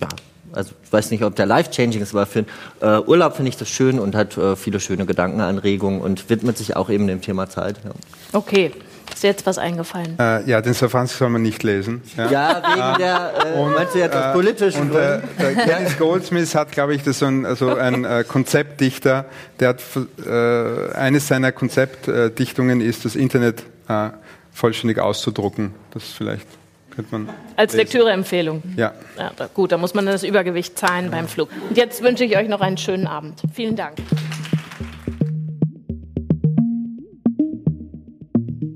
ja, 0.00 0.08
also 0.52 0.72
ich 0.82 0.92
weiß 0.92 1.10
nicht, 1.10 1.24
ob 1.24 1.34
der 1.34 1.46
life-changing 1.46 2.02
ist, 2.02 2.14
aber 2.14 2.26
für 2.26 2.44
äh, 2.80 2.98
Urlaub 3.00 3.36
finde 3.36 3.48
ich 3.48 3.56
das 3.56 3.68
schön 3.68 3.98
und 3.98 4.14
hat 4.14 4.36
äh, 4.36 4.54
viele 4.56 4.80
schöne 4.80 5.06
Gedankenanregungen 5.06 6.00
und 6.00 6.28
widmet 6.28 6.58
sich 6.58 6.76
auch 6.76 6.90
eben 6.90 7.06
dem 7.06 7.20
Thema 7.20 7.48
Zeit. 7.48 7.76
Ja. 7.84 7.92
Okay, 8.32 8.72
ist 9.14 9.22
dir 9.22 9.28
jetzt 9.28 9.46
was 9.46 9.58
eingefallen? 9.58 10.16
Äh, 10.18 10.48
ja, 10.48 10.60
den 10.60 10.74
Safanski 10.74 11.18
soll 11.18 11.30
man 11.30 11.42
nicht 11.42 11.62
lesen. 11.62 12.02
Ja, 12.16 12.30
ja 12.30 12.62
wegen 12.62 12.98
der, 12.98 13.32
äh, 13.44 13.58
und, 13.58 13.74
meinst 13.74 13.94
du 13.94 13.98
jetzt 13.98 14.14
aus 14.14 14.24
äh, 14.26 14.32
politischen 14.32 14.90
und, 14.90 14.96
äh, 14.96 15.20
Gründen? 15.38 15.60
Dennis 15.66 15.98
Goldsmith 15.98 16.54
hat, 16.54 16.72
glaube 16.72 16.94
ich, 16.94 17.02
das 17.02 17.20
so 17.20 17.26
ein, 17.26 17.46
also 17.46 17.74
ein 17.74 18.04
äh, 18.04 18.24
Konzeptdichter, 18.26 19.26
der 19.60 19.68
hat, 19.70 19.82
äh, 20.24 20.94
eines 20.96 21.28
seiner 21.28 21.52
Konzeptdichtungen 21.52 22.80
ist, 22.80 23.04
das 23.04 23.16
Internet 23.16 23.62
äh, 23.88 24.10
vollständig 24.52 24.98
auszudrucken. 24.98 25.74
Das 25.92 26.04
vielleicht 26.04 26.46
könnte 26.94 27.12
man. 27.12 27.28
Als 27.56 27.74
Lektüreempfehlung. 27.74 28.62
Ja. 28.76 28.92
ja. 29.18 29.30
Gut, 29.54 29.72
da 29.72 29.78
muss 29.78 29.94
man 29.94 30.06
das 30.06 30.22
Übergewicht 30.22 30.78
zahlen 30.78 31.10
beim 31.10 31.28
Flug. 31.28 31.50
Und 31.68 31.76
jetzt 31.76 32.02
wünsche 32.02 32.24
ich 32.24 32.36
euch 32.36 32.48
noch 32.48 32.60
einen 32.60 32.78
schönen 32.78 33.06
Abend. 33.06 33.40
Vielen 33.54 33.76
Dank. 33.76 33.98